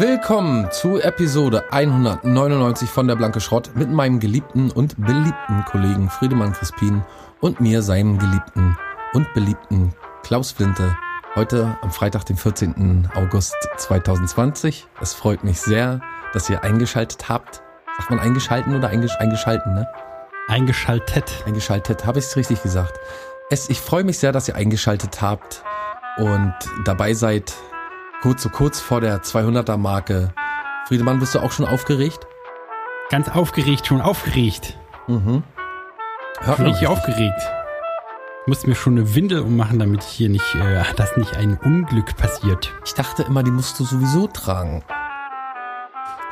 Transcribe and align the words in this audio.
Willkommen 0.00 0.66
zu 0.70 0.98
Episode 0.98 1.70
199 1.70 2.88
von 2.88 3.06
der 3.06 3.16
Blanke 3.16 3.38
Schrott 3.38 3.72
mit 3.74 3.90
meinem 3.90 4.18
geliebten 4.18 4.70
und 4.70 4.96
beliebten 4.96 5.62
Kollegen 5.66 6.08
Friedemann 6.08 6.54
Crispin 6.54 7.04
und 7.40 7.60
mir, 7.60 7.82
seinem 7.82 8.18
geliebten 8.18 8.78
und 9.12 9.30
beliebten 9.34 9.92
Klaus 10.22 10.52
Flinte. 10.52 10.96
Heute 11.34 11.76
am 11.82 11.90
Freitag, 11.90 12.24
den 12.24 12.38
14. 12.38 13.10
August 13.14 13.54
2020. 13.76 14.88
Es 15.02 15.12
freut 15.12 15.44
mich 15.44 15.60
sehr, 15.60 16.00
dass 16.32 16.48
ihr 16.48 16.64
eingeschaltet 16.64 17.28
habt. 17.28 17.62
Sagt 17.98 18.08
man 18.08 18.20
eingeschalten 18.20 18.74
oder 18.74 18.88
eingesch 18.88 19.16
eingeschalten, 19.18 19.74
ne? 19.74 19.86
Eingeschaltet. 20.48 21.30
Eingeschaltet, 21.44 22.06
habe 22.06 22.20
ich 22.20 22.24
es 22.24 22.36
richtig 22.38 22.62
gesagt. 22.62 22.98
Es, 23.50 23.68
ich 23.68 23.82
freue 23.82 24.04
mich 24.04 24.18
sehr, 24.18 24.32
dass 24.32 24.48
ihr 24.48 24.56
eingeschaltet 24.56 25.20
habt 25.20 25.62
und 26.16 26.54
dabei 26.86 27.12
seid 27.12 27.52
kurz 28.22 28.42
so 28.42 28.48
kurz 28.48 28.80
vor 28.80 29.00
der 29.00 29.22
200er 29.22 29.76
Marke. 29.76 30.32
Friedemann, 30.86 31.20
bist 31.20 31.34
du 31.34 31.40
auch 31.40 31.52
schon 31.52 31.66
aufgeregt? 31.66 32.26
Ganz 33.10 33.28
aufgeregt, 33.28 33.86
schon 33.86 34.00
aufgeregt. 34.00 34.78
Mhm. 35.06 35.42
Hört 36.40 36.56
schon 36.56 36.66
richtig 36.66 36.86
aufgeregt. 36.86 37.40
Ich 38.42 38.46
muss 38.46 38.66
mir 38.66 38.74
schon 38.74 38.98
eine 38.98 39.14
Windel 39.14 39.40
ummachen, 39.40 39.78
damit 39.78 40.02
hier 40.02 40.28
nicht, 40.28 40.54
äh, 40.54 40.82
dass 40.96 41.16
nicht 41.16 41.36
ein 41.36 41.56
Unglück 41.58 42.16
passiert. 42.16 42.72
Ich 42.84 42.94
dachte 42.94 43.22
immer, 43.22 43.42
die 43.42 43.50
musst 43.50 43.78
du 43.78 43.84
sowieso 43.84 44.26
tragen. 44.26 44.82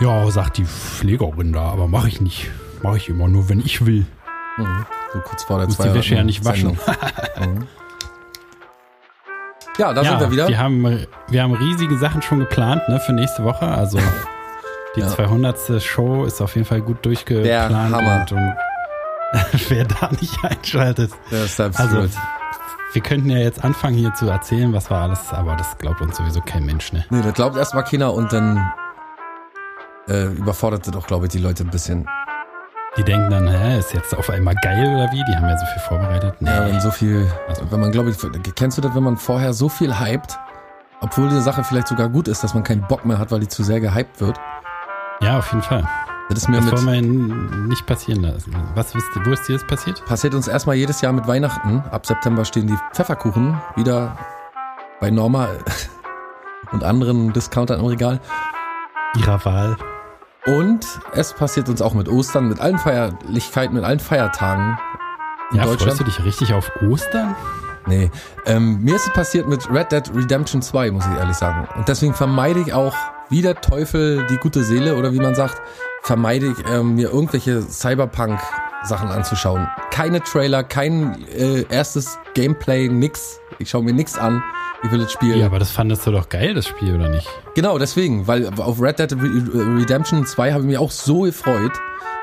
Ja, 0.00 0.30
sagt 0.30 0.58
die 0.58 0.64
Pflegerin 0.64 1.52
da, 1.52 1.62
aber 1.62 1.88
mache 1.88 2.08
ich 2.08 2.20
nicht. 2.20 2.50
Mache 2.82 2.98
ich 2.98 3.08
immer 3.08 3.28
nur, 3.28 3.48
wenn 3.48 3.60
ich 3.60 3.84
will. 3.84 4.06
Mhm. 4.56 4.86
So 5.12 5.20
kurz 5.20 5.44
vor 5.44 5.58
der 5.58 5.66
Muss 5.66 5.78
die 5.78 5.94
Wäsche 5.94 6.14
ja 6.14 6.24
nicht 6.24 6.44
waschen. 6.44 6.78
mhm. 7.38 7.66
Ja, 9.78 9.94
da 9.94 10.02
ja, 10.02 10.10
sind 10.10 10.20
wir 10.20 10.30
wieder. 10.32 10.48
Wir 10.48 10.58
haben, 10.58 11.06
wir 11.28 11.42
haben 11.42 11.54
riesige 11.54 11.96
Sachen 11.98 12.20
schon 12.20 12.40
geplant 12.40 12.88
ne, 12.88 12.98
für 13.00 13.12
nächste 13.12 13.44
Woche. 13.44 13.66
Also 13.66 13.98
die 14.96 15.00
Ja. 15.00 15.08
200. 15.08 15.80
Show 15.82 16.24
ist 16.24 16.40
auf 16.40 16.54
jeden 16.56 16.66
Fall 16.66 16.80
gut 16.80 17.04
durchgeplant. 17.04 17.46
Der 17.46 17.68
Hammer. 17.68 18.26
Und, 18.30 18.32
und 18.32 18.54
wer 19.70 19.84
da 19.84 20.10
nicht 20.20 20.36
einschaltet. 20.42 21.12
Das 21.30 21.44
ist 21.44 21.56
selbst 21.56 21.78
Also 21.78 22.08
wir 22.92 23.02
könnten 23.02 23.30
ja 23.30 23.38
jetzt 23.38 23.62
anfangen 23.62 23.96
hier 23.96 24.14
zu 24.14 24.28
erzählen, 24.28 24.72
was 24.72 24.90
war 24.90 25.02
alles, 25.02 25.32
aber 25.32 25.54
das 25.56 25.76
glaubt 25.78 26.00
uns 26.00 26.16
sowieso 26.16 26.40
kein 26.40 26.64
Mensch, 26.64 26.92
ne? 26.92 27.04
Nee, 27.10 27.20
das 27.22 27.34
glaubt 27.34 27.56
erstmal 27.56 27.84
keiner 27.84 28.14
und 28.14 28.32
dann 28.32 28.72
äh, 30.08 30.24
überfordert 30.32 30.86
sie 30.86 30.90
doch, 30.90 31.06
glaube 31.06 31.26
ich, 31.26 31.32
die 31.32 31.38
Leute 31.38 31.64
ein 31.64 31.70
bisschen. 31.70 32.08
Die 32.96 33.04
denken 33.04 33.30
dann, 33.30 33.46
hä, 33.48 33.78
ist 33.78 33.94
jetzt 33.94 34.16
auf 34.16 34.28
einmal 34.30 34.54
geil 34.62 34.86
oder 34.86 35.10
wie? 35.12 35.22
Die 35.28 35.36
haben 35.36 35.48
ja 35.48 35.56
so 35.56 35.66
viel 35.66 35.82
vorbereitet. 35.82 36.34
Nee. 36.40 36.50
Ja, 36.50 36.66
wenn 36.66 36.80
so 36.80 36.90
viel, 36.90 37.30
Also- 37.48 37.70
wenn 37.70 37.80
man, 37.80 37.92
glaube 37.92 38.10
ich, 38.10 38.16
kennst 38.56 38.76
du 38.78 38.82
das, 38.82 38.94
wenn 38.94 39.04
man 39.04 39.16
vorher 39.16 39.52
so 39.52 39.68
viel 39.68 39.98
hypt, 40.00 40.36
obwohl 41.00 41.28
die 41.28 41.40
Sache 41.40 41.62
vielleicht 41.62 41.86
sogar 41.88 42.08
gut 42.08 42.26
ist, 42.26 42.42
dass 42.42 42.54
man 42.54 42.64
keinen 42.64 42.82
Bock 42.88 43.04
mehr 43.04 43.18
hat, 43.18 43.30
weil 43.30 43.40
die 43.40 43.48
zu 43.48 43.62
sehr 43.62 43.80
gehypt 43.80 44.20
wird? 44.20 44.38
ja, 45.20 45.38
auf 45.38 45.50
jeden 45.52 45.62
Fall. 45.62 45.84
Das 46.28 46.38
ist 46.40 46.48
mir 46.48 46.60
Das 46.60 46.84
wollen 46.86 47.28
wir 47.56 47.66
nicht 47.68 47.86
passieren 47.86 48.22
lassen. 48.22 48.54
Was 48.74 48.94
ihr, 48.94 49.00
wo 49.24 49.30
ist 49.30 49.48
dir 49.48 49.54
das 49.54 49.66
passiert? 49.66 50.04
passiert 50.04 50.34
uns 50.34 50.46
erstmal 50.46 50.76
jedes 50.76 51.00
Jahr 51.00 51.12
mit 51.12 51.26
Weihnachten. 51.26 51.82
Ab 51.90 52.04
September 52.04 52.44
stehen 52.44 52.66
die 52.66 52.76
Pfefferkuchen 52.92 53.58
wieder 53.76 54.16
bei 55.00 55.10
Norma 55.10 55.48
und 56.72 56.84
anderen 56.84 57.32
Discountern 57.32 57.80
im 57.80 57.86
Regal. 57.86 58.20
Ihrer 59.16 59.42
Wahl. 59.44 59.76
Und 60.48 60.86
es 61.12 61.32
passiert 61.34 61.68
uns 61.68 61.82
auch 61.82 61.94
mit 61.94 62.08
Ostern, 62.08 62.48
mit 62.48 62.60
allen 62.60 62.78
Feierlichkeiten, 62.78 63.74
mit 63.74 63.84
allen 63.84 64.00
Feiertagen 64.00 64.78
in 65.50 65.58
Ja, 65.58 65.64
Deutschland. 65.64 65.92
freust 65.96 66.00
du 66.00 66.04
dich 66.04 66.24
richtig 66.24 66.54
auf 66.54 66.70
Ostern? 66.82 67.34
Nee. 67.86 68.10
Ähm, 68.46 68.82
mir 68.82 68.96
ist 68.96 69.06
es 69.06 69.12
passiert 69.12 69.48
mit 69.48 69.70
Red 69.70 69.92
Dead 69.92 70.02
Redemption 70.14 70.60
2, 70.62 70.90
muss 70.90 71.06
ich 71.06 71.18
ehrlich 71.18 71.36
sagen. 71.36 71.66
Und 71.76 71.88
deswegen 71.88 72.14
vermeide 72.14 72.60
ich 72.60 72.72
auch, 72.72 72.94
wie 73.30 73.42
der 73.42 73.60
Teufel 73.60 74.26
die 74.30 74.36
gute 74.36 74.62
Seele 74.62 74.96
oder 74.96 75.12
wie 75.12 75.20
man 75.20 75.34
sagt, 75.34 75.60
vermeide 76.02 76.46
ich 76.48 76.56
ähm, 76.70 76.94
mir 76.96 77.10
irgendwelche 77.10 77.62
Cyberpunk-Sachen 77.62 79.08
anzuschauen. 79.08 79.68
Keine 79.90 80.22
Trailer, 80.22 80.64
kein 80.64 81.24
äh, 81.28 81.64
erstes 81.68 82.18
Gameplay, 82.34 82.88
nix. 82.88 83.40
Ich 83.58 83.70
schaue 83.70 83.82
mir 83.82 83.92
nix 83.92 84.16
an. 84.18 84.42
Ich 84.84 84.90
will 84.92 85.00
das 85.00 85.12
Spiel. 85.12 85.36
Ja, 85.36 85.46
aber 85.46 85.58
das 85.58 85.70
fandest 85.72 86.06
du 86.06 86.12
doch 86.12 86.28
geil, 86.28 86.54
das 86.54 86.66
Spiel, 86.68 86.94
oder 86.94 87.08
nicht? 87.08 87.28
Genau, 87.54 87.78
deswegen, 87.78 88.26
weil 88.28 88.46
auf 88.58 88.80
Red 88.80 88.98
Dead 89.00 89.12
Re- 89.12 89.76
Redemption 89.80 90.24
2 90.24 90.52
habe 90.52 90.62
ich 90.62 90.68
mich 90.68 90.78
auch 90.78 90.92
so 90.92 91.22
gefreut. 91.22 91.72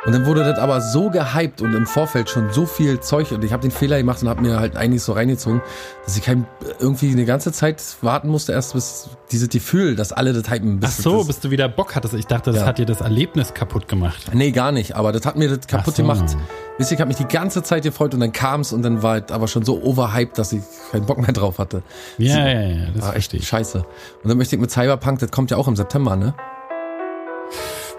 Und 0.05 0.13
dann 0.13 0.25
wurde 0.27 0.43
das 0.43 0.59
aber 0.59 0.81
so 0.81 1.09
gehypt 1.09 1.61
und 1.63 1.73
im 1.73 1.88
Vorfeld 1.88 2.29
schon 2.29 2.51
so 2.53 2.67
viel 2.67 2.99
Zeug 2.99 3.31
und 3.31 3.43
ich 3.43 3.51
habe 3.51 3.63
den 3.63 3.71
Fehler 3.71 3.97
gemacht 3.97 4.21
und 4.21 4.29
habe 4.29 4.41
mir 4.41 4.59
halt 4.59 4.75
einiges 4.75 5.05
so 5.05 5.13
reingezogen, 5.13 5.61
dass 6.05 6.16
ich 6.16 6.23
kein, 6.23 6.45
irgendwie 6.79 7.11
eine 7.11 7.25
ganze 7.25 7.51
Zeit 7.51 7.81
warten 8.01 8.27
musste, 8.29 8.51
erst 8.51 8.73
bis 8.73 9.09
dieses 9.31 9.49
Gefühl, 9.49 9.95
dass 9.95 10.13
alle 10.13 10.31
das 10.33 10.47
hypen. 10.51 10.77
Ach 10.83 10.85
Bis 10.88 10.97
so, 10.97 11.17
das, 11.19 11.27
bis 11.27 11.39
du 11.39 11.49
wieder 11.49 11.67
Bock 11.67 11.95
hattest. 11.95 12.13
Ich 12.13 12.27
dachte, 12.27 12.51
das 12.51 12.61
Ja. 12.61 12.67
hat 12.67 12.77
dir 12.77 12.85
das 12.85 13.01
Erlebnis 13.01 13.55
kaputt 13.55 13.88
gemacht. 13.88 14.29
Nee, 14.31 14.51
gar 14.51 14.71
nicht, 14.71 14.95
aber 14.95 15.11
das 15.11 15.25
hat 15.25 15.38
mir 15.38 15.49
das 15.49 15.66
kaputt 15.66 15.93
Ach 15.93 15.97
so. 15.97 16.03
gemacht. 16.03 16.37
Wisst 16.77 16.91
ihr, 16.91 16.95
ich 16.95 17.01
habe 17.01 17.07
mich 17.07 17.17
die 17.17 17.25
ganze 17.27 17.63
Zeit 17.63 17.81
gefreut 17.83 18.13
und 18.13 18.19
dann 18.19 18.31
kam's 18.31 18.73
und 18.73 18.83
dann 18.83 19.01
war 19.01 19.17
es 19.17 19.31
aber 19.31 19.47
schon 19.47 19.66
so 19.66 19.81
overhyped, 19.81 20.37
dass 20.37 20.53
ich 20.53 20.61
keinen 20.91 21.05
Bock 21.07 21.17
mehr 21.17 21.31
drauf 21.33 21.57
hatte. 21.57 21.81
Ja, 22.19 22.47
ja, 22.47 22.61
ja, 22.61 22.85
das 22.93 23.01
War 23.01 23.09
echt 23.09 23.31
verstehe 23.31 23.39
ich. 23.39 23.47
scheiße. 23.47 23.79
Und 23.79 24.29
dann 24.29 24.37
möchte 24.37 24.55
ich 24.55 24.61
mit 24.61 24.69
Cyberpunk, 24.69 25.17
das 25.19 25.31
kommt 25.31 25.49
ja 25.49 25.57
auch 25.57 25.67
im 25.67 25.75
September, 25.75 26.16
ne? 26.16 26.35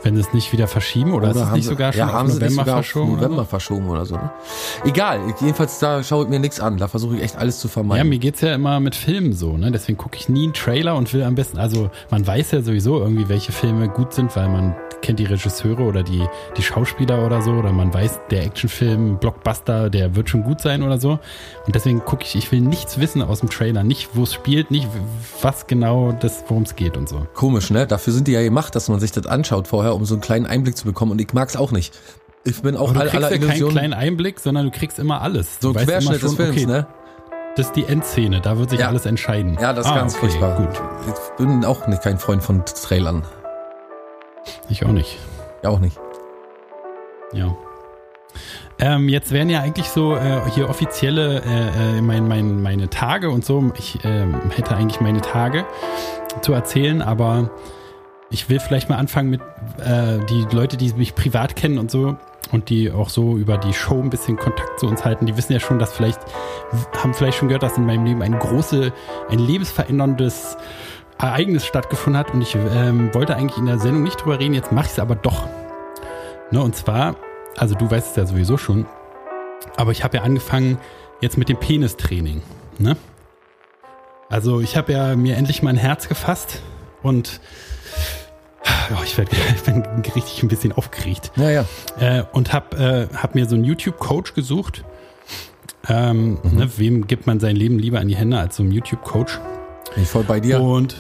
Wenn 0.03 0.15
sie 0.15 0.21
es 0.21 0.33
nicht 0.33 0.53
wieder 0.53 0.69
verschieben 0.69 1.13
oder, 1.15 1.31
ist 1.31 1.37
es 1.37 1.45
haben 1.47 1.55
nicht 1.55 1.65
sie- 1.65 1.71
sogar 1.71 1.93
schon 1.93 1.99
ja, 2.01 2.13
haben 2.13 2.29
sie 2.29 2.35
November 2.35 2.63
sogar 2.63 2.75
verschoben? 2.77 3.13
November 3.17 3.45
verschoben 3.45 3.89
oder 3.89 4.05
so. 4.07 4.15
Ne? 4.17 4.31
Egal, 4.85 5.21
jedenfalls 5.41 5.79
da 5.79 6.03
schaue 6.03 6.25
ich 6.25 6.31
mir 6.31 6.39
nichts 6.39 6.61
an. 6.61 6.77
Da 6.77 6.87
versuche 6.87 7.17
ich 7.17 7.23
echt 7.23 7.37
alles 7.37 7.59
zu 7.59 7.69
Ja, 7.69 7.73
vermeiden. 7.73 8.09
mir 8.09 8.19
geht's 8.19 8.41
ja 8.41 8.55
immer 8.55 8.79
mit 8.79 8.95
Filmen 8.95 9.33
so, 9.33 9.57
ne? 9.57 9.73
Deswegen 9.73 9.99
gucke 9.99 10.17
ich 10.17 10.29
nie 10.29 10.45
einen 10.45 10.53
Trailer 10.53 10.95
und 10.97 11.13
will 11.13 11.23
am 11.25 11.35
besten, 11.35 11.59
also 11.59 11.91
man 12.11 12.27
weiß 12.27 12.53
ja 12.53 12.63
sowieso 12.63 12.99
irgendwie, 13.01 13.29
welche 13.29 13.53
Filme 13.53 13.89
gut 13.89 14.13
sind, 14.13 14.35
weil 14.37 14.49
man 14.49 14.77
kennt 15.07 15.19
die 15.21 15.25
Regisseure 15.25 15.83
oder 15.83 16.03
die, 16.03 16.27
die 16.57 16.63
Schauspieler 16.63 17.25
oder 17.25 17.41
so, 17.41 17.53
oder 17.53 17.73
man 17.73 17.95
weiß, 17.95 18.21
der 18.31 18.45
Actionfilm, 18.45 19.19
Blockbuster, 19.19 19.89
der 19.89 20.15
wird 20.17 20.29
schon 20.29 20.43
gut 20.43 20.61
sein 20.61 20.83
oder 20.83 20.99
so. 20.99 21.13
Und 21.67 21.75
deswegen 21.75 22.05
gucke 22.05 22.25
ich, 22.25 22.35
ich 22.37 22.51
will 22.53 22.61
nichts 22.61 22.99
wissen 23.01 23.23
aus 23.23 23.41
dem 23.41 23.49
Trailer, 23.49 23.83
nicht 23.85 24.11
wo 24.15 24.25
es 24.25 24.35
spielt, 24.35 24.71
nicht 24.71 24.89
was 25.41 25.67
genau 25.67 26.13
das, 26.13 26.45
worum 26.49 26.65
es 26.65 26.77
geht 26.77 26.97
und 26.97 27.09
so. 27.09 27.27
Komisch, 27.35 27.71
ne? 27.71 27.87
Dafür 27.87 28.13
sind 28.13 28.29
die 28.29 28.33
ja 28.33 28.43
gemacht, 28.43 28.75
dass 28.75 28.89
man 28.89 29.01
sich 29.01 29.13
das 29.13 29.27
anschaut 29.27 29.69
vorher, 29.69 29.95
um 29.95 30.05
so 30.05 30.15
einen 30.15 30.21
kleinen 30.21 30.47
Einblick 30.47 30.77
zu 30.77 30.85
bekommen. 30.85 31.13
Und 31.13 31.21
ich 31.21 31.33
mag's 31.33 31.57
auch 31.57 31.71
nicht. 31.73 31.97
Ich 32.45 32.61
bin 32.63 32.77
auch 32.77 32.91
Aber 32.91 32.95
du 32.95 33.01
all, 33.01 33.09
kriegst 33.09 33.25
aller 33.25 33.37
ja 33.37 33.47
keinen 33.49 33.69
kleinen 33.71 33.95
Einblick, 33.95 34.41
sondern 34.41 34.65
du 34.67 34.71
kriegst 34.71 34.99
immer 34.99 35.21
alles. 35.23 35.59
so 35.61 35.73
du 35.73 35.79
ein 35.79 35.87
Querschnitt 35.87 36.15
des 36.23 36.23
schon, 36.23 36.37
Films, 36.37 36.57
okay, 36.57 36.67
ne? 36.67 36.87
Das 37.57 37.67
ist 37.69 37.77
die 37.77 37.85
Endszene, 37.85 38.41
da 38.43 38.59
wird 38.59 38.69
sich 38.71 38.81
Ja. 38.81 38.89
alles 38.89 39.07
entscheiden. 39.07 39.57
Ja, 39.61 39.73
das 39.73 39.87
ist 39.87 39.93
Ah, 39.93 39.97
ganz 39.97 40.13
okay, 40.17 40.27
furchtbar. 40.29 40.57
Gut, 40.57 40.69
Ich 41.09 41.37
bin 41.39 41.65
auch 41.65 41.87
nicht 41.87 42.03
kein 42.03 42.19
Freund 42.19 42.43
von 42.43 42.63
Trailern. 42.67 43.23
Ich 44.69 44.85
auch 44.85 44.93
nicht. 44.93 45.19
Ja, 45.63 45.71
auch 45.71 45.81
nicht. 45.81 45.99
Ja. 47.33 47.57
Ähm, 48.79 49.09
jetzt 49.09 49.33
wären 49.33 49.49
ja 49.49 49.61
eigentlich 49.61 49.89
so 49.89 50.17
äh, 50.17 50.43
hier 50.55 50.69
offizielle 50.69 51.43
äh, 51.43 51.99
äh, 51.99 52.03
mein, 52.03 52.29
mein, 52.29 52.63
meine 52.63 52.91
Tage 52.91 53.31
und 53.31 53.45
so. 53.45 53.73
Ich 53.79 53.99
ähm, 54.05 54.35
hätte 54.55 54.77
eigentlich 54.77 55.01
meine 55.01 55.23
Tage 55.23 55.65
zu 56.43 56.53
erzählen, 56.53 57.01
aber 57.01 57.51
ich 58.31 58.51
will 58.51 58.61
vielleicht 58.61 58.91
mal 58.91 58.97
anfangen 58.97 59.31
mit 59.31 59.41
äh, 59.79 60.19
die 60.29 60.47
Leute, 60.55 60.77
die 60.77 60.93
mich 60.93 61.15
privat 61.15 61.57
kennen 61.57 61.79
und 61.79 61.91
so 61.91 62.17
und 62.53 62.69
die 62.69 62.91
auch 62.91 63.09
so 63.09 63.37
über 63.37 63.57
die 63.57 63.73
Show 63.73 64.01
ein 64.01 64.11
bisschen 64.11 64.37
Kontakt 64.37 64.79
zu 64.79 64.87
uns 64.87 65.05
halten. 65.05 65.27
Die 65.27 65.37
wissen 65.37 65.53
ja 65.53 65.61
schon, 65.61 65.79
dass 65.79 65.93
vielleicht 65.93 66.21
haben 67.03 67.15
vielleicht 67.15 67.39
schon 67.39 67.49
gehört, 67.49 67.63
dass 67.63 67.77
in 67.77 67.87
meinem 67.87 68.05
Leben 68.05 68.23
ein 68.23 68.39
große, 68.39 68.93
ein 69.31 69.39
lebensveränderndes 69.39 70.57
Ereignis 71.19 71.65
stattgefunden 71.65 72.19
hat 72.19 72.33
und 72.35 72.43
ich 72.43 72.55
ähm, 72.55 73.13
wollte 73.15 73.37
eigentlich 73.37 73.59
in 73.59 73.67
der 73.67 73.79
Sendung 73.79 74.03
nicht 74.03 74.17
drüber 74.23 74.39
reden. 74.39 74.55
Jetzt 74.55 74.73
mache 74.73 74.87
ich 74.87 74.93
es 74.93 74.99
aber 74.99 75.15
doch. 75.17 75.47
Ne, 76.51 76.61
und 76.61 76.77
zwar, 76.77 77.17
also 77.57 77.75
du 77.75 77.91
weißt 77.91 78.11
es 78.11 78.17
ja 78.17 78.27
sowieso 78.27 78.57
schon, 78.59 78.87
aber 79.77 79.93
ich 79.93 80.05
habe 80.05 80.19
ja 80.19 80.23
angefangen 80.23 80.79
jetzt 81.21 81.39
mit 81.39 81.49
dem 81.49 81.57
Penistraining. 81.59 82.43
Ne? 82.79 82.97
Also 84.29 84.61
ich 84.61 84.77
habe 84.77 84.93
ja 84.93 85.17
mir 85.17 85.37
endlich 85.37 85.63
mein 85.63 85.77
Herz 85.77 86.09
gefasst 86.09 86.61
und 87.03 87.41
ja, 88.91 88.99
ich, 89.05 89.17
werd, 89.17 89.31
ich 89.55 89.63
bin 89.63 89.83
richtig 90.15 90.43
ein 90.43 90.49
bisschen 90.49 90.73
aufgeregt 90.73 91.33
Ja, 91.37 91.51
ja. 91.51 91.65
äh, 91.99 92.25
und 92.33 92.53
habe 92.53 93.09
äh, 93.13 93.17
hab 93.17 93.35
mir 93.35 93.47
so 93.47 93.55
einen 93.55 93.65
YouTube-Coach 93.65 94.35
gesucht. 94.35 94.85
Ähm, 95.89 96.39
Mhm. 96.43 96.57
ne, 96.59 96.71
wem 96.79 97.07
gibt 97.07 97.27
man 97.29 97.39
sein 97.41 97.55
Leben 97.57 97.79
lieber 97.79 98.01
an 98.01 98.09
die 98.09 98.17
Hände 98.17 98.39
als 98.39 98.57
so 98.57 98.63
einem 98.65 98.73
YouTube-Coach? 98.73 99.39
Bin 99.97 100.03
ich 100.05 100.09
voll 100.11 100.23
bei 100.25 100.39
dir. 100.41 100.61
Und 100.61 100.95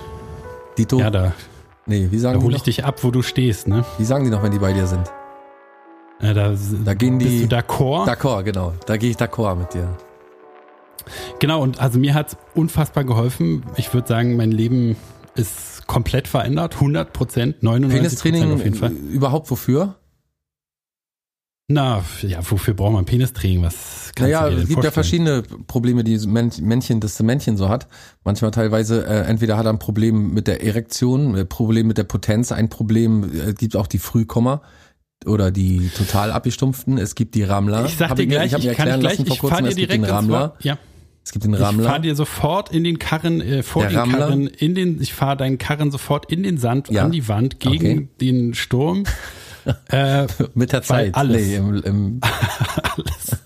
Dito. 0.78 0.98
Ja, 0.98 1.10
da, 1.10 1.32
nee, 1.86 2.08
wie 2.10 2.16
da 2.16 2.22
sagen 2.22 2.40
die 2.40 2.44
hole 2.46 2.56
ich 2.56 2.62
dich 2.62 2.84
ab, 2.84 3.04
wo 3.04 3.10
du 3.10 3.22
stehst. 3.22 3.68
Ne? 3.68 3.84
Wie 3.98 4.04
sagen 4.04 4.24
die 4.24 4.30
noch, 4.30 4.42
wenn 4.42 4.50
die 4.52 4.58
bei 4.58 4.72
dir 4.72 4.86
sind? 4.86 5.08
Äh, 6.20 6.32
da, 6.34 6.54
Da 6.84 6.94
gehen 6.94 7.18
bist 7.18 7.30
die- 7.30 7.46
du 7.46 7.56
d'accord? 7.56 8.08
D'accord, 8.08 8.42
genau. 8.44 8.72
Da 8.86 8.96
gehe 8.96 9.10
ich 9.10 9.16
d'accord 9.16 9.54
mit 9.56 9.74
dir. 9.74 9.86
Genau, 11.38 11.62
und 11.62 11.78
also 11.78 11.98
mir 11.98 12.14
hat's 12.14 12.36
unfassbar 12.54 13.04
geholfen. 13.04 13.64
Ich 13.76 13.92
würde 13.94 14.08
sagen, 14.08 14.34
mein 14.36 14.50
Leben 14.50 14.96
ist 15.34 15.86
komplett 15.86 16.26
verändert. 16.26 16.76
100 16.80 17.12
Prozent, 17.12 17.62
99 17.62 18.18
Prozent 18.18 18.52
auf 18.54 18.64
jeden 18.64 18.76
Fall. 18.76 18.90
überhaupt 18.92 19.50
wofür? 19.50 19.96
Na, 21.68 22.04
ja, 22.22 22.38
wofür 22.48 22.74
braucht 22.74 22.92
man 22.92 23.04
Penistraining? 23.06 23.62
Was 23.62 24.12
kannst 24.14 24.32
Naja, 24.32 24.48
es 24.48 24.68
gibt 24.68 24.84
ja 24.84 24.92
verschiedene 24.92 25.42
Probleme, 25.66 26.04
die 26.04 26.16
Männchen, 26.28 27.00
das 27.00 27.20
Männchen 27.20 27.56
so 27.56 27.68
hat. 27.68 27.88
Manchmal 28.22 28.52
teilweise, 28.52 29.04
äh, 29.04 29.22
entweder 29.22 29.56
hat 29.56 29.66
er 29.66 29.72
ein 29.72 29.80
Problem 29.80 30.32
mit 30.32 30.46
der 30.46 30.62
Erektion, 30.62 31.34
ein 31.34 31.48
Problem 31.48 31.88
mit 31.88 31.98
der 31.98 32.04
Potenz, 32.04 32.52
ein 32.52 32.68
Problem, 32.68 33.24
äh, 33.48 33.52
gibt 33.52 33.74
auch 33.74 33.88
die 33.88 33.98
Frühkommer 33.98 34.62
oder 35.24 35.50
die 35.50 35.90
total 35.96 36.30
abgestumpften. 36.30 36.98
Es 36.98 37.16
gibt 37.16 37.34
die 37.34 37.42
Rammler. 37.42 37.84
Ich 37.86 37.96
sag 37.96 38.10
Hab 38.10 38.16
dir 38.16 38.26
mir- 38.28 38.34
gleich, 38.36 38.54
hab 38.54 38.62
mir 38.62 38.70
ich, 38.70 38.76
kann 38.76 38.86
erklären 38.86 39.00
gleich, 39.00 39.12
lassen 39.18 39.26
vor 39.26 39.34
ich 39.34 39.40
kurzem, 39.40 39.64
dir 39.64 39.70
es 39.70 39.76
gibt 39.76 39.88
direkt 39.90 40.04
den 40.04 40.10
Rammler. 40.10 40.54
Ja. 40.60 40.78
Es 41.24 41.32
gibt 41.32 41.44
den 41.46 41.54
Ich 41.54 41.58
fahr 41.58 41.68
Rammler. 41.70 41.98
dir 41.98 42.14
sofort 42.14 42.72
in 42.72 42.84
den 42.84 43.00
Karren, 43.00 43.40
äh, 43.40 43.64
vor 43.64 43.82
Der 43.82 43.90
den 43.90 43.98
Rammler? 43.98 44.18
Karren, 44.18 44.46
in 44.46 44.76
den, 44.76 45.02
ich 45.02 45.12
fahr 45.14 45.34
deinen 45.34 45.58
Karren 45.58 45.90
sofort 45.90 46.30
in 46.30 46.44
den 46.44 46.58
Sand, 46.58 46.90
Ja. 46.90 47.02
an 47.04 47.10
die 47.10 47.26
Wand, 47.26 47.58
gegen 47.58 47.74
Okay. 47.98 48.08
den 48.20 48.54
Sturm. 48.54 49.02
Äh, 49.88 50.26
Mit 50.54 50.72
der 50.72 50.82
Zeit. 50.82 51.14
alles. 51.14 51.46
Nee, 51.46 51.56
im, 51.56 51.82
im, 51.82 52.20
alles, 52.96 53.36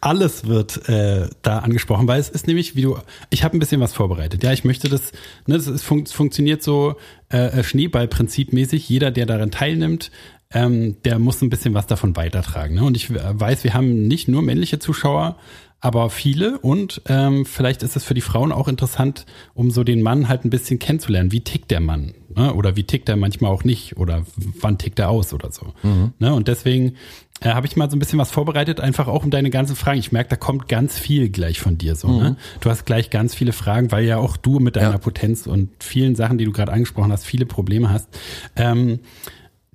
alles 0.00 0.46
wird 0.46 0.88
äh, 0.88 1.28
da 1.42 1.58
angesprochen, 1.58 2.08
weil 2.08 2.20
es 2.20 2.28
ist 2.28 2.46
nämlich, 2.46 2.76
wie 2.76 2.82
du, 2.82 2.98
ich 3.28 3.44
habe 3.44 3.56
ein 3.56 3.60
bisschen 3.60 3.80
was 3.80 3.92
vorbereitet. 3.92 4.42
Ja, 4.42 4.52
ich 4.52 4.64
möchte 4.64 4.88
das, 4.88 5.12
ne, 5.46 5.56
es, 5.56 5.66
ist, 5.66 5.82
fun 5.82 6.06
funktioniert 6.06 6.62
so 6.62 6.96
äh, 7.28 7.62
Schneeball-Prinzipmäßig. 7.62 8.88
Jeder, 8.88 9.10
der 9.10 9.26
daran 9.26 9.50
teilnimmt, 9.50 10.10
ähm, 10.52 10.96
der 11.04 11.18
muss 11.18 11.42
ein 11.42 11.50
bisschen 11.50 11.74
was 11.74 11.86
davon 11.86 12.16
weitertragen. 12.16 12.74
Ne? 12.74 12.84
Und 12.84 12.96
ich 12.96 13.10
äh, 13.10 13.18
weiß, 13.18 13.64
wir 13.64 13.74
haben 13.74 14.08
nicht 14.08 14.28
nur 14.28 14.42
männliche 14.42 14.78
Zuschauer, 14.78 15.36
aber 15.80 16.10
viele 16.10 16.58
und 16.58 17.02
ähm, 17.08 17.46
vielleicht 17.46 17.82
ist 17.82 17.96
es 17.96 18.04
für 18.04 18.14
die 18.14 18.20
Frauen 18.20 18.52
auch 18.52 18.68
interessant, 18.68 19.24
um 19.54 19.70
so 19.70 19.82
den 19.84 20.02
Mann 20.02 20.28
halt 20.28 20.44
ein 20.44 20.50
bisschen 20.50 20.78
kennenzulernen. 20.78 21.32
Wie 21.32 21.40
tickt 21.40 21.70
der 21.70 21.80
Mann? 21.80 22.14
Ne? 22.34 22.52
Oder 22.54 22.76
wie 22.76 22.84
tickt 22.84 23.08
er 23.08 23.16
manchmal 23.16 23.50
auch 23.50 23.64
nicht? 23.64 23.96
Oder 23.96 24.24
wann 24.60 24.78
tickt 24.78 24.98
er 24.98 25.08
aus 25.08 25.32
oder 25.32 25.50
so? 25.50 25.72
Ne? 26.18 26.34
Und 26.34 26.48
deswegen 26.48 26.96
äh, 27.40 27.48
habe 27.50 27.66
ich 27.66 27.76
mal 27.76 27.90
so 27.90 27.96
ein 27.96 27.98
bisschen 27.98 28.18
was 28.18 28.30
vorbereitet, 28.30 28.78
einfach 28.78 29.08
auch 29.08 29.24
um 29.24 29.30
deine 29.30 29.48
ganzen 29.48 29.74
Fragen. 29.74 29.98
Ich 29.98 30.12
merke, 30.12 30.28
da 30.30 30.36
kommt 30.36 30.68
ganz 30.68 30.98
viel 30.98 31.30
gleich 31.30 31.60
von 31.60 31.78
dir 31.78 31.94
so. 31.96 32.08
Ne? 32.08 32.36
Du 32.60 32.68
hast 32.68 32.84
gleich 32.84 33.08
ganz 33.08 33.34
viele 33.34 33.52
Fragen, 33.52 33.90
weil 33.90 34.04
ja 34.04 34.18
auch 34.18 34.36
du 34.36 34.58
mit 34.58 34.76
deiner 34.76 34.92
Ja. 34.92 34.98
Potenz 34.98 35.46
und 35.46 35.70
vielen 35.82 36.14
Sachen, 36.14 36.36
die 36.36 36.44
du 36.44 36.52
gerade 36.52 36.72
angesprochen 36.72 37.10
hast, 37.10 37.24
viele 37.24 37.46
Probleme 37.46 37.90
hast. 37.90 38.08
Ähm, 38.54 39.00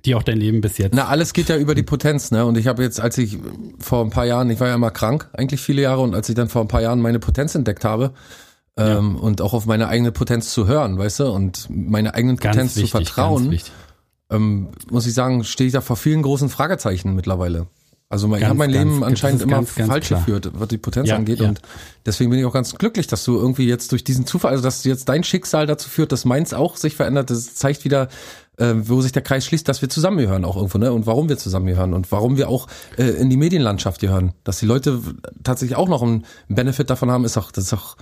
die 0.06 0.14
auch 0.14 0.22
dein 0.22 0.38
Leben 0.38 0.60
bis 0.60 0.78
jetzt. 0.78 0.94
Na, 0.94 1.06
alles 1.06 1.32
geht 1.32 1.48
ja 1.48 1.56
über 1.56 1.74
die 1.74 1.82
Potenz, 1.82 2.30
ne? 2.30 2.46
Und 2.46 2.56
ich 2.56 2.66
habe 2.66 2.82
jetzt, 2.82 3.00
als 3.00 3.18
ich 3.18 3.38
vor 3.78 4.04
ein 4.04 4.10
paar 4.10 4.24
Jahren, 4.24 4.48
ich 4.50 4.60
war 4.60 4.68
ja 4.68 4.74
immer 4.74 4.90
krank, 4.90 5.28
eigentlich 5.32 5.60
viele 5.60 5.82
Jahre, 5.82 6.00
und 6.00 6.14
als 6.14 6.28
ich 6.28 6.34
dann 6.34 6.48
vor 6.48 6.62
ein 6.62 6.68
paar 6.68 6.82
Jahren 6.82 7.00
meine 7.00 7.18
Potenz 7.18 7.54
entdeckt 7.54 7.84
habe, 7.84 8.12
ähm, 8.78 9.16
und 9.16 9.40
auch 9.40 9.54
auf 9.54 9.66
meine 9.66 9.88
eigene 9.88 10.12
Potenz 10.12 10.52
zu 10.52 10.66
hören, 10.66 10.98
weißt 10.98 11.20
du, 11.20 11.30
und 11.30 11.66
meine 11.70 12.14
eigenen 12.14 12.36
ganz 12.36 12.56
Potenz 12.56 12.76
wichtig, 12.76 12.90
zu 12.90 12.96
vertrauen, 12.98 13.58
ähm, 14.30 14.68
muss 14.90 15.06
ich 15.06 15.14
sagen, 15.14 15.44
stehe 15.44 15.66
ich 15.68 15.72
da 15.72 15.80
vor 15.80 15.96
vielen 15.96 16.22
großen 16.22 16.48
Fragezeichen 16.48 17.14
mittlerweile. 17.14 17.66
Also 18.08 18.32
ich 18.36 18.44
habe 18.44 18.54
mein 18.54 18.70
ganz, 18.70 18.84
Leben 18.84 19.02
anscheinend 19.02 19.42
immer 19.42 19.56
ganz, 19.56 19.74
ganz 19.74 19.88
falsch 19.88 20.06
klar. 20.06 20.20
geführt, 20.20 20.50
was 20.54 20.68
die 20.68 20.78
Potenz 20.78 21.08
Ja, 21.08 21.16
angeht. 21.16 21.40
ja. 21.40 21.48
Und 21.48 21.60
deswegen 22.04 22.30
bin 22.30 22.38
ich 22.38 22.44
auch 22.44 22.52
ganz 22.52 22.74
glücklich, 22.76 23.08
dass 23.08 23.24
du 23.24 23.36
irgendwie 23.36 23.66
jetzt 23.66 23.90
durch 23.90 24.04
diesen 24.04 24.26
Zufall, 24.26 24.52
also 24.52 24.62
dass 24.62 24.84
jetzt 24.84 25.08
dein 25.08 25.24
Schicksal 25.24 25.66
dazu 25.66 25.88
führt, 25.88 26.12
dass 26.12 26.24
meins 26.24 26.54
auch 26.54 26.76
sich 26.76 26.94
verändert. 26.94 27.30
Das 27.30 27.56
zeigt 27.56 27.84
wieder, 27.84 28.08
äh, 28.58 28.74
wo 28.76 29.00
sich 29.00 29.10
der 29.10 29.22
Kreis 29.22 29.44
schließt, 29.44 29.68
dass 29.68 29.82
wir 29.82 29.88
zusammengehören 29.88 30.44
auch 30.44 30.54
irgendwo, 30.56 30.78
ne? 30.78 30.92
Und 30.92 31.06
warum 31.06 31.28
wir 31.28 31.36
zusammengehören 31.36 31.94
und 31.94 32.12
warum 32.12 32.36
wir 32.36 32.48
auch 32.48 32.68
äh, 32.96 33.02
in 33.04 33.28
die 33.28 33.36
Medienlandschaft 33.36 34.00
gehören. 34.00 34.34
Dass 34.44 34.60
die 34.60 34.66
Leute 34.66 35.00
tatsächlich 35.42 35.76
auch 35.76 35.88
noch 35.88 36.02
einen 36.02 36.24
Benefit 36.48 36.90
davon 36.90 37.10
haben, 37.10 37.24
ist 37.24 37.36
auch, 37.36 37.50
das 37.50 37.64
ist 37.64 37.72
auch, 37.74 37.96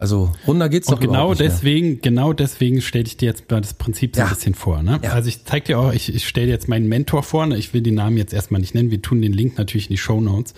also 0.00 0.32
runder 0.46 0.68
geht's 0.68 0.88
Und 0.88 0.94
doch 0.94 1.00
genau 1.00 1.30
nicht 1.30 1.40
mehr. 1.40 1.48
deswegen, 1.48 2.00
genau 2.00 2.32
deswegen 2.32 2.80
stelle 2.80 3.04
ich 3.06 3.16
dir 3.16 3.26
jetzt 3.26 3.50
mal 3.50 3.60
das 3.60 3.74
Prinzip 3.74 4.14
so 4.14 4.20
Ja. 4.22 4.28
ein 4.28 4.34
bisschen 4.34 4.54
vor. 4.54 4.82
Ne? 4.82 5.00
Ja. 5.02 5.10
Also 5.12 5.28
ich 5.28 5.44
zeig 5.44 5.64
dir 5.64 5.78
auch, 5.78 5.92
ich, 5.92 6.14
ich 6.14 6.26
stelle 6.26 6.46
dir 6.46 6.52
jetzt 6.52 6.68
meinen 6.68 6.88
Mentor 6.88 7.22
vor. 7.24 7.46
Ne? 7.46 7.56
Ich 7.58 7.74
will 7.74 7.82
den 7.82 7.94
Namen 7.96 8.16
jetzt 8.16 8.32
erstmal 8.32 8.60
nicht 8.60 8.74
nennen. 8.74 8.90
Wir 8.92 9.02
tun 9.02 9.20
den 9.20 9.32
Link 9.32 9.58
natürlich 9.58 9.86
in 9.86 9.94
die 9.94 9.98
Show 9.98 10.20
Notes. 10.20 10.54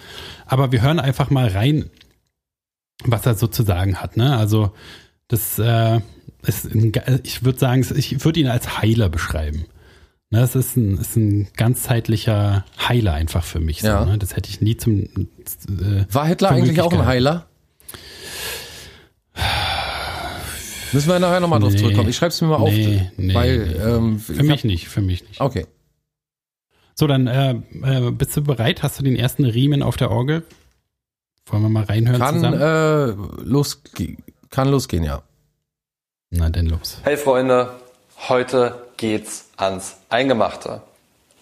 Aber 0.47 0.73
wir 0.73 0.83
hören 0.83 1.01
einfach 1.01 1.31
mal 1.31 1.49
rein, 1.49 1.89
was 3.05 3.25
er 3.25 3.35
so 3.35 3.47
zu 3.47 3.63
sagen 3.63 3.97
hat. 3.97 4.17
Ne? 4.19 4.37
Also 4.37 4.73
das 5.29 5.59
äh, 5.59 6.01
ist, 6.47 6.67
ein, 6.75 6.93
ich 7.23 7.43
würde 7.45 7.59
sagen, 7.59 7.87
ich 7.97 8.25
würde 8.25 8.41
ihn 8.41 8.47
als 8.49 8.79
Heiler 8.83 9.09
beschreiben. 9.09 9.65
Ne, 10.33 10.43
es 10.43 10.55
ist 10.55 10.77
ein, 10.77 10.97
ist 10.99 11.17
ein 11.17 11.49
ganzheitlicher 11.57 12.65
Heiler 12.89 13.15
einfach 13.15 13.43
für 13.43 13.59
mich. 13.59 13.81
So, 13.81 13.89
Ja. 13.89 14.05
ne? 14.05 14.17
Das 14.17 14.37
hätte 14.37 14.49
ich 14.49 14.61
nie 14.61 14.77
zum 14.77 15.01
äh, 15.01 16.05
War 16.13 16.27
Hitler 16.27 16.51
eigentlich 16.53 16.81
auch 16.83 16.93
ein. 16.93 17.05
Heiler? 17.05 17.50
Müssen 20.93 21.09
wir 21.09 21.19
nachher 21.19 21.41
nochmal 21.41 21.61
drauf 21.61 21.73
Nee. 21.73 21.79
zurückkommen. 21.79 22.09
Ich 22.09 22.17
schreib's 22.17 22.41
mir 22.41 22.49
mal 22.49 22.57
auf, 22.57 22.71
Nee, 22.71 23.11
nee, 23.17 23.35
weil 23.35 23.59
nee. 23.59 23.75
ähm, 23.75 24.19
Für 24.19 24.43
mich 24.43 24.65
nicht, 24.65 24.89
für 24.89 25.01
mich 25.01 25.27
nicht. 25.29 25.41
Okay. 25.41 25.67
So, 26.95 27.07
dann 27.07 27.27
äh, 27.27 27.53
äh, 27.83 28.11
bist 28.11 28.37
du 28.37 28.43
bereit? 28.43 28.83
Hast 28.83 28.99
du 28.99 29.03
den 29.03 29.17
ersten 29.17 29.45
Riemen 29.45 29.83
auf 29.83 29.97
der 29.97 30.11
Orgel? 30.11 30.43
Wollen 31.47 31.63
wir 31.63 31.69
mal 31.71 31.85
reinhören 31.85 32.21
Kann 32.21 32.35
zusammen? 32.37 32.61
äh, 32.61 33.43
losge 33.45 34.17
kann 34.51 34.69
losgehen, 34.69 35.05
ja. 35.05 35.23
Na, 36.31 36.51
denn 36.51 36.67
los. 36.67 36.99
Hey 37.05 37.17
Freunde, 37.17 37.71
heute 38.29 38.75
geht's 38.97 39.49
ans 39.57 39.97
Eingemachte. 40.09 40.83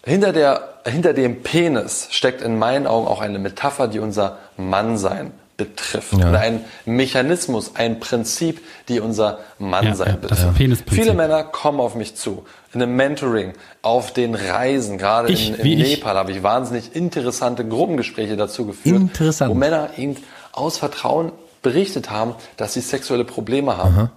Hinter, 0.04 0.32
der, 0.32 0.80
hinter 0.86 1.12
dem 1.12 1.42
Penis 1.42 2.08
steckt 2.10 2.40
in 2.42 2.58
meinen 2.58 2.86
Augen 2.86 3.06
auch 3.08 3.20
eine 3.20 3.38
Metapher, 3.38 3.88
die 3.88 3.98
unser 3.98 4.38
Mannsein 4.56 5.32
betrifft. 5.58 6.12
Ja. 6.14 6.30
Oder 6.30 6.40
ein 6.40 6.64
Mechanismus, 6.86 7.72
ein 7.74 8.00
Prinzip, 8.00 8.62
die 8.88 9.00
unser 9.00 9.40
Mannsein 9.58 10.06
Ja, 10.06 10.12
ja, 10.14 10.18
betrifft. 10.20 10.54
Penisprinzip. 10.56 11.02
Viele 11.04 11.14
Männer 11.14 11.44
kommen 11.44 11.80
auf 11.80 11.94
mich 11.94 12.14
zu. 12.14 12.46
In 12.72 12.80
einem 12.80 12.96
Mentoring, 12.96 13.52
auf 13.82 14.12
den 14.12 14.34
Reisen, 14.34 14.96
gerade 14.96 15.30
Ich, 15.30 15.50
in, 15.50 15.54
in. 15.56 15.78
Nepal 15.80 16.16
habe 16.16 16.32
ich 16.32 16.42
wahnsinnig 16.42 16.94
interessante 16.96 17.66
Gruppengespräche 17.66 18.36
dazu 18.36 18.64
geführt, 18.66 18.96
Interessant. 18.96 19.50
wo 19.50 19.54
Männer 19.54 19.90
eben 19.98 20.16
aus 20.52 20.78
Vertrauen 20.78 21.32
berichtet 21.60 22.08
haben, 22.08 22.34
dass 22.56 22.74
sie 22.74 22.80
sexuelle 22.80 23.24
Probleme 23.24 23.76
haben. 23.76 24.10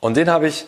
Und 0.00 0.16
den 0.16 0.30
habe 0.30 0.48
ich 0.48 0.64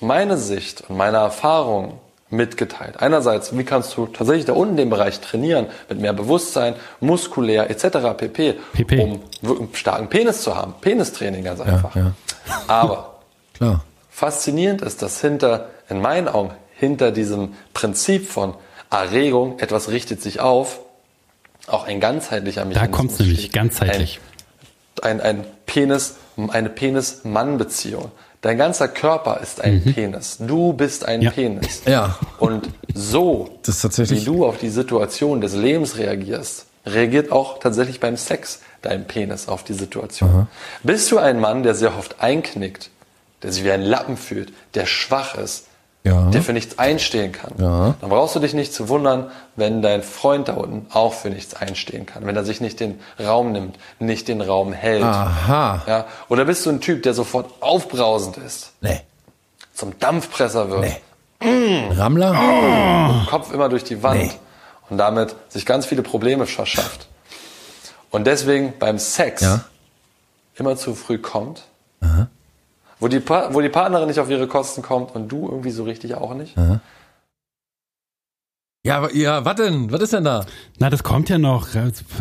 meine 0.00 0.36
Sicht 0.36 0.84
und 0.88 0.96
meine 0.96 1.16
Erfahrung 1.16 1.98
mitgeteilt. 2.30 3.00
Einerseits, 3.00 3.56
wie 3.56 3.64
kannst 3.64 3.96
du 3.96 4.06
tatsächlich 4.06 4.44
da 4.44 4.52
unten 4.52 4.76
den 4.76 4.90
Bereich 4.90 5.20
trainieren, 5.20 5.66
mit 5.88 6.00
mehr 6.00 6.12
Bewusstsein, 6.12 6.74
muskulär 7.00 7.70
etc. 7.70 8.16
pp, 8.16 8.54
PP. 8.72 9.00
um 9.00 9.20
einen 9.42 9.74
starken 9.74 10.08
Penis 10.08 10.42
zu 10.42 10.54
haben. 10.54 10.74
Penistraining 10.80 11.44
ganz 11.44 11.60
einfach. 11.60 11.94
ja. 11.96 12.12
Aber 12.66 13.20
Klar. 13.54 13.84
faszinierend 14.10 14.82
ist, 14.82 15.02
dass 15.02 15.20
hinter, 15.20 15.68
in 15.88 16.00
meinen 16.00 16.28
Augen, 16.28 16.50
hinter 16.74 17.10
diesem 17.12 17.54
Prinzip 17.72 18.28
von 18.28 18.54
Erregung, 18.90 19.58
etwas 19.58 19.88
richtet 19.88 20.22
sich 20.22 20.40
auf, 20.40 20.80
auch 21.66 21.86
ein 21.86 22.00
ganzheitlicher 22.00 22.62
Da 22.62 22.66
Mechanismus 22.68 22.96
kommt's 22.96 23.18
nämlich, 23.18 23.52
ganzheitlich. 23.52 24.20
Ein, 25.02 25.20
ein, 25.20 25.38
ein 25.38 25.44
Penis, 25.66 26.16
eine 26.48 26.68
Penis-Mann-Beziehung. 26.70 28.10
Dein 28.40 28.56
ganzer 28.58 28.86
Körper 28.88 29.40
ist 29.42 29.60
ein 29.60 29.82
Penis. 29.82 30.36
Du 30.38 30.72
bist 30.72 31.04
ein 31.04 31.20
Mhm. 31.20 31.24
Ja. 31.24 31.30
Penis. 31.32 31.82
Ja. 31.86 32.18
Und 32.38 32.68
so, 32.94 33.50
wie 33.64 34.24
du 34.24 34.46
auf 34.46 34.58
die 34.58 34.68
Situation 34.68 35.40
des 35.40 35.54
Lebens 35.54 35.96
reagierst, 35.98 36.66
reagiert 36.86 37.32
auch 37.32 37.58
tatsächlich 37.58 38.00
beim 38.00 38.16
Sex 38.16 38.60
dein 38.82 39.06
Penis 39.06 39.48
auf 39.48 39.64
die 39.64 39.72
Situation. 39.74 40.46
Bist 40.82 41.10
du 41.10 41.18
ein 41.18 41.40
Mann, 41.40 41.62
der 41.64 41.74
sehr 41.74 41.96
oft 41.98 42.20
einknickt, 42.20 42.90
der 43.42 43.52
sich 43.52 43.64
wie 43.64 43.72
ein 43.72 43.82
Lappen 43.82 44.16
fühlt, 44.16 44.52
der 44.74 44.86
schwach 44.86 45.34
ist, 45.36 45.66
Ja. 46.04 46.30
der 46.30 46.42
für 46.42 46.52
nichts 46.52 46.78
einstehen 46.78 47.32
kann, 47.32 47.52
Ja. 47.58 47.94
dann 48.00 48.08
brauchst 48.08 48.34
du 48.34 48.40
dich 48.40 48.54
nicht 48.54 48.72
zu 48.72 48.88
wundern, 48.88 49.30
wenn 49.56 49.82
dein 49.82 50.02
Freund 50.02 50.48
da 50.48 50.54
unten 50.54 50.86
auch 50.94 51.12
für 51.12 51.28
nichts 51.28 51.54
einstehen 51.54 52.06
kann, 52.06 52.24
wenn 52.24 52.36
er 52.36 52.44
sich 52.44 52.60
nicht 52.60 52.80
den 52.80 53.00
Raum 53.20 53.52
nimmt, 53.52 53.78
nicht 53.98 54.28
den 54.28 54.40
Raum 54.40 54.72
hält. 54.72 55.02
Aha. 55.02 55.82
Ja? 55.86 56.04
Oder 56.28 56.44
bist 56.46 56.64
du 56.64 56.70
ein 56.70 56.80
Typ, 56.80 57.02
der 57.02 57.14
sofort 57.14 57.50
aufbrausend 57.60 58.36
ist, 58.38 58.72
Nee. 58.80 59.00
zum 59.74 59.98
Dampfpresser 59.98 60.70
wird, 60.70 60.80
Nee. 61.42 61.88
Rammler? 61.92 63.26
Kopf 63.28 63.52
immer 63.52 63.68
durch 63.68 63.84
die 63.84 64.02
Wand 64.02 64.20
Nee. 64.20 64.30
und 64.90 64.98
damit 64.98 65.34
sich 65.48 65.66
ganz 65.66 65.84
viele 65.84 66.02
Probleme 66.02 66.46
verschafft. 66.46 67.08
Und 68.10 68.26
deswegen 68.26 68.72
beim 68.78 68.98
Sex 68.98 69.42
Ja. 69.42 69.60
immer 70.56 70.76
zu 70.76 70.94
früh 70.94 71.18
kommt, 71.18 71.64
wo 73.00 73.08
die, 73.08 73.20
Pa- 73.20 73.52
wo 73.52 73.60
die 73.60 73.68
Partnerin 73.68 74.08
nicht 74.08 74.20
auf 74.20 74.30
ihre 74.30 74.46
Kosten 74.48 74.82
kommt 74.82 75.14
und 75.14 75.28
du 75.28 75.46
irgendwie 75.48 75.70
so 75.70 75.84
richtig 75.84 76.14
auch 76.14 76.34
nicht. 76.34 76.54
Ja, 78.86 78.98
aber- 78.98 79.14
ja, 79.14 79.44
was 79.44 79.56
denn? 79.56 79.90
Was 79.92 80.00
ist 80.00 80.12
denn 80.14 80.24
da? 80.24 80.46
Na, 80.78 80.88
das 80.88 81.02
kommt 81.02 81.28
ja 81.28 81.36
noch. 81.36 81.68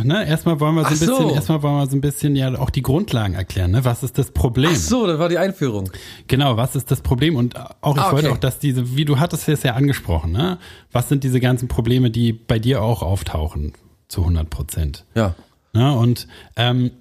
Ne? 0.04 0.28
Erstmal 0.28 0.60
wollen 0.60 0.76
wir 0.76 0.84
so 0.84 0.90
ein 0.90 0.96
so. 0.96 1.06
bisschen, 1.18 1.30
erstmal 1.36 1.64
wollen 1.64 1.76
wir 1.78 1.88
so 1.88 1.96
ein 1.96 2.02
bisschen 2.02 2.36
ja 2.36 2.54
auch 2.60 2.72
die 2.72 2.82
Grundlagen 2.82 3.36
erklären. 3.36 3.72
Ne? 3.72 3.86
Was 3.86 4.04
ist 4.04 4.18
das 4.18 4.32
Problem? 4.32 4.72
Ach 4.74 4.76
so, 4.76 5.08
das 5.08 5.18
war 5.20 5.30
die 5.30 5.38
Einführung. 5.38 5.90
Genau, 6.28 6.58
was 6.58 6.76
ist 6.76 6.92
das 6.92 7.02
Problem? 7.02 7.36
Und 7.36 7.56
auch 7.82 7.96
ich 7.96 8.02
Ah, 8.02 8.12
wollte 8.12 8.28
okay. 8.30 8.36
auch, 8.36 8.40
dass 8.40 8.60
diese, 8.60 8.98
wie 8.98 9.06
du 9.06 9.20
hattest 9.20 9.48
es 9.48 9.64
ja 9.64 9.76
angesprochen, 9.76 10.32
ne? 10.32 10.58
Was 10.92 11.08
sind 11.10 11.24
diese 11.24 11.40
ganzen 11.40 11.68
Probleme, 11.68 12.10
die 12.12 12.34
bei 12.34 12.60
dir 12.60 12.82
auch 12.82 13.02
auftauchen 13.02 13.74
zu 14.10 14.22
100 14.22 14.50
Prozent? 14.50 15.06
Ja. 15.16 15.36
Ne? 15.74 15.94
Und 15.96 16.28
ähm, 16.58 16.92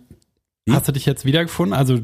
hast 0.71 0.87
du 0.87 0.93
dich 0.93 1.07
jetzt 1.07 1.25
wiedergefunden? 1.25 1.73
Also 1.77 1.99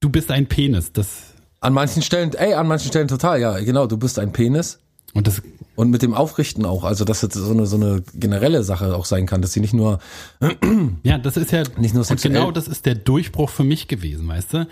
du 0.00 0.10
bist 0.10 0.30
ein 0.30 0.46
Penis. 0.46 0.92
Das 0.92 1.34
An 1.60 1.72
manchen 1.72 2.02
Stellen, 2.02 2.32
ey, 2.34 2.54
an 2.54 2.66
manchen 2.66 2.88
Stellen 2.88 3.08
total, 3.08 3.40
ja, 3.40 3.58
genau, 3.60 3.86
du 3.86 3.96
bist 3.96 4.18
ein 4.18 4.32
Penis. 4.32 4.78
und 5.14 5.26
das 5.26 5.42
Und 5.76 5.90
mit 5.90 6.02
dem 6.02 6.14
Aufrichten 6.14 6.64
auch, 6.64 6.84
also 6.84 7.04
dass 7.04 7.22
es 7.22 7.32
so 7.34 7.50
eine, 7.52 7.66
so 7.66 7.76
eine 7.76 8.02
generelle 8.14 8.62
Sache 8.64 8.94
auch 8.94 9.04
sein 9.04 9.26
kann, 9.26 9.42
dass 9.42 9.52
sie 9.52 9.60
nicht 9.60 9.74
nur 9.74 9.98
Ja, 11.02 11.18
das 11.18 11.36
ist 11.36 11.50
ja 11.52 11.62
Nicht 11.78 11.94
nur 11.94 12.00
und 12.02 12.06
sexuell. 12.06 12.34
genau 12.34 12.50
das 12.50 12.68
ist 12.68 12.86
der 12.86 12.94
Durchbruch 12.94 13.50
für 13.50 13.64
mich 13.64 13.88
gewesen, 13.88 14.26
weißt 14.28 14.54
du? 14.54 14.66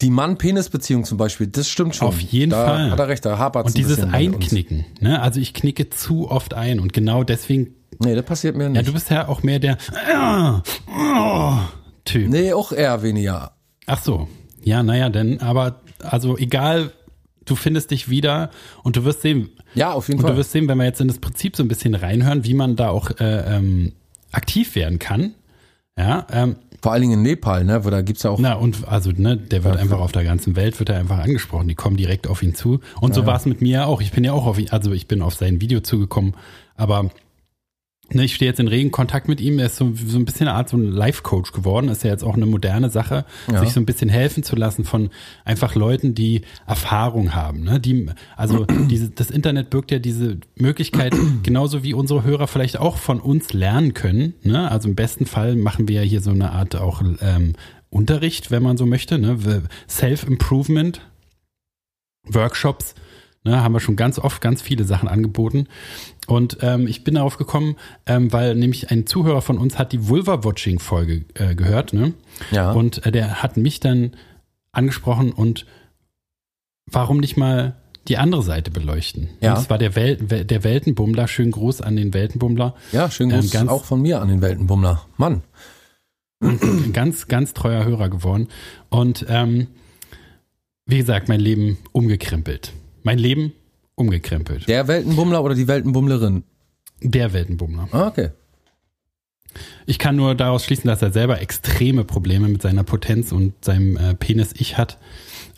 die 0.00 0.10
Mann-Penis-Beziehung 0.10 1.02
zum 1.04 1.18
Beispiel, 1.18 1.48
das 1.48 1.68
stimmt 1.68 1.96
schon. 1.96 2.06
Auf 2.06 2.20
jeden 2.20 2.52
da 2.52 2.64
Fall. 2.64 2.90
Hat 2.92 3.00
er 3.00 3.08
recht, 3.08 3.24
da 3.24 3.36
hapert 3.36 3.66
Und 3.66 3.76
dieses 3.76 3.98
Einknicken, 4.04 4.84
ne? 5.00 5.20
Also 5.20 5.40
ich 5.40 5.54
knicke 5.54 5.90
zu 5.90 6.30
oft 6.30 6.54
ein 6.54 6.78
und 6.78 6.92
genau 6.92 7.24
deswegen, 7.24 7.74
Nee, 7.98 8.14
das 8.14 8.24
passiert 8.24 8.56
mir 8.56 8.62
ja, 8.64 8.68
nicht. 8.68 8.86
du 8.86 8.92
bist 8.92 9.10
ja 9.10 9.26
auch 9.26 9.42
mehr 9.42 9.58
der 9.58 9.76
Typ. 12.04 12.28
nee, 12.30 12.52
auch 12.52 12.70
eher 12.70 13.02
weniger. 13.02 13.52
Ach 13.86 14.00
so. 14.00 14.28
Ja, 14.62 14.82
naja, 14.82 15.08
denn, 15.08 15.40
aber 15.40 15.80
also 16.02 16.36
egal, 16.38 16.92
du 17.44 17.56
findest 17.56 17.90
dich 17.90 18.08
wieder 18.10 18.50
und 18.82 18.96
du 18.96 19.04
wirst 19.04 19.22
sehen, 19.22 19.50
Ja, 19.74 19.92
auf 19.92 20.08
jeden 20.08 20.20
und 20.20 20.22
Fall. 20.26 20.32
du 20.32 20.38
wirst 20.38 20.52
sehen, 20.52 20.68
wenn 20.68 20.78
wir 20.78 20.84
jetzt 20.84 21.00
in 21.00 21.08
das 21.08 21.18
Prinzip 21.18 21.56
so 21.56 21.62
ein 21.62 21.68
bisschen 21.68 21.94
reinhören, 21.94 22.44
wie 22.44 22.54
man 22.54 22.76
da 22.76 22.90
auch 22.90 23.10
äh, 23.20 23.56
ähm, 23.56 23.92
aktiv 24.32 24.74
werden 24.74 24.98
kann. 24.98 25.32
Ja, 25.96 26.26
ähm, 26.30 26.56
Vor 26.80 26.92
allen 26.92 27.02
Dingen 27.02 27.14
in 27.14 27.22
Nepal, 27.22 27.64
ne, 27.64 27.84
wo 27.84 27.90
da 27.90 28.02
gibt's 28.02 28.22
ja 28.22 28.30
auch 28.30 28.38
na 28.38 28.52
und 28.54 28.86
also 28.86 29.10
ne, 29.10 29.36
der 29.36 29.64
wird 29.64 29.76
einfach 29.76 29.98
auf 29.98 30.12
der 30.12 30.22
ganzen 30.24 30.54
Welt 30.54 30.78
wird 30.78 30.90
er 30.90 30.98
einfach 30.98 31.18
angesprochen. 31.18 31.66
Die 31.66 31.74
kommen 31.74 31.96
direkt 31.96 32.28
auf 32.28 32.42
ihn 32.42 32.54
zu 32.54 32.80
und 33.00 33.14
so 33.14 33.26
war 33.26 33.36
es 33.36 33.46
mit 33.46 33.60
mir 33.62 33.86
auch. 33.88 34.00
Ich 34.00 34.12
bin 34.12 34.22
ja 34.22 34.32
auch 34.32 34.46
auf 34.46 34.58
ihn, 34.60 34.68
also 34.70 34.92
ich 34.92 35.08
bin 35.08 35.22
auf 35.22 35.34
sein 35.34 35.60
Video 35.60 35.80
zugekommen, 35.80 36.34
aber 36.76 37.10
ich 38.10 38.34
stehe 38.34 38.50
jetzt 38.50 38.58
in 38.58 38.68
regen 38.68 38.90
Kontakt 38.90 39.28
mit 39.28 39.40
ihm. 39.40 39.58
Er 39.58 39.66
ist 39.66 39.76
so, 39.76 39.92
so 39.94 40.18
ein 40.18 40.24
bisschen 40.24 40.48
eine 40.48 40.56
Art 40.56 40.68
so 40.68 40.76
ein 40.76 40.84
Life-Coach 40.84 41.52
geworden. 41.52 41.88
Ist 41.88 42.04
ja 42.04 42.10
jetzt 42.10 42.24
auch 42.24 42.34
eine 42.36 42.46
moderne 42.46 42.88
Sache, 42.90 43.24
Ja. 43.52 43.60
sich 43.60 43.70
so 43.70 43.80
ein 43.80 43.86
bisschen 43.86 44.08
helfen 44.08 44.42
zu 44.42 44.56
lassen 44.56 44.84
von 44.84 45.10
einfach 45.44 45.74
Leuten, 45.74 46.14
die 46.14 46.42
Erfahrung 46.66 47.34
haben. 47.34 47.64
Ne? 47.64 47.80
Die, 47.80 48.06
also 48.36 48.64
diese, 48.90 49.10
das 49.10 49.30
Internet 49.30 49.70
birgt 49.70 49.90
ja 49.90 49.98
diese 49.98 50.38
Möglichkeit, 50.56 51.14
genauso 51.42 51.82
wie 51.82 51.92
unsere 51.94 52.24
Hörer 52.24 52.46
vielleicht 52.46 52.78
auch 52.78 52.96
von 52.96 53.20
uns 53.20 53.52
lernen 53.52 53.92
können. 53.94 54.34
Ne? 54.42 54.70
Also 54.70 54.88
im 54.88 54.94
besten 54.94 55.26
Fall 55.26 55.56
machen 55.56 55.88
wir 55.88 56.02
ja 56.02 56.08
hier 56.08 56.20
so 56.22 56.30
eine 56.30 56.52
Art 56.52 56.76
auch 56.76 57.02
ähm, 57.20 57.54
Unterricht, 57.90 58.50
wenn 58.50 58.62
man 58.62 58.76
so 58.76 58.86
möchte. 58.86 59.18
Ne? 59.18 59.62
Self-Improvement, 59.88 61.02
Workshops. 62.26 62.94
Ne, 63.44 63.62
haben 63.62 63.72
wir 63.72 63.80
schon 63.80 63.94
ganz 63.96 64.18
oft 64.18 64.40
ganz 64.42 64.62
viele 64.62 64.82
Sachen 64.84 65.08
angeboten. 65.08 65.68
Und 66.28 66.58
ähm, 66.60 66.86
ich 66.86 67.04
bin 67.04 67.14
darauf 67.14 67.38
gekommen, 67.38 67.76
ähm, 68.04 68.30
weil 68.32 68.54
nämlich 68.54 68.90
ein 68.90 69.06
Zuhörer 69.06 69.40
von 69.40 69.56
uns 69.56 69.78
hat 69.78 69.92
die 69.92 70.08
Vulva-Watching-Folge 70.08 71.24
äh, 71.34 71.54
gehört. 71.54 71.94
Ne? 71.94 72.12
Ja. 72.50 72.72
Und 72.72 73.04
äh, 73.06 73.10
der 73.10 73.42
hat 73.42 73.56
mich 73.56 73.80
dann 73.80 74.12
angesprochen 74.70 75.32
und 75.32 75.64
warum 76.84 77.18
nicht 77.18 77.38
mal 77.38 77.76
die 78.08 78.18
andere 78.18 78.42
Seite 78.42 78.70
beleuchten? 78.70 79.30
Ja. 79.40 79.54
Das 79.54 79.70
war 79.70 79.78
der, 79.78 79.96
Wel 79.96 80.16
der 80.16 80.64
Weltenbummler. 80.64 81.28
Schönen 81.28 81.50
Gruß 81.50 81.80
an 81.80 81.96
den 81.96 82.12
Weltenbummler. 82.12 82.74
ja, 82.92 83.10
schön 83.10 83.30
ähm, 83.30 83.40
Gruß 83.40 83.50
ganz- 83.50 83.70
auch 83.70 83.84
von 83.84 84.02
mir 84.02 84.20
an 84.20 84.28
den 84.28 84.42
Weltenbummler. 84.42 85.06
Mann. 85.16 85.42
Ganz, 86.92 87.26
ganz 87.26 87.52
treuer 87.52 87.84
Hörer 87.84 88.08
geworden. 88.10 88.46
Und 88.90 89.26
ähm, 89.28 89.66
wie 90.86 90.98
gesagt, 90.98 91.28
mein 91.28 91.40
Leben 91.40 91.78
umgekrempelt. 91.90 92.74
Mein 93.02 93.18
Leben 93.18 93.52
umgekrempelt. 93.98 94.68
Der 94.68 94.88
Weltenbummler 94.88 95.42
oder 95.42 95.54
die 95.54 95.68
Weltenbummlerin? 95.68 96.44
Der 97.02 97.32
Weltenbummler. 97.32 97.88
Ah, 97.92 98.06
okay. 98.08 98.30
Ich 99.86 99.98
kann 99.98 100.16
nur 100.16 100.34
daraus 100.34 100.64
schließen, 100.64 100.88
dass 100.88 101.02
er 101.02 101.12
selber 101.12 101.40
extreme 101.40 102.04
Probleme 102.04 102.48
mit 102.48 102.62
seiner 102.62 102.84
Potenz 102.84 103.32
und 103.32 103.54
seinem 103.64 103.96
äh, 103.96 104.14
Penis-Ich 104.14 104.76
hat. 104.76 104.98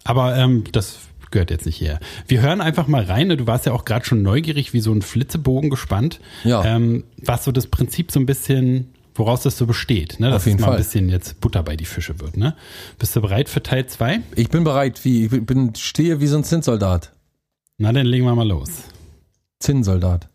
Aber 0.05 0.37
ähm, 0.37 0.65
das 0.73 0.99
gehört 1.31 1.51
jetzt 1.51 1.67
nicht 1.67 1.77
hier. 1.77 1.99
Wir 2.27 2.41
hören 2.41 2.61
einfach 2.61 2.87
mal 2.87 3.05
rein. 3.05 3.29
ne? 3.29 3.37
Du 3.37 3.47
warst 3.47 3.67
ja 3.67 3.73
auch 3.73 3.85
gerade 3.85 4.05
schon 4.05 4.23
neugierig, 4.23 4.73
wie 4.73 4.81
so 4.81 4.93
ein 4.93 5.03
Flitzebogen 5.03 5.71
gespannt. 5.71 6.21
Ja. 6.45 6.65
Ähm, 6.65 7.05
was 7.19 7.45
so 7.45 7.53
das 7.53 7.67
Prinzip 7.67 8.11
so 8.11 8.21
ein 8.21 8.27
bisschen, 8.27 8.93
woraus 9.15 9.43
das 9.43 9.57
so 9.59 9.67
besteht. 9.67 10.19
Ne? 10.21 10.29
Dass 10.31 10.43
Auf 10.43 10.47
jeden 10.47 10.59
es 10.59 10.63
mal 10.63 10.69
Fall. 10.69 10.77
ein 10.77 10.83
bisschen 10.83 11.09
jetzt 11.09 11.41
Butter 11.41 11.63
bei 11.63 11.77
die 11.77 11.85
Fische 11.85 12.19
wird. 12.21 12.37
Ne? 12.37 12.57
Bist 12.99 13.15
du 13.17 13.21
bereit 13.21 13.49
für 13.49 13.63
Teil 13.63 13.87
2? 13.87 14.21
Ich 14.37 14.49
bin 14.49 14.65
bereit, 14.65 15.05
wie, 15.05 15.27
ich 15.27 15.31
bin, 15.47 15.75
stehe 15.75 16.21
wie 16.21 16.27
so 16.27 16.37
ein 16.37 16.45
Zinnsoldat. 16.45 17.13
Na, 17.83 17.93
dann 17.93 18.05
legen 18.05 18.27
wir 18.27 18.35
mal 18.35 18.47
los. 18.47 18.69
Zinnsoldat. 19.59 20.29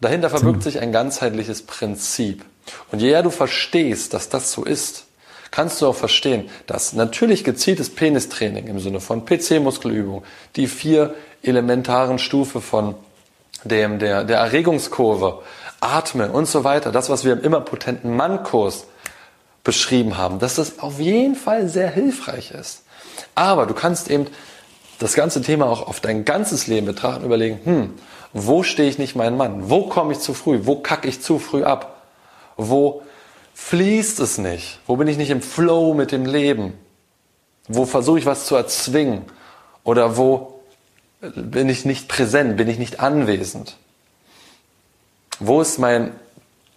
Dahinter 0.00 0.30
verbirgt 0.30 0.62
sich 0.62 0.78
ein 0.78 0.92
ganzheitliches 0.92 1.62
Prinzip. 1.62 2.44
Und 2.92 3.02
je 3.02 3.10
eher 3.10 3.24
du 3.24 3.30
verstehst, 3.30 4.14
dass 4.14 4.28
das 4.28 4.52
so 4.52 4.62
ist, 4.62 5.06
kannst 5.50 5.82
du 5.82 5.88
auch 5.88 5.96
verstehen, 5.96 6.48
dass 6.68 6.92
natürlich 6.92 7.42
gezieltes 7.42 7.90
Penistraining 7.90 8.68
im 8.68 8.78
Sinne 8.78 9.00
von 9.00 9.26
PC-Muskelübung, 9.26 10.22
die 10.54 10.68
vier 10.68 11.16
elementaren 11.42 12.20
Stufe 12.20 12.60
von 12.60 12.94
dem, 13.64 13.98
der, 13.98 14.22
der 14.22 14.38
Erregungskurve, 14.38 15.42
Atmen 15.80 16.30
und 16.30 16.46
so 16.46 16.62
weiter, 16.62 16.92
das, 16.92 17.10
was 17.10 17.24
wir 17.24 17.32
im 17.32 17.42
immer 17.42 17.60
potenten 17.60 18.14
Mannkurs 18.14 18.86
beschrieben 19.64 20.16
haben, 20.16 20.38
dass 20.38 20.54
das 20.54 20.78
auf 20.78 21.00
jeden 21.00 21.34
Fall 21.34 21.68
sehr 21.68 21.90
hilfreich 21.90 22.52
ist. 22.52 22.84
Aber 23.34 23.66
du 23.66 23.74
kannst 23.74 24.08
eben 24.08 24.28
das 25.00 25.14
ganze 25.14 25.40
Thema 25.40 25.66
auch 25.66 25.88
auf 25.88 26.00
dein 26.00 26.24
ganzes 26.24 26.66
Leben 26.66 26.86
betrachten 26.86 27.24
überlegen, 27.24 27.58
hm, 27.64 27.94
wo 28.32 28.62
stehe 28.62 28.88
ich 28.88 28.98
nicht 28.98 29.16
mein 29.16 29.36
Mann? 29.36 29.70
Wo 29.70 29.86
komme 29.86 30.12
ich 30.12 30.20
zu 30.20 30.34
früh? 30.34 30.60
Wo 30.64 30.76
kacke 30.76 31.08
ich 31.08 31.20
zu 31.22 31.38
früh 31.38 31.64
ab? 31.64 32.02
Wo 32.56 33.02
fließt 33.54 34.20
es 34.20 34.38
nicht? 34.38 34.78
Wo 34.86 34.96
bin 34.96 35.08
ich 35.08 35.16
nicht 35.16 35.30
im 35.30 35.40
Flow 35.40 35.94
mit 35.94 36.12
dem 36.12 36.26
Leben? 36.26 36.74
Wo 37.66 37.86
versuche 37.86 38.18
ich 38.18 38.26
was 38.26 38.46
zu 38.46 38.54
erzwingen? 38.54 39.22
Oder 39.84 40.18
wo 40.18 40.60
bin 41.34 41.70
ich 41.70 41.86
nicht 41.86 42.06
präsent? 42.06 42.58
Bin 42.58 42.68
ich 42.68 42.78
nicht 42.78 43.00
anwesend? 43.00 43.76
Wo 45.38 45.62
ist 45.62 45.78
mein 45.78 46.12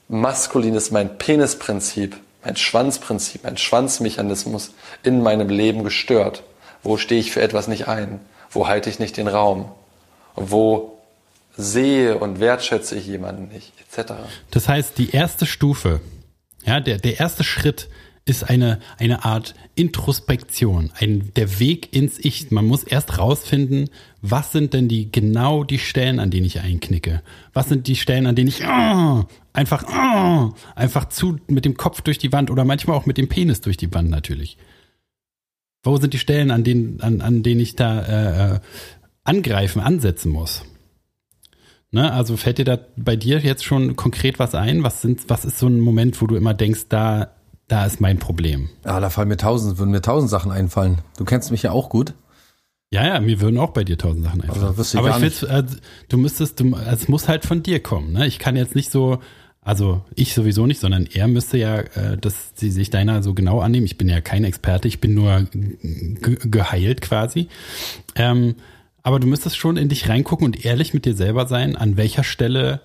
maskulines, 0.07 0.91
mein 0.91 1.17
Penisprinzip, 1.17 2.15
mein 2.43 2.55
Schwanzprinzip, 2.55 3.43
mein 3.43 3.57
Schwanzmechanismus 3.57 4.71
in 5.03 5.21
meinem 5.21 5.49
Leben 5.49 5.83
gestört? 5.83 6.43
Wo 6.83 6.97
stehe 6.97 7.19
ich 7.19 7.31
für 7.31 7.41
etwas 7.41 7.67
nicht 7.67 7.87
ein? 7.87 8.19
Wo 8.51 8.67
halte 8.67 8.89
ich 8.89 8.99
nicht 8.99 9.17
den 9.17 9.27
Raum? 9.27 9.71
Wo 10.35 10.99
sehe 11.55 12.17
und 12.17 12.39
wertschätze 12.39 12.95
ich 12.95 13.07
jemanden 13.07 13.47
nicht? 13.47 13.71
Etc. 13.79 14.13
Das 14.51 14.67
heißt, 14.67 14.97
die 14.97 15.11
erste 15.11 15.45
Stufe, 15.45 16.01
ja, 16.65 16.79
der, 16.79 16.97
der 16.97 17.19
erste 17.19 17.43
Schritt 17.43 17.89
ist 18.25 18.49
eine, 18.49 18.79
eine 18.97 19.25
Art 19.25 19.53
Introspektion, 19.75 20.91
ein, 20.97 21.31
der 21.35 21.59
Weg 21.59 21.93
ins 21.93 22.19
Ich. 22.19 22.51
Man 22.51 22.65
muss 22.65 22.83
erst 22.83 23.17
rausfinden, 23.17 23.89
was 24.21 24.53
sind 24.53 24.73
denn 24.73 24.87
die, 24.87 25.11
genau 25.11 25.63
die 25.63 25.79
Stellen, 25.79 26.19
an 26.19 26.31
denen 26.31 26.45
ich 26.45 26.61
einknicke? 26.61 27.21
Was 27.51 27.67
sind 27.67 27.87
die 27.87 27.97
Stellen, 27.97 28.25
an 28.25 28.35
denen 28.35 28.47
ich 28.47 28.63
ah, 28.63 29.27
einfach, 29.51 29.83
ah, 29.87 30.53
einfach 30.75 31.09
zu, 31.09 31.37
mit 31.47 31.65
dem 31.65 31.75
Kopf 31.75 32.01
durch 32.01 32.17
die 32.17 32.31
Wand 32.31 32.49
oder 32.49 32.63
manchmal 32.63 32.95
auch 32.95 33.05
mit 33.05 33.17
dem 33.17 33.27
Penis 33.27 33.59
durch 33.59 33.75
die 33.75 33.93
Wand 33.93 34.09
natürlich. 34.09 34.57
Wo 35.83 35.97
sind 35.97 36.13
die 36.13 36.19
Stellen, 36.19 36.49
an 36.49 36.63
denen, 36.63 37.01
an, 37.01 37.21
an 37.21 37.43
denen 37.43 37.59
ich 37.59 37.75
da 37.75 38.01
äh, 38.01 38.55
äh, 38.55 38.59
angreifen, 39.23 39.81
ansetzen 39.81 40.31
muss? 40.31 40.63
Ne, 41.91 42.11
also 42.11 42.37
fällt 42.37 42.57
dir 42.57 42.65
da 42.65 42.79
bei 42.95 43.15
dir 43.15 43.39
jetzt 43.39 43.63
schon 43.63 43.95
konkret 43.95 44.39
was 44.39 44.55
ein? 44.55 44.83
Was 44.83 45.01
sind, 45.01 45.29
was 45.29 45.45
ist 45.45 45.59
so 45.59 45.67
ein 45.67 45.79
Moment, 45.79 46.19
wo 46.21 46.25
du 46.25 46.35
immer 46.35 46.55
denkst, 46.55 46.85
da, 46.89 47.35
da 47.67 47.85
ist 47.85 48.01
mein 48.01 48.17
Problem? 48.17 48.69
Ja, 48.83 48.99
da 48.99 49.11
fallen 49.11 49.27
mir 49.27 49.37
tausend, 49.37 49.77
würden 49.77 49.91
mir 49.91 50.01
tausend 50.01 50.31
Sachen 50.31 50.51
einfallen. 50.51 50.99
Du 51.17 51.25
kennst 51.25 51.51
mich 51.51 51.61
ja 51.61 51.71
auch 51.71 51.89
gut. 51.89 52.15
Ja, 52.89 53.05
ja, 53.05 53.19
mir 53.19 53.41
würden 53.41 53.59
auch 53.59 53.71
bei 53.71 53.83
dir 53.83 53.97
tausend 53.97 54.23
Sachen 54.23 54.41
einfallen. 54.41 54.73
Also 54.75 54.97
Aber 54.97 55.17
ich 55.17 55.41
will, 55.41 55.49
äh, 55.49 55.63
du 56.09 56.17
müsstest, 56.17 56.59
du, 56.59 56.75
es 56.75 57.07
muss 57.07 57.27
halt 57.27 57.45
von 57.45 57.61
dir 57.61 57.81
kommen. 57.81 58.13
Ne? 58.13 58.25
Ich 58.25 58.39
kann 58.39 58.55
jetzt 58.55 58.73
nicht 58.73 58.91
so, 58.91 59.19
also 59.63 60.03
ich 60.15 60.33
sowieso 60.33 60.67
nicht, 60.67 60.79
sondern 60.79 61.07
er 61.11 61.27
müsste 61.27 61.57
ja, 61.57 61.79
äh, 61.79 62.17
dass 62.17 62.51
sie 62.55 62.69
sich 62.69 62.89
deiner 62.89 63.23
so 63.23 63.33
genau 63.33 63.59
annehmen. 63.61 63.85
Ich 63.85 63.97
bin 63.97 64.09
ja 64.09 64.21
kein 64.21 64.43
Experte, 64.43 64.87
ich 64.87 64.99
bin 64.99 65.13
nur 65.13 65.47
ge 65.51 66.37
geheilt 66.43 67.01
quasi. 67.01 67.47
Ähm, 68.15 68.55
aber 69.03 69.19
du 69.19 69.27
müsstest 69.27 69.57
schon 69.57 69.77
in 69.77 69.89
dich 69.89 70.09
reingucken 70.09 70.45
und 70.45 70.65
ehrlich 70.65 70.93
mit 70.93 71.05
dir 71.05 71.15
selber 71.15 71.47
sein, 71.47 71.75
an 71.75 71.97
welcher 71.97 72.23
Stelle 72.23 72.81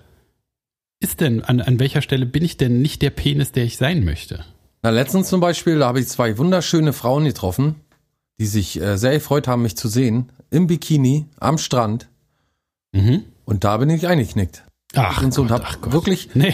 ist 0.99 1.21
denn, 1.21 1.41
an, 1.41 1.61
an 1.61 1.79
welcher 1.79 2.01
Stelle 2.01 2.25
bin 2.25 2.43
ich 2.43 2.57
denn 2.57 2.81
nicht 2.81 3.01
der 3.01 3.09
Penis, 3.09 3.51
der 3.51 3.63
ich 3.63 3.77
sein 3.77 4.03
möchte? 4.03 4.43
Na, 4.81 4.89
letztens 4.89 5.29
zum 5.29 5.41
Beispiel, 5.41 5.79
da 5.79 5.87
habe 5.87 5.99
ich 5.99 6.07
zwei 6.07 6.37
wunderschöne 6.37 6.93
Frauen 6.93 7.25
getroffen, 7.25 7.75
die 8.39 8.45
sich 8.45 8.79
äh, 8.81 8.97
sehr 8.97 9.13
gefreut 9.13 9.47
haben, 9.47 9.61
mich 9.61 9.75
zu 9.75 9.87
sehen, 9.87 10.31
im 10.49 10.67
Bikini, 10.67 11.25
am 11.39 11.57
Strand. 11.57 12.07
Mhm. 12.93 13.23
Und 13.45 13.63
da 13.63 13.77
bin 13.77 13.89
ich 13.89 14.07
eingeknickt. 14.07 14.63
Ach, 14.95 15.21
Und 15.23 15.33
so 15.33 15.41
und 15.43 15.49
Gott, 15.49 15.61
hab 15.63 15.67
ach 15.69 15.81
Gott. 15.81 15.93
wirklich, 15.93 16.29
Nee. 16.33 16.53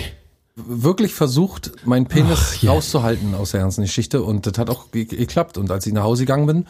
wirklich 0.55 1.13
versucht, 1.13 1.71
meinen 1.85 2.05
Penis 2.07 2.53
Ach, 2.57 2.61
ja. 2.61 2.71
rauszuhalten 2.71 3.33
aus 3.35 3.51
der 3.51 3.61
ganzen 3.61 3.81
Geschichte. 3.83 4.21
Und 4.23 4.45
das 4.45 4.57
hat 4.57 4.69
auch 4.69 4.91
ge 4.91 5.05
geklappt. 5.05 5.57
Und 5.57 5.71
als 5.71 5.85
ich 5.87 5.93
nach 5.93 6.03
Hause 6.03 6.23
gegangen 6.23 6.45
bin, 6.45 6.67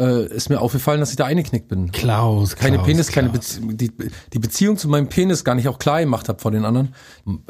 äh, 0.00 0.26
ist 0.34 0.48
mir 0.48 0.60
aufgefallen, 0.60 0.98
dass 1.00 1.10
ich 1.10 1.16
da 1.16 1.26
eingeknickt 1.26 1.68
bin. 1.68 1.92
Klaus, 1.92 2.56
Keine 2.56 2.76
Klaus, 2.78 2.86
Penis, 2.86 3.08
keine 3.08 3.28
Klaus. 3.28 3.60
Bezie 3.60 3.76
die, 3.76 3.90
die 4.32 4.38
Beziehung 4.38 4.76
zu 4.78 4.88
meinem 4.88 5.08
Penis 5.08 5.44
gar 5.44 5.54
nicht 5.54 5.68
auch 5.68 5.78
klar 5.78 6.00
gemacht 6.00 6.28
habe 6.28 6.38
vor 6.40 6.50
den 6.50 6.64
anderen. 6.64 6.94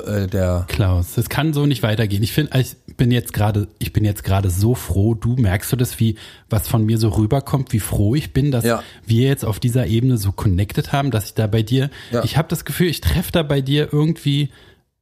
Äh, 0.04 0.26
der 0.26 0.64
Klaus, 0.68 1.14
das 1.14 1.28
kann 1.28 1.52
so 1.52 1.64
nicht 1.66 1.82
weitergehen. 1.82 2.22
Ich 2.22 2.32
finde, 2.32 2.58
ich 2.58 2.76
bin 2.96 3.10
jetzt 3.10 3.32
gerade, 3.32 3.68
ich 3.78 3.92
bin 3.92 4.04
jetzt 4.04 4.24
gerade 4.24 4.50
so 4.50 4.74
froh. 4.74 5.14
Du 5.14 5.36
merkst 5.36 5.70
du 5.72 5.76
das, 5.76 5.98
wie 6.00 6.16
was 6.50 6.66
von 6.68 6.84
mir 6.84 6.98
so 6.98 7.08
rüberkommt, 7.10 7.72
wie 7.72 7.80
froh 7.80 8.14
ich 8.14 8.32
bin, 8.32 8.50
dass 8.50 8.64
Ja. 8.64 8.82
wir 9.06 9.28
jetzt 9.28 9.44
auf 9.44 9.60
dieser 9.60 9.86
Ebene 9.86 10.18
so 10.18 10.32
connected 10.32 10.92
haben, 10.92 11.10
dass 11.10 11.26
ich 11.26 11.34
da 11.34 11.46
bei 11.46 11.62
dir, 11.62 11.90
Ja. 12.10 12.24
ich 12.24 12.36
habe 12.36 12.48
das 12.48 12.64
Gefühl, 12.64 12.88
ich 12.88 13.00
treffe 13.00 13.30
da 13.32 13.42
bei 13.42 13.60
dir 13.60 13.88
irgendwie 13.92 14.50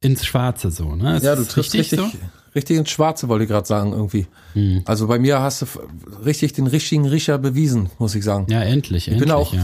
ins 0.01 0.25
Schwarze 0.25 0.71
so. 0.71 0.95
Ne? 0.95 1.17
Ist 1.17 1.23
Ja, 1.23 1.35
du 1.35 1.43
triffst 1.43 1.73
richtig, 1.73 1.99
so? 1.99 2.09
Richtig 2.59 2.77
ins 2.77 2.89
Schwarze, 2.89 3.27
wollte 3.29 3.45
ich 3.45 3.49
gerade 3.49 3.67
sagen, 3.67 3.93
irgendwie. 3.93 4.27
Hm. 4.53 4.81
Also 4.85 5.07
bei 5.07 5.17
mir 5.17 5.39
hast 5.39 5.61
du 5.61 5.65
richtig 6.25 6.53
den 6.53 6.67
richtigen 6.67 7.07
Riecher 7.07 7.37
bewiesen, 7.37 7.89
muss 7.97 8.15
ich 8.15 8.23
sagen. 8.23 8.47
Ja, 8.49 8.61
endlich, 8.61 9.07
ich 9.07 9.13
endlich. 9.13 9.27
bin 9.27 9.35
auch 9.35 9.53
ja. 9.53 9.63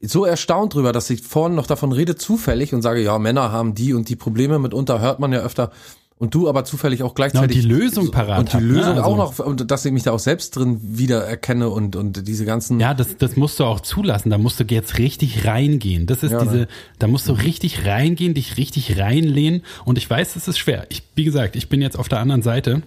so 0.00 0.24
erstaunt 0.24 0.74
drüber, 0.74 0.92
dass 0.92 1.10
ich 1.10 1.22
vorhin 1.22 1.54
noch 1.54 1.66
davon 1.66 1.92
rede, 1.92 2.16
zufällig 2.16 2.74
und 2.74 2.82
sage, 2.82 3.02
ja, 3.02 3.18
Männer 3.18 3.52
haben 3.52 3.74
die 3.74 3.92
und 3.92 4.08
die 4.08 4.16
Probleme, 4.16 4.58
mitunter 4.58 5.00
hört 5.00 5.20
man 5.20 5.32
ja 5.32 5.40
öfter. 5.40 5.70
Und 6.20 6.34
du 6.34 6.50
aber 6.50 6.64
zufällig 6.64 7.02
auch 7.02 7.06
Ja, 7.06 7.08
und 7.08 7.14
gleichzeitig. 7.16 7.62
die 7.62 7.66
Lösung 7.66 8.10
parat 8.10 8.40
Und 8.40 8.48
die 8.50 8.56
hab, 8.56 8.60
ne? 8.62 8.68
Lösung 8.68 8.92
Also- 8.98 9.02
auch 9.04 9.16
noch, 9.16 9.38
und 9.38 9.70
dass 9.70 9.86
ich 9.86 9.90
mich 9.92 10.02
da 10.02 10.12
auch 10.12 10.18
selbst 10.18 10.54
drin 10.54 10.78
wiedererkenne 10.82 11.70
und, 11.70 11.96
und 11.96 12.28
diese 12.28 12.44
ganzen. 12.44 12.78
Ja, 12.78 12.92
das, 12.92 13.16
das 13.16 13.36
musst 13.36 13.58
du 13.58 13.64
auch 13.64 13.80
zulassen. 13.80 14.28
Da 14.28 14.36
musst 14.36 14.60
du 14.60 14.64
jetzt 14.64 14.98
richtig 14.98 15.46
reingehen. 15.46 16.04
Das 16.06 16.22
ist 16.22 16.32
Ja, 16.32 16.42
diese, 16.42 16.56
ne? 16.56 16.68
da 16.98 17.06
musst 17.06 17.26
du 17.26 17.32
richtig 17.32 17.86
reingehen, 17.86 18.34
dich 18.34 18.58
richtig 18.58 18.98
reinlehnen. 18.98 19.62
Und 19.86 19.96
ich 19.96 20.08
weiß, 20.10 20.36
es 20.36 20.46
ist 20.46 20.58
schwer. 20.58 20.84
Ich, 20.90 21.02
wie 21.14 21.24
gesagt, 21.24 21.56
ich 21.56 21.70
bin 21.70 21.80
jetzt 21.80 21.98
auf 21.98 22.08
der 22.10 22.20
anderen 22.20 22.42
Seite 22.42 22.82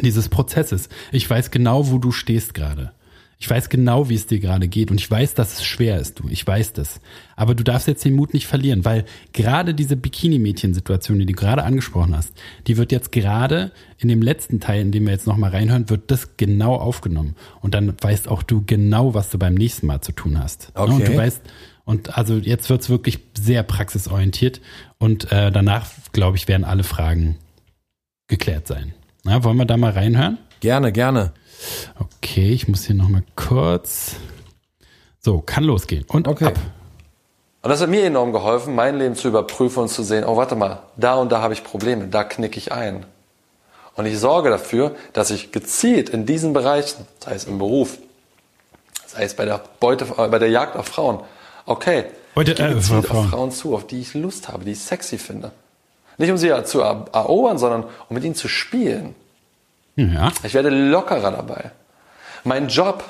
dieses 0.00 0.30
Prozesses. 0.30 0.88
Ich 1.12 1.28
weiß 1.28 1.50
genau, 1.50 1.90
wo 1.90 1.98
du 1.98 2.10
stehst 2.10 2.54
gerade. 2.54 2.92
Ich 3.42 3.48
weiß 3.48 3.70
genau, 3.70 4.10
wie 4.10 4.14
es 4.16 4.26
dir 4.26 4.38
gerade 4.38 4.68
geht. 4.68 4.90
Und 4.90 5.00
ich 5.00 5.10
weiß, 5.10 5.32
dass 5.32 5.54
es 5.54 5.64
schwer 5.64 5.98
ist, 5.98 6.18
du. 6.20 6.28
Ich 6.28 6.46
weiß 6.46 6.74
das. 6.74 7.00
Aber 7.36 7.54
du 7.54 7.64
darfst 7.64 7.88
jetzt 7.88 8.04
den 8.04 8.12
Mut 8.14 8.34
nicht 8.34 8.46
verlieren, 8.46 8.84
weil 8.84 9.06
gerade 9.32 9.72
diese 9.72 9.96
Bikini-Mädchen-Situation, 9.96 11.18
die 11.18 11.24
du 11.24 11.32
gerade 11.32 11.64
angesprochen 11.64 12.14
hast, 12.14 12.34
die 12.66 12.76
wird 12.76 12.92
jetzt 12.92 13.12
gerade 13.12 13.72
in 13.96 14.08
dem 14.08 14.20
letzten 14.20 14.60
Teil, 14.60 14.82
in 14.82 14.92
dem 14.92 15.06
wir 15.06 15.12
jetzt 15.12 15.26
nochmal 15.26 15.52
reinhören, 15.52 15.88
wird 15.88 16.10
das 16.10 16.36
genau 16.36 16.74
aufgenommen. 16.74 17.34
Und 17.62 17.72
dann 17.74 17.94
weißt 17.98 18.28
auch 18.28 18.42
du 18.42 18.62
genau, 18.66 19.14
was 19.14 19.30
du 19.30 19.38
beim 19.38 19.54
nächsten 19.54 19.86
Mal 19.86 20.02
zu 20.02 20.12
tun 20.12 20.38
hast. 20.38 20.72
Ne? 20.76 20.82
Und 20.82 20.92
Okay. 20.92 21.04
du 21.06 21.16
weißt, 21.16 21.40
und 21.86 22.18
also 22.18 22.36
jetzt 22.36 22.68
wird's 22.68 22.90
wirklich 22.90 23.20
sehr 23.38 23.62
praxisorientiert. 23.62 24.60
Und 24.98 25.32
äh, 25.32 25.50
danach, 25.50 25.88
glaube 26.12 26.36
ich, 26.36 26.46
werden 26.46 26.64
alle 26.64 26.84
Fragen 26.84 27.36
geklärt 28.28 28.66
sein. 28.66 28.92
Na, 29.24 29.42
wollen 29.44 29.56
wir 29.56 29.64
da 29.64 29.78
mal 29.78 29.92
reinhören? 29.92 30.36
Gerne, 30.60 30.92
gerne. 30.92 31.32
Okay, 31.98 32.52
ich 32.52 32.68
muss 32.68 32.84
hier 32.86 32.94
nochmal 32.96 33.22
kurz. 33.36 34.12
So, 35.20 35.40
kann 35.40 35.64
losgehen. 35.64 36.04
Und 36.08 36.28
Okay. 36.28 36.46
ab. 36.46 36.58
Und 37.62 37.68
das 37.68 37.82
hat 37.82 37.90
mir 37.90 38.04
enorm 38.04 38.32
geholfen, 38.32 38.74
mein 38.74 38.96
Leben 38.96 39.14
zu 39.14 39.28
überprüfen 39.28 39.82
und 39.82 39.88
zu 39.90 40.02
sehen, 40.02 40.24
oh 40.24 40.34
warte 40.36 40.56
mal, 40.56 40.80
da 40.96 41.16
und 41.16 41.30
da 41.30 41.42
habe 41.42 41.52
ich 41.52 41.62
Probleme, 41.62 42.06
da 42.08 42.24
knicke 42.24 42.56
ich 42.56 42.72
ein. 42.72 43.04
Und 43.96 44.06
ich 44.06 44.18
sorge 44.18 44.48
dafür, 44.48 44.94
dass 45.12 45.30
ich 45.30 45.52
gezielt 45.52 46.08
in 46.08 46.24
diesen 46.24 46.54
Bereichen, 46.54 47.06
sei 47.22 47.34
es 47.34 47.44
im 47.44 47.58
Beruf, 47.58 47.98
sei 49.06 49.24
es 49.24 49.34
bei 49.34 49.44
der 49.44 49.60
Beute, 49.78 50.06
äh, 50.16 50.28
bei 50.28 50.38
der 50.38 50.48
Jagd 50.48 50.74
auf 50.76 50.86
Frauen, 50.86 51.20
okay, 51.66 52.04
Beute- 52.34 52.52
äh, 52.52 52.72
gezielt 52.72 53.04
Frauen. 53.04 53.24
auf 53.24 53.30
Frauen 53.30 53.50
zu, 53.52 53.74
auf 53.74 53.86
die 53.86 54.00
ich 54.00 54.14
Lust 54.14 54.48
habe, 54.48 54.64
die 54.64 54.72
ich 54.72 54.80
sexy 54.80 55.18
finde. 55.18 55.50
Nicht 56.16 56.30
um 56.30 56.38
sie 56.38 56.50
zu 56.64 56.80
erobern, 56.80 57.58
sondern 57.58 57.82
um 57.84 58.14
mit 58.14 58.24
ihnen 58.24 58.34
zu 58.34 58.48
spielen. 58.48 59.14
Ja. 59.96 60.32
Ich 60.42 60.54
werde 60.54 60.70
lockerer 60.70 61.30
dabei. 61.30 61.72
Mein 62.44 62.68
Job 62.68 63.04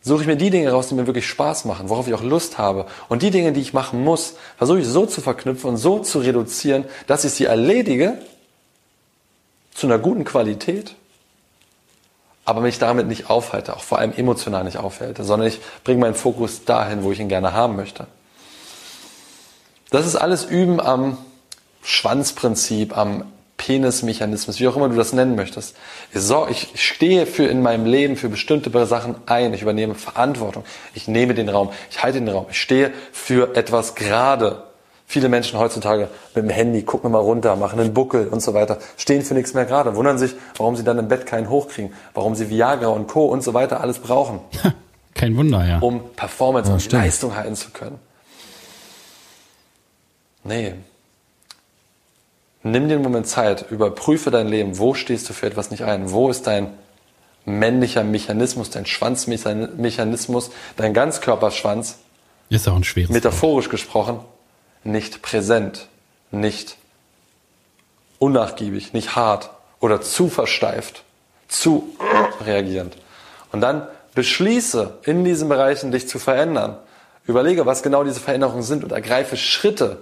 suche 0.00 0.22
ich 0.22 0.26
mir 0.26 0.36
die 0.36 0.50
Dinge 0.50 0.70
raus, 0.70 0.88
die 0.88 0.94
mir 0.94 1.06
wirklich 1.06 1.26
Spaß 1.26 1.64
machen, 1.64 1.88
worauf 1.88 2.08
ich 2.08 2.14
auch 2.14 2.22
Lust 2.22 2.58
habe. 2.58 2.86
Und 3.08 3.22
die 3.22 3.30
Dinge, 3.30 3.52
die 3.52 3.60
ich 3.60 3.72
machen 3.72 4.02
muss, 4.04 4.34
versuche 4.56 4.80
ich 4.80 4.86
so 4.86 5.06
zu 5.06 5.20
verknüpfen 5.20 5.70
und 5.70 5.76
so 5.76 5.98
zu 5.98 6.20
reduzieren, 6.20 6.84
dass 7.06 7.24
ich 7.24 7.32
sie 7.32 7.44
erledige 7.44 8.18
zu 9.74 9.86
einer 9.86 9.98
guten 9.98 10.24
Qualität, 10.24 10.94
aber 12.44 12.60
mich 12.60 12.78
damit 12.78 13.06
nicht 13.06 13.30
aufhalte, 13.30 13.76
auch 13.76 13.82
vor 13.82 13.98
allem 13.98 14.12
emotional 14.12 14.64
nicht 14.64 14.78
aufhalte, 14.78 15.24
sondern 15.24 15.48
ich 15.48 15.60
bringe 15.84 16.00
meinen 16.00 16.14
Fokus 16.14 16.64
dahin, 16.64 17.02
wo 17.02 17.12
ich 17.12 17.20
ihn 17.20 17.28
gerne 17.28 17.52
haben 17.52 17.76
möchte. 17.76 18.06
Das 19.90 20.06
ist 20.06 20.16
alles 20.16 20.44
Üben 20.44 20.80
am 20.80 21.18
Schwanzprinzip, 21.82 22.96
am 22.96 23.24
Penismechanismus, 23.58 24.58
wie 24.60 24.68
auch 24.68 24.76
immer 24.76 24.88
du 24.88 24.96
das 24.96 25.12
nennen 25.12 25.36
möchtest. 25.36 25.76
Ich, 26.48 26.72
stehe 26.74 27.26
für 27.26 27.44
in 27.44 27.60
meinem 27.60 27.84
Leben 27.84 28.16
für 28.16 28.30
bestimmte 28.30 28.86
Sachen 28.86 29.16
ein. 29.26 29.52
Ich 29.52 29.60
übernehme 29.60 29.94
Verantwortung. 29.94 30.64
Ich 30.94 31.08
nehme 31.08 31.34
den 31.34 31.50
Raum. 31.50 31.70
Ich 31.90 32.02
halte 32.02 32.20
den 32.20 32.28
Raum. 32.28 32.46
Ich 32.50 32.60
stehe 32.60 32.92
für 33.12 33.54
etwas 33.56 33.94
gerade. 33.94 34.62
Viele 35.06 35.28
Menschen 35.28 35.58
heutzutage 35.58 36.08
mit 36.34 36.44
dem 36.44 36.50
Handy 36.50 36.82
gucken 36.82 37.10
mal 37.10 37.18
runter, 37.18 37.56
machen 37.56 37.80
einen 37.80 37.94
Buckel 37.94 38.28
und 38.28 38.40
so 38.40 38.52
weiter, 38.52 38.76
stehen 38.98 39.22
für 39.22 39.32
nichts 39.32 39.54
mehr 39.54 39.64
gerade, 39.64 39.96
wundern 39.96 40.18
sich, 40.18 40.34
warum 40.58 40.76
sie 40.76 40.84
dann 40.84 40.98
im 40.98 41.08
Bett 41.08 41.24
keinen 41.24 41.48
hochkriegen, 41.48 41.94
warum 42.12 42.34
sie 42.34 42.50
Viagra 42.50 42.88
und 42.88 43.08
Co. 43.08 43.24
und 43.24 43.42
so 43.42 43.54
weiter 43.54 43.80
alles 43.80 44.00
brauchen 44.00 44.40
Kein 45.14 45.34
Wunder, 45.36 45.66
ja. 45.66 45.78
um 45.78 46.10
Performance 46.14 46.70
und 46.70 46.82
stimmt. 46.82 47.04
Leistung 47.04 47.34
halten 47.34 47.56
zu 47.56 47.70
können. 47.70 47.98
Nee. 50.44 50.74
Nimm 52.70 52.88
dir 52.88 52.94
einen 52.94 53.02
Moment 53.02 53.26
Zeit, 53.26 53.70
überprüfe 53.70 54.30
dein 54.30 54.48
Leben. 54.48 54.78
Wo 54.78 54.94
stehst 54.94 55.28
du 55.28 55.32
für 55.32 55.46
etwas 55.46 55.70
nicht 55.70 55.84
ein? 55.84 56.10
Wo 56.12 56.28
ist 56.28 56.46
dein 56.46 56.70
männlicher 57.44 58.04
Mechanismus, 58.04 58.70
dein 58.70 58.84
Schwanzmechanismus, 58.84 60.50
dein 60.76 60.92
Ganzkörperschwanz, 60.92 61.98
Ist 62.50 62.68
auch 62.68 62.76
ein 62.76 62.84
schweres. 62.84 63.10
metaphorisch 63.10 63.70
gesprochen, 63.70 64.20
nicht 64.84 65.22
präsent, 65.22 65.88
nicht 66.30 66.76
unnachgiebig, 68.18 68.92
nicht 68.92 69.16
hart 69.16 69.50
oder 69.80 70.00
zu 70.00 70.28
versteift, 70.28 71.04
zu 71.48 71.88
reagierend. 72.44 72.96
Und 73.52 73.62
dann 73.62 73.86
beschließe 74.14 74.98
in 75.04 75.24
diesen 75.24 75.48
Bereichen 75.48 75.90
dich 75.90 76.08
zu 76.08 76.18
verändern. 76.18 76.76
Überlege, 77.26 77.64
was 77.66 77.82
genau 77.82 78.04
diese 78.04 78.20
Veränderungen 78.20 78.62
sind 78.62 78.84
und 78.84 78.92
ergreife 78.92 79.36
Schritte, 79.36 79.98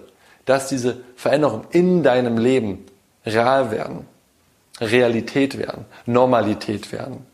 dass 0.46 0.68
diese 0.68 0.96
Veränderungen 1.16 1.66
in 1.70 2.02
deinem 2.02 2.38
Leben 2.38 2.86
real 3.26 3.70
werden, 3.70 4.06
Realität 4.80 5.58
werden, 5.58 5.84
Normalität 6.06 6.92
werden. 6.92 7.26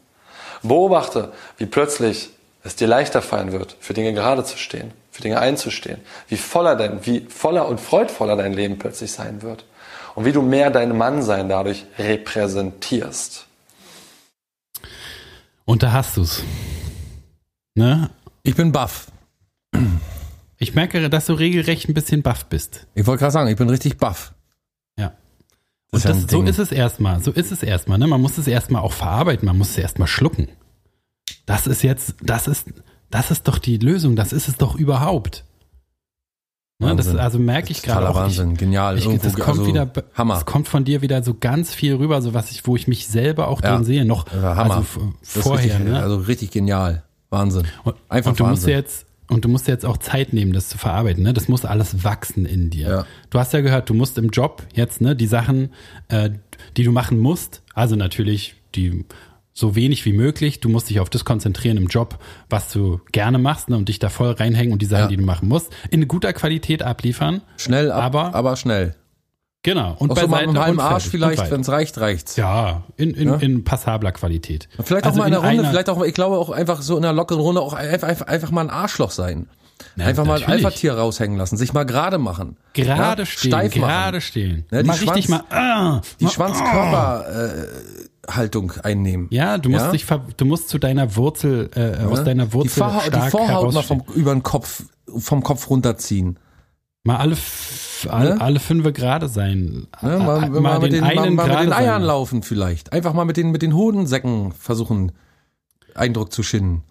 Beobachte, 0.63 1.33
wie 1.59 1.67
plötzlich 1.67 2.31
es 2.65 2.77
dir 2.77 2.87
leichter 2.87 3.23
fallen 3.23 3.53
wird, 3.53 3.77
für 3.81 3.95
Dinge 3.95 4.13
gerade 4.13 4.45
zu 4.45 4.57
stehen, 4.57 4.93
für 5.11 5.23
Dinge 5.23 5.39
einzustehen, 5.39 6.01
wie 6.29 6.37
voller 6.37 6.77
dein, 6.77 7.05
wie 7.05 7.27
voller 7.29 7.69
und 7.69 7.81
freudvoller 7.81 8.37
dein 8.37 8.53
Leben 8.53 8.79
plötzlich 8.79 9.13
sein 9.13 9.43
wird 9.43 9.65
und 10.15 10.25
wie 10.25 10.33
du 10.33 10.43
mehr 10.43 10.71
dein 10.71 10.97
Mannsein 10.97 11.49
dadurch 11.49 11.85
repräsentierst. 11.99 13.47
Und 15.65 15.83
da 15.83 15.93
hast 15.93 16.17
du's. 16.17 16.43
Ne? 17.75 18.11
Ich 18.43 18.55
bin 18.55 18.73
baff. 18.73 19.07
Ich 20.63 20.77
merke, 20.77 21.11
dass 21.11 21.27
du 21.27 21.33
regelrecht 21.33 21.89
ein 21.89 21.95
bisschen 21.95 22.23
baff 22.23 22.47
bist. 22.47 22.87
Ich 22.95 23.05
wollte 23.09 23.19
gerade 23.23 23.33
sagen, 23.33 23.51
ich 23.51 23.57
bin 23.57 23.69
richtig 23.69 23.99
baff. 23.99 24.33
Ja. 24.97 25.13
Und 25.91 26.05
das, 26.05 26.23
so 26.31 26.41
ist 26.43 26.61
es 26.61 26.71
erstmal. 26.71 27.21
So 27.21 27.33
ist 27.33 27.51
es 27.51 27.65
erstmal. 27.65 27.99
Ne? 27.99 28.07
Man 28.07 28.21
muss 28.21 28.39
es 28.39 28.47
erstmal 28.47 28.81
auch 28.83 28.93
verarbeiten. 28.93 29.45
Man 29.45 29.59
muss 29.59 29.71
es 29.71 29.79
erstmal 29.79 30.07
schlucken. 30.07 30.47
Das 31.47 31.67
ist 31.67 31.83
jetzt, 31.83 32.15
das 32.23 32.47
ist, 32.47 32.69
das 33.11 33.33
ist 33.33 33.49
doch 33.49 33.59
die 33.59 33.77
Lösung. 33.79 34.15
Das 34.15 34.33
ist 34.33 34.47
es 34.47 34.57
doch 34.57 34.77
überhaupt. 34.77 35.45
Ne? 36.79 36.95
Das, 36.95 37.09
also 37.09 37.41
merke 37.41 37.73
ich 37.73 37.83
gerade 37.83 38.09
auch. 38.09 38.13
Ich, 38.15 38.17
Wahnsinn, 38.39 38.57
genial. 38.57 38.97
ich, 38.99 39.07
Irgendwo, 39.07 39.25
das 39.25 39.35
kommt 39.35 39.59
also, 39.59 39.67
wieder, 39.67 39.91
Hammer. 40.15 40.35
das 40.35 40.47
kommt 40.47 40.69
von 40.69 40.85
dir 40.85 41.03
wieder 41.03 41.25
so 41.25 41.35
ganz 41.35 41.75
viel 41.75 41.97
rüber, 41.97 42.23
so 42.23 42.35
was 42.35 42.53
ich, 42.53 42.65
wo 42.69 42.77
ich 42.77 42.87
mich 42.87 43.09
selber 43.09 43.49
auch 43.49 43.61
Ja. 43.63 43.75
drin 43.75 43.85
sehe. 43.85 44.05
Noch, 44.05 44.31
Hammer. 44.31 44.77
also 44.77 45.13
vorher, 45.25 45.65
richtig, 45.81 45.85
ne? 45.89 46.01
Also 46.01 46.19
richtig 46.19 46.53
genial. 46.53 47.03
Wahnsinn. 47.31 47.67
Und, 47.83 47.97
Einfach 48.09 48.31
und 48.31 48.39
du 48.39 48.45
musst 48.45 48.63
Wahnsinn. 48.63 48.69
dir 48.69 48.77
jetzt 48.77 49.07
und 49.33 49.45
du 49.45 49.49
musst 49.49 49.67
jetzt 49.69 49.85
auch 49.85 49.97
Zeit 49.97 50.33
nehmen, 50.33 50.53
das 50.53 50.69
zu 50.69 50.79
verarbeiten. 50.79 51.23
Ne? 51.23 51.33
Das 51.33 51.49
muss 51.49 51.65
alles 51.65 52.05
wachsen 52.05 52.47
in 52.47 52.71
dir. 52.71 52.89
Ja. 52.89 53.07
Du 53.31 53.39
hast 53.39 53.53
ja 53.53 53.61
gehört, 53.61 53.89
du 53.89 53.95
musst 53.95 54.19
im 54.19 54.29
Job 54.31 54.63
jetzt 54.75 55.01
ne 55.01 55.17
die 55.17 55.27
Sachen, 55.27 55.71
äh, 56.09 56.31
die 56.77 56.85
du 56.85 56.93
machen 56.93 57.19
musst, 57.19 57.63
also 57.75 57.97
natürlich 57.97 58.55
die 58.75 59.05
so 59.55 59.75
wenig 59.75 60.07
wie 60.07 60.15
möglich. 60.15 60.61
Du 60.61 60.69
musst 60.71 60.89
dich 60.89 60.99
auf 61.01 61.11
das 61.11 61.25
konzentrieren 61.27 61.77
im 61.77 61.87
Job, 61.89 62.19
was 62.49 62.73
du 62.73 63.01
gerne 63.13 63.39
machst 63.39 63.69
ne, 63.69 63.77
und 63.77 63.89
dich 63.89 63.99
da 63.99 64.09
voll 64.09 64.31
reinhängen 64.31 64.73
und 64.73 64.81
die 64.81 64.87
Sachen, 64.87 65.03
Ja. 65.05 65.09
die 65.09 65.17
du 65.19 65.25
machen 65.25 65.47
musst, 65.49 65.71
in 65.91 66.07
guter 66.09 66.33
Qualität 66.33 66.83
abliefern. 66.83 67.43
Schnell, 67.59 67.91
ab, 67.91 68.03
Aber- 68.03 68.35
aber, 68.35 68.57
schnell. 68.57 68.95
Genau. 69.65 69.95
Und 69.99 70.11
Auch 70.11 70.19
so 70.19 70.27
mal 70.27 70.43
einem 70.43 70.59
halben 70.59 70.81
Arsch 70.81 71.05
vielleicht, 71.09 71.49
wenn 71.51 71.61
es 71.61 71.69
reicht, 71.69 71.97
reicht's. 71.99 72.35
ja, 72.37 72.83
in, 72.97 73.15
in, 73.15 73.29
Ja? 73.29 73.37
in 73.37 73.63
passabler 73.63 74.11
Qualität. 74.11 74.69
Vielleicht 74.83 75.05
Also 75.05 75.19
auch 75.19 75.19
mal 75.21 75.27
in 75.27 75.31
der 75.33 75.41
Runde, 75.41 75.61
einer- 75.63 75.71
vielleicht 75.71 75.89
auch, 75.89 76.03
ich 76.03 76.15
glaube 76.15 76.37
auch 76.37 76.51
einfach 76.51 76.83
so 76.83 76.97
in 76.99 77.05
einer 77.05 77.13
lockeren 77.15 77.41
Runde 77.43 77.61
auch 77.61 77.73
einfach, 77.73 78.09
einfach, 78.09 78.27
einfach 78.27 78.51
mal 78.51 78.63
ein 78.63 78.71
Arschloch 78.71 79.13
sein. 79.13 79.47
Na, 79.97 80.05
Einfach 80.07 80.25
mal 80.25 80.35
ein 80.37 80.41
natürlich. 80.43 80.65
Alpha-Tier 80.65 80.95
raushängen 80.95 81.37
lassen, 81.37 81.57
sich 81.57 81.73
mal 81.73 81.85
gerade 81.85 82.19
machen. 82.19 82.57
Gerade 82.73 83.23
ja, 83.23 83.27
stehen, 83.27 83.51
steif 83.51 83.75
gerade 83.75 84.19
machen. 84.19 84.21
stehen. 84.21 84.65
Ja, 84.71 84.83
die 84.83 84.87
mal 84.89 84.93
richtig 84.95 85.25
Schwanz- 85.27 85.45
mal, 85.51 85.51
ah, 85.51 86.01
Die 86.21 86.25
mal, 86.25 86.31
Schwanzkörperhaltung 86.31 88.73
einnehmen. 88.83 89.27
Ja, 89.31 89.59
du 89.59 89.71
musst 89.71 89.85
Ja? 89.87 89.91
dich, 89.93 90.07
du 90.37 90.45
musst 90.45 90.69
zu 90.69 90.79
deiner 90.79 91.17
Wurzel, 91.17 91.71
äh, 91.75 92.05
aus 92.05 92.23
deiner 92.25 92.47
die, 92.47 92.53
Wurzel 92.53 92.71
die 92.71 92.75
stark 93.11 93.31
Vorhaut 93.31 93.73
mal 93.75 93.83
vom, 93.83 94.03
über 94.15 94.33
den 94.35 94.43
Kopf, 94.43 94.85
vom 95.17 95.43
Kopf 95.43 95.69
runterziehen. 95.71 96.39
Mal 97.05 97.17
alle, 97.17 97.37
alle, 98.09 98.35
Ne? 98.37 98.41
alle 98.41 98.61
fünf 98.61 98.93
gerade 98.93 99.29
sein. 99.29 99.87
Ne? 100.03 100.19
Mal, 100.19 100.45
Äh, 100.45 100.49
mal, 100.61 100.79
mit, 100.81 100.93
den, 100.93 101.01
mal, 101.03 101.15
mal 101.15 101.47
mit 101.49 101.63
den 101.67 101.73
Eiern 101.73 102.01
sein. 102.01 102.03
laufen 102.03 102.43
vielleicht. 102.43 102.93
Einfach 102.93 103.13
mal 103.13 103.25
mit 103.25 103.37
den, 103.37 103.51
mit 103.51 103.63
den 103.63 103.75
Hodensäcken 103.75 104.53
versuchen, 104.53 105.13
Eindruck 105.95 106.33
zu 106.33 106.43
schinden. 106.43 106.83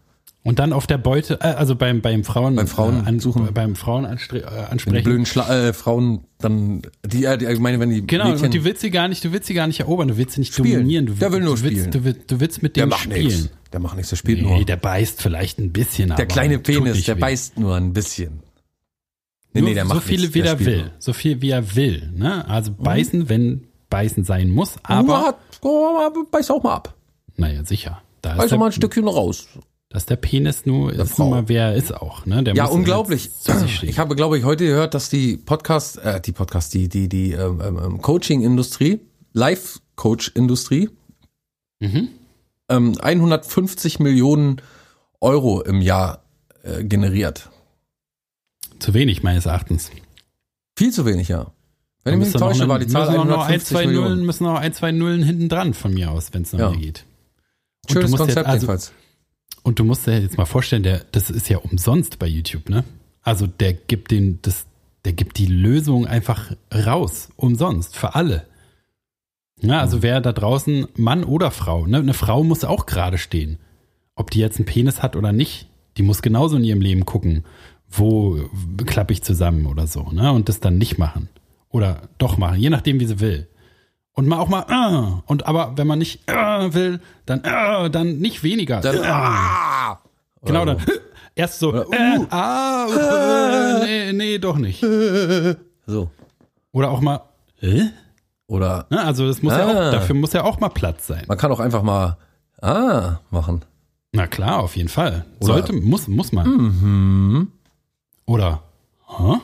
Und 0.44 0.58
dann 0.58 0.74
auf 0.74 0.88
der 0.88 0.98
Beute, 0.98 1.36
äh, 1.42 1.46
also 1.54 1.76
beim, 1.76 2.02
beim 2.02 2.24
Frauen, 2.24 2.56
Beim 2.56 2.68
Frauen 2.68 3.04
äh, 3.06 3.08
an, 3.08 3.20
suchen. 3.20 3.48
beim 3.54 3.76
Frauen 3.76 4.06
äh, 4.06 4.10
Wenn 4.10 4.40
die 4.40 4.44
ansprechen. 4.48 5.04
blöden 5.04 5.26
Schla 5.28 5.68
äh, 5.68 5.72
Frauen 5.72 6.26
dann, 6.40 6.82
die, 7.06 7.26
äh, 7.26 7.38
die, 7.38 7.46
ich 7.46 7.60
meine, 7.60 7.80
wenn 7.80 7.92
die 7.92 8.06
Genau, 8.06 8.30
Mädchen, 8.30 8.46
und 8.46 8.54
du 8.56 8.64
willst 8.64 8.82
sie 8.82 8.90
gar 8.90 9.08
nicht, 9.08 9.24
du 9.24 9.32
willst 9.32 9.48
sie 9.48 9.54
gar 9.54 9.68
nicht 9.68 9.80
erobern, 9.82 10.08
du 10.08 10.18
willst 10.18 10.34
sie 10.34 10.42
nicht 10.42 10.54
Spielen. 10.54 10.80
dominieren. 10.80 11.06
Du, 11.06 11.14
Der 11.14 11.32
will 11.32 11.42
nur 11.42 11.56
du 11.58 11.62
willst, 11.64 11.78
spielen. 11.78 11.92
Du 11.92 12.04
willst, 12.04 12.32
du 12.32 12.40
willst 12.40 12.64
mit 12.64 12.76
der 12.76 12.86
dem 12.86 12.90
macht 12.90 13.02
spielen. 13.04 13.24
nichts. 13.28 13.50
Der 13.72 13.80
macht 13.80 13.96
nichts, 13.96 14.10
der 14.10 14.16
spielt 14.18 14.42
Nee, 14.42 14.56
nur. 14.58 14.66
der 14.66 14.76
beißt 14.78 15.22
vielleicht 15.22 15.60
ein 15.60 15.72
bisschen, 15.72 16.14
Der 16.18 16.26
kleine 16.26 16.58
Penis, 16.60 17.06
der 17.06 17.18
weh. 17.18 17.22
beißt 17.22 17.60
nur 17.60 17.76
ein 17.78 17.94
bisschen. 17.94 18.40
Nee, 19.54 19.62
nee, 19.62 19.74
der 19.74 19.86
so 19.86 19.94
macht 19.94 20.04
viele 20.04 20.22
nichts, 20.22 20.36
wie 20.36 20.42
der 20.42 20.52
er 20.52 20.58
spielt 20.58 20.70
will. 20.70 20.78
nur. 20.78 20.86
Mhm. 20.86 20.92
So 21.00 21.14
viel 21.14 21.42
wie 21.42 21.50
er 21.50 21.76
will. 21.76 22.12
Ne? 22.16 22.48
Also 22.48 22.72
beißen, 22.74 23.28
wenn 23.30 23.68
beißen 23.90 24.24
sein 24.24 24.50
muss, 24.50 24.76
Aber 24.84 25.26
hat, 25.28 25.38
oh, 25.62 26.10
beiß 26.32 26.50
auch 26.52 26.64
mal 26.64 26.74
ab. 26.76 26.96
naja, 27.36 27.64
sicher. 27.66 28.02
Da 28.22 28.36
Beiß 28.36 28.54
auch 28.54 28.58
mal 28.58 28.66
ein 28.66 28.72
der, 28.72 28.76
Stückchen 28.78 29.08
raus. 29.08 29.48
dass 29.90 30.06
der 30.06 30.16
Penis 30.16 30.66
nur 30.66 30.94
ist 30.94 31.14
Frau. 31.16 31.30
mal, 31.30 31.50
wer 31.50 31.70
er 31.72 31.76
ist 31.76 31.94
auch. 31.94 32.26
Ne? 32.26 32.44
Der 32.44 32.54
Ja, 32.56 32.66
unglaublich. 32.66 33.30
Ich 33.82 34.00
habe, 34.00 34.16
glaube 34.16 34.38
ich, 34.38 34.46
heute 34.46 34.66
gehört, 34.66 34.94
dass 34.94 35.10
die 35.10 35.36
Podcast, 35.38 35.98
äh, 35.98 36.22
die 36.22 36.32
Podcast, 36.32 36.74
die, 36.74 36.88
die, 36.88 37.10
die 37.10 37.32
ähm, 37.34 37.60
ähm, 37.62 38.02
Coaching-Industrie, 38.02 39.02
Life-Coach-Industrie, 39.34 40.90
Mhm. 41.80 42.10
ähm, 42.70 42.96
150 43.02 44.00
Millionen 44.00 44.62
Euro 45.20 45.62
im 45.62 45.82
Jahr 45.82 46.24
äh, 46.64 46.84
generiert. 46.84 47.50
Zu 48.82 48.94
wenig 48.96 49.22
meines 49.22 49.46
Erachtens. 49.46 49.92
Viel 50.76 50.92
zu 50.92 51.06
wenig, 51.06 51.28
ja. 51.28 51.52
Wenn 52.04 52.20
ich 52.20 52.28
mich 52.28 52.34
täusche, 52.34 52.68
war 52.68 52.80
die 52.80 52.88
Zahl 52.88 53.06
müssen 53.06 53.20
auch 53.20 53.26
noch 53.26 53.46
ein, 53.46 53.60
150 53.60 53.68
zwei 53.78 53.86
Millionen. 53.86 54.10
Nullen, 54.10 54.26
müssen 54.26 54.44
noch 54.44 54.56
ein, 54.56 54.74
zwei 54.74 54.92
Nullen 54.92 55.22
hinten 55.22 55.50
dran 55.50 55.76
von 55.76 55.94
mir 55.94 56.10
aus, 56.10 56.34
wenn 56.34 56.42
es 56.42 56.52
noch 56.52 56.60
Ja. 56.60 56.70
mehr 56.72 56.80
geht. 56.80 57.06
Und 57.84 57.90
du 57.90 57.94
Schönes 57.94 58.12
musst 58.12 58.22
Konzept 58.22 58.38
jetzt, 58.40 58.48
also, 58.48 58.66
jedenfalls. 58.66 58.92
Und 59.62 59.78
du 59.78 59.84
musst 59.84 60.08
dir 60.08 60.20
jetzt 60.20 60.38
mal 60.38 60.46
vorstellen, 60.46 60.82
der, 60.82 61.06
das 61.12 61.30
ist 61.30 61.48
ja 61.48 61.60
umsonst 61.60 62.18
bei 62.18 62.26
YouTube, 62.26 62.70
ne? 62.70 62.84
Also 63.22 63.46
der 63.46 63.74
gibt 63.74 64.10
den, 64.10 64.40
das, 64.42 64.66
der 65.06 65.14
gibt 65.14 65.38
die 65.38 65.46
Lösung 65.46 66.08
einfach 66.08 66.52
raus, 66.74 67.30
umsonst, 67.36 67.96
für 67.96 68.16
alle. 68.16 68.48
Ja, 69.60 69.80
also 69.80 70.02
wer 70.02 70.22
da 70.22 70.32
draußen, 70.34 70.88
Mann 70.96 71.24
oder 71.24 71.52
Frau, 71.52 71.86
ne? 71.86 71.98
Eine 71.98 72.16
Frau 72.16 72.44
muss 72.44 72.64
auch 72.64 72.88
gerade 72.88 73.20
stehen. 73.20 73.60
Ob 74.16 74.32
die 74.32 74.40
jetzt 74.40 74.58
einen 74.58 74.66
Penis 74.66 75.04
hat 75.04 75.16
oder 75.16 75.32
nicht, 75.32 75.68
die 75.98 76.04
muss 76.04 76.24
genauso 76.24 76.58
in 76.58 76.64
ihrem 76.64 76.82
Leben 76.82 77.06
gucken, 77.06 77.44
wo 77.92 78.38
klappe 78.86 79.14
ich 79.14 79.22
zusammen 79.24 79.66
oder 79.66 79.86
so, 79.88 80.10
ne? 80.12 80.32
Und 80.32 80.50
das 80.50 80.60
dann 80.60 80.78
nicht 80.78 80.98
machen. 80.98 81.30
Oder 81.70 82.02
doch 82.18 82.38
machen, 82.38 82.60
je 82.60 82.70
nachdem, 82.70 83.00
wie 83.00 83.06
sie 83.06 83.20
will. 83.20 83.48
Und 84.14 84.28
mal 84.28 84.40
auch 84.40 84.50
mal, 84.50 84.66
äh, 84.70 85.22
und 85.26 85.46
aber 85.46 85.74
wenn 85.78 85.88
man 85.88 86.00
nicht 86.00 86.30
äh, 86.30 86.74
will, 86.74 87.00
dann 87.26 87.44
äh, 87.44 87.90
dann 87.90 88.18
nicht 88.20 88.44
weniger. 88.44 88.82
Dann, 88.82 88.98
ah! 89.06 90.00
Genau, 90.44 90.66
dann 90.66 90.78
erst 91.36 91.60
so, 91.60 91.70
Oder, 91.70 91.86
äh, 91.92 92.18
uh. 92.20 92.28
ah, 92.30 92.88
äh, 93.86 93.86
nee, 93.86 94.14
nee, 94.14 94.38
doch 94.38 94.58
nicht. 94.58 94.84
So. 95.88 96.10
Oder 96.72 96.92
auch 96.92 97.02
mal, 97.02 97.22
äh? 97.62 97.86
Oder 98.48 98.86
Ne, 98.90 99.02
also 99.04 99.26
das 99.28 99.42
muss 99.42 99.52
ja 99.54 99.66
Ah. 99.66 99.88
auch, 99.88 99.92
dafür 99.92 100.16
muss 100.16 100.32
ja 100.34 100.44
auch 100.44 100.60
mal 100.60 100.70
Platz 100.70 101.08
sein. 101.08 101.24
man 101.28 101.38
kann 101.38 101.52
auch 101.52 101.60
einfach 101.60 101.82
mal 101.84 102.18
ah 102.62 103.18
machen. 103.30 103.64
Na 104.14 104.28
klar, 104.28 104.60
auf 104.60 104.76
jeden 104.76 104.90
Fall. 104.90 105.26
Oder- 105.40 105.54
Sollte, 105.54 105.74
muss, 105.74 106.08
muss 106.08 106.32
man. 106.32 106.48
Mhm. 106.48 107.48
Oder, 108.26 108.64
hä? 109.08 109.38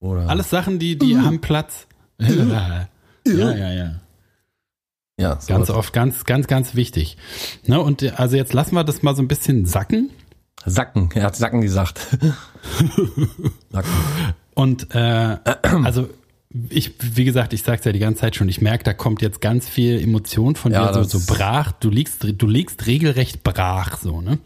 Oder 0.00 0.28
Alles 0.28 0.50
Sachen, 0.50 0.78
die, 0.78 0.98
die 0.98 1.16
haben 1.16 1.40
Platz. 1.40 1.86
ja, 2.18 2.86
ja, 3.24 3.72
ja. 3.72 4.00
ja, 5.18 5.30
sowas. 5.32 5.46
Ganz 5.46 5.70
oft, 5.70 5.92
ganz, 5.92 6.24
ganz, 6.24 6.46
ganz 6.46 6.74
wichtig. 6.74 7.16
Ne, 7.66 7.80
und 7.80 8.18
also 8.18 8.36
jetzt 8.36 8.52
lassen 8.52 8.74
wir 8.74 8.84
das 8.84 9.02
mal 9.02 9.14
so 9.14 9.22
ein 9.22 9.28
bisschen 9.28 9.64
sacken. 9.66 10.10
Sacken. 10.64 11.10
Er 11.14 11.24
hat 11.24 11.36
Sacken 11.36 11.60
gesagt. 11.60 12.00
Sacken. 13.70 13.90
Und 14.54 14.94
äh, 14.94 15.36
also 15.62 16.08
ich, 16.68 16.92
wie 17.00 17.24
gesagt, 17.24 17.52
ich 17.52 17.62
sag's 17.62 17.84
ja 17.84 17.92
die 17.92 17.98
ganze 17.98 18.20
Zeit 18.20 18.36
schon, 18.36 18.48
ich 18.48 18.60
merke, 18.60 18.84
da 18.84 18.92
kommt 18.92 19.22
jetzt 19.22 19.40
ganz 19.40 19.68
viel 19.68 20.00
Emotion 20.00 20.54
von 20.54 20.72
Ja, 20.72 20.88
dir, 20.92 21.04
so, 21.04 21.18
so 21.18 21.32
brach, 21.32 21.72
du 21.72 21.88
liegst, 21.90 22.24
du 22.24 22.46
liegst 22.46 22.86
regelrecht 22.86 23.42
brach, 23.42 23.96
so, 23.98 24.20
ne? 24.20 24.38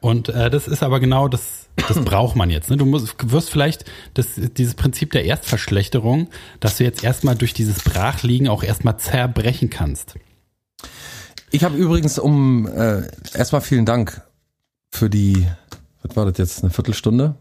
Und 0.00 0.28
äh, 0.28 0.50
das 0.50 0.68
ist 0.68 0.82
aber 0.82 1.00
genau 1.00 1.28
das, 1.28 1.59
das 1.88 2.04
braucht 2.04 2.36
man 2.36 2.50
jetzt. 2.50 2.70
Ne? 2.70 2.76
Du 2.76 2.86
musst, 2.86 3.14
wirst 3.30 3.50
vielleicht 3.50 3.84
das, 4.14 4.28
dieses 4.36 4.74
Prinzip 4.74 5.12
der 5.12 5.24
Erstverschlechterung, 5.24 6.28
dass 6.60 6.76
du 6.76 6.84
jetzt 6.84 7.02
erstmal 7.04 7.36
durch 7.36 7.54
dieses 7.54 7.82
Brachliegen 7.82 8.48
auch 8.48 8.62
erstmal 8.62 8.98
zerbrechen 8.98 9.70
kannst. 9.70 10.14
Ich 11.50 11.64
habe 11.64 11.76
übrigens 11.76 12.18
um 12.18 12.66
äh, 12.68 13.02
erstmal 13.34 13.60
vielen 13.60 13.84
Dank 13.86 14.22
für 14.90 15.10
die, 15.10 15.46
was 16.02 16.16
war 16.16 16.26
das 16.26 16.38
jetzt, 16.38 16.62
eine 16.62 16.70
Viertelstunde? 16.70 17.34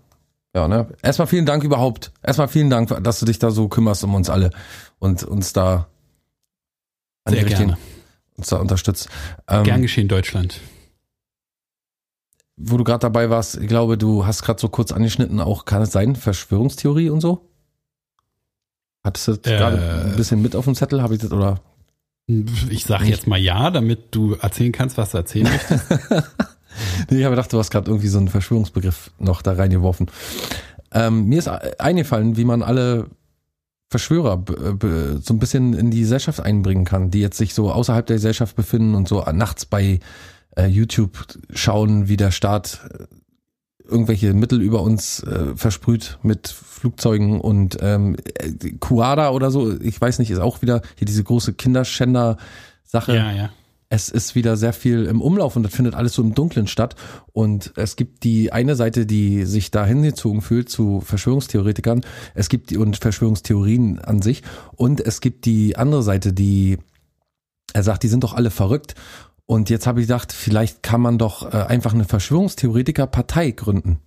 Ja, 0.56 0.68
ne? 0.68 0.88
Erstmal 1.04 1.28
vielen 1.28 1.46
Dank 1.46 1.64
überhaupt. 1.64 2.12
Erstmal 2.24 2.48
vielen 2.48 2.72
Dank, 2.72 2.90
dass 3.04 3.20
du 3.20 3.26
dich 3.28 3.38
da 3.38 3.52
so 3.52 3.68
kümmerst 3.68 4.04
um 4.04 4.16
uns 4.16 4.30
alle 4.32 4.50
und 4.98 5.24
uns 5.24 5.54
da 5.54 5.88
an 7.24 7.34
Sehr 7.34 7.44
die 7.44 7.46
richtigen- 7.50 7.70
gerne. 7.70 7.82
uns 8.36 8.48
da 8.48 8.58
unterstützt. 8.58 9.10
Ähm, 9.48 9.64
Gern 9.64 9.82
geschehen, 9.84 10.08
Deutschland. 10.08 10.60
Wo 12.60 12.78
du 12.78 12.84
gerade 12.84 13.00
dabei 13.00 13.30
warst, 13.30 13.58
ich 13.58 13.68
glaube, 13.68 13.98
du 13.98 14.26
hast 14.26 14.44
gerade 14.44 14.60
so 14.60 14.70
kurz 14.70 14.92
angeschnitten, 14.92 15.40
auch 15.40 15.66
kann 15.66 15.82
es 15.82 15.92
sein, 15.92 16.16
Verschwörungstheorie 16.16 17.10
und 17.10 17.22
so? 17.22 17.50
Hattest 19.04 19.28
du 19.30 19.36
das 19.38 19.52
Äh. 19.54 19.58
gerade 19.58 20.06
ein 20.12 20.16
bisschen 20.18 20.42
mit 20.42 20.56
auf 20.56 20.66
dem 20.66 20.76
Zettel? 20.76 21.02
Habe 21.02 21.16
ich 21.16 21.22
das 21.22 21.32
oder? 21.32 21.62
Ich 22.70 22.84
sage 22.86 23.06
jetzt 23.06 23.26
mal 23.28 23.40
ja, 23.40 23.72
damit 23.72 24.14
du 24.14 24.36
erzählen 24.36 24.72
kannst, 24.72 24.98
was 24.98 25.12
du 25.12 25.18
erzählen 25.18 25.48
möchtest. 25.52 25.86
Nee, 27.10 27.20
ich 27.20 27.24
habe 27.24 27.36
gedacht, 27.36 27.52
du 27.52 27.58
hast 27.58 27.72
gerade 27.72 27.90
irgendwie 27.90 28.08
so 28.08 28.20
einen 28.20 28.28
Verschwörungsbegriff 28.28 29.12
noch 29.18 29.42
da 29.42 29.54
reingeworfen. 29.54 30.12
Ähm, 30.92 31.26
mir 31.26 31.40
ist 31.40 31.48
eingefallen, 31.48 32.38
wie 32.38 32.46
man 32.46 32.62
alle 32.62 33.08
Verschwörer 33.90 34.44
so 35.22 35.34
ein 35.34 35.40
bisschen 35.40 35.74
in 35.74 35.90
die 35.90 36.02
Gesellschaft 36.02 36.40
einbringen 36.42 36.86
kann, 36.86 37.10
die 37.10 37.22
jetzt 37.22 37.38
sich 37.38 37.56
so 37.56 37.72
außerhalb 37.72 38.06
der 38.06 38.18
Gesellschaft 38.18 38.56
befinden 38.56 38.94
und 38.94 39.08
so 39.08 39.24
nachts 39.34 39.66
bei 39.66 40.00
äh, 40.60 40.68
YouTube 40.68 41.26
schauen, 41.54 42.08
wie 42.08 42.18
der 42.18 42.32
Staat 42.32 42.82
äh, 42.92 43.06
irgendwelche 43.90 44.34
Mittel 44.34 44.62
über 44.62 44.82
uns 44.82 45.24
äh, 45.24 45.56
versprüht 45.56 46.20
mit 46.22 46.48
Flugzeugen 46.48 47.42
und 47.42 47.78
ähm, 47.82 48.16
äh, 48.36 48.72
Kuada 48.80 49.32
oder 49.32 49.52
so, 49.52 49.80
ich 49.80 50.00
weiß 50.00 50.20
nicht, 50.20 50.32
ist 50.32 50.40
auch 50.40 50.62
wieder 50.62 50.82
hier 50.98 51.06
diese 51.06 51.24
große 51.24 51.54
Kinderschänder-Sache 51.54 53.16
ja, 53.16 53.32
ja. 53.32 53.50
es 53.90 54.10
ist 54.10 54.36
wieder 54.36 54.58
sehr 54.58 54.74
viel 54.74 55.06
im 55.06 55.22
Umlauf 55.22 55.56
und 55.56 55.64
das 55.64 55.74
findet 55.74 55.96
alles 55.96 56.14
so 56.14 56.22
im 56.22 56.36
Dunkeln 56.36 56.68
statt. 56.68 56.96
Und 57.34 57.74
es 57.76 57.96
gibt 57.96 58.24
die 58.24 58.54
eine 58.54 58.76
Seite, 58.76 59.06
die 59.06 59.46
sich 59.46 59.72
da 59.72 59.86
hingezogen 59.86 60.42
fühlt 60.42 60.70
zu 60.70 61.02
Verschwörungstheoretikern. 61.02 62.02
Es 62.36 62.50
gibt 62.50 62.70
die 62.70 62.78
und 62.78 62.98
Verschwörungstheorien 62.98 64.00
an 64.00 64.22
sich. 64.22 64.44
Und 64.76 65.02
es 65.02 65.22
gibt 65.22 65.46
die 65.46 65.78
andere 65.78 66.04
Seite, 66.04 66.32
die 66.34 66.78
er 67.74 67.84
sagt, 67.84 68.04
die 68.04 68.08
sind 68.08 68.24
doch 68.24 68.34
alle 68.34 68.52
verrückt. 68.52 68.96
Und 69.50 69.72
jetzt 69.72 69.88
habe 69.88 70.00
ich 70.00 70.06
gedacht, 70.06 70.32
vielleicht 70.32 70.84
kann 70.84 71.02
man 71.02 71.18
doch 71.18 71.52
äh, 71.52 71.58
einfach 71.58 71.92
eine 71.96 72.06
Verschwörungstheoretiker-Partei 72.06 73.50
gründen. 73.50 74.00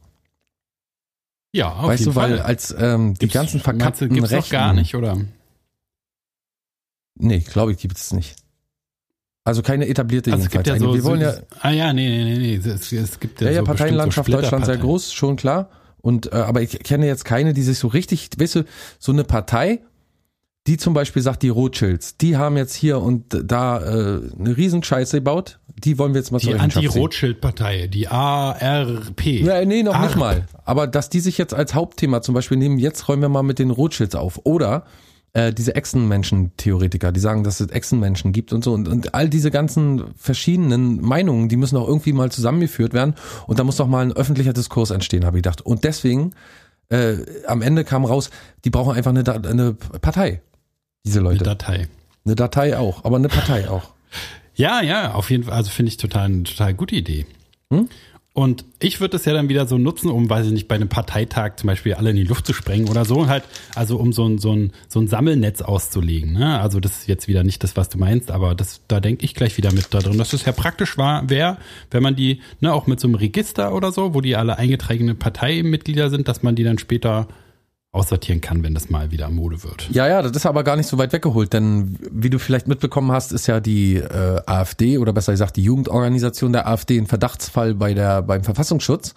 Ja, 1.53 1.73
auf 1.73 1.89
weißt 1.89 1.99
jeden 2.01 2.13
du, 2.13 2.15
weil 2.17 2.37
Fall. 2.39 2.47
als 2.47 2.73
ähm, 2.79 3.15
die 3.15 3.19
Gibt's- 3.19 3.35
ganzen 3.35 3.57
meinst 3.57 3.67
du, 3.67 3.71
verkackten 3.79 4.09
gibt's 4.15 4.31
Rechten, 4.31 4.53
gar 4.53 4.73
nicht, 4.73 4.95
oder? 4.95 5.17
Nee, 7.19 7.41
glaube 7.41 7.73
ich, 7.73 7.79
gibt 7.79 7.99
es 7.99 8.13
nicht. 8.13 8.37
Also 9.43 9.63
keine 9.63 9.89
etablierte 9.89 10.31
Also 10.33 10.45
es 10.45 10.51
gibt 10.51 10.65
jedenfalls. 10.69 10.81
ja 10.83 10.89
so, 10.89 10.95
Wir 10.95 11.05
wollen 11.11 11.21
ja, 11.21 11.35
ah 11.61 11.71
ja, 11.71 11.93
nee, 11.93 12.09
nee, 12.09 12.39
nee, 12.39 12.39
nee. 12.39 12.71
Es, 12.71 12.93
es 12.93 13.19
gibt 13.19 13.41
ja, 13.41 13.49
Ja, 13.49 13.53
ja, 13.55 13.59
so 13.63 13.65
Parteienlandschaft 13.67 14.31
so 14.31 14.37
Deutschland 14.39 14.65
sehr 14.65 14.77
groß, 14.79 15.13
schon 15.13 15.35
klar. 15.35 15.71
Und 16.01 16.33
äh, 16.33 16.37
aber 16.37 16.63
ich 16.63 16.79
kenne 16.85 17.07
jetzt 17.07 17.25
keine, 17.25 17.53
die 17.53 17.63
sich 17.63 17.79
so 17.81 17.89
richtig, 17.89 18.31
weißt 18.39 18.55
du, 18.55 18.65
so 19.01 19.11
eine 19.11 19.25
Partei, 19.25 19.81
die 20.67 20.77
zum 20.77 20.95
Beispiel 20.95 21.23
sagt, 21.23 21.43
die 21.43 21.49
Rothschilds, 21.49 22.17
die 22.19 22.37
haben 22.37 22.57
jetzt 22.57 22.75
hier 22.75 23.01
und 23.01 23.25
da 23.45 23.79
äh, 23.81 24.21
eine 24.39 24.57
Riesenscheiße 24.57 25.19
gebaut, 25.19 25.59
die 25.83 25.99
wollen 25.99 26.15
wir 26.15 26.21
jetzt 26.21 26.31
mal 26.31 26.39
Die 26.39 26.47
zur 26.47 26.55
Rechenschaft 26.55 26.83
ziehen. 26.83 26.89
Anti-Rothschild-Partei, 26.89 27.87
die 27.89 28.07
ARP. 28.09 29.25
Ja, 29.25 29.65
nee, 29.65 29.83
noch 29.83 29.99
nicht 29.99 30.11
ARP. 30.11 30.17
mal. 30.17 30.47
Aber 30.65 30.87
dass 30.87 31.11
die 31.11 31.21
sich 31.21 31.39
jetzt 31.39 31.55
als 31.55 31.75
Hauptthema 31.75 32.23
zum 32.23 32.35
Beispiel 32.35 32.59
nehmen, 32.59 32.79
jetzt 32.79 33.09
räumen 33.09 33.23
wir 33.23 33.29
mal 33.29 33.43
mit 33.43 33.59
den 33.59 33.71
Rothschilds 33.71 34.15
auf. 34.15 34.41
Oder 34.45 34.85
äh, 35.33 35.53
diese 35.53 35.75
Echsenmenschen-Theoretiker, 35.75 37.11
die 37.11 37.21
sagen, 37.21 37.43
dass 37.43 37.61
es 37.61 37.71
Echsenmenschen 37.71 38.33
gibt 38.33 38.53
und 38.53 38.63
so. 38.63 38.73
Und, 38.73 38.87
und 38.87 39.15
all 39.15 39.29
diese 39.29 39.51
ganzen 39.51 40.15
verschiedenen 40.15 41.01
Meinungen, 41.01 41.49
die 41.49 41.57
müssen 41.57 41.77
auch 41.77 41.89
irgendwie 41.89 42.13
mal 42.13 42.31
zusammengeführt 42.31 42.93
werden. 42.93 43.15
Und 43.47 43.59
da 43.59 43.65
muss 43.65 43.77
doch 43.77 43.89
mal 43.89 44.05
ein 44.05 44.13
öffentlicher 44.13 44.53
Diskurs 44.53 44.91
entstehen, 44.91 45.25
habe 45.25 45.39
ich 45.39 45.43
gedacht. 45.43 45.63
Und 45.63 45.85
deswegen, 45.85 46.35
äh, 46.91 47.17
am 47.47 47.63
Ende 47.63 47.85
kam 47.85 48.05
raus, 48.05 48.31
die 48.65 48.71
brauchen 48.71 48.95
einfach 48.95 49.11
eine, 49.11 49.25
eine 49.49 49.75
Partei, 49.75 50.43
diese 51.05 51.21
Leute. 51.21 51.41
Eine 51.41 51.57
Datei. 51.57 51.89
Eine 52.25 52.37
Datei 52.37 52.79
auch, 52.79 53.05
aber 53.05 53.17
eine 53.17 53.29
Partei 53.29 53.69
auch. 53.69 53.91
Ja, 54.55 54.83
ja, 54.83 55.15
auf 55.15 55.31
jeden 55.31 55.45
Fall. 55.45 55.55
Also 55.55 55.71
finde 55.71 55.91
ich 55.91 55.97
total 55.97 56.27
eine 56.27 56.43
total 56.45 56.75
gute 56.75 56.95
Idee. 56.95 57.27
Hm? 57.73 57.89
Und 58.35 58.65
ich 58.79 58.99
würde 59.01 59.19
es 59.19 59.27
ja 59.27 59.35
dann 59.35 59.51
wieder 59.51 59.67
so 59.67 59.77
nutzen, 59.77 60.11
um, 60.11 60.31
weiß 60.31 60.47
ich 60.47 60.53
nicht, 60.53 60.67
bei 60.67 60.77
einem 60.77 60.89
Parteitag 60.89 61.57
zum 61.57 61.67
Beispiel 61.67 61.95
alle 61.95 62.11
in 62.11 62.17
die 62.17 62.25
Luft 62.25 62.47
zu 62.47 62.55
sprengen 62.55 62.89
oder 62.89 63.05
so, 63.05 63.27
halt, 63.27 63.45
also 63.75 63.99
um 63.99 64.15
so 64.15 64.27
ein, 64.27 64.39
so 64.39 64.53
ein, 64.55 64.73
so 64.89 65.01
ein 65.01 65.07
Sammelnetz 65.07 65.61
auszulegen. 65.61 66.33
Ne? 66.33 66.59
Also 66.59 66.81
das 66.81 67.01
ist 67.01 67.09
jetzt 67.09 67.29
wieder 67.29 67.45
nicht 67.45 67.63
das, 67.63 67.77
was 67.77 67.91
du 67.91 67.99
meinst, 67.99 68.31
aber 68.31 68.55
das, 68.55 68.81
da 68.89 69.01
denke 69.01 69.27
ich 69.27 69.35
gleich 69.35 69.59
wieder 69.59 69.71
mit 69.71 69.93
da 69.93 69.99
drin, 69.99 70.17
dass 70.17 70.33
es 70.33 70.47
ja 70.47 70.53
praktisch 70.53 70.97
war, 70.97 71.29
wäre, 71.29 71.59
wenn 71.91 72.03
man 72.03 72.17
die, 72.17 72.41
ne, 72.61 72.73
auch 72.73 72.87
mit 72.87 73.01
so 73.01 73.09
einem 73.09 73.17
Register 73.17 73.75
oder 73.75 73.93
so, 73.93 74.15
wo 74.15 74.23
die 74.23 74.35
alle 74.35 74.57
eingetragene 74.57 75.15
Parteimitglieder 75.15 76.09
sind, 76.09 76.27
dass 76.27 76.43
man 76.43 76.55
die 76.55 76.65
dann 76.65 76.79
später 76.79 77.29
aussortieren 77.93 78.41
kann, 78.41 78.63
wenn 78.63 78.73
das 78.73 78.89
mal 78.89 79.11
wieder 79.11 79.29
Mode 79.29 79.63
wird. 79.63 79.89
Ja, 79.91 80.09
ja, 80.09 80.23
das 80.23 80.33
ist 80.33 80.47
aber 80.47 80.65
gar 80.65 80.77
nicht 80.77 80.87
so 80.87 80.97
weit 80.97 81.13
weggeholt, 81.13 81.53
denn 81.53 81.99
wie 82.11 82.31
du 82.31 82.39
vielleicht 82.39 82.67
mitbekommen 82.67 83.13
hast, 83.13 83.33
ist 83.33 83.47
ja 83.47 83.61
die 83.61 83.97
äh, 83.97 84.41
AfD 84.47 84.97
oder 84.97 85.13
besser 85.13 85.33
gesagt 85.33 85.57
die 85.57 85.63
Jugendorganisation 85.63 86.55
der 86.55 86.67
AfD 86.67 86.99
ein 86.99 87.07
Verdachtsfall 87.07 87.75
bei 87.75 87.93
der 87.93 88.23
beim 88.23 88.45
Verfassungsschutz. 88.45 89.15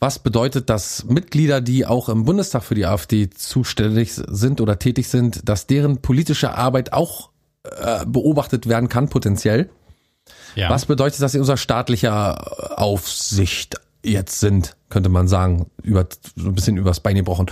Was 0.00 0.18
bedeutet, 0.18 0.70
dass 0.70 1.04
Mitglieder, 1.04 1.60
die 1.60 1.86
auch 1.86 2.08
im 2.08 2.24
Bundestag 2.24 2.64
für 2.64 2.74
die 2.74 2.86
AfD 2.86 3.28
zuständig 3.28 4.12
sind 4.14 4.60
oder 4.60 4.78
tätig 4.78 5.08
sind, 5.08 5.48
dass 5.48 5.66
deren 5.66 5.98
politische 6.00 6.54
Arbeit 6.54 6.94
auch 6.94 7.30
äh, 7.62 8.04
beobachtet 8.06 8.66
werden 8.66 8.88
kann, 8.88 9.10
potenziell. 9.10 9.68
Ja. 10.54 10.70
Was 10.70 10.86
bedeutet, 10.86 11.20
dass 11.20 11.32
sie 11.32 11.38
unser 11.38 11.56
staatlicher 11.56 12.80
Aufsicht 12.80 13.76
jetzt 14.04 14.40
sind, 14.40 14.76
könnte 14.88 15.08
man 15.08 15.28
sagen, 15.28 15.66
über 15.82 16.06
so 16.36 16.48
ein 16.48 16.54
bisschen 16.54 16.76
übers 16.76 17.00
Bein 17.00 17.16
gebrochen. 17.16 17.50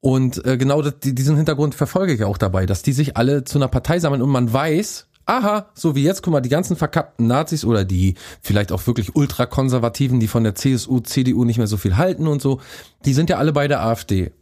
Und 0.00 0.44
äh, 0.44 0.56
genau 0.56 0.82
das, 0.82 0.94
diesen 1.00 1.36
Hintergrund 1.36 1.74
verfolge 1.74 2.12
ich 2.12 2.24
auch 2.24 2.38
dabei, 2.38 2.66
dass 2.66 2.82
die 2.82 2.92
sich 2.92 3.16
alle 3.16 3.44
zu 3.44 3.58
einer 3.58 3.68
Partei 3.68 4.00
sammeln 4.00 4.22
und 4.22 4.30
man 4.30 4.52
weiß, 4.52 5.06
aha, 5.26 5.66
so 5.74 5.94
wie 5.94 6.02
jetzt, 6.02 6.22
guck 6.22 6.32
mal, 6.32 6.40
die 6.40 6.48
ganzen 6.48 6.76
verkappten 6.76 7.26
Nazis 7.26 7.64
oder 7.64 7.84
die 7.84 8.14
vielleicht 8.40 8.72
auch 8.72 8.86
wirklich 8.86 9.14
ultrakonservativen, 9.14 10.20
die 10.20 10.28
von 10.28 10.44
der 10.44 10.54
CSU, 10.54 11.00
CDU 11.00 11.44
nicht 11.44 11.58
mehr 11.58 11.66
so 11.66 11.76
viel 11.76 11.96
halten 11.96 12.26
und 12.26 12.42
so, 12.42 12.60
die 13.04 13.14
sind 13.14 13.30
ja 13.30 13.38
alle 13.38 13.52
bei 13.52 13.68
der 13.68 13.82
AfD. 13.82 14.32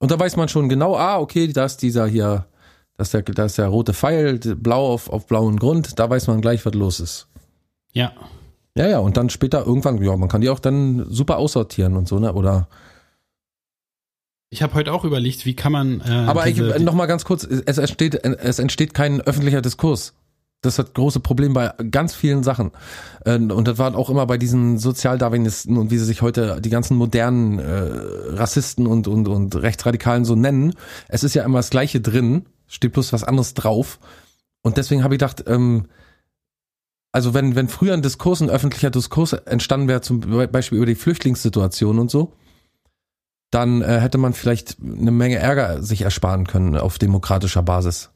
Und 0.00 0.10
da 0.10 0.18
weiß 0.18 0.36
man 0.36 0.48
schon 0.48 0.68
genau, 0.68 0.96
ah, 0.96 1.18
okay, 1.18 1.48
da 1.48 1.64
ist 1.64 1.78
dieser 1.78 2.06
hier, 2.06 2.46
da 2.96 3.02
ist 3.02 3.14
der, 3.14 3.22
da 3.22 3.44
ist 3.46 3.58
der 3.58 3.68
rote 3.68 3.94
Pfeil, 3.94 4.38
blau 4.38 4.92
auf, 4.92 5.08
auf 5.08 5.26
blauen 5.26 5.58
Grund, 5.58 5.98
da 5.98 6.08
weiß 6.08 6.26
man 6.26 6.40
gleich, 6.40 6.64
was 6.66 6.74
los 6.74 7.00
ist. 7.00 7.28
Ja. 7.92 8.12
Ja, 8.76 8.86
ja, 8.86 8.98
und 8.98 9.16
dann 9.16 9.30
später 9.30 9.66
irgendwann, 9.66 10.02
ja, 10.02 10.16
man 10.16 10.28
kann 10.28 10.40
die 10.40 10.48
auch 10.48 10.60
dann 10.60 11.04
super 11.08 11.38
aussortieren 11.38 11.96
und 11.96 12.08
so, 12.08 12.18
ne? 12.18 12.32
Oder. 12.32 12.68
Ich 14.48 14.62
habe 14.62 14.74
heute 14.74 14.92
auch 14.92 15.04
überlegt, 15.04 15.44
wie 15.46 15.54
kann 15.54 15.72
man. 15.72 16.00
Äh, 16.00 16.10
Aber 16.10 16.46
ich, 16.46 16.58
noch 16.58 16.94
mal 16.94 17.06
ganz 17.06 17.24
kurz: 17.24 17.44
Es 17.44 17.78
entsteht, 17.78 18.14
es 18.24 18.58
entsteht 18.58 18.94
kein 18.94 19.20
öffentlicher 19.20 19.62
Diskurs. 19.62 20.14
Das 20.62 20.78
hat 20.78 20.94
große 20.94 21.20
Probleme 21.20 21.54
bei 21.54 21.72
ganz 21.90 22.14
vielen 22.14 22.42
Sachen. 22.42 22.72
Äh, 23.24 23.36
und 23.36 23.66
das 23.66 23.78
war 23.78 23.96
auch 23.96 24.10
immer 24.10 24.26
bei 24.26 24.36
diesen 24.36 24.78
Sozialdarwinisten 24.78 25.78
und 25.78 25.90
wie 25.90 25.98
sie 25.98 26.04
sich 26.04 26.20
heute 26.20 26.60
die 26.60 26.70
ganzen 26.70 26.96
modernen 26.96 27.58
äh, 27.58 27.90
Rassisten 28.34 28.86
und, 28.86 29.08
und, 29.08 29.26
und 29.26 29.56
Rechtsradikalen 29.56 30.24
so 30.24 30.34
nennen. 30.34 30.74
Es 31.08 31.24
ist 31.24 31.34
ja 31.34 31.44
immer 31.44 31.58
das 31.58 31.70
Gleiche 31.70 32.00
drin, 32.00 32.44
steht 32.68 32.92
bloß 32.92 33.12
was 33.12 33.24
anderes 33.24 33.54
drauf. 33.54 33.98
Und 34.62 34.76
deswegen 34.76 35.02
habe 35.02 35.14
ich 35.14 35.18
gedacht, 35.18 35.44
ähm, 35.46 35.86
also 37.12 37.34
wenn, 37.34 37.56
wenn 37.56 37.68
früher 37.68 37.94
ein 37.94 38.02
Diskurs, 38.02 38.40
ein 38.40 38.50
öffentlicher 38.50 38.90
Diskurs 38.90 39.32
entstanden 39.32 39.88
wäre, 39.88 40.00
zum 40.00 40.20
Beispiel 40.20 40.78
über 40.78 40.86
die 40.86 40.94
Flüchtlingssituation 40.94 41.98
und 41.98 42.10
so, 42.10 42.32
dann 43.50 43.82
äh, 43.82 44.00
hätte 44.00 44.18
man 44.18 44.32
vielleicht 44.32 44.76
eine 44.80 45.10
Menge 45.10 45.36
Ärger 45.36 45.82
sich 45.82 46.02
ersparen 46.02 46.46
können 46.46 46.76
auf 46.76 46.98
demokratischer 46.98 47.62
Basis. 47.62 48.10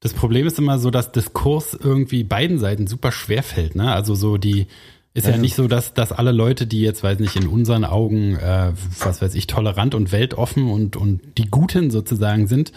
Das 0.00 0.14
Problem 0.14 0.46
ist 0.46 0.58
immer 0.58 0.78
so, 0.78 0.90
dass 0.90 1.12
Diskurs 1.12 1.74
irgendwie 1.74 2.24
beiden 2.24 2.58
Seiten 2.58 2.86
super 2.86 3.12
schwer 3.12 3.42
fällt, 3.42 3.74
ne? 3.74 3.92
Also 3.92 4.14
so 4.14 4.38
die 4.38 4.66
ist 5.12 5.26
ja, 5.26 5.32
ja 5.32 5.38
nicht 5.38 5.56
so, 5.56 5.66
dass, 5.66 5.92
dass 5.92 6.12
alle 6.12 6.30
Leute, 6.30 6.66
die 6.66 6.82
jetzt, 6.82 7.02
weiß 7.02 7.18
nicht, 7.18 7.34
in 7.34 7.48
unseren 7.48 7.84
Augen, 7.84 8.36
äh, 8.36 8.72
was 9.00 9.20
weiß 9.20 9.34
ich, 9.34 9.46
tolerant 9.46 9.94
und 9.94 10.12
weltoffen 10.12 10.70
und, 10.70 10.96
und 10.96 11.20
die 11.36 11.50
Guten 11.50 11.90
sozusagen 11.90 12.46
sind, 12.46 12.72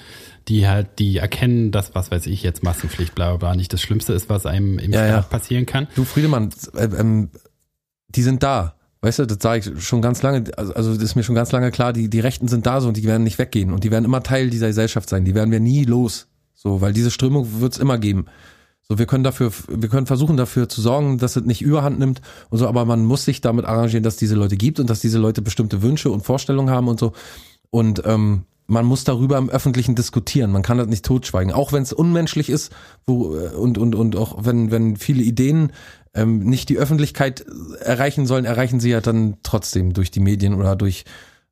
die 0.48 0.68
halt, 0.68 1.00
die 1.00 1.18
erkennen, 1.18 1.72
dass, 1.72 1.96
was 1.96 2.12
weiß 2.12 2.26
ich, 2.28 2.44
jetzt 2.44 2.64
Massenpflicht, 2.64 3.16
bla, 3.16 3.36
bla, 3.38 3.56
nicht 3.56 3.72
das 3.74 3.82
Schlimmste 3.82 4.14
ist, 4.14 4.30
was 4.30 4.46
einem 4.46 4.78
im 4.80 4.92
ja, 4.92 5.06
ja. 5.06 5.22
passieren 5.22 5.66
kann. 5.66 5.88
Du, 5.96 6.04
Friedemann, 6.04 6.50
äh, 6.76 6.86
ähm, 6.86 7.30
die 8.10 8.24
sind 8.24 8.44
da. 8.44 8.76
Weißt 9.02 9.20
du, 9.20 9.26
das 9.26 9.40
sage 9.42 9.60
ich 9.60 9.84
schon 9.84 10.02
ganz 10.02 10.22
lange, 10.22 10.46
also, 10.56 10.74
also 10.74 10.94
das 10.94 11.04
ist 11.04 11.16
mir 11.16 11.24
schon 11.24 11.36
ganz 11.36 11.52
lange 11.52 11.72
klar, 11.72 11.92
die, 11.92 12.10
die 12.10 12.22
Rechten 12.22 12.48
sind 12.48 12.66
da 12.66 12.80
so 12.80 12.88
und 12.88 12.98
die 12.98 13.04
werden 13.04 13.24
nicht 13.24 13.38
weggehen 13.38 13.74
und 13.74 13.84
die 13.84 13.92
werden 13.92 14.06
immer 14.06 14.24
Teil 14.24 14.50
dieser 14.50 14.68
Gesellschaft 14.68 15.10
sein. 15.10 15.26
Die 15.26 15.36
werden 15.36 15.52
wir 15.52 15.60
nie 15.60 15.84
los. 15.84 16.28
So, 16.54 16.80
weil 16.80 16.94
diese 16.94 17.12
Strömung 17.12 17.60
wird 17.60 17.74
es 17.74 17.80
immer 17.80 17.98
geben. 17.98 18.26
So, 18.88 18.98
wir 18.98 19.06
können 19.06 19.24
dafür, 19.24 19.52
wir 19.68 19.90
können 19.90 20.08
versuchen 20.08 20.38
dafür 20.38 20.70
zu 20.70 20.82
sorgen, 20.82 21.18
dass 21.18 21.36
es 21.36 21.44
nicht 21.44 21.62
überhand 21.62 22.00
nimmt 22.00 22.22
und 22.50 22.58
so, 22.58 22.68
aber 22.68 22.86
man 22.86 23.04
muss 23.04 23.26
sich 23.26 23.42
damit 23.42 23.66
arrangieren, 23.66 24.04
dass 24.04 24.18
diese 24.18 24.36
Leute 24.36 24.56
gibt 24.56 24.80
und 24.80 24.90
dass 24.90 25.00
diese 25.00 25.20
Leute 25.20 25.42
bestimmte 25.42 25.82
Wünsche 25.82 26.10
und 26.10 26.22
Vorstellungen 26.22 26.70
haben 26.70 26.88
und 26.88 27.00
so. 27.00 27.14
Und 27.70 28.04
ähm, 28.06 28.44
man 28.68 28.86
muss 28.86 29.04
darüber 29.04 29.38
im 29.38 29.50
Öffentlichen 29.50 29.96
diskutieren. 29.96 30.52
Man 30.52 30.62
kann 30.62 30.78
das 30.78 30.88
nicht 30.88 31.06
totschweigen. 31.06 31.52
Auch 31.54 31.74
wenn 31.74 31.84
es 31.84 31.94
unmenschlich 31.94 32.50
ist, 32.50 32.72
wo, 33.06 33.36
äh, 33.36 33.50
und, 33.50 33.78
und, 33.78 33.96
und 33.96 34.16
auch 34.16 34.46
wenn, 34.46 34.72
wenn 34.72 34.96
viele 34.96 35.24
Ideen 35.24 35.72
ähm, 36.14 36.40
nicht 36.40 36.70
die 36.70 36.78
Öffentlichkeit 36.78 37.46
erreichen 37.80 38.26
sollen, 38.26 38.46
erreichen 38.46 38.80
sie 38.80 38.90
ja 38.90 39.02
dann 39.02 39.38
trotzdem 39.44 39.94
durch 39.94 40.12
die 40.12 40.20
Medien 40.20 40.54
oder 40.54 40.76
durch 40.76 41.06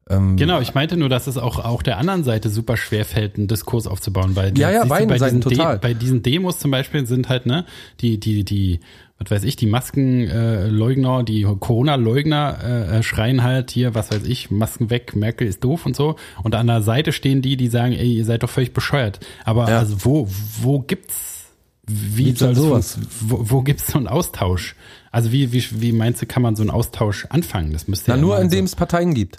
ähm, 0.10 0.38
Genau, 0.38 0.62
ich 0.62 0.74
meinte 0.74 0.98
nur, 0.98 1.10
dass 1.10 1.28
es 1.28 1.38
auch, 1.38 1.60
auch 1.60 1.84
der 1.84 1.98
anderen 1.98 2.24
Seite 2.24 2.50
super 2.50 2.78
schwer 2.78 3.06
fällt, 3.06 3.38
einen 3.38 3.48
Diskurs 3.48 3.88
aufzubauen, 3.88 4.36
weil 4.36 4.58
ja, 4.58 4.72
ja, 4.72 4.86
beiden 4.86 5.08
bei, 5.08 5.18
Seiten 5.18 5.42
total. 5.42 5.80
bei 5.80 5.94
diesen 5.94 6.24
Demos 6.24 6.60
zum 6.60 6.72
Beispiel 6.72 7.06
sind 7.06 7.30
halt, 7.30 7.46
ne, 7.46 7.66
die, 8.02 8.20
die, 8.20 8.44
die, 8.44 8.80
was 9.22 9.30
weiß 9.30 9.44
ich, 9.44 9.56
die 9.56 9.68
Maskenleugner, 9.68 11.20
äh, 11.20 11.24
die 11.24 11.44
Corona-Leugner 11.44 12.58
äh, 12.64 12.98
äh, 12.98 13.04
schreien 13.04 13.44
halt 13.44 13.70
hier, 13.70 13.94
was 13.94 14.12
weiß 14.12 14.24
ich, 14.24 14.50
Masken 14.50 14.90
weg, 14.90 15.16
Merkel 15.16 15.48
ist 15.48 15.64
doof 15.64 15.86
und 15.86 15.96
so. 15.96 16.16
Und 16.42 16.56
an 16.56 16.66
der 16.68 16.82
Seite 16.82 17.12
stehen 17.12 17.44
die, 17.44 17.56
die 17.56 17.68
sagen, 17.68 17.94
ey, 17.94 18.14
ihr 18.14 18.26
seid 18.26 18.42
doch 18.42 18.50
völlig 18.50 18.74
bescheuert. 18.74 19.20
Aber 19.46 19.70
ja. 19.70 19.80
also 19.80 20.04
wo, 20.04 20.28
wo 20.62 20.80
gibt's, 20.80 21.52
wie, 21.86 22.28
wie 22.28 22.32
soll 22.32 22.56
sowas? 22.56 22.98
Wo, 23.22 23.52
wo 23.52 23.62
gibt's 23.62 23.88
so 23.88 24.00
einen 24.00 24.08
Austausch? 24.08 24.76
Also 25.12 25.32
wie, 25.32 25.52
wie, 25.52 25.64
wie 25.82 25.92
meinst 25.92 26.22
du, 26.22 26.26
kann 26.26 26.42
man 26.42 26.56
so 26.56 26.64
einen 26.64 26.72
Austausch 26.72 27.28
anfangen? 27.30 27.74
Das 27.74 27.88
müsste 27.88 28.10
Na, 28.10 28.16
ja 28.16 28.22
nur 28.22 28.40
indem 28.40 28.66
so 28.66 28.72
es 28.72 28.76
Parteien 28.76 29.14
gibt. 29.14 29.38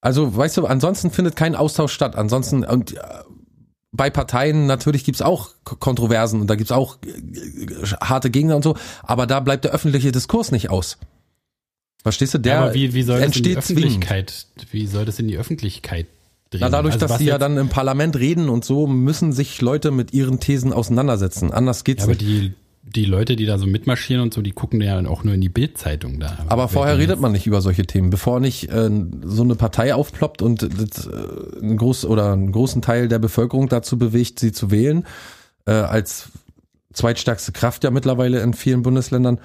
Also, 0.00 0.36
weißt 0.36 0.58
du, 0.58 0.66
ansonsten 0.66 1.10
findet 1.10 1.34
kein 1.34 1.56
Austausch 1.56 1.92
statt. 1.92 2.14
Ansonsten, 2.14 2.62
und 2.64 2.96
äh, 2.96 3.00
bei 3.92 4.10
Parteien 4.10 4.66
natürlich 4.66 5.04
gibt's 5.04 5.22
auch 5.22 5.50
Kontroversen 5.64 6.40
und 6.40 6.48
da 6.48 6.54
gibt's 6.54 6.72
auch 6.72 6.98
äh, 7.04 7.66
harte 8.00 8.30
Gegner 8.30 8.56
und 8.56 8.62
so, 8.62 8.76
aber 9.02 9.26
da 9.26 9.40
bleibt 9.40 9.64
der 9.64 9.72
öffentliche 9.72 10.12
Diskurs 10.12 10.52
nicht 10.52 10.70
aus. 10.70 10.98
Verstehst 12.02 12.34
du? 12.34 12.38
Der 12.38 12.54
ja, 12.54 12.62
aber 12.62 12.74
wie, 12.74 12.94
wie 12.94 13.02
soll 13.02 13.20
das 13.20 13.36
in 13.36 13.42
die 13.42 13.56
Öffentlichkeit, 13.56 14.30
zwingend. 14.30 14.72
wie 14.72 14.86
soll 14.86 15.04
das 15.04 15.18
in 15.18 15.28
die 15.28 15.36
Öffentlichkeit 15.36 16.06
drehen? 16.50 16.60
Na, 16.60 16.68
dadurch, 16.68 16.94
also 16.94 17.06
dass 17.06 17.18
sie 17.18 17.24
ja 17.24 17.38
dann 17.38 17.56
im 17.56 17.68
Parlament 17.68 18.16
reden 18.16 18.48
und 18.48 18.64
so, 18.64 18.86
müssen 18.86 19.32
sich 19.32 19.60
Leute 19.60 19.90
mit 19.90 20.12
ihren 20.12 20.38
Thesen 20.38 20.72
auseinandersetzen. 20.72 21.52
Anders 21.52 21.82
geht's 21.82 22.04
ja, 22.04 22.08
nicht. 22.08 22.22
Aber 22.22 22.28
die 22.28 22.54
die 22.94 23.04
Leute, 23.04 23.34
die 23.34 23.46
da 23.46 23.58
so 23.58 23.66
mitmarschieren 23.66 24.22
und 24.22 24.32
so, 24.32 24.42
die 24.42 24.52
gucken 24.52 24.80
ja 24.80 25.04
auch 25.06 25.24
nur 25.24 25.34
in 25.34 25.40
die 25.40 25.48
Bildzeitung 25.48 26.20
da. 26.20 26.38
Aber 26.48 26.68
vorher 26.68 26.98
redet 26.98 27.20
man 27.20 27.32
nicht 27.32 27.46
über 27.46 27.60
solche 27.60 27.84
Themen, 27.84 28.10
bevor 28.10 28.38
nicht 28.38 28.70
äh, 28.70 28.88
so 29.24 29.42
eine 29.42 29.56
Partei 29.56 29.94
aufploppt 29.94 30.40
und 30.40 30.62
das, 30.62 31.06
äh, 31.06 31.60
einen 31.60 31.76
groß 31.76 32.04
oder 32.04 32.32
einen 32.32 32.52
großen 32.52 32.82
Teil 32.82 33.08
der 33.08 33.18
Bevölkerung 33.18 33.68
dazu 33.68 33.98
bewegt, 33.98 34.38
sie 34.38 34.52
zu 34.52 34.70
wählen, 34.70 35.04
äh, 35.66 35.72
als 35.72 36.30
zweitstärkste 36.92 37.52
Kraft 37.52 37.82
ja 37.82 37.90
mittlerweile 37.90 38.40
in 38.40 38.54
vielen 38.54 38.82
Bundesländern. 38.82 39.40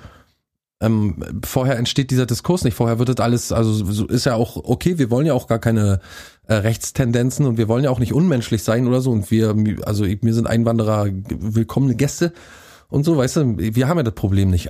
Ähm, 0.80 1.42
vorher 1.44 1.78
entsteht 1.78 2.12
dieser 2.12 2.28
Diskurs 2.28 2.64
nicht. 2.64 2.76
Vorher 2.76 3.00
wird 3.00 3.10
das 3.10 3.20
alles, 3.20 3.52
also 3.52 4.06
ist 4.06 4.26
ja 4.26 4.36
auch 4.36 4.56
okay. 4.56 5.00
Wir 5.00 5.10
wollen 5.10 5.26
ja 5.26 5.34
auch 5.34 5.48
gar 5.48 5.60
keine 5.60 6.00
äh, 6.48 6.54
Rechtstendenzen 6.54 7.46
und 7.46 7.58
wir 7.58 7.68
wollen 7.68 7.84
ja 7.84 7.90
auch 7.90 8.00
nicht 8.00 8.14
unmenschlich 8.14 8.64
sein 8.64 8.88
oder 8.88 9.02
so. 9.02 9.12
Und 9.12 9.32
wir, 9.32 9.56
also 9.84 10.06
mir 10.22 10.34
sind 10.34 10.48
Einwanderer 10.48 11.08
willkommene 11.30 11.96
Gäste 11.96 12.34
und 12.92 13.04
so, 13.04 13.18
weißt 13.18 13.38
du, 13.38 13.58
wir 13.58 13.88
haben 13.88 13.98
ja 13.98 14.04
das 14.04 14.14
Problem 14.14 14.52
nicht. 14.52 14.70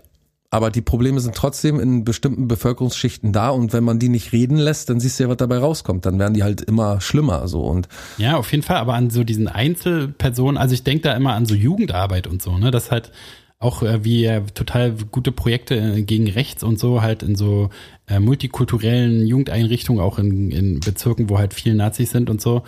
Aber 0.53 0.69
die 0.69 0.81
Probleme 0.81 1.19
sind 1.21 1.33
trotzdem 1.33 1.79
in 1.79 2.03
bestimmten 2.03 2.47
Bevölkerungsschichten 2.47 3.31
da 3.31 3.49
und 3.49 3.71
wenn 3.71 3.85
man 3.85 3.99
die 3.99 4.09
nicht 4.09 4.33
reden 4.33 4.57
lässt, 4.57 4.89
dann 4.89 4.99
siehst 4.99 5.17
du 5.17 5.23
ja, 5.23 5.29
was 5.29 5.37
dabei 5.37 5.57
rauskommt. 5.57 6.05
Dann 6.05 6.19
werden 6.19 6.33
die 6.33 6.43
halt 6.43 6.59
immer 6.61 6.99
schlimmer 6.99 7.47
so 7.47 7.63
und 7.63 7.87
ja, 8.17 8.35
auf 8.35 8.51
jeden 8.51 8.61
Fall. 8.61 8.77
Aber 8.77 8.93
an 8.93 9.09
so 9.09 9.23
diesen 9.23 9.47
Einzelpersonen, 9.47 10.57
also 10.57 10.73
ich 10.73 10.83
denke 10.83 11.03
da 11.03 11.13
immer 11.13 11.35
an 11.35 11.45
so 11.45 11.55
Jugendarbeit 11.55 12.27
und 12.27 12.41
so, 12.41 12.57
ne, 12.57 12.69
das 12.69 12.91
halt 12.91 13.11
auch 13.59 13.81
äh, 13.81 14.03
wie 14.03 14.25
äh, 14.25 14.41
total 14.53 14.93
gute 15.11 15.31
Projekte 15.31 15.75
äh, 15.75 16.01
gegen 16.03 16.27
rechts 16.27 16.63
und 16.63 16.79
so 16.79 17.01
halt 17.01 17.23
in 17.23 17.35
so 17.35 17.69
äh, 18.07 18.19
multikulturellen 18.19 19.25
Jugendeinrichtungen, 19.25 20.01
auch 20.01 20.19
in, 20.19 20.51
in 20.51 20.79
Bezirken, 20.81 21.29
wo 21.29 21.37
halt 21.37 21.53
viele 21.53 21.75
Nazis 21.75 22.11
sind 22.11 22.29
und 22.29 22.41
so, 22.41 22.63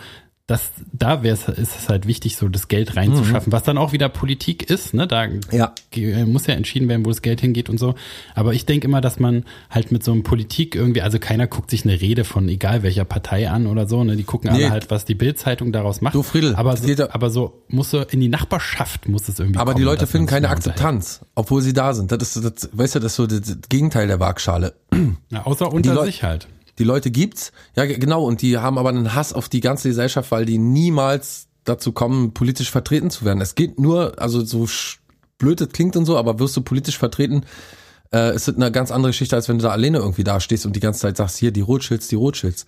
das, 0.46 0.72
da 0.92 1.22
wäre 1.22 1.32
es, 1.34 1.48
ist 1.48 1.74
es 1.74 1.88
halt 1.88 2.06
wichtig, 2.06 2.36
so 2.36 2.48
das 2.48 2.68
Geld 2.68 2.96
reinzuschaffen, 2.96 3.48
mhm. 3.48 3.52
was 3.52 3.62
dann 3.62 3.78
auch 3.78 3.92
wieder 3.92 4.10
Politik 4.10 4.68
ist, 4.68 4.92
ne? 4.92 5.06
Da 5.06 5.26
ja. 5.50 5.72
muss 6.26 6.46
ja 6.46 6.54
entschieden 6.54 6.86
werden, 6.86 7.06
wo 7.06 7.08
das 7.08 7.22
Geld 7.22 7.40
hingeht 7.40 7.70
und 7.70 7.78
so. 7.78 7.94
Aber 8.34 8.52
ich 8.52 8.66
denke 8.66 8.86
immer, 8.86 9.00
dass 9.00 9.18
man 9.18 9.44
halt 9.70 9.90
mit 9.90 10.04
so 10.04 10.12
einem 10.12 10.22
Politik 10.22 10.74
irgendwie, 10.74 11.00
also 11.00 11.18
keiner 11.18 11.46
guckt 11.46 11.70
sich 11.70 11.84
eine 11.84 11.98
Rede 11.98 12.24
von 12.24 12.46
egal 12.50 12.82
welcher 12.82 13.06
Partei 13.06 13.48
an 13.48 13.66
oder 13.66 13.88
so, 13.88 14.04
ne? 14.04 14.16
Die 14.16 14.24
gucken 14.24 14.52
nee. 14.52 14.64
alle 14.64 14.70
halt, 14.70 14.90
was 14.90 15.06
die 15.06 15.14
Bildzeitung 15.14 15.72
daraus 15.72 16.02
macht. 16.02 16.14
Du 16.14 16.22
Friedel, 16.22 16.54
aber 16.56 16.76
so, 16.76 17.08
aber 17.08 17.30
so 17.30 17.62
muss 17.68 17.88
so 17.88 18.02
in 18.02 18.20
die 18.20 18.28
Nachbarschaft 18.28 19.08
muss 19.08 19.28
es 19.30 19.38
irgendwie. 19.38 19.58
Aber 19.58 19.72
kommen, 19.72 19.80
die 19.80 19.84
Leute 19.84 20.06
finden 20.06 20.26
keine 20.26 20.50
Akzeptanz, 20.50 21.22
obwohl 21.34 21.62
sie 21.62 21.72
da 21.72 21.94
sind. 21.94 22.12
Das 22.12 22.36
ist, 22.36 22.44
das, 22.44 22.68
weißt 22.70 22.96
du, 22.96 22.98
das 23.00 23.12
ist 23.12 23.16
so 23.16 23.26
das 23.26 23.56
Gegenteil 23.70 24.08
der 24.08 24.20
Waagschale. 24.20 24.74
Ja, 25.30 25.46
außer 25.46 25.72
unter 25.72 26.04
sich 26.04 26.22
halt 26.22 26.48
die 26.78 26.84
Leute 26.84 27.10
gibt's, 27.10 27.52
ja 27.76 27.84
genau, 27.84 28.24
und 28.24 28.42
die 28.42 28.58
haben 28.58 28.78
aber 28.78 28.88
einen 28.88 29.14
Hass 29.14 29.32
auf 29.32 29.48
die 29.48 29.60
ganze 29.60 29.88
Gesellschaft, 29.88 30.30
weil 30.30 30.44
die 30.44 30.58
niemals 30.58 31.48
dazu 31.64 31.92
kommen, 31.92 32.34
politisch 32.34 32.70
vertreten 32.70 33.10
zu 33.10 33.24
werden. 33.24 33.40
Es 33.40 33.54
geht 33.54 33.78
nur, 33.78 34.20
also 34.20 34.44
so 34.44 34.68
blöd 35.38 35.60
es 35.60 35.70
klingt 35.70 35.96
und 35.96 36.04
so, 36.04 36.16
aber 36.16 36.38
wirst 36.38 36.56
du 36.56 36.62
politisch 36.62 36.98
vertreten, 36.98 37.44
äh, 38.12 38.34
ist 38.34 38.48
das 38.48 38.56
eine 38.56 38.70
ganz 38.70 38.90
andere 38.90 39.10
Geschichte, 39.10 39.36
als 39.36 39.48
wenn 39.48 39.58
du 39.58 39.64
da 39.64 39.70
alleine 39.70 39.98
irgendwie 39.98 40.24
da 40.24 40.40
stehst 40.40 40.66
und 40.66 40.76
die 40.76 40.80
ganze 40.80 41.00
Zeit 41.00 41.16
sagst, 41.16 41.38
hier, 41.38 41.50
die 41.50 41.62
Rothschilds, 41.62 42.08
die 42.08 42.16
Rothschilds. 42.16 42.66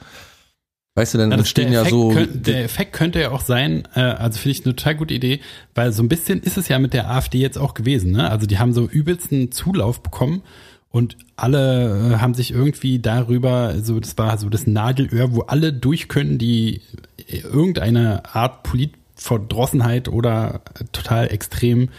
Weißt 0.95 1.13
du, 1.13 1.19
dann 1.19 1.31
ja, 1.31 1.37
entstehen 1.37 1.73
ja 1.73 1.85
so. 1.85 2.09
Könnt, 2.09 2.47
der 2.47 2.65
Effekt 2.65 2.95
könnte 2.95 3.21
ja 3.21 3.31
auch 3.31 3.43
sein, 3.43 3.87
äh, 3.95 4.01
also 4.01 4.39
finde 4.39 4.59
ich 4.59 4.65
eine 4.65 4.75
total 4.75 4.95
gute 4.97 5.13
Idee, 5.13 5.41
weil 5.75 5.93
so 5.93 6.03
ein 6.03 6.09
bisschen 6.09 6.41
ist 6.41 6.57
es 6.57 6.69
ja 6.69 6.79
mit 6.79 6.95
der 6.95 7.11
AfD 7.11 7.39
jetzt 7.39 7.59
auch 7.59 7.75
gewesen, 7.75 8.13
ne? 8.13 8.31
Also 8.31 8.47
die 8.47 8.59
haben 8.59 8.73
so 8.73 8.87
übelsten 8.87 9.53
Zulauf 9.53 10.03
bekommen 10.03 10.43
und 10.91 11.17
alle 11.37 12.15
äh, 12.15 12.17
haben 12.17 12.35
sich 12.35 12.53
irgendwie 12.53 12.99
darüber, 12.99 13.75
so 13.83 14.01
das 14.01 14.17
war 14.17 14.39
so 14.39 14.49
das 14.49 14.67
Nadelöhr, 14.67 15.35
wo 15.35 15.43
alle 15.43 15.73
durch 15.73 16.09
können, 16.09 16.39
die 16.39 16.81
irgendeine 17.29 18.35
Art 18.35 18.63
Politverdrossenheit 18.63 20.09
oder 20.09 20.63
total 20.93 21.31
extrem 21.31 21.91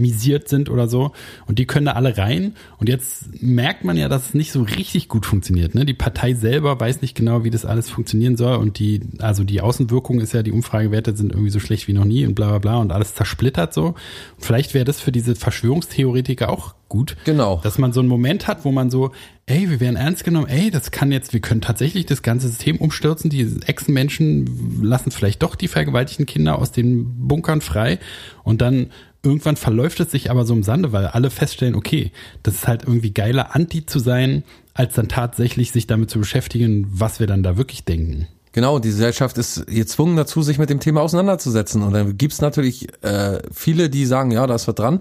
misiert 0.00 0.48
sind 0.48 0.68
oder 0.68 0.88
so. 0.88 1.12
Und 1.46 1.58
die 1.58 1.66
können 1.66 1.86
da 1.86 1.92
alle 1.92 2.16
rein. 2.16 2.54
Und 2.78 2.88
jetzt 2.88 3.42
merkt 3.42 3.84
man 3.84 3.96
ja, 3.96 4.08
dass 4.08 4.28
es 4.28 4.34
nicht 4.34 4.52
so 4.52 4.62
richtig 4.62 5.08
gut 5.08 5.26
funktioniert. 5.26 5.74
Ne? 5.74 5.84
Die 5.84 5.94
Partei 5.94 6.34
selber 6.34 6.80
weiß 6.80 7.02
nicht 7.02 7.16
genau, 7.16 7.44
wie 7.44 7.50
das 7.50 7.64
alles 7.64 7.90
funktionieren 7.90 8.36
soll. 8.36 8.56
Und 8.56 8.78
die, 8.78 9.00
also 9.18 9.44
die 9.44 9.60
Außenwirkung 9.60 10.20
ist 10.20 10.32
ja, 10.32 10.42
die 10.42 10.52
Umfragewerte 10.52 11.16
sind 11.16 11.32
irgendwie 11.32 11.50
so 11.50 11.60
schlecht 11.60 11.88
wie 11.88 11.92
noch 11.92 12.04
nie 12.04 12.26
und 12.26 12.34
bla 12.34 12.48
bla 12.48 12.58
bla 12.58 12.76
und 12.78 12.92
alles 12.92 13.14
zersplittert 13.14 13.72
so. 13.74 13.86
Und 13.86 13.96
vielleicht 14.38 14.74
wäre 14.74 14.84
das 14.84 15.00
für 15.00 15.12
diese 15.12 15.34
Verschwörungstheoretiker 15.34 16.48
auch 16.48 16.74
gut. 16.90 17.16
Genau. 17.24 17.60
Dass 17.62 17.78
man 17.78 17.94
so 17.94 18.00
einen 18.00 18.08
Moment 18.10 18.46
hat, 18.46 18.66
wo 18.66 18.72
man 18.72 18.90
so, 18.90 19.12
ey, 19.46 19.70
wir 19.70 19.80
werden 19.80 19.96
ernst 19.96 20.24
genommen, 20.24 20.48
ey, 20.48 20.70
das 20.70 20.90
kann 20.90 21.10
jetzt, 21.10 21.32
wir 21.32 21.40
können 21.40 21.62
tatsächlich 21.62 22.04
das 22.04 22.20
ganze 22.20 22.48
System 22.48 22.76
umstürzen, 22.76 23.30
die 23.30 23.60
Echsenmenschen 23.64 24.82
lassen 24.82 25.10
vielleicht 25.10 25.42
doch 25.42 25.54
die 25.54 25.68
vergewaltigten 25.68 26.26
Kinder 26.26 26.58
aus 26.58 26.72
den 26.72 27.26
Bunkern 27.26 27.62
frei 27.62 27.98
und 28.44 28.60
dann 28.60 28.90
irgendwann 29.22 29.56
verläuft 29.56 30.00
es 30.00 30.10
sich 30.10 30.30
aber 30.30 30.44
so 30.44 30.54
im 30.54 30.62
Sande, 30.62 30.92
weil 30.92 31.06
alle 31.06 31.30
feststellen, 31.30 31.74
okay, 31.74 32.12
das 32.42 32.54
ist 32.54 32.68
halt 32.68 32.84
irgendwie 32.84 33.12
geiler, 33.12 33.54
Anti 33.54 33.86
zu 33.86 33.98
sein, 33.98 34.44
als 34.74 34.94
dann 34.94 35.08
tatsächlich 35.08 35.72
sich 35.72 35.86
damit 35.86 36.10
zu 36.10 36.18
beschäftigen, 36.18 36.86
was 36.90 37.20
wir 37.20 37.26
dann 37.26 37.42
da 37.42 37.56
wirklich 37.56 37.84
denken. 37.84 38.28
Genau, 38.52 38.78
die 38.80 38.88
Gesellschaft 38.88 39.38
ist 39.38 39.66
gezwungen 39.66 40.16
dazu, 40.16 40.42
sich 40.42 40.58
mit 40.58 40.70
dem 40.70 40.80
Thema 40.80 41.02
auseinanderzusetzen. 41.02 41.82
Und 41.82 41.92
dann 41.92 42.18
gibt's 42.18 42.40
natürlich 42.40 42.88
äh, 43.04 43.40
viele, 43.52 43.90
die 43.90 44.06
sagen, 44.06 44.32
ja, 44.32 44.46
da 44.46 44.54
ist 44.54 44.66
was 44.66 44.74
dran. 44.74 45.00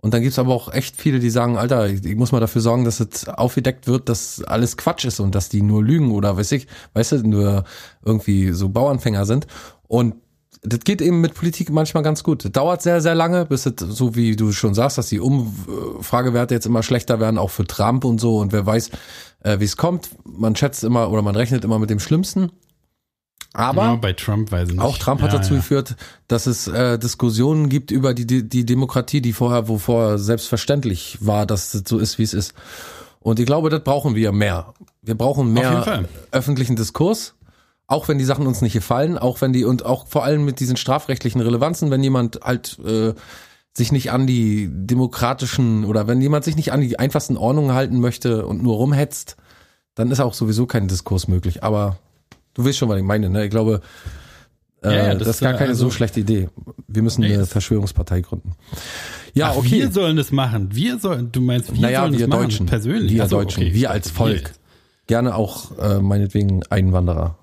Und 0.00 0.14
dann 0.14 0.22
gibt's 0.22 0.38
aber 0.38 0.54
auch 0.54 0.72
echt 0.72 0.96
viele, 0.96 1.20
die 1.20 1.30
sagen, 1.30 1.56
Alter, 1.56 1.88
ich, 1.88 2.04
ich 2.04 2.16
muss 2.16 2.32
mal 2.32 2.40
dafür 2.40 2.62
sorgen, 2.62 2.84
dass 2.84 3.00
es 3.00 3.28
aufgedeckt 3.28 3.86
wird, 3.86 4.08
dass 4.08 4.42
alles 4.42 4.76
Quatsch 4.76 5.04
ist 5.04 5.20
und 5.20 5.34
dass 5.34 5.50
die 5.50 5.62
nur 5.62 5.84
lügen 5.84 6.10
oder 6.10 6.36
weiß 6.36 6.52
ich, 6.52 6.66
weißt 6.94 7.12
du, 7.12 7.28
nur 7.28 7.64
irgendwie 8.04 8.52
so 8.52 8.70
Bauanfänger 8.70 9.26
sind. 9.26 9.46
Und 9.86 10.14
das 10.62 10.80
geht 10.80 11.00
eben 11.00 11.20
mit 11.20 11.34
Politik 11.34 11.70
manchmal 11.70 12.02
ganz 12.02 12.22
gut. 12.22 12.44
Das 12.44 12.52
dauert 12.52 12.82
sehr, 12.82 13.00
sehr 13.00 13.14
lange, 13.14 13.46
bis 13.46 13.66
es, 13.66 13.74
so 13.78 14.14
wie 14.14 14.36
du 14.36 14.52
schon 14.52 14.74
sagst, 14.74 14.98
dass 14.98 15.08
die 15.08 15.20
Umfragewerte 15.20 16.54
jetzt 16.54 16.66
immer 16.66 16.82
schlechter 16.82 17.18
werden, 17.18 17.38
auch 17.38 17.50
für 17.50 17.66
Trump 17.66 18.04
und 18.04 18.20
so. 18.20 18.38
Und 18.38 18.52
wer 18.52 18.66
weiß, 18.66 18.90
äh, 19.42 19.58
wie 19.58 19.64
es 19.64 19.76
kommt. 19.76 20.10
Man 20.24 20.54
schätzt 20.56 20.84
immer 20.84 21.10
oder 21.10 21.22
man 21.22 21.34
rechnet 21.34 21.64
immer 21.64 21.78
mit 21.78 21.90
dem 21.90 22.00
Schlimmsten. 22.00 22.52
Aber 23.52 23.82
ja, 23.82 23.94
bei 23.96 24.12
Trump 24.12 24.52
weiß 24.52 24.68
ich 24.68 24.74
nicht. 24.74 24.84
auch 24.84 24.98
Trump 24.98 25.22
hat 25.22 25.32
ja, 25.32 25.38
dazu 25.38 25.54
ja. 25.54 25.60
geführt, 25.60 25.96
dass 26.28 26.46
es 26.46 26.68
äh, 26.68 26.98
Diskussionen 26.98 27.68
gibt 27.68 27.90
über 27.90 28.14
die, 28.14 28.26
die, 28.26 28.48
die 28.48 28.64
Demokratie, 28.64 29.20
die 29.20 29.32
vorher, 29.32 29.66
wo 29.66 29.78
vorher 29.78 30.18
selbstverständlich 30.18 31.18
war, 31.20 31.46
dass 31.46 31.74
es 31.74 31.82
so 31.86 31.98
ist, 31.98 32.18
wie 32.18 32.22
es 32.22 32.34
ist. 32.34 32.54
Und 33.18 33.40
ich 33.40 33.46
glaube, 33.46 33.68
das 33.68 33.82
brauchen 33.82 34.14
wir 34.14 34.30
mehr. 34.32 34.72
Wir 35.02 35.16
brauchen 35.16 35.52
mehr 35.52 36.04
öffentlichen 36.30 36.76
Diskurs 36.76 37.34
auch 37.90 38.06
wenn 38.06 38.18
die 38.18 38.24
Sachen 38.24 38.46
uns 38.46 38.62
nicht 38.62 38.72
gefallen, 38.72 39.18
auch 39.18 39.40
wenn 39.40 39.52
die 39.52 39.64
und 39.64 39.84
auch 39.84 40.06
vor 40.06 40.24
allem 40.24 40.44
mit 40.44 40.60
diesen 40.60 40.76
strafrechtlichen 40.76 41.40
Relevanzen, 41.40 41.90
wenn 41.90 42.02
jemand 42.02 42.40
halt 42.42 42.78
äh, 42.86 43.14
sich 43.72 43.90
nicht 43.90 44.12
an 44.12 44.26
die 44.26 44.68
demokratischen 44.70 45.84
oder 45.84 46.06
wenn 46.06 46.20
jemand 46.20 46.44
sich 46.44 46.54
nicht 46.54 46.72
an 46.72 46.80
die 46.80 46.98
einfachsten 46.98 47.36
Ordnungen 47.36 47.72
halten 47.72 48.00
möchte 48.00 48.46
und 48.46 48.62
nur 48.62 48.76
rumhetzt, 48.76 49.36
dann 49.96 50.10
ist 50.10 50.20
auch 50.20 50.34
sowieso 50.34 50.66
kein 50.66 50.86
Diskurs 50.86 51.26
möglich. 51.26 51.64
Aber 51.64 51.98
du 52.54 52.64
weißt 52.64 52.78
schon, 52.78 52.88
was 52.88 52.98
ich 52.98 53.04
meine. 53.04 53.28
Ne? 53.28 53.44
Ich 53.44 53.50
glaube, 53.50 53.80
äh, 54.84 54.88
ja, 54.88 54.94
ja, 54.94 55.14
das, 55.14 55.26
das, 55.26 55.36
ist 55.36 55.40
gar 55.40 55.54
keine 55.54 55.70
also, 55.70 55.86
so 55.86 55.90
schlechte 55.90 56.20
Idee. 56.20 56.48
Wir 56.86 57.02
müssen 57.02 57.24
eine 57.24 57.44
Verschwörungspartei 57.44 58.20
gründen. 58.20 58.52
Ja, 59.34 59.50
Ach, 59.50 59.56
okay. 59.56 59.80
Wir 59.80 59.90
sollen 59.90 60.16
das 60.16 60.30
machen. 60.30 60.68
Wir 60.72 60.98
sollen, 61.00 61.32
du 61.32 61.40
meinst, 61.40 61.74
wir 61.74 61.80
naja, 61.80 62.02
sollen 62.02 62.12
wir 62.12 62.28
das 62.28 62.38
Deutschen, 62.38 62.66
machen, 62.66 62.70
persönlich. 62.70 63.12
Wir 63.12 63.28
so, 63.28 63.36
Deutschen, 63.36 63.64
okay. 63.64 63.74
wir 63.74 63.90
als 63.90 64.10
Volk. 64.10 64.52
Gerne 65.06 65.34
auch 65.34 65.76
äh, 65.78 66.00
meinetwegen 66.00 66.62
Einwanderer. 66.70 67.36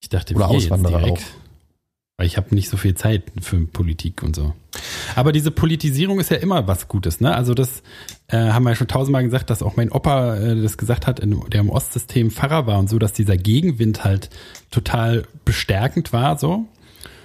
Ich 0.00 0.08
dachte, 0.08 0.34
Oder 0.34 0.48
Auswanderer 0.48 1.04
auch. 1.04 1.18
Weil 2.18 2.26
ich 2.26 2.38
habe 2.38 2.54
nicht 2.54 2.70
so 2.70 2.78
viel 2.78 2.94
Zeit 2.94 3.24
für 3.42 3.58
Politik 3.66 4.22
und 4.22 4.34
so. 4.34 4.54
Aber 5.14 5.32
diese 5.32 5.50
Politisierung 5.50 6.18
ist 6.18 6.30
ja 6.30 6.38
immer 6.38 6.66
was 6.66 6.88
Gutes, 6.88 7.20
ne? 7.20 7.34
Also 7.34 7.52
das 7.52 7.82
äh, 8.28 8.38
haben 8.38 8.64
wir 8.64 8.70
ja 8.70 8.76
schon 8.76 8.88
tausendmal 8.88 9.22
gesagt, 9.22 9.50
dass 9.50 9.62
auch 9.62 9.76
mein 9.76 9.92
Opa 9.92 10.36
äh, 10.36 10.62
das 10.62 10.78
gesagt 10.78 11.06
hat, 11.06 11.20
in, 11.20 11.38
der 11.50 11.60
im 11.60 11.70
Ostsystem 11.70 12.30
Pfarrer 12.30 12.66
war 12.66 12.78
und 12.78 12.88
so, 12.88 12.98
dass 12.98 13.12
dieser 13.12 13.36
Gegenwind 13.36 14.04
halt 14.04 14.30
total 14.70 15.24
bestärkend 15.44 16.12
war, 16.12 16.38
so. 16.38 16.64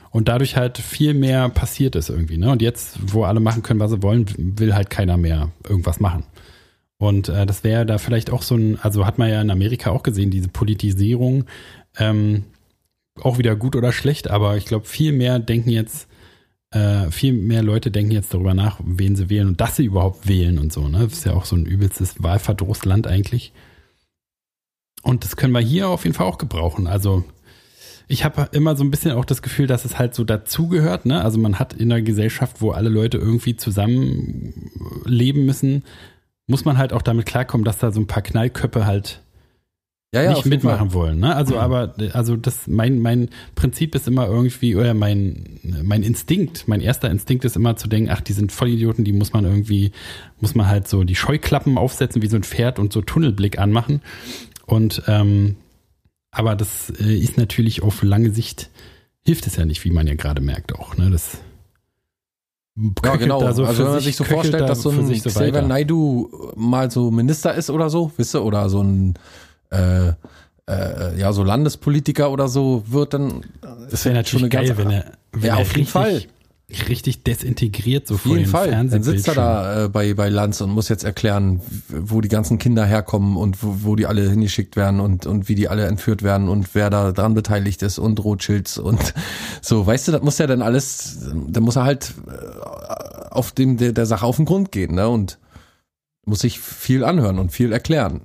Und 0.09 0.27
dadurch 0.27 0.57
halt 0.57 0.77
viel 0.77 1.13
mehr 1.13 1.47
passiert 1.47 1.95
ist 1.95 2.09
irgendwie, 2.09 2.37
ne? 2.37 2.51
Und 2.51 2.61
jetzt, 2.61 2.99
wo 3.01 3.23
alle 3.23 3.39
machen 3.39 3.63
können, 3.63 3.79
was 3.79 3.91
sie 3.91 4.03
wollen, 4.03 4.25
will 4.37 4.75
halt 4.75 4.89
keiner 4.89 5.15
mehr 5.15 5.51
irgendwas 5.67 6.01
machen. 6.01 6.25
Und 6.97 7.29
äh, 7.29 7.45
das 7.45 7.63
wäre 7.63 7.85
da 7.85 7.97
vielleicht 7.97 8.29
auch 8.29 8.43
so 8.43 8.55
ein, 8.55 8.77
also 8.81 9.05
hat 9.05 9.17
man 9.17 9.29
ja 9.29 9.41
in 9.41 9.49
Amerika 9.49 9.89
auch 9.89 10.03
gesehen, 10.03 10.31
diese 10.31 10.49
Politisierung, 10.49 11.45
ähm, 11.97 12.43
auch 13.19 13.37
wieder 13.37 13.55
gut 13.55 13.75
oder 13.75 13.91
schlecht, 13.91 14.29
aber 14.29 14.57
ich 14.57 14.65
glaube, 14.65 14.85
viel 14.85 15.11
mehr 15.11 15.39
denken 15.39 15.69
jetzt, 15.69 16.07
äh, 16.71 17.11
viel 17.11 17.33
mehr 17.33 17.61
Leute 17.61 17.91
denken 17.91 18.11
jetzt 18.11 18.33
darüber 18.33 18.53
nach, 18.53 18.79
wen 18.83 19.15
sie 19.15 19.29
wählen 19.29 19.49
und 19.49 19.61
dass 19.61 19.75
sie 19.75 19.85
überhaupt 19.85 20.27
wählen 20.27 20.57
und 20.57 20.71
so. 20.71 20.87
Ne? 20.87 20.99
Das 20.99 21.13
ist 21.13 21.25
ja 21.25 21.33
auch 21.33 21.45
so 21.45 21.55
ein 21.55 21.65
übelstes 21.65 22.23
Wahlverdrussland 22.23 23.07
eigentlich. 23.07 23.51
Und 25.03 25.23
das 25.23 25.35
können 25.35 25.53
wir 25.53 25.59
hier 25.59 25.89
auf 25.89 26.05
jeden 26.05 26.15
Fall 26.15 26.27
auch 26.27 26.37
gebrauchen. 26.37 26.87
Also 26.87 27.23
ich 28.07 28.23
habe 28.23 28.49
immer 28.51 28.75
so 28.75 28.83
ein 28.83 28.91
bisschen 28.91 29.11
auch 29.11 29.25
das 29.25 29.41
Gefühl, 29.41 29.67
dass 29.67 29.85
es 29.85 29.97
halt 29.97 30.15
so 30.15 30.23
dazugehört. 30.23 31.05
Ne? 31.05 31.21
Also 31.21 31.39
man 31.39 31.59
hat 31.59 31.73
in 31.73 31.91
einer 31.91 32.01
Gesellschaft, 32.01 32.61
wo 32.61 32.71
alle 32.71 32.89
Leute 32.89 33.17
irgendwie 33.17 33.55
zusammen 33.55 34.71
leben 35.05 35.45
müssen, 35.45 35.83
muss 36.47 36.65
man 36.65 36.77
halt 36.77 36.93
auch 36.93 37.01
damit 37.01 37.25
klarkommen, 37.25 37.65
dass 37.65 37.79
da 37.79 37.91
so 37.91 37.99
ein 37.99 38.07
paar 38.07 38.21
Knallköpfe 38.21 38.85
halt 38.85 39.21
ja, 40.13 40.23
ja, 40.23 40.33
nicht 40.33 40.45
mitmachen 40.45 40.93
wollen. 40.93 41.19
Ne? 41.19 41.33
Also, 41.33 41.57
aber, 41.57 41.95
also 42.11 42.35
das, 42.35 42.67
mein, 42.67 42.99
mein 42.99 43.29
Prinzip 43.55 43.95
ist 43.95 44.07
immer 44.07 44.27
irgendwie, 44.27 44.75
oder 44.75 44.93
mein, 44.93 45.59
mein 45.83 46.03
Instinkt, 46.03 46.67
mein 46.67 46.81
erster 46.81 47.09
Instinkt 47.09 47.45
ist 47.45 47.55
immer 47.55 47.77
zu 47.77 47.87
denken, 47.87 48.09
ach, 48.11 48.19
die 48.19 48.33
sind 48.33 48.51
Vollidioten, 48.51 49.05
die 49.05 49.13
muss 49.13 49.31
man 49.31 49.45
irgendwie, 49.45 49.91
muss 50.41 50.53
man 50.53 50.67
halt 50.67 50.89
so 50.89 51.05
die 51.05 51.15
Scheuklappen 51.15 51.77
aufsetzen 51.77 52.21
wie 52.21 52.27
so 52.27 52.35
ein 52.35 52.43
Pferd 52.43 52.77
und 52.77 52.91
so 52.91 53.01
Tunnelblick 53.01 53.57
anmachen. 53.57 54.01
Und 54.65 55.03
ähm, 55.07 55.55
aber 56.31 56.55
das 56.55 56.89
äh, 56.89 57.17
ist 57.17 57.37
natürlich 57.37 57.81
auf 57.83 58.03
lange 58.03 58.31
Sicht 58.31 58.69
hilft 59.23 59.47
es 59.47 59.55
ja 59.55 59.65
nicht, 59.65 59.83
wie 59.85 59.91
man 59.91 60.07
ja 60.07 60.15
gerade 60.15 60.41
merkt 60.41 60.73
auch. 60.75 60.97
Ne? 60.97 61.09
Das 61.09 61.37
ja, 63.03 63.15
genau. 63.17 63.39
So 63.51 63.65
also 63.65 63.83
wenn 63.83 63.91
man 63.91 63.99
sich 64.01 64.15
so 64.15 64.23
vorstellt, 64.23 64.63
da 64.63 64.67
dass 64.67 64.81
so 64.81 64.89
ein 64.89 65.05
so 65.05 65.29
Xavier 65.29 65.61
Naidu 65.61 66.51
mal 66.55 66.89
so 66.89 67.11
Minister 67.11 67.53
ist 67.53 67.69
oder 67.69 67.89
so, 67.89 68.11
wisst 68.17 68.33
ihr, 68.33 68.43
oder 68.43 68.69
so 68.69 68.81
ein 68.81 69.13
äh, 69.71 70.13
äh, 70.69 71.19
ja, 71.19 71.33
so 71.33 71.43
Landespolitiker 71.43 72.31
oder 72.31 72.47
so 72.47 72.83
wird, 72.87 73.13
dann 73.13 73.43
das 73.89 74.05
wäre 74.05 74.15
natürlich 74.15 74.49
geil, 74.49 74.77
wenn 74.77 74.91
er, 74.91 75.05
wenn 75.31 75.43
ja, 75.43 75.55
er 75.55 75.61
auf 75.61 75.75
jeden 75.75 75.87
richtig, 75.87 75.91
Fall 75.91 76.21
richtig 76.87 77.23
desintegriert 77.23 78.07
so 78.07 78.15
auf 78.15 78.25
jeden 78.25 78.45
Fall. 78.45 78.71
Dann 78.71 79.03
sitzt 79.03 79.27
er 79.27 79.35
da 79.35 79.85
äh, 79.85 79.89
bei 79.89 80.13
bei 80.13 80.29
Lanz 80.29 80.61
und 80.61 80.69
muss 80.69 80.87
jetzt 80.89 81.03
erklären, 81.03 81.61
wo 81.89 82.21
die 82.21 82.29
ganzen 82.29 82.57
Kinder 82.59 82.85
herkommen 82.85 83.35
und 83.35 83.61
wo, 83.61 83.77
wo 83.81 83.95
die 83.95 84.05
alle 84.05 84.29
hingeschickt 84.29 84.75
werden 84.75 84.99
und 84.99 85.25
und 85.25 85.49
wie 85.49 85.55
die 85.55 85.67
alle 85.67 85.85
entführt 85.85 86.23
werden 86.23 86.47
und 86.47 86.73
wer 86.73 86.89
da 86.89 87.11
dran 87.11 87.33
beteiligt 87.33 87.81
ist 87.81 87.99
und 87.99 88.23
Rothschilds 88.23 88.77
und 88.77 89.13
so, 89.61 89.85
weißt 89.85 90.07
du, 90.07 90.11
das 90.13 90.21
muss 90.21 90.37
ja 90.37 90.47
dann 90.47 90.61
alles, 90.61 91.29
da 91.47 91.59
muss 91.59 91.75
er 91.75 91.83
halt 91.83 92.13
äh, 92.27 93.31
auf 93.31 93.51
dem 93.51 93.77
der, 93.77 93.91
der 93.91 94.05
Sache 94.05 94.25
auf 94.25 94.37
den 94.37 94.45
Grund 94.45 94.71
gehen, 94.71 94.95
ne 94.95 95.09
und 95.09 95.39
muss 96.25 96.39
sich 96.39 96.59
viel 96.59 97.03
anhören 97.03 97.39
und 97.39 97.51
viel 97.51 97.73
erklären. 97.73 98.21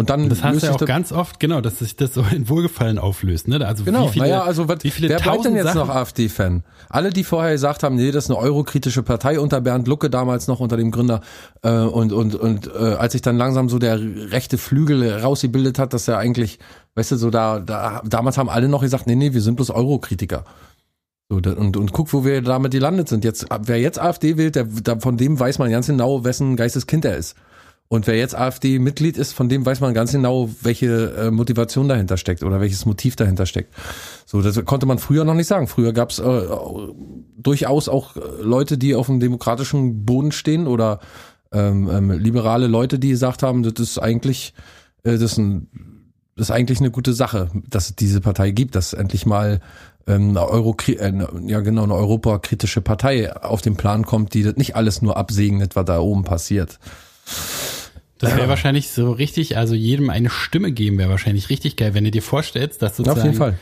Und 0.00 0.08
dann 0.08 0.30
das 0.30 0.42
hast 0.42 0.62
du 0.62 0.66
ja 0.66 0.72
auch 0.72 0.84
ganz 0.86 1.12
oft, 1.12 1.40
genau, 1.40 1.60
dass 1.60 1.80
sich 1.80 1.94
das 1.94 2.14
so 2.14 2.24
in 2.34 2.48
Wohlgefallen 2.48 2.98
auflöst. 2.98 3.48
Ne? 3.48 3.62
Also 3.66 3.84
genau, 3.84 4.06
wie 4.06 4.12
viele, 4.14 4.24
naja, 4.24 4.44
also 4.44 4.66
was, 4.66 4.82
wie 4.82 4.90
viele 4.90 5.10
wer 5.10 5.18
bleibt 5.18 5.44
denn 5.44 5.54
jetzt 5.54 5.66
Sachen? 5.66 5.78
noch 5.78 5.90
AfD-Fan? 5.90 6.62
Alle, 6.88 7.10
die 7.10 7.22
vorher 7.22 7.52
gesagt 7.52 7.82
haben, 7.82 7.96
nee, 7.96 8.10
das 8.10 8.24
ist 8.24 8.30
eine 8.30 8.38
eurokritische 8.38 9.02
Partei 9.02 9.38
unter 9.38 9.60
Bernd 9.60 9.86
Lucke 9.88 10.08
damals 10.08 10.48
noch 10.48 10.58
unter 10.60 10.78
dem 10.78 10.90
Gründer 10.90 11.20
äh, 11.60 11.70
und 11.70 12.14
und 12.14 12.34
und 12.34 12.66
äh, 12.68 12.94
als 12.94 13.12
sich 13.12 13.20
dann 13.20 13.36
langsam 13.36 13.68
so 13.68 13.78
der 13.78 14.00
rechte 14.00 14.56
Flügel 14.56 15.20
rausgebildet 15.20 15.78
hat, 15.78 15.92
dass 15.92 16.08
er 16.08 16.16
eigentlich, 16.16 16.60
weißt 16.94 17.12
du, 17.12 17.16
so 17.16 17.28
da, 17.28 17.60
da 17.60 18.00
damals 18.02 18.38
haben 18.38 18.48
alle 18.48 18.70
noch 18.70 18.80
gesagt, 18.80 19.06
nee, 19.06 19.16
nee, 19.16 19.34
wir 19.34 19.42
sind 19.42 19.56
bloß 19.56 19.68
Eurokritiker. 19.68 20.44
So, 21.28 21.36
und, 21.36 21.76
und 21.76 21.92
guck, 21.92 22.10
wo 22.14 22.24
wir 22.24 22.40
damit 22.40 22.72
gelandet 22.72 23.10
sind. 23.10 23.22
Jetzt, 23.22 23.44
wer 23.60 23.78
jetzt 23.78 24.00
AfD 24.00 24.38
wählt, 24.38 24.56
der, 24.56 24.64
der, 24.64 24.98
von 24.98 25.18
dem 25.18 25.38
weiß 25.38 25.58
man 25.58 25.70
ganz 25.70 25.88
genau, 25.88 26.24
wessen 26.24 26.56
Geisteskind 26.56 27.04
er 27.04 27.18
ist. 27.18 27.36
Und 27.92 28.06
wer 28.06 28.16
jetzt 28.16 28.36
AfD-Mitglied 28.36 29.18
ist, 29.18 29.32
von 29.32 29.48
dem 29.48 29.66
weiß 29.66 29.80
man 29.80 29.94
ganz 29.94 30.12
genau, 30.12 30.48
welche 30.62 31.12
äh, 31.16 31.30
Motivation 31.32 31.88
dahinter 31.88 32.16
steckt 32.16 32.44
oder 32.44 32.60
welches 32.60 32.86
Motiv 32.86 33.16
dahinter 33.16 33.46
steckt. 33.46 33.74
So, 34.26 34.40
das 34.42 34.64
konnte 34.64 34.86
man 34.86 34.98
früher 34.98 35.24
noch 35.24 35.34
nicht 35.34 35.48
sagen. 35.48 35.66
Früher 35.66 35.92
gab 35.92 36.10
es 36.10 36.20
äh, 36.20 36.42
durchaus 37.36 37.88
auch 37.88 38.16
äh, 38.16 38.20
Leute, 38.42 38.78
die 38.78 38.94
auf 38.94 39.06
dem 39.06 39.18
demokratischen 39.18 40.06
Boden 40.06 40.30
stehen 40.30 40.68
oder 40.68 41.00
ähm, 41.50 41.90
ähm, 41.92 42.12
liberale 42.12 42.68
Leute, 42.68 43.00
die 43.00 43.08
gesagt 43.08 43.42
haben, 43.42 43.64
das 43.64 43.80
ist 43.80 43.98
eigentlich, 43.98 44.54
äh, 45.02 45.18
das, 45.18 45.32
ist 45.32 45.38
ein, 45.38 45.66
das 46.36 46.46
ist 46.46 46.50
eigentlich 46.52 46.78
eine 46.78 46.92
gute 46.92 47.12
Sache, 47.12 47.50
dass 47.68 47.90
es 47.90 47.96
diese 47.96 48.20
Partei 48.20 48.52
gibt, 48.52 48.76
dass 48.76 48.92
endlich 48.92 49.26
mal 49.26 49.58
ähm, 50.06 50.28
eine 50.28 50.48
Euro, 50.48 50.76
äh, 50.86 51.12
ja 51.44 51.58
genau 51.58 51.82
eine 51.82 51.96
europakritische 51.96 52.82
Partei 52.82 53.34
auf 53.34 53.62
den 53.62 53.74
Plan 53.74 54.06
kommt, 54.06 54.32
die 54.34 54.44
das 54.44 54.54
nicht 54.54 54.76
alles 54.76 55.02
nur 55.02 55.16
absegnet, 55.16 55.74
was 55.74 55.86
da 55.86 55.98
oben 55.98 56.22
passiert. 56.22 56.78
Das 58.20 58.32
wäre 58.32 58.42
ja. 58.42 58.48
wahrscheinlich 58.48 58.90
so 58.90 59.12
richtig, 59.12 59.56
also 59.56 59.74
jedem 59.74 60.10
eine 60.10 60.28
Stimme 60.28 60.72
geben 60.72 60.98
wäre 60.98 61.08
wahrscheinlich 61.08 61.48
richtig 61.48 61.76
geil, 61.76 61.94
wenn 61.94 62.04
du 62.04 62.10
dir 62.10 62.22
vorstellst, 62.22 62.82
dass 62.82 62.98
sozusagen. 62.98 63.18
Auf 63.18 63.24
jeden 63.24 63.36
Fall. 63.36 63.58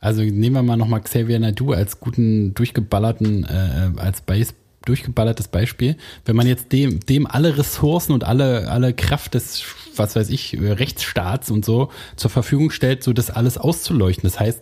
Also 0.00 0.22
nehmen 0.22 0.56
wir 0.56 0.62
mal 0.62 0.76
nochmal 0.76 1.00
Xavier 1.00 1.38
Nadu 1.38 1.72
als 1.72 2.00
guten, 2.00 2.54
durchgeballerten, 2.54 3.44
äh, 3.44 3.98
als 3.98 4.20
Beis, 4.20 4.54
durchgeballertes 4.84 5.48
Beispiel. 5.48 5.96
Wenn 6.24 6.34
man 6.34 6.46
jetzt 6.48 6.72
dem, 6.72 7.00
dem 7.00 7.26
alle 7.26 7.56
Ressourcen 7.56 8.12
und 8.12 8.24
alle, 8.24 8.68
alle 8.68 8.92
Kraft 8.92 9.34
des, 9.34 9.62
was 9.96 10.16
weiß 10.16 10.28
ich, 10.28 10.58
Rechtsstaats 10.60 11.50
und 11.50 11.64
so 11.64 11.90
zur 12.16 12.30
Verfügung 12.30 12.70
stellt, 12.70 13.04
so 13.04 13.12
das 13.12 13.30
alles 13.30 13.56
auszuleuchten. 13.56 14.28
Das 14.28 14.40
heißt, 14.40 14.60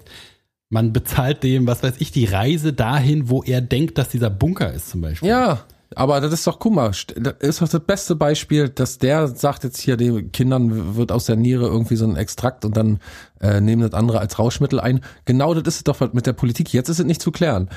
man 0.69 0.93
bezahlt 0.93 1.43
dem, 1.43 1.67
was 1.67 1.83
weiß 1.83 1.95
ich, 1.99 2.13
die 2.13 2.27
Reise 2.27 2.73
dahin, 2.73 3.31
wo 3.31 3.43
er 3.43 3.63
denkt, 3.63 3.99
dass 3.99 4.11
dieser 4.11 4.31
Bunker 4.31 4.73
ist 4.73 4.91
zum 4.91 5.01
Beispiel. 5.01 5.31
Ja, 5.31 5.65
aber 5.97 6.21
das 6.21 6.33
ist 6.33 6.47
doch, 6.47 6.59
guck 6.59 6.75
mal, 6.75 6.91
das 6.91 7.35
ist 7.41 7.63
doch 7.63 7.69
das 7.69 7.85
beste 7.85 8.17
Beispiel, 8.17 8.69
dass 8.69 8.99
der 8.99 9.29
sagt 9.29 9.65
jetzt 9.65 9.81
hier, 9.81 9.97
den 9.97 10.33
Kindern 10.33 10.97
wird 10.97 11.13
aus 11.13 11.27
der 11.27 11.37
Niere 11.37 11.67
irgendwie 11.67 11.97
so 11.97 12.05
ein 12.05 12.17
Extrakt 12.17 12.65
und 12.65 12.77
dann 12.77 13.01
äh, 13.41 13.61
nehmen 13.61 13.83
das 13.83 13.93
andere 13.93 14.21
als 14.21 14.39
Rauschmittel 14.39 14.81
ein. 14.81 15.01
Genau 15.25 15.55
das 15.55 15.63
ist 15.63 15.77
es 15.77 15.85
doch 15.85 16.13
mit 16.13 16.27
der 16.27 16.33
Politik. 16.33 16.73
Jetzt 16.73 16.89
ist 16.89 16.99
es 16.99 17.05
nicht 17.05 17.23
zu 17.23 17.33
klären. 17.33 17.69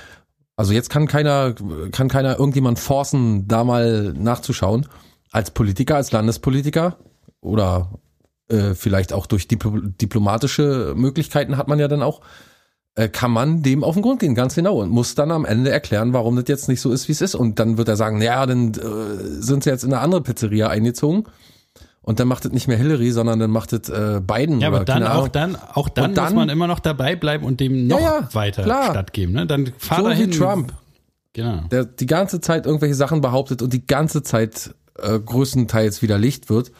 Also 0.56 0.74
jetzt 0.74 0.90
kann 0.90 1.08
keiner, 1.08 1.54
kann 1.92 2.08
keiner 2.08 2.40
irgendjemand 2.40 2.80
forcen, 2.80 3.48
da 3.48 3.64
mal 3.64 4.14
nachzuschauen. 4.14 4.88
Als 5.32 5.52
Politiker, 5.52 5.98
als 5.98 6.12
Landespolitiker 6.12 6.98
oder 7.42 8.00
äh, 8.48 8.74
vielleicht 8.74 9.12
auch 9.12 9.26
durch 9.26 9.48
Dipl 9.48 9.94
diplomatische 10.02 10.94
Möglichkeiten 10.96 11.58
hat 11.58 11.68
man 11.68 11.80
ja 11.80 11.88
dann 11.88 12.04
auch 12.04 12.22
äh, 12.96 13.10
kann 13.10 13.32
man 13.32 13.62
dem 13.62 13.84
auf 13.84 13.96
den 13.96 14.04
Grund 14.04 14.22
gehen, 14.22 14.36
ganz 14.36 14.56
genau, 14.56 14.82
und 14.82 14.90
muss 14.90 15.16
dann 15.16 15.32
am 15.32 15.46
Ende 15.46 15.70
erklären, 15.70 16.14
warum 16.14 16.36
das 16.36 16.46
jetzt 16.48 16.70
nicht 16.70 16.82
so 16.82 16.92
ist, 16.92 17.08
wie 17.08 17.12
es 17.12 17.22
ist. 17.22 17.36
Und 17.36 17.60
dann 17.60 17.78
wird 17.78 17.90
er 17.90 17.98
sagen, 17.98 18.22
ja, 18.22 18.46
dann 18.46 18.74
äh, 18.74 19.42
sind 19.42 19.64
sie 19.64 19.70
jetzt 19.70 19.84
in 19.84 19.94
eine 19.94 20.02
andere 20.02 20.22
Pizzeria 20.22 20.70
eingezogen. 20.70 21.26
Und 22.02 22.20
dann 22.20 22.28
macht 22.28 22.46
es 22.46 22.52
nicht 22.52 22.68
mehr 22.68 22.78
Hillary, 22.78 23.12
sondern 23.12 23.40
dann 23.40 23.50
macht 23.50 23.74
es 23.74 23.90
äh, 23.90 24.22
Biden. 24.22 24.62
Ja, 24.62 24.68
aber 24.68 24.86
dann 24.86 25.04
auch 25.04 25.28
dann 25.28 25.56
auch 25.56 25.90
dann, 25.90 26.14
dann, 26.14 26.26
muss 26.26 26.34
man 26.36 26.50
immer 26.50 26.68
noch 26.68 26.80
dabei 26.80 27.16
bleiben 27.16 27.44
und 27.44 27.60
dem 27.60 27.88
noch 27.88 28.00
ja, 28.00 28.20
ja, 28.22 28.34
weiter 28.34 28.62
klar. 28.62 28.92
stattgeben. 28.92 29.34
Ne? 29.34 29.48
Dann 29.48 29.74
fahr 29.80 30.02
so 30.02 30.10
dahin. 30.10 30.32
wie 30.32 30.38
Trump, 30.38 30.74
genau. 31.34 31.62
der 31.72 31.86
die 31.86 32.06
ganze 32.06 32.42
Zeit 32.42 32.68
irgendwelche 32.68 32.94
Sachen 32.94 33.22
behauptet 33.22 33.64
und 33.64 33.74
die 33.74 33.88
ganze 33.88 34.22
Zeit 34.22 34.76
äh, 35.02 35.20
größtenteils 35.20 36.04
widerlegt 36.04 36.48
wird. 36.48 36.72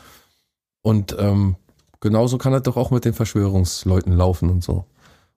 Und 0.84 1.16
ähm, 1.18 1.56
genauso 2.02 2.38
kann 2.38 2.54
das 2.54 2.62
doch 2.62 2.78
auch 2.78 2.92
mit 2.92 3.04
den 3.04 3.14
Verschwörungsleuten 3.14 4.14
laufen 4.16 4.52
und 4.52 4.64
so. 4.64 4.86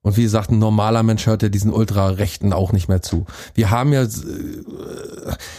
Und 0.02 0.16
wie 0.16 0.22
gesagt, 0.22 0.50
ein 0.50 0.58
normaler 0.58 1.02
Mensch 1.02 1.26
hört 1.26 1.42
ja 1.42 1.48
diesen 1.48 1.72
Ultrarechten 1.72 2.52
auch 2.52 2.72
nicht 2.72 2.88
mehr 2.88 3.02
zu. 3.02 3.26
Wir 3.54 3.70
haben 3.70 3.92
ja, 3.92 4.04
äh, 4.04 4.06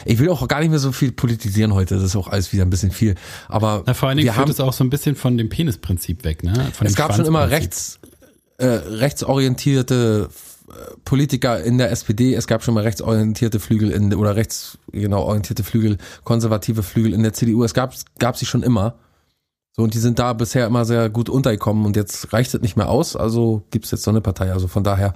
ich 0.05 0.19
will 0.19 0.29
auch 0.29 0.47
gar 0.47 0.61
nicht 0.61 0.69
mehr 0.69 0.79
so 0.79 0.93
viel 0.93 1.11
politisieren 1.11 1.73
heute, 1.73 1.95
das 1.95 2.03
ist 2.03 2.15
auch 2.15 2.27
alles 2.27 2.53
wieder 2.53 2.63
ein 2.63 2.69
bisschen 2.69 2.91
viel. 2.91 3.15
Aber 3.49 3.83
Na, 3.85 3.93
vor 3.93 4.07
allen 4.07 4.17
Dingen 4.17 4.27
wir 4.27 4.33
führt 4.33 4.49
es 4.49 4.61
auch 4.61 4.73
so 4.73 4.83
ein 4.83 4.89
bisschen 4.89 5.15
von 5.15 5.37
dem 5.37 5.49
Penisprinzip 5.49 6.23
weg, 6.23 6.43
ne? 6.43 6.53
Von 6.73 6.87
es 6.87 6.95
gab 6.95 7.13
schon 7.13 7.25
immer 7.25 7.49
rechts, 7.49 7.99
äh, 8.57 8.65
rechtsorientierte 8.65 10.29
äh, 10.69 10.73
Politiker 11.03 11.61
in 11.61 11.77
der 11.77 11.91
SPD, 11.91 12.33
es 12.33 12.47
gab 12.47 12.63
schon 12.63 12.75
mal 12.75 12.83
rechtsorientierte 12.83 13.59
Flügel 13.59 13.91
in 13.91 14.13
oder 14.13 14.37
rechts 14.37 14.77
genau 14.93 15.23
orientierte 15.23 15.63
Flügel, 15.63 15.97
konservative 16.23 16.81
Flügel 16.81 17.13
in 17.13 17.23
der 17.23 17.33
CDU. 17.33 17.65
Es 17.65 17.73
gab 17.73 17.93
gab 18.19 18.37
sie 18.37 18.45
schon 18.45 18.63
immer. 18.63 18.95
So, 19.79 19.83
und 19.83 19.93
die 19.93 19.99
sind 19.99 20.19
da 20.19 20.33
bisher 20.33 20.67
immer 20.67 20.83
sehr 20.83 21.09
gut 21.09 21.29
untergekommen 21.29 21.85
und 21.85 21.95
jetzt 21.95 22.33
reicht 22.33 22.53
es 22.53 22.59
nicht 22.59 22.75
mehr 22.75 22.89
aus, 22.89 23.15
also 23.15 23.63
gibt's 23.71 23.91
jetzt 23.91 24.03
so 24.03 24.11
eine 24.11 24.19
Partei. 24.19 24.51
Also 24.51 24.67
von 24.67 24.83
daher 24.83 25.15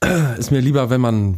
ist 0.38 0.50
mir 0.50 0.60
lieber, 0.60 0.88
wenn 0.88 1.02
man, 1.02 1.36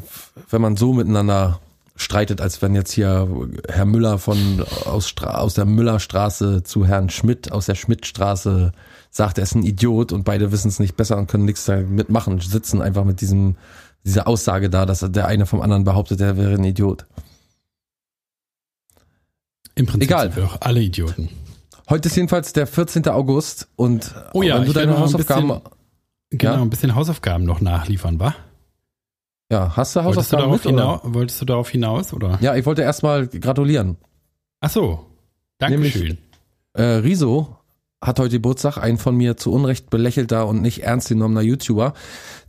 wenn 0.48 0.62
man 0.62 0.76
so 0.76 0.92
miteinander 0.92 1.59
streitet, 1.96 2.40
als 2.40 2.62
wenn 2.62 2.76
jetzt 2.76 2.92
hier 2.92 3.26
Herr 3.68 3.86
Müller 3.86 4.18
von 4.18 4.64
aus, 4.84 5.16
aus 5.20 5.54
der 5.54 5.64
Müllerstraße 5.64 6.62
zu 6.62 6.86
Herrn 6.86 7.11
Schmidt 7.11 7.50
aus 7.50 7.66
der 7.66 7.74
Schmidtstraße 7.74 8.70
sagt, 9.11 9.38
er 9.38 9.42
ist 9.42 9.57
ein 9.57 9.64
Idiot 9.64 10.12
und 10.12 10.22
beide 10.22 10.52
wissen 10.52 10.68
es 10.68 10.78
nicht 10.78 10.96
besser 10.96 11.16
und 11.16 11.26
können 11.26 11.44
nichts 11.44 11.64
damit 11.64 12.09
machen, 12.09 12.38
sitzen 12.38 12.82
einfach 12.82 13.02
mit 13.02 13.20
diesem, 13.20 13.57
dieser 14.04 14.28
Aussage 14.28 14.70
da, 14.70 14.86
dass 14.86 15.00
der 15.00 15.26
eine 15.26 15.44
vom 15.44 15.61
anderen 15.61 15.82
behauptet, 15.82 16.20
er 16.20 16.36
wäre 16.36 16.54
ein 16.54 16.62
Idiot. 16.62 17.04
Im 19.74 19.86
Prinzip 19.86 20.09
Egal. 20.09 20.26
sind 20.28 20.36
wir 20.36 20.44
doch 20.44 20.61
alle 20.61 20.80
Idioten. 20.80 21.30
Heute 21.89 22.09
ist 22.09 22.16
jedenfalls 22.16 22.53
der 22.53 22.66
14. 22.66 23.07
August 23.09 23.68
und 23.76 24.12
oh 24.32 24.43
ja, 24.43 24.59
wenn 24.59 24.66
du 24.66 24.72
deine 24.72 24.99
Hausaufgaben. 24.99 25.49
Bisschen, 25.49 25.62
genau, 26.30 26.55
ja? 26.55 26.62
ein 26.62 26.70
bisschen 26.70 26.95
Hausaufgaben 26.97 27.45
noch 27.45 27.61
nachliefern, 27.61 28.18
wa? 28.18 28.34
Ja, 29.53 29.76
hast 29.76 29.95
du 29.95 30.03
Hausaufgaben 30.03 30.51
wolltest 30.51 30.64
du 30.64 30.72
darauf, 30.72 31.05
mit, 31.05 31.14
wolltest 31.14 31.41
du 31.41 31.45
darauf 31.45 31.70
hinaus, 31.70 32.12
oder? 32.12 32.39
Ja, 32.41 32.57
ich 32.57 32.66
wollte 32.66 32.82
erstmal 32.82 33.28
gratulieren. 33.28 33.99
Ach 34.61 34.70
so, 34.70 35.07
Dankeschön. 35.59 36.18
äh, 36.72 36.82
Riso 36.82 37.57
hat 38.03 38.18
heute 38.18 38.32
Geburtstag, 38.32 38.78
ein 38.78 38.99
von 38.99 39.16
mir 39.16 39.37
zu 39.37 39.53
Unrecht 39.53 39.89
belächelter 39.89 40.49
und 40.49 40.62
nicht 40.62 40.82
ernst 40.82 41.09
genommener 41.09 41.43
YouTuber, 41.43 41.95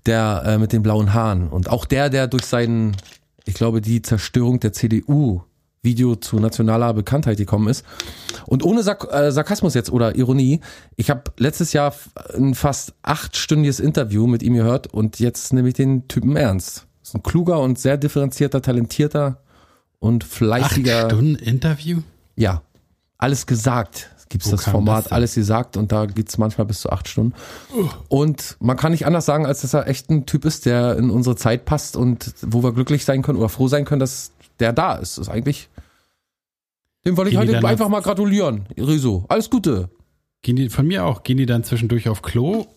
der 0.07 0.43
äh, 0.45 0.57
mit 0.57 0.73
den 0.73 0.81
blauen 0.81 1.13
Haaren. 1.13 1.49
Und 1.49 1.69
auch 1.69 1.85
der, 1.85 2.09
der 2.09 2.27
durch 2.27 2.45
seinen, 2.45 2.97
ich 3.45 3.53
glaube, 3.53 3.81
die 3.81 4.01
Zerstörung 4.01 4.59
der 4.59 4.73
CDU 4.73 5.43
Video 5.81 6.15
zu 6.15 6.37
nationaler 6.39 6.93
Bekanntheit 6.93 7.37
gekommen 7.37 7.67
ist. 7.67 7.85
Und 8.45 8.63
ohne 8.63 8.83
Sark 8.83 9.07
äh, 9.11 9.31
Sarkasmus 9.31 9.73
jetzt 9.73 9.91
oder 9.91 10.15
Ironie, 10.15 10.61
ich 10.95 11.09
habe 11.09 11.23
letztes 11.37 11.73
Jahr 11.73 11.93
ein 12.35 12.55
fast 12.55 12.93
achtstündiges 13.03 13.79
Interview 13.79 14.27
mit 14.27 14.43
ihm 14.43 14.53
gehört 14.53 14.87
und 14.87 15.19
jetzt 15.19 15.53
nehme 15.53 15.69
ich 15.69 15.73
den 15.75 16.07
Typen 16.07 16.35
ernst. 16.35 16.87
ist 17.03 17.15
ein 17.15 17.23
kluger 17.23 17.59
und 17.59 17.79
sehr 17.79 17.97
differenzierter, 17.97 18.61
talentierter 18.61 19.41
und 19.99 20.23
fleißiger. 20.23 21.05
Acht 21.05 21.11
Stunden 21.11 21.35
Interview? 21.35 22.01
Ja, 22.35 22.61
alles 23.17 23.45
gesagt. 23.45 24.11
Gibt's 24.29 24.49
das 24.49 24.65
Format, 24.65 25.05
das 25.05 25.11
alles 25.13 25.35
gesagt 25.35 25.77
und 25.77 25.93
da 25.93 26.05
geht's 26.05 26.37
manchmal 26.37 26.67
bis 26.67 26.81
zu 26.81 26.89
acht 26.89 27.07
Stunden. 27.07 27.33
Uh. 27.73 27.87
Und 28.09 28.57
man 28.59 28.75
kann 28.75 28.91
nicht 28.91 29.05
anders 29.05 29.25
sagen, 29.25 29.45
als 29.45 29.61
dass 29.61 29.73
er 29.73 29.87
echt 29.87 30.09
ein 30.09 30.25
Typ 30.25 30.43
ist, 30.43 30.65
der 30.65 30.97
in 30.97 31.09
unsere 31.09 31.37
Zeit 31.37 31.63
passt 31.63 31.95
und 31.95 32.33
wo 32.41 32.61
wir 32.61 32.73
glücklich 32.73 33.05
sein 33.05 33.21
können 33.21 33.37
oder 33.37 33.47
froh 33.47 33.69
sein 33.69 33.85
können, 33.85 34.01
dass 34.01 34.31
der 34.59 34.73
da 34.73 34.95
ist. 34.95 35.17
Das 35.17 35.27
ist 35.27 35.33
eigentlich. 35.33 35.69
Dem 37.05 37.15
wollte 37.15 37.31
ich 37.31 37.37
heute 37.37 37.57
einfach 37.65 37.89
mal 37.89 38.01
gratulieren. 38.01 38.67
Riso. 38.77 39.25
Alles 39.29 39.49
Gute. 39.49 39.89
Gehen 40.41 40.55
die, 40.55 40.69
von 40.69 40.85
mir 40.85 41.05
auch, 41.05 41.23
gehen 41.23 41.37
die 41.37 41.45
dann 41.45 41.63
zwischendurch 41.63 42.09
auf 42.09 42.21
Klo? 42.21 42.67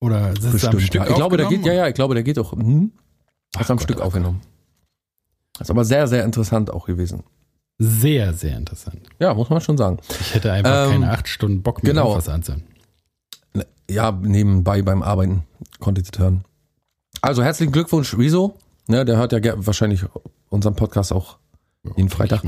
Oder 0.00 0.32
ist 0.32 0.44
es 0.44 0.64
am 0.64 0.78
Stück 0.78 1.02
ja. 1.02 1.08
Ich 1.08 1.14
glaube, 1.14 1.36
der 1.36 1.46
geht, 1.46 1.64
ja, 1.64 1.72
ja, 1.72 1.88
ich 1.88 1.94
glaube, 1.94 2.14
der 2.14 2.22
geht 2.22 2.38
auch, 2.38 2.52
hm, 2.52 2.92
hat 3.56 3.70
am 3.70 3.76
Gott, 3.76 3.84
Stück 3.84 4.00
aufgenommen. 4.00 4.40
Das 5.54 5.66
ist 5.66 5.70
aber 5.70 5.84
sehr, 5.84 6.06
sehr 6.06 6.24
interessant 6.24 6.70
auch 6.70 6.86
gewesen. 6.86 7.22
Sehr, 7.78 8.34
sehr 8.34 8.56
interessant. 8.56 9.00
Ja, 9.18 9.34
muss 9.34 9.50
man 9.50 9.60
schon 9.60 9.76
sagen. 9.76 9.98
Ich 10.20 10.34
hätte 10.34 10.52
einfach 10.52 10.86
ähm, 10.86 10.92
keine 10.92 11.10
acht 11.10 11.28
Stunden 11.28 11.62
Bock 11.62 11.82
mehr 11.82 11.92
genau. 11.92 12.14
was 12.14 12.28
anzuhören. 12.28 12.64
Ja, 13.88 14.12
nebenbei 14.12 14.82
beim 14.82 15.02
Arbeiten 15.02 15.44
konnte 15.80 16.00
ich 16.00 16.10
das 16.10 16.20
hören. 16.20 16.44
Also 17.20 17.42
herzlichen 17.42 17.72
Glückwunsch, 17.72 18.16
Riso. 18.16 18.58
Ne, 18.86 19.04
der 19.04 19.16
hört 19.16 19.32
ja 19.32 19.40
wahrscheinlich 19.56 20.04
unseren 20.48 20.76
Podcast 20.76 21.12
auch 21.12 21.38
jeden 21.96 22.08
Freitag. 22.08 22.42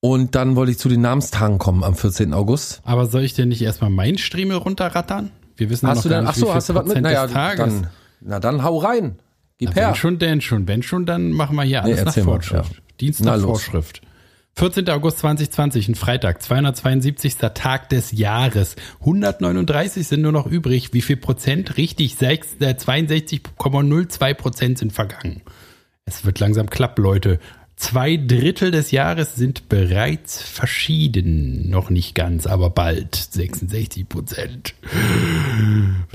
Und 0.00 0.34
dann 0.34 0.54
wollte 0.56 0.72
ich 0.72 0.78
zu 0.78 0.88
den 0.88 1.00
Namenstagen 1.00 1.58
kommen 1.58 1.82
am 1.82 1.94
14. 1.94 2.34
August. 2.34 2.82
Aber 2.84 3.06
soll 3.06 3.22
ich 3.22 3.34
denn 3.34 3.48
nicht 3.48 3.62
erstmal 3.62 3.90
meinen 3.90 4.18
Striemel 4.18 4.58
runterrattern? 4.58 5.30
Wir 5.56 5.70
wissen 5.70 5.88
hast 5.88 5.96
noch 5.96 6.02
du 6.02 6.08
denn, 6.10 6.26
ach 6.26 6.34
so, 6.34 6.52
hast 6.52 6.68
du 6.68 6.74
was 6.74 6.86
mit? 6.86 7.00
Naja, 7.00 7.26
dann, 7.26 7.86
na 8.20 8.40
dann 8.40 8.62
hau 8.62 8.78
rein. 8.78 9.18
Gib 9.58 9.70
na, 9.70 9.74
her. 9.74 9.88
Wenn 9.88 9.94
schon, 9.94 10.18
denn 10.18 10.40
schon. 10.40 10.68
Wenn 10.68 10.82
schon, 10.82 11.06
dann 11.06 11.30
machen 11.30 11.56
wir 11.56 11.62
hier 11.62 11.82
alles 11.82 12.00
nee, 12.00 12.04
nach 12.04 12.18
Vorschrift. 12.18 12.70
Mal, 12.70 12.76
ja. 12.76 12.96
Dienst 13.00 13.24
nach 13.24 13.40
Vorschrift. 13.40 14.02
14. 14.56 14.88
August 14.90 15.18
2020, 15.18 15.88
ein 15.88 15.94
Freitag, 15.94 16.40
272. 16.40 17.36
Tag 17.54 17.88
des 17.88 18.12
Jahres. 18.12 18.76
139 19.00 20.06
sind 20.06 20.22
nur 20.22 20.32
noch 20.32 20.46
übrig. 20.46 20.92
Wie 20.92 21.02
viel 21.02 21.16
Prozent? 21.16 21.76
Richtig, 21.76 22.16
6, 22.16 22.56
äh, 22.60 22.74
62,02 22.74 24.34
Prozent 24.34 24.78
sind 24.78 24.92
vergangen. 24.92 25.42
Es 26.06 26.24
wird 26.24 26.40
langsam 26.40 26.68
klapp, 26.68 26.98
Leute. 26.98 27.38
Zwei 27.76 28.16
Drittel 28.16 28.70
des 28.70 28.92
Jahres 28.92 29.34
sind 29.34 29.68
bereits 29.68 30.40
verschieden. 30.40 31.68
Noch 31.70 31.90
nicht 31.90 32.14
ganz, 32.14 32.46
aber 32.46 32.70
bald. 32.70 33.16
66 33.16 34.08
Prozent. 34.08 34.74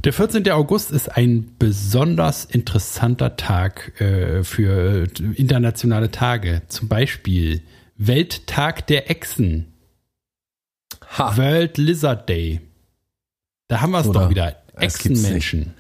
Der 0.04 0.14
14. 0.14 0.50
August 0.52 0.92
ist 0.92 1.10
ein 1.10 1.52
besonders 1.60 2.46
interessanter 2.46 3.36
Tag 3.36 4.00
äh, 4.00 4.44
für 4.44 5.08
internationale 5.36 6.12
Tage. 6.12 6.62
Zum 6.70 6.88
Beispiel 6.88 7.62
Welttag 7.98 8.88
der 8.88 9.10
Echsen. 9.10 9.74
Ha. 11.18 11.36
World 11.36 11.78
Lizard 11.78 12.30
Day. 12.30 12.62
Da 13.68 13.82
haben 13.82 13.92
wir 13.92 14.00
es 14.00 14.10
doch 14.10 14.30
wieder. 14.30 14.56
Echsenmenschen. 14.78 15.74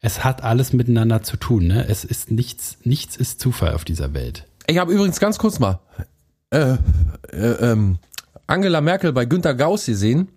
Es 0.00 0.24
hat 0.24 0.42
alles 0.42 0.72
miteinander 0.72 1.22
zu 1.22 1.36
tun, 1.36 1.66
ne? 1.66 1.86
Es 1.88 2.04
ist 2.04 2.30
nichts, 2.30 2.78
nichts 2.84 3.16
ist 3.16 3.40
Zufall 3.40 3.74
auf 3.74 3.84
dieser 3.84 4.14
Welt. 4.14 4.46
Ich 4.66 4.78
habe 4.78 4.92
übrigens 4.92 5.20
ganz 5.20 5.38
kurz 5.38 5.58
mal 5.58 5.80
äh, 6.50 6.76
äh, 7.32 7.36
ähm, 7.36 7.98
Angela 8.46 8.80
Merkel 8.80 9.12
bei 9.12 9.24
Günter 9.24 9.54
Gauss 9.54 9.86
gesehen. 9.86 10.28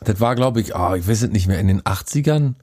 Das 0.00 0.20
war, 0.20 0.34
glaube 0.34 0.60
ich, 0.60 0.74
oh, 0.74 0.94
ich 0.94 1.06
weiß 1.08 1.22
es 1.22 1.30
nicht 1.30 1.48
mehr, 1.48 1.58
in 1.58 1.68
den 1.68 1.82
80ern 1.82 2.54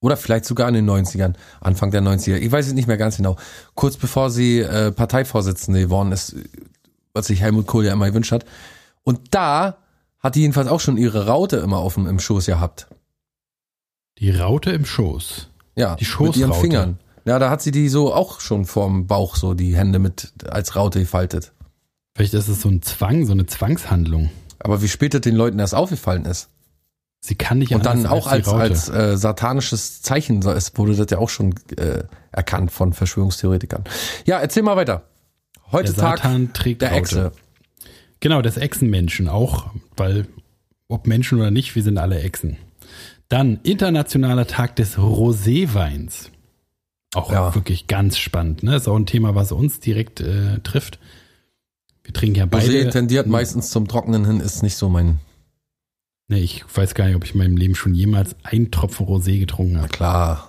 oder 0.00 0.16
vielleicht 0.16 0.44
sogar 0.44 0.68
in 0.68 0.74
den 0.74 0.88
90ern, 0.88 1.34
Anfang 1.60 1.90
der 1.90 2.02
90er. 2.02 2.36
Ich 2.36 2.52
weiß 2.52 2.66
es 2.66 2.72
nicht 2.72 2.88
mehr 2.88 2.96
ganz 2.96 3.16
genau. 3.16 3.36
Kurz 3.74 3.96
bevor 3.96 4.30
sie 4.30 4.60
äh, 4.60 4.92
Parteivorsitzende 4.92 5.80
geworden 5.80 6.12
ist, 6.12 6.36
was 7.12 7.26
sich 7.26 7.40
Helmut 7.40 7.66
Kohl 7.66 7.84
ja 7.84 7.92
immer 7.92 8.06
gewünscht 8.08 8.32
hat. 8.32 8.44
Und 9.02 9.34
da 9.34 9.78
hat 10.20 10.34
die 10.34 10.40
jedenfalls 10.40 10.68
auch 10.68 10.80
schon 10.80 10.98
ihre 10.98 11.26
Raute 11.26 11.56
immer 11.56 11.88
dem, 11.94 12.06
im 12.06 12.18
Schoß 12.18 12.46
gehabt. 12.46 12.88
Die 14.18 14.30
Raute 14.30 14.70
im 14.70 14.84
Schoß? 14.84 15.48
Ja, 15.76 15.94
die 15.96 16.04
Schoßraute. 16.04 16.38
mit 16.38 16.48
ihren 16.48 16.60
Fingern. 16.60 16.98
Ja, 17.24 17.38
da 17.38 17.50
hat 17.50 17.62
sie 17.62 17.70
die 17.70 17.88
so 17.88 18.12
auch 18.14 18.40
schon 18.40 18.64
vorm 18.64 19.06
Bauch 19.06 19.36
so 19.36 19.54
die 19.54 19.76
Hände 19.76 19.98
mit 19.98 20.32
als 20.48 20.76
Raute 20.76 21.00
gefaltet. 21.00 21.52
Vielleicht 22.16 22.34
ist 22.34 22.48
es 22.48 22.62
so 22.62 22.68
ein 22.68 22.82
Zwang, 22.82 23.26
so 23.26 23.32
eine 23.32 23.46
Zwangshandlung. 23.46 24.30
Aber 24.58 24.82
wie 24.82 24.88
später 24.88 25.20
den 25.20 25.36
Leuten 25.36 25.58
das 25.58 25.74
aufgefallen 25.74 26.24
ist. 26.24 26.48
Sie 27.20 27.34
kann 27.34 27.58
nicht 27.58 27.72
Und 27.72 27.84
dann 27.84 28.06
auch 28.06 28.26
als, 28.26 28.48
als, 28.48 28.90
als 28.90 29.12
äh, 29.12 29.16
satanisches 29.16 30.02
Zeichen 30.02 30.40
so, 30.40 30.50
es 30.50 30.76
wurde 30.76 30.94
das 30.94 31.10
ja 31.10 31.18
auch 31.18 31.28
schon 31.28 31.54
äh, 31.76 32.04
erkannt 32.32 32.72
von 32.72 32.92
Verschwörungstheoretikern. 32.92 33.84
Ja, 34.24 34.38
erzähl 34.38 34.62
mal 34.62 34.76
weiter. 34.76 35.02
Heute 35.70 35.92
der 35.92 36.02
Tag 36.02 36.22
der 36.78 36.92
Echse. 36.92 37.32
Genau, 38.20 38.40
des 38.40 38.56
Echsenmenschen 38.56 39.28
auch, 39.28 39.70
weil 39.96 40.26
ob 40.88 41.06
Menschen 41.06 41.38
oder 41.38 41.50
nicht, 41.50 41.74
wir 41.74 41.82
sind 41.82 41.98
alle 41.98 42.20
Echsen. 42.20 42.56
Dann 43.28 43.60
Internationaler 43.62 44.46
Tag 44.46 44.76
des 44.76 44.98
Roséweins. 44.98 46.30
Auch 47.14 47.32
ja. 47.32 47.54
wirklich 47.54 47.86
ganz 47.86 48.18
spannend. 48.18 48.62
Ne? 48.62 48.76
Ist 48.76 48.88
auch 48.88 48.96
ein 48.96 49.06
Thema, 49.06 49.34
was 49.34 49.52
uns 49.52 49.80
direkt 49.80 50.20
äh, 50.20 50.58
trifft. 50.60 50.98
Wir 52.04 52.14
trinken 52.14 52.36
ja 52.36 52.46
beide. 52.46 52.66
Rosé 52.66 52.90
tendiert 52.90 53.26
meistens 53.26 53.70
zum 53.70 53.88
Trocknen 53.88 54.24
hin, 54.24 54.40
ist 54.40 54.62
nicht 54.62 54.76
so 54.76 54.88
mein 54.88 55.20
Nee, 56.30 56.40
ich 56.40 56.64
weiß 56.74 56.94
gar 56.94 57.06
nicht, 57.06 57.16
ob 57.16 57.24
ich 57.24 57.32
in 57.32 57.38
meinem 57.38 57.56
Leben 57.56 57.74
schon 57.74 57.94
jemals 57.94 58.36
einen 58.42 58.70
Tropfen 58.70 59.06
Rosé 59.06 59.38
getrunken 59.38 59.76
habe. 59.78 59.88
Na 59.90 59.96
klar. 59.96 60.48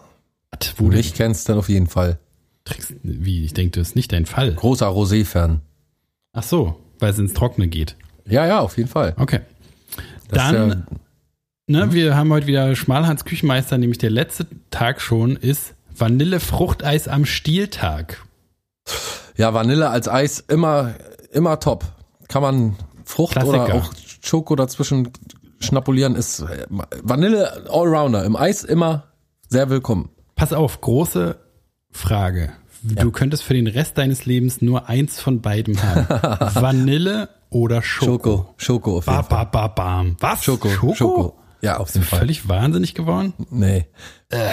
Was, 0.52 0.74
wo 0.78 0.90
du 0.90 0.98
mich 0.98 1.14
kennst, 1.14 1.48
dann 1.48 1.58
auf 1.58 1.70
jeden 1.70 1.88
Fall. 1.88 2.20
Trinkst, 2.66 2.96
wie? 3.02 3.46
Ich 3.46 3.54
denke, 3.54 3.80
das 3.80 3.90
ist 3.90 3.96
nicht 3.96 4.12
dein 4.12 4.26
Fall. 4.26 4.54
Großer 4.54 4.88
Rosé-Fan. 4.88 5.62
Ach 6.34 6.44
so, 6.44 6.78
weil 7.00 7.12
es 7.12 7.20
ins 7.20 7.34
Trockene 7.34 7.70
geht. 7.70 7.96
Ja, 8.28 8.46
ja, 8.46 8.60
auf 8.60 8.78
jeden 8.78 8.90
Fall. 8.90 9.16
Okay. 9.18 9.40
Das 10.28 10.52
dann, 10.52 10.70
ja, 10.70 10.98
ne, 11.70 11.86
mhm. 11.86 11.94
wir 11.94 12.18
haben 12.18 12.32
heute 12.34 12.48
wieder 12.48 12.76
Schmalhans 12.76 13.24
Küchenmeister, 13.24 13.78
nämlich 13.78 14.00
der 14.00 14.10
letzte 14.10 14.48
Tag 14.72 15.02
schon 15.02 15.36
ist 15.36 15.76
Vanillefruchteis 15.96 17.08
am 17.08 17.26
Stieltag. 17.26 18.26
Ja, 19.38 19.54
Vanille 19.54 19.90
als 19.90 20.08
Eis 20.08 20.40
immer, 20.40 20.96
immer 21.32 21.60
top. 21.60 21.86
Kann 22.28 22.42
man 22.42 22.76
Frucht 23.06 23.34
Klassiker. 23.34 23.66
oder 23.66 23.76
auch 23.76 23.94
Schoko 24.22 24.56
dazwischen 24.56 25.12
schnapulieren 25.60 26.16
ist 26.16 26.46
Vanille 26.70 27.70
Allrounder. 27.70 28.24
Im 28.26 28.36
Eis 28.36 28.64
immer 28.64 29.06
sehr 29.48 29.70
willkommen. 29.70 30.10
Pass 30.36 30.54
auf, 30.54 30.82
große 30.82 31.38
Frage. 31.92 32.52
Du 32.82 32.96
ja. 32.96 33.12
könntest 33.12 33.44
für 33.44 33.54
den 33.54 33.68
Rest 33.68 33.98
deines 33.98 34.26
Lebens 34.26 34.62
nur 34.62 34.88
eins 34.88 35.20
von 35.20 35.42
beiden 35.42 35.82
haben. 35.84 36.08
Vanille 36.62 37.30
oder 37.50 37.82
Schoko? 37.82 38.12
Schoko, 38.12 38.54
Schoko 38.58 38.98
auf 39.00 39.08
jeden 39.08 39.18
ba, 39.18 39.24
Fall. 39.24 39.46
Ba, 39.46 39.68
ba, 39.68 39.68
bam. 39.68 40.18
Was? 40.20 40.44
Schoko, 40.44 40.70
Schoko? 40.70 40.96
Schoko. 40.96 41.40
Ja, 41.62 41.78
auf 41.78 41.94
jeden 41.94 42.06
Fall. 42.06 42.20
Völlig 42.20 42.48
wahnsinnig 42.48 42.94
geworden? 42.96 43.34
Nee. 43.50 43.86
Äh. 44.30 44.52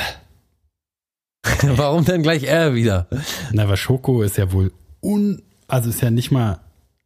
Warum 1.62 2.04
denn 2.04 2.22
gleich 2.22 2.44
er 2.44 2.74
wieder? 2.74 3.06
Na, 3.52 3.64
aber 3.64 3.76
Schoko 3.76 4.22
ist 4.22 4.36
ja 4.36 4.52
wohl 4.52 4.72
un, 5.00 5.42
also 5.68 5.90
ist 5.90 6.00
ja 6.00 6.10
nicht 6.10 6.30
mal. 6.30 6.60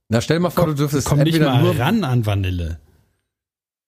Na, 0.09 0.21
stell 0.21 0.41
mal 0.41 0.51
vor, 0.51 0.65
komm, 0.65 0.75
du 0.75 0.79
dürftest 0.79 1.07
komm 1.07 1.21
nicht 1.21 1.41
mal 1.41 1.63
nur 1.63 1.79
ran 1.79 2.05
an 2.05 2.27
Vanille. 2.27 2.81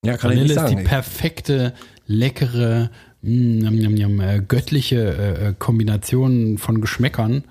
Ja, 0.05 0.17
kann 0.17 0.31
Vanille 0.31 0.45
ich 0.45 0.49
nicht 0.51 0.61
sagen. 0.61 0.77
ist 0.77 0.83
die 0.83 0.89
perfekte, 0.89 1.75
leckere, 2.07 2.91
mh, 3.23 3.71
mh, 3.71 4.07
mh, 4.09 4.39
göttliche 4.41 4.97
äh, 4.97 5.49
äh, 5.49 5.55
Kombination 5.59 6.59
von 6.59 6.81
Geschmäckern. 6.81 7.45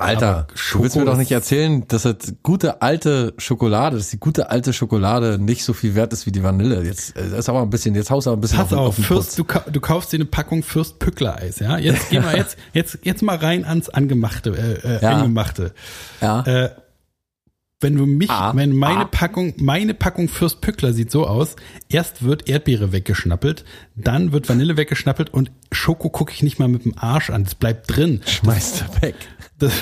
Alter, 0.00 0.46
du 0.72 0.80
willst 0.80 0.94
mir 0.94 1.04
doch 1.04 1.16
nicht 1.16 1.32
erzählen, 1.32 1.82
dass 1.88 2.02
das 2.02 2.34
gute 2.44 2.82
alte 2.82 3.34
Schokolade, 3.36 3.96
dass 3.96 4.10
die 4.10 4.20
gute 4.20 4.48
alte 4.48 4.72
Schokolade 4.72 5.40
nicht 5.40 5.64
so 5.64 5.72
viel 5.72 5.96
wert 5.96 6.12
ist 6.12 6.24
wie 6.24 6.30
die 6.30 6.44
Vanille. 6.44 6.84
Jetzt 6.84 7.16
äh, 7.16 7.36
ist 7.36 7.48
aber 7.48 7.62
ein 7.62 7.70
bisschen, 7.70 7.96
jetzt 7.96 8.08
haust 8.08 8.28
du 8.28 8.30
aber 8.30 8.38
ein 8.38 8.40
bisschen 8.40 8.58
Pass 8.58 8.72
auf, 8.72 8.96
auf 8.96 9.04
Fürst, 9.04 9.36
du, 9.36 9.44
du, 9.44 9.80
kaufst 9.80 10.12
dir 10.12 10.18
eine 10.18 10.26
Packung 10.26 10.62
Fürst 10.62 11.00
Pückler 11.00 11.38
Eis, 11.38 11.58
ja? 11.58 11.78
Jetzt 11.78 12.10
geh 12.10 12.20
mal 12.20 12.36
jetzt 12.36 12.56
jetzt 12.72 13.00
jetzt 13.02 13.22
mal 13.22 13.36
rein 13.38 13.64
ans 13.64 13.88
angemachte 13.88 14.50
äh, 14.50 14.98
äh, 14.98 15.02
ja. 15.02 15.16
angemachte. 15.16 15.74
Ja. 16.20 16.42
Äh, 16.42 16.70
wenn 17.80 17.96
du 17.96 18.06
mich, 18.06 18.30
ah, 18.30 18.52
wenn 18.54 18.74
meine 18.74 19.02
ah. 19.02 19.08
Packung, 19.10 19.54
meine 19.56 19.94
Packung 19.94 20.28
Fürst 20.28 20.60
Pückler 20.60 20.92
sieht 20.92 21.10
so 21.10 21.26
aus, 21.26 21.56
erst 21.88 22.24
wird 22.24 22.48
Erdbeere 22.48 22.92
weggeschnappelt, 22.92 23.64
dann 23.94 24.32
wird 24.32 24.48
Vanille 24.48 24.76
weggeschnappelt 24.76 25.32
und 25.32 25.50
Schoko 25.70 26.08
gucke 26.08 26.32
ich 26.32 26.42
nicht 26.42 26.58
mal 26.58 26.68
mit 26.68 26.84
dem 26.84 26.98
Arsch 26.98 27.30
an, 27.30 27.44
das 27.44 27.54
bleibt 27.54 27.94
drin. 27.94 28.20
Schmeißt 28.26 28.82
er 28.82 29.02
weg. 29.02 29.14
Das, 29.58 29.72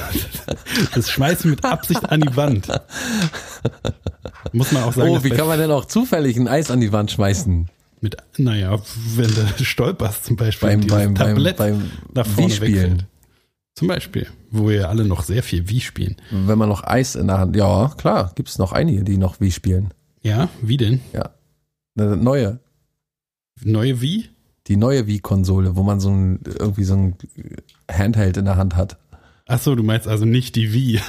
das 0.95 1.11
schmeißt 1.11 1.45
mit 1.45 1.65
Absicht 1.65 2.09
an 2.09 2.21
die 2.21 2.35
Wand. 2.37 2.69
Muss 4.53 4.73
man 4.73 4.85
auch 4.85 4.93
sagen. 4.93 5.11
Oh, 5.11 5.23
wie 5.23 5.31
kann 5.31 5.47
man 5.47 5.59
denn 5.59 5.71
auch 5.71 5.85
zufällig 5.85 6.37
ein 6.37 6.49
Eis 6.49 6.71
an 6.71 6.81
die 6.81 6.93
Wand 6.93 7.11
schmeißen? 7.11 7.69
Mit, 8.01 8.17
naja, 8.39 8.79
wenn 9.15 9.31
du 9.35 9.65
stolperst 9.65 10.25
zum 10.25 10.37
Beispiel, 10.37 10.69
beim, 10.69 10.87
beim, 10.87 11.15
Tablett 11.15 11.57
beim, 11.57 11.79
beim 11.79 11.91
nach 12.15 12.27
vorne 12.27 12.61
wegfällt. 12.61 13.07
Zum 13.75 13.89
Beispiel, 13.89 14.27
wo 14.51 14.69
wir 14.71 14.89
alle 14.89 15.05
noch 15.05 15.23
sehr 15.23 15.43
viel 15.43 15.69
Wii 15.69 15.81
spielen. 15.81 16.17
Wenn 16.31 16.57
man 16.59 16.69
noch 16.69 16.85
Eis 16.85 17.15
in 17.15 17.27
der 17.27 17.39
Hand, 17.39 17.57
ja, 17.57 17.93
klar, 17.99 18.33
gibt 18.35 18.49
es 18.49 18.59
noch 18.59 18.73
einige, 18.73 19.05
die 19.05 19.19
noch 19.19 19.41
Wii 19.41 19.53
spielen. 19.53 19.93
Ja, 20.23 20.49
wie 20.63 20.79
denn? 20.79 21.03
Ja, 21.13 21.31
eine 21.99 22.17
neue. 22.17 22.61
Neue 23.63 24.01
Wii? 24.01 24.31
Die 24.67 24.77
neue 24.77 25.07
Wii-Konsole, 25.07 25.77
wo 25.77 25.83
man 25.83 26.01
so 26.01 26.11
ein, 26.11 26.41
irgendwie 26.45 26.85
so 26.85 26.95
ein 26.95 27.17
Handheld 27.91 28.37
in 28.37 28.47
der 28.47 28.57
Hand 28.57 28.77
hat. 28.77 28.97
Ach 29.47 29.61
so, 29.61 29.75
du 29.75 29.83
meinst 29.83 30.09
also 30.09 30.25
nicht 30.25 30.57
die 30.57 30.73
Wii? 30.73 31.01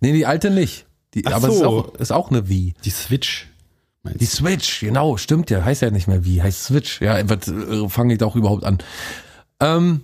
Nee, 0.00 0.12
die 0.12 0.24
alte 0.24 0.50
nicht. 0.50 0.86
Die, 1.14 1.26
Ach 1.26 1.32
aber 1.32 1.48
so. 1.48 1.52
es 1.52 1.56
ist 1.56 1.66
auch, 1.66 1.94
ist 1.96 2.12
auch 2.12 2.30
eine 2.30 2.48
Wii. 2.48 2.74
Die 2.84 2.90
Switch. 2.90 3.48
Die 4.02 4.24
Switch, 4.24 4.80
genau, 4.80 5.18
stimmt 5.18 5.50
ja. 5.50 5.62
Heißt 5.62 5.82
ja 5.82 5.90
nicht 5.90 6.08
mehr 6.08 6.24
Wii, 6.24 6.38
heißt 6.38 6.64
Switch. 6.64 7.02
Ja, 7.02 7.28
was 7.28 7.48
äh, 7.48 7.88
fange 7.88 8.14
ich 8.14 8.18
da 8.18 8.26
auch 8.26 8.36
überhaupt 8.36 8.64
an? 8.64 8.78
Ähm, 9.60 10.02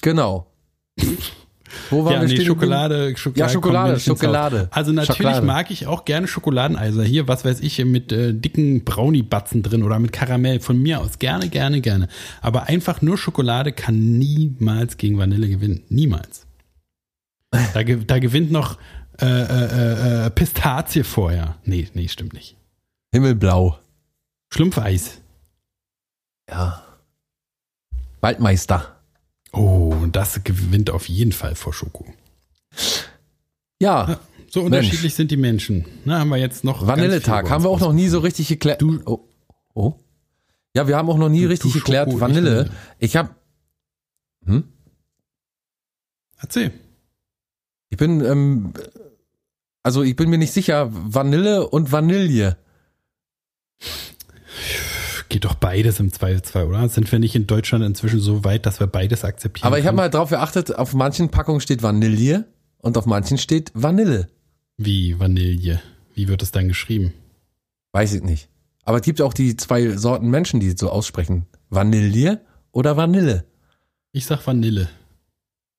genau. 0.00 0.46
Wo 1.90 2.04
waren 2.04 2.22
ja, 2.22 2.28
wir 2.28 2.38
nee, 2.38 2.44
Schokolade, 2.44 3.16
Schokolade. 3.16 3.40
Ja, 3.40 3.48
Schokolade, 3.48 4.00
Schokolade. 4.00 4.68
Also 4.70 4.92
natürlich 4.92 5.18
Schokolade. 5.18 5.46
mag 5.46 5.70
ich 5.70 5.86
auch 5.86 6.04
gerne 6.04 6.28
Schokoladeneiser. 6.28 7.04
Hier, 7.04 7.28
was 7.28 7.44
weiß 7.44 7.60
ich, 7.60 7.84
mit 7.84 8.12
äh, 8.12 8.32
dicken 8.32 8.84
Brownie-Batzen 8.84 9.62
drin 9.62 9.82
oder 9.82 9.98
mit 9.98 10.12
Karamell. 10.12 10.60
Von 10.60 10.80
mir 10.80 11.00
aus 11.00 11.18
gerne, 11.18 11.48
gerne, 11.48 11.80
gerne. 11.80 12.08
Aber 12.40 12.64
einfach 12.64 13.02
nur 13.02 13.18
Schokolade 13.18 13.72
kann 13.72 14.18
niemals 14.18 14.96
gegen 14.96 15.18
Vanille 15.18 15.48
gewinnen. 15.48 15.82
Niemals. 15.88 16.43
Da, 17.72 17.82
da 17.82 18.18
gewinnt 18.18 18.50
noch 18.50 18.78
äh, 19.20 19.26
äh, 19.26 20.26
äh, 20.26 20.30
Pistazie 20.30 21.04
vorher. 21.04 21.56
Nee, 21.64 21.88
nee, 21.94 22.08
stimmt 22.08 22.32
nicht. 22.32 22.56
Himmelblau. 23.12 23.78
Schlumpfeis. 24.52 25.20
Ja. 26.50 26.82
Waldmeister. 28.20 28.96
Oh, 29.52 29.94
das 30.10 30.42
gewinnt 30.42 30.90
auf 30.90 31.08
jeden 31.08 31.32
Fall 31.32 31.54
vor 31.54 31.72
Schoko. 31.72 32.06
Ja. 33.80 34.18
so 34.50 34.62
unterschiedlich 34.62 35.02
Mensch. 35.02 35.14
sind 35.14 35.30
die 35.30 35.36
Menschen. 35.36 35.84
Na, 36.04 36.18
haben 36.18 36.30
wir 36.30 36.38
jetzt 36.38 36.64
noch. 36.64 36.86
Vanilletag 36.86 37.50
haben 37.50 37.62
wir 37.62 37.70
auch 37.70 37.80
noch 37.80 37.92
nie 37.92 38.08
so 38.08 38.18
richtig 38.18 38.48
geklärt. 38.48 38.82
Du, 38.82 39.00
oh, 39.04 39.28
oh. 39.74 39.94
Ja, 40.74 40.88
wir 40.88 40.96
haben 40.96 41.08
auch 41.08 41.18
noch 41.18 41.28
nie 41.28 41.42
du, 41.42 41.48
richtig 41.48 41.72
du 41.72 41.78
geklärt. 41.78 42.08
Schoko, 42.08 42.20
Vanille. 42.20 42.70
Ich, 42.98 43.10
ich 43.10 43.16
habe. 43.16 43.30
Hm? 44.44 44.64
Erzähl. 46.38 46.72
Ich 47.90 47.96
bin 47.96 48.24
ähm, 48.24 48.72
Also 49.82 50.02
ich 50.02 50.16
bin 50.16 50.30
mir 50.30 50.38
nicht 50.38 50.52
sicher, 50.52 50.88
Vanille 50.90 51.68
und 51.68 51.92
Vanille. 51.92 52.56
Geht 55.28 55.44
doch 55.44 55.54
beides 55.54 55.98
im 56.00 56.12
Zweifelsfall, 56.12 56.66
oder? 56.66 56.88
Sind 56.88 57.10
wir 57.10 57.18
nicht 57.18 57.34
in 57.34 57.46
Deutschland 57.46 57.84
inzwischen 57.84 58.20
so 58.20 58.44
weit, 58.44 58.66
dass 58.66 58.78
wir 58.78 58.86
beides 58.86 59.24
akzeptieren? 59.24 59.66
Aber 59.66 59.78
ich 59.78 59.86
habe 59.86 59.96
mal 59.96 60.10
drauf 60.10 60.30
geachtet, 60.30 60.74
auf 60.76 60.94
manchen 60.94 61.30
Packungen 61.30 61.60
steht 61.60 61.82
Vanille 61.82 62.46
und 62.78 62.96
auf 62.96 63.06
manchen 63.06 63.38
steht 63.38 63.72
Vanille. 63.74 64.28
Wie 64.76 65.18
Vanille? 65.18 65.80
Wie 66.14 66.28
wird 66.28 66.42
es 66.42 66.52
dann 66.52 66.68
geschrieben? 66.68 67.12
Weiß 67.92 68.12
ich 68.14 68.22
nicht. 68.22 68.48
Aber 68.84 68.98
es 68.98 69.02
gibt 69.02 69.20
auch 69.20 69.34
die 69.34 69.56
zwei 69.56 69.96
Sorten 69.96 70.28
Menschen, 70.28 70.60
die 70.60 70.70
so 70.76 70.90
aussprechen. 70.90 71.46
Vanille 71.70 72.40
oder 72.70 72.96
Vanille. 72.96 73.44
Ich 74.12 74.26
sag 74.26 74.46
Vanille. 74.46 74.88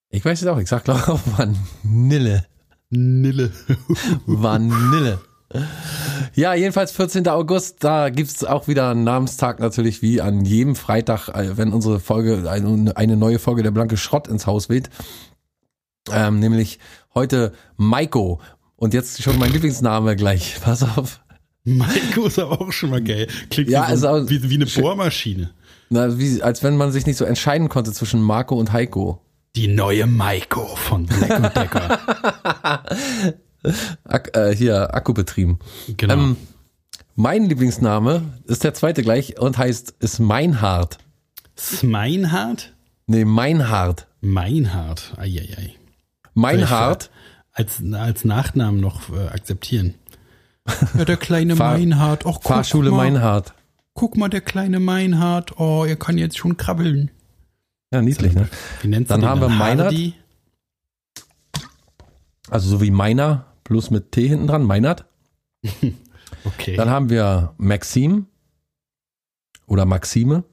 Ich 0.09 0.23
weiß 0.23 0.41
es 0.41 0.47
auch. 0.47 0.59
Ich 0.59 0.69
sag 0.69 0.83
glaube 0.83 1.07
auch 1.07 1.21
Vanille. 1.37 2.45
Nille. 2.89 3.51
Vanille. 4.25 5.19
Ja, 6.33 6.53
jedenfalls 6.53 6.91
14. 6.91 7.27
August, 7.27 7.83
da 7.83 8.09
gibt's 8.09 8.43
auch 8.43 8.67
wieder 8.67 8.89
einen 8.89 9.03
Namenstag 9.03 9.59
natürlich, 9.59 10.01
wie 10.01 10.21
an 10.21 10.43
jedem 10.43 10.75
Freitag, 10.75 11.29
äh, 11.29 11.57
wenn 11.57 11.71
unsere 11.71 11.99
Folge, 11.99 12.49
eine, 12.49 13.17
neue 13.17 13.39
Folge 13.39 13.63
der 13.63 13.71
Blanke 13.71 13.97
Schrott 13.97 14.27
ins 14.27 14.47
Haus 14.47 14.69
weht. 14.69 14.89
Ähm, 16.11 16.39
nämlich 16.39 16.79
heute 17.13 17.53
Maiko. 17.77 18.41
Und 18.75 18.93
jetzt 18.93 19.21
schon 19.21 19.39
mein 19.39 19.51
Lieblingsname 19.51 20.15
gleich. 20.15 20.57
Pass 20.63 20.83
auf. 20.83 21.21
Maiko 21.63 22.25
ist 22.27 22.37
aber 22.37 22.61
auch 22.61 22.71
schon 22.71 22.91
mal 22.91 23.01
geil. 23.01 23.27
Klingt 23.49 23.69
ja, 23.69 23.89
wie, 23.89 23.95
so, 23.95 24.07
also, 24.09 24.29
wie, 24.29 24.49
wie 24.49 24.55
eine 24.55 24.65
Bohrmaschine. 24.65 25.51
Na, 25.89 26.17
wie, 26.17 26.41
als 26.41 26.63
wenn 26.63 26.77
man 26.77 26.91
sich 26.91 27.05
nicht 27.05 27.17
so 27.17 27.25
entscheiden 27.25 27.69
konnte 27.69 27.91
zwischen 27.91 28.21
Marco 28.21 28.55
und 28.55 28.73
Heiko. 28.73 29.21
Die 29.55 29.67
neue 29.67 30.05
Maiko 30.05 30.65
von 30.75 31.05
Black 31.05 31.53
Decker. 31.53 31.99
Ak 34.03 34.35
äh, 34.37 34.53
hier, 34.55 34.93
Akku 34.93 35.13
betrieben. 35.13 35.59
Genau. 35.95 36.13
Ähm, 36.13 36.37
mein 37.15 37.45
Lieblingsname 37.45 38.21
ist 38.45 38.65
der 38.65 38.73
zweite 38.73 39.01
gleich 39.01 39.39
und 39.39 39.57
heißt 39.57 39.95
ist 39.99 40.19
Meinhard. 40.19 40.97
Smeinhard? 41.57 42.73
Nee, 43.07 43.23
Meinhard. 43.23 44.07
Meinhard. 44.19 45.13
Eieiei. 45.17 45.75
Meinhard. 46.33 47.09
Als, 47.53 47.81
als 47.93 48.25
Nachnamen 48.25 48.81
noch 48.81 49.09
äh, 49.09 49.27
akzeptieren. 49.27 49.95
Ja, 50.97 51.05
der 51.05 51.17
kleine 51.17 51.55
Fahr 51.55 51.77
Meinhard. 51.77 52.25
Och, 52.25 52.41
Fahrschule 52.41 52.89
mal. 52.89 53.11
Meinhard. 53.11 53.53
Guck 53.93 54.17
mal, 54.17 54.29
der 54.29 54.41
kleine 54.41 54.79
Meinhard. 54.79 55.59
Oh, 55.59 55.85
er 55.85 55.95
kann 55.95 56.17
jetzt 56.17 56.37
schon 56.39 56.57
krabbeln. 56.57 57.11
Ja, 57.91 58.01
niedlich, 58.01 58.33
ne? 58.33 58.49
Wie 58.81 58.87
nennt 58.87 59.09
Dann 59.09 59.25
haben 59.25 59.41
wir 59.41 59.49
Meinhard. 59.49 59.93
Also 62.49 62.69
so 62.69 62.81
wie 62.81 62.91
Meiner, 62.91 63.45
plus 63.63 63.89
mit 63.89 64.11
T 64.11 64.27
hinten 64.27 64.47
dran, 64.47 64.63
Meinert. 64.63 65.05
okay. 66.45 66.75
Dann 66.75 66.89
haben 66.89 67.09
wir 67.09 67.53
Maxim 67.57 68.27
oder 69.65 69.85
Maxime, 69.85 70.43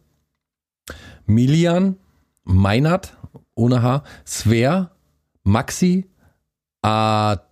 Milian, 1.26 1.96
Meinert 2.44 3.16
ohne 3.54 3.82
H, 3.82 4.02
Sver, 4.24 4.90
Maxi, 5.44 6.08
Athanasia. 6.80 7.46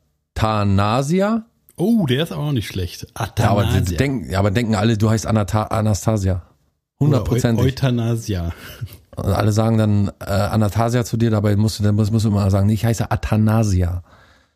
Oh, 1.77 2.07
der 2.07 2.23
ist 2.25 2.33
auch 2.33 2.53
nicht 2.53 2.67
schlecht. 2.67 3.07
Athanasia. 3.15 3.45
Ja, 3.45 3.51
aber, 3.51 3.81
denken, 3.81 4.35
aber 4.35 4.51
denken 4.51 4.75
alle, 4.75 4.97
du 4.99 5.11
heißt 5.11 5.27
Anata 5.27 5.65
Anastasia. 5.65 6.43
Hundertprozentig. 6.99 7.67
Euthanasia. 7.67 8.53
Alle 9.21 9.53
sagen 9.53 9.79
dann 9.79 10.11
äh, 10.21 10.31
Anastasia 10.31 11.05
zu 11.05 11.17
dir, 11.17 11.31
dabei 11.31 11.57
musst 11.57 11.79
du, 11.79 11.83
dann 11.83 11.95
musst, 11.95 12.13
musst 12.13 12.25
du 12.25 12.31
immer 12.31 12.51
sagen, 12.51 12.69
ich 12.69 12.85
heiße 12.85 13.11
Athanasia. 13.11 14.03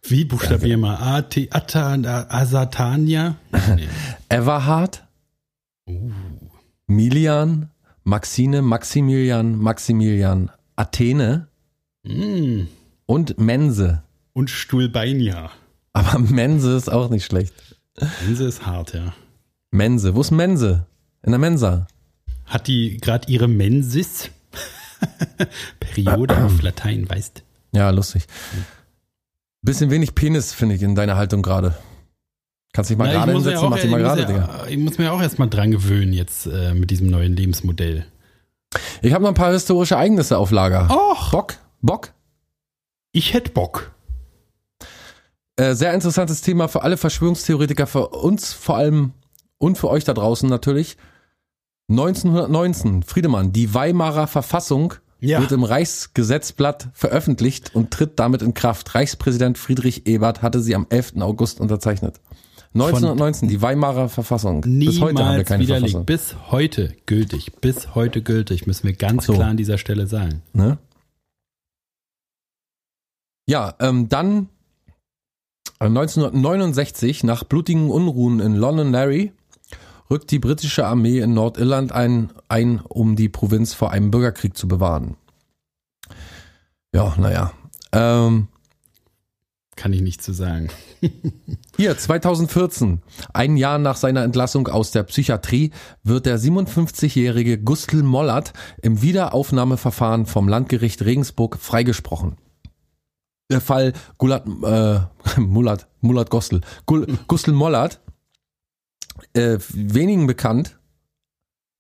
Wie 0.03 0.25
buchstabier 0.25 0.77
mal? 0.77 0.97
A, 0.97 1.23
T, 1.23 1.49
Atta, 1.51 1.95
Asatania? 2.29 3.37
Nee. 3.75 3.89
Everhard? 4.29 5.05
Uh. 5.89 6.11
Milian? 6.87 7.71
Maxine? 8.05 8.61
Maximilian? 8.61 9.57
Maximilian? 9.59 10.51
Athene? 10.77 11.49
Mm. 12.03 12.67
Und 13.07 13.39
Mense. 13.39 14.03
Und 14.35 14.51
Stulbeinia. 14.51 15.51
Aber 15.95 16.19
Mense 16.19 16.77
ist 16.77 16.93
auch 16.93 17.09
nicht 17.09 17.25
schlecht. 17.25 17.55
Mense 18.27 18.45
ist 18.45 18.67
hart, 18.67 18.93
ja. 18.93 19.15
Mense. 19.71 20.15
Wo 20.15 20.21
ist 20.21 20.33
Mense? 20.33 20.87
In 21.23 21.33
der 21.33 21.39
Mensa. 21.39 21.87
Hat 22.47 22.67
die 22.67 22.99
gerade 22.99 23.31
ihre 23.33 23.49
Mensis? 23.49 24.31
Periode 25.81 26.45
auf 26.45 26.63
Latein, 26.63 27.09
weißt 27.09 27.43
Ja, 27.73 27.91
lustig. 27.91 28.27
Bisschen 29.63 29.91
wenig 29.91 30.15
Penis, 30.15 30.53
finde 30.53 30.75
ich, 30.75 30.83
in 30.83 30.95
deiner 30.95 31.17
Haltung 31.17 31.43
gerade. 31.43 31.75
Kannst 32.73 32.91
dich 32.91 32.99
mal 32.99 33.11
gerade 33.11 33.33
hinsetzen, 33.33 33.63
ja 33.63 33.69
mach 33.71 33.79
dich 33.79 33.91
mal 33.91 34.01
gerade, 34.01 34.27
Digga. 34.27 34.67
Ich 34.69 34.77
muss 34.77 34.99
mir 34.99 35.13
auch 35.13 35.23
erstmal 35.23 35.49
dran 35.49 35.71
gewöhnen 35.71 36.13
jetzt 36.13 36.47
äh, 36.47 36.75
mit 36.75 36.91
diesem 36.91 37.07
neuen 37.07 37.37
Lebensmodell. 37.37 38.05
Ich 39.01 39.13
habe 39.13 39.23
noch 39.23 39.31
ein 39.31 39.37
paar 39.37 39.53
historische 39.53 39.95
Ereignisse 39.95 40.39
auf 40.39 40.51
Lager. 40.51 40.91
Och. 40.91 41.31
Bock? 41.31 41.55
Bock? 41.81 42.13
Ich 43.13 43.33
hätte 43.33 43.51
Bock. 43.53 43.93
Äh, 45.57 45.75
sehr 45.75 45.95
interessantes 45.95 46.43
Thema 46.43 46.67
für 46.67 46.83
alle 46.83 46.97
Verschwörungstheoretiker, 46.97 47.87
für 47.87 48.09
uns 48.09 48.53
vor 48.53 48.77
allem 48.77 49.13
und 49.59 49.79
für 49.79 49.89
euch 49.89 50.03
da 50.03 50.13
draußen 50.13 50.49
natürlich. 50.49 50.97
1919, 51.89 53.03
Friedemann, 53.03 53.53
die 53.53 53.75
Weimarer 53.75 54.27
Verfassung 54.27 54.95
ja. 55.21 55.41
wird 55.41 55.53
im 55.53 55.65
Reichsgesetzblatt 55.65 56.89
veröffentlicht 56.93 57.75
und 57.75 57.91
tritt 57.91 58.19
damit 58.19 58.43
in 58.43 58.55
Kraft. 58.55 58.95
Reichspräsident 58.95 59.59
Friedrich 59.59 60.07
Ebert 60.07 60.43
hatte 60.43 60.61
sie 60.61 60.75
am 60.75 60.87
11. 60.89 61.15
August 61.21 61.61
unterzeichnet. 61.61 62.21
1919, 62.75 63.41
Von 63.41 63.49
die 63.49 63.63
Weimarer 63.63 64.09
Verfassung. 64.09 64.63
Bis 64.63 65.01
heute 65.01 65.25
haben 65.25 65.37
wir 65.37 65.45
keine 65.45 65.63
widerlegt. 65.63 65.93
Verfassung. 65.93 66.07
Bis 66.07 66.37
heute 66.51 66.97
gültig. 67.07 67.53
Bis 67.61 67.95
heute 67.95 68.21
gültig, 68.21 68.67
müssen 68.67 68.85
wir 68.85 68.95
ganz 68.95 69.27
so. 69.27 69.35
klar 69.35 69.51
an 69.51 69.57
dieser 69.57 69.79
Stelle 69.79 70.07
sagen. 70.09 70.43
Ne? 70.53 70.79
Ja, 73.47 73.75
ähm, 73.79 74.09
dann 74.09 74.49
1969 75.79 77.23
äh, 77.23 77.27
nach 77.27 77.45
blutigen 77.45 77.91
Unruhen 77.91 78.41
in 78.41 78.55
Londonderry 78.55 79.33
rückt 80.11 80.31
die 80.31 80.39
britische 80.39 80.87
Armee 80.87 81.21
in 81.21 81.35
Nordirland 81.35 81.93
ein, 81.93 82.31
ein, 82.49 82.81
um 82.81 83.17
die 83.17 83.29
Provinz 83.29 83.75
vor 83.75 83.91
einem 83.91 84.11
Bürgerkrieg 84.11 84.57
zu 84.57 84.69
bewahren. 84.69 85.17
Ja, 86.95 87.15
naja. 87.19 87.53
Ähm, 87.93 88.49
Kann 89.77 89.93
ich 89.93 90.01
nicht 90.01 90.23
zu 90.23 90.33
sagen. 90.33 90.69
Hier, 91.77 91.99
2014, 91.99 93.03
ein 93.33 93.57
Jahr 93.57 93.79
nach 93.79 93.97
seiner 93.97 94.23
Entlassung 94.23 94.69
aus 94.69 94.93
der 94.93 95.03
Psychiatrie, 95.03 95.73
wird 96.03 96.27
der 96.27 96.39
57-jährige 96.39 97.59
Gustl 97.59 98.03
Mollert 98.03 98.53
im 98.81 99.03
Wiederaufnahmeverfahren 99.03 100.27
vom 100.27 100.49
Landgericht 100.49 101.05
Regensburg 101.05 101.59
freigesprochen. 101.59 102.37
Der 103.51 103.61
Fall 103.61 103.93
Gulat, 104.19 104.47
äh, 104.47 105.01
Mullert, 105.41 105.89
Mullert 106.01 106.31
Gostel, 106.31 106.61
Gustl 106.87 107.53
Mollert 107.53 108.01
äh, 109.35 109.59
wenigen 109.73 110.27
bekannt. 110.27 110.79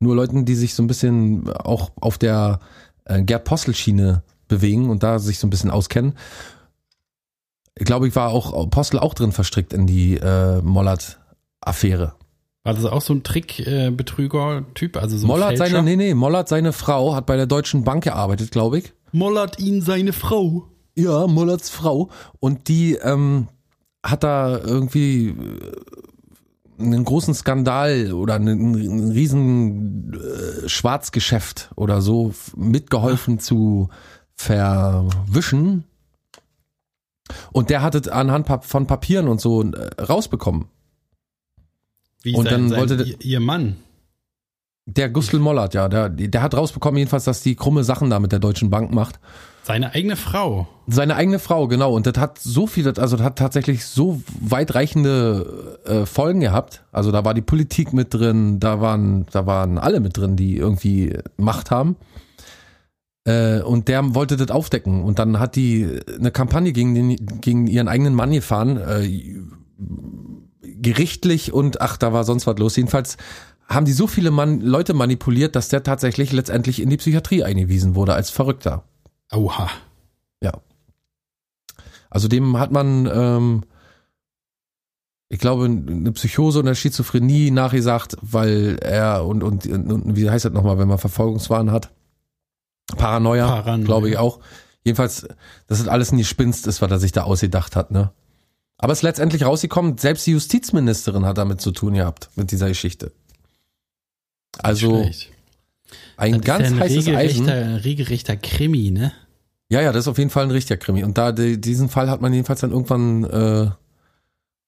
Nur 0.00 0.16
Leuten, 0.16 0.44
die 0.44 0.54
sich 0.54 0.74
so 0.74 0.82
ein 0.82 0.86
bisschen 0.86 1.50
auch 1.50 1.92
auf 2.00 2.18
der 2.18 2.60
äh, 3.04 3.22
Gerd 3.22 3.44
Postel-Schiene 3.44 4.22
bewegen 4.48 4.90
und 4.90 5.02
da 5.02 5.18
sich 5.18 5.38
so 5.38 5.46
ein 5.46 5.50
bisschen 5.50 5.70
auskennen. 5.70 6.14
Ich 7.76 7.86
glaube, 7.86 8.06
ich 8.06 8.14
war 8.14 8.30
auch 8.30 8.68
Postel 8.70 9.00
auch 9.00 9.14
drin 9.14 9.32
verstrickt 9.32 9.72
in 9.72 9.86
die 9.86 10.16
äh, 10.16 10.60
Mollert-Affäre. 10.60 12.14
War 12.62 12.74
das 12.74 12.84
auch 12.84 13.02
so 13.02 13.12
ein 13.14 13.22
Trickbetrüger-Typ? 13.22 14.96
Äh, 14.96 14.98
also 14.98 15.18
so 15.18 15.26
Mollert 15.26 15.58
seine, 15.58 15.82
nee, 15.82 15.96
nee, 15.96 16.14
Mollert 16.14 16.48
seine 16.48 16.72
Frau 16.72 17.14
hat 17.14 17.26
bei 17.26 17.36
der 17.36 17.46
Deutschen 17.46 17.84
Bank 17.84 18.04
gearbeitet, 18.04 18.52
glaube 18.52 18.78
ich. 18.78 18.92
Mollert 19.12 19.58
ihn 19.58 19.82
seine 19.82 20.12
Frau. 20.12 20.68
Ja, 20.96 21.26
Mollerts 21.26 21.70
Frau. 21.70 22.10
Und 22.40 22.68
die 22.68 22.94
ähm, 22.94 23.48
hat 24.04 24.22
da 24.24 24.58
irgendwie 24.58 25.34
einen 26.78 27.04
großen 27.04 27.34
Skandal 27.34 28.12
oder 28.12 28.34
einen, 28.34 28.74
einen 28.74 29.10
riesen 29.12 30.14
äh, 30.14 30.68
Schwarzgeschäft 30.68 31.70
oder 31.76 32.00
so 32.00 32.34
mitgeholfen 32.56 33.38
zu 33.38 33.88
verwischen. 34.34 35.84
Und 37.52 37.70
der 37.70 37.82
hatte 37.82 38.12
anhand 38.12 38.48
von 38.64 38.86
Papieren 38.86 39.28
und 39.28 39.40
so 39.40 39.62
äh, 39.62 40.02
rausbekommen. 40.02 40.66
Wie 42.22 42.34
und 42.34 42.48
sein, 42.48 42.68
dann 42.68 42.78
wollte 42.78 42.98
sein, 42.98 43.16
ihr 43.20 43.40
Mann. 43.40 43.76
Der 44.86 45.08
Gustl 45.08 45.38
Mollert, 45.38 45.74
ja, 45.74 45.88
der, 45.88 46.10
der 46.10 46.42
hat 46.42 46.54
rausbekommen 46.54 46.98
jedenfalls, 46.98 47.24
dass 47.24 47.42
die 47.42 47.54
krumme 47.54 47.84
Sachen 47.84 48.10
da 48.10 48.20
mit 48.20 48.32
der 48.32 48.38
Deutschen 48.38 48.68
Bank 48.68 48.92
macht. 48.92 49.18
Seine 49.64 49.94
eigene 49.94 50.16
Frau. 50.16 50.68
Seine 50.86 51.16
eigene 51.16 51.38
Frau, 51.38 51.68
genau. 51.68 51.94
Und 51.94 52.06
das 52.06 52.18
hat 52.18 52.38
so 52.38 52.66
viel, 52.66 52.86
also 52.86 53.16
das 53.16 53.24
hat 53.24 53.36
tatsächlich 53.36 53.86
so 53.86 54.20
weitreichende 54.38 55.78
äh, 55.86 56.04
Folgen 56.04 56.40
gehabt. 56.40 56.84
Also 56.92 57.10
da 57.10 57.24
war 57.24 57.32
die 57.32 57.40
Politik 57.40 57.94
mit 57.94 58.12
drin, 58.12 58.60
da 58.60 58.82
waren, 58.82 59.24
da 59.32 59.46
waren 59.46 59.78
alle 59.78 60.00
mit 60.00 60.18
drin, 60.18 60.36
die 60.36 60.58
irgendwie 60.58 61.18
Macht 61.38 61.70
haben. 61.70 61.96
Äh, 63.24 63.62
und 63.62 63.88
der 63.88 64.14
wollte 64.14 64.36
das 64.36 64.50
aufdecken. 64.50 65.02
Und 65.02 65.18
dann 65.18 65.40
hat 65.40 65.56
die 65.56 65.98
eine 66.14 66.30
Kampagne 66.30 66.72
gegen, 66.72 66.94
den, 66.94 67.40
gegen 67.40 67.66
ihren 67.66 67.88
eigenen 67.88 68.14
Mann 68.14 68.32
gefahren. 68.32 68.76
Äh, 68.76 69.40
gerichtlich 70.60 71.54
und 71.54 71.80
ach, 71.80 71.96
da 71.96 72.12
war 72.12 72.24
sonst 72.24 72.46
was 72.46 72.58
los. 72.58 72.76
Jedenfalls 72.76 73.16
haben 73.66 73.86
die 73.86 73.92
so 73.92 74.06
viele 74.06 74.30
Mann, 74.30 74.60
Leute 74.60 74.92
manipuliert, 74.92 75.56
dass 75.56 75.68
der 75.68 75.82
tatsächlich 75.82 76.32
letztendlich 76.32 76.82
in 76.82 76.90
die 76.90 76.98
Psychiatrie 76.98 77.44
eingewiesen 77.44 77.94
wurde 77.94 78.12
als 78.12 78.28
Verrückter. 78.28 78.84
Oha. 79.32 79.70
Ja. 80.42 80.52
Also 82.10 82.28
dem 82.28 82.58
hat 82.58 82.70
man, 82.70 83.10
ähm, 83.12 83.64
ich 85.28 85.38
glaube, 85.38 85.64
eine 85.64 86.12
Psychose 86.12 86.60
und 86.60 86.66
eine 86.66 86.76
Schizophrenie 86.76 87.50
nachgesagt, 87.50 88.16
weil 88.20 88.78
er 88.80 89.26
und, 89.26 89.42
und, 89.42 89.66
und 89.66 90.16
wie 90.16 90.30
heißt 90.30 90.44
das 90.44 90.52
nochmal, 90.52 90.78
wenn 90.78 90.88
man 90.88 90.98
Verfolgungswahn 90.98 91.72
hat? 91.72 91.90
Paranoia, 92.96 93.46
Paranoia. 93.46 93.84
glaube 93.84 94.10
ich 94.10 94.18
auch. 94.18 94.40
Jedenfalls, 94.84 95.26
dass 95.66 95.78
das 95.78 95.88
alles 95.88 96.12
ein 96.12 96.18
Gespinst 96.18 96.66
ist, 96.66 96.82
was 96.82 96.90
er 96.90 96.98
sich 96.98 97.12
da 97.12 97.22
ausgedacht 97.24 97.74
hat, 97.74 97.90
ne? 97.90 98.12
Aber 98.76 98.92
es 98.92 98.98
ist 98.98 99.02
letztendlich 99.04 99.44
rausgekommen, 99.44 99.98
selbst 99.98 100.26
die 100.26 100.32
Justizministerin 100.32 101.24
hat 101.24 101.38
damit 101.38 101.60
zu 101.60 101.70
tun 101.70 101.94
gehabt, 101.94 102.30
mit 102.36 102.50
dieser 102.50 102.68
Geschichte. 102.68 103.12
Also, 104.58 105.08
ein 106.16 106.32
das 106.32 106.42
ganz 106.42 106.64
ist 106.64 106.70
ja 106.70 106.76
ein 106.76 106.82
heißes 106.82 107.08
Eisen. 107.08 107.48
regelrechter 107.48 108.36
Krimi, 108.36 108.90
ne? 108.90 109.12
Ja, 109.68 109.80
ja, 109.80 109.92
das 109.92 110.04
ist 110.04 110.08
auf 110.08 110.18
jeden 110.18 110.30
Fall 110.30 110.44
ein 110.44 110.50
richtiger 110.50 110.76
Krimi. 110.76 111.04
Und 111.04 111.18
da 111.18 111.32
die, 111.32 111.60
diesen 111.60 111.88
Fall 111.88 112.10
hat 112.10 112.20
man 112.20 112.32
jedenfalls 112.32 112.60
dann 112.60 112.70
irgendwann 112.70 113.24
äh, 113.24 113.70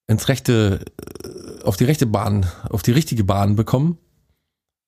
ins 0.08 0.28
rechte, 0.28 0.80
äh, 1.24 1.62
auf 1.64 1.76
die 1.76 1.84
rechte 1.84 2.06
Bahn, 2.06 2.46
auf 2.70 2.82
die 2.82 2.92
richtige 2.92 3.24
Bahn 3.24 3.56
bekommen. 3.56 3.98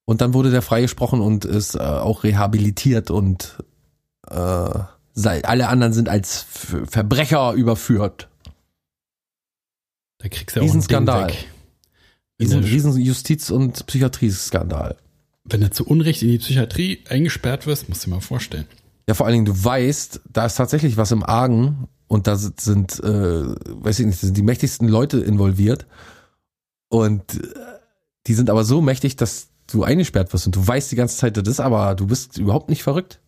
Und 0.05 0.21
dann 0.21 0.33
wurde 0.33 0.51
der 0.51 0.63
freigesprochen 0.63 1.21
und 1.21 1.45
ist 1.45 1.75
äh, 1.75 1.79
auch 1.79 2.25
rehabilitiert 2.25 3.11
und 3.11 3.63
äh, 4.31 4.81
alle 5.25 5.69
anderen 5.69 5.93
sind 5.93 6.09
als 6.09 6.47
Verbrecher 6.87 7.53
überführt. 7.53 8.29
Da 10.19 10.29
kriegst 10.29 10.57
du 10.57 10.61
auch 10.61 10.71
einen 10.71 10.83
Skandal. 10.83 11.33
Riesen, 12.41 12.63
riesen 12.63 12.97
Justiz- 12.97 13.51
und 13.51 13.85
Psychiatrieskandal. 13.87 14.97
Wenn 15.49 15.61
du 15.61 15.71
zu 15.71 15.87
Unrecht 15.87 16.23
in 16.23 16.29
die 16.29 16.39
Psychiatrie 16.39 17.05
eingesperrt 17.09 17.67
wirst, 17.67 17.89
musst 17.89 18.05
du 18.05 18.11
dir 18.11 18.17
mal 18.17 18.21
vorstellen. 18.21 18.67
Ja, 19.09 19.15
vor 19.15 19.27
allen 19.27 19.35
Dingen, 19.35 19.45
du 19.47 19.65
weißt, 19.65 20.21
da 20.31 20.47
ist 20.47 20.57
tatsächlich 20.57 20.97
was 20.97 21.13
im 21.13 21.23
Argen 21.23 21.89
und 22.09 22.27
da 22.27 22.37
sind, 22.37 23.01
äh, 23.01 23.05
weiß 23.07 24.01
ich 24.01 24.07
nicht, 24.07 24.19
sind 24.19 24.37
die 24.37 24.43
mächtigsten 24.43 24.89
Leute 24.89 25.19
involviert 25.19 25.87
und 26.89 27.23
äh, 27.35 27.47
die 28.27 28.35
sind 28.35 28.51
aber 28.51 28.65
so 28.65 28.81
mächtig, 28.81 29.17
dass 29.17 29.49
du 29.71 29.83
eingesperrt 29.83 30.33
wirst 30.33 30.47
und 30.47 30.57
du 30.57 30.67
weißt 30.67 30.93
die 30.93 30.97
ganze 30.97 31.17
Zeit, 31.17 31.37
das 31.37 31.49
ist 31.49 31.61
aber, 31.61 31.95
du 31.95 32.07
bist 32.07 32.39
überhaupt 32.39 32.69
nicht 32.69 32.83
verrückt. 32.83 33.21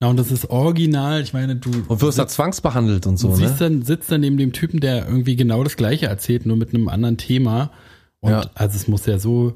Ja, 0.00 0.08
und 0.08 0.16
das 0.16 0.30
ist 0.30 0.48
original. 0.50 1.22
Ich 1.22 1.32
meine, 1.32 1.56
du. 1.56 1.70
Und 1.88 2.00
wirst 2.00 2.18
da 2.18 2.28
zwangsbehandelt 2.28 3.06
und 3.06 3.16
so, 3.16 3.30
und 3.30 3.36
siehst 3.36 3.54
ne? 3.54 3.58
Dann, 3.58 3.82
sitzt 3.82 4.12
dann 4.12 4.20
neben 4.20 4.36
dem 4.36 4.52
Typen, 4.52 4.78
der 4.78 5.08
irgendwie 5.08 5.34
genau 5.34 5.64
das 5.64 5.76
Gleiche 5.76 6.06
erzählt, 6.06 6.46
nur 6.46 6.56
mit 6.56 6.72
einem 6.72 6.88
anderen 6.88 7.16
Thema. 7.16 7.72
Und 8.20 8.30
ja. 8.30 8.50
also 8.54 8.76
es 8.76 8.86
muss 8.86 9.06
ja 9.06 9.18
so 9.18 9.54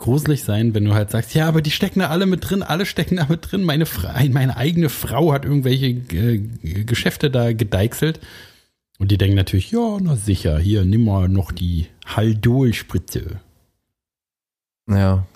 gruselig 0.00 0.42
sein, 0.42 0.74
wenn 0.74 0.84
du 0.84 0.94
halt 0.94 1.10
sagst, 1.10 1.34
ja, 1.34 1.46
aber 1.46 1.62
die 1.62 1.70
stecken 1.70 2.00
da 2.00 2.08
alle 2.08 2.26
mit 2.26 2.48
drin, 2.48 2.64
alle 2.64 2.86
stecken 2.86 3.16
da 3.16 3.26
mit 3.28 3.50
drin. 3.50 3.62
Meine, 3.62 3.86
Fra 3.86 4.20
meine 4.30 4.56
eigene 4.56 4.88
Frau 4.88 5.32
hat 5.32 5.44
irgendwelche 5.44 5.86
äh, 5.86 6.38
Geschäfte 6.84 7.30
da 7.30 7.52
gedeichselt. 7.52 8.18
Und 8.98 9.10
die 9.10 9.18
denken 9.18 9.36
natürlich, 9.36 9.70
ja, 9.70 9.98
na 10.00 10.16
sicher, 10.16 10.58
hier, 10.58 10.84
nimm 10.84 11.04
mal 11.04 11.28
noch 11.28 11.52
die 11.52 11.86
Haldol-Spritze. 12.04 13.40
Ja. 14.88 15.26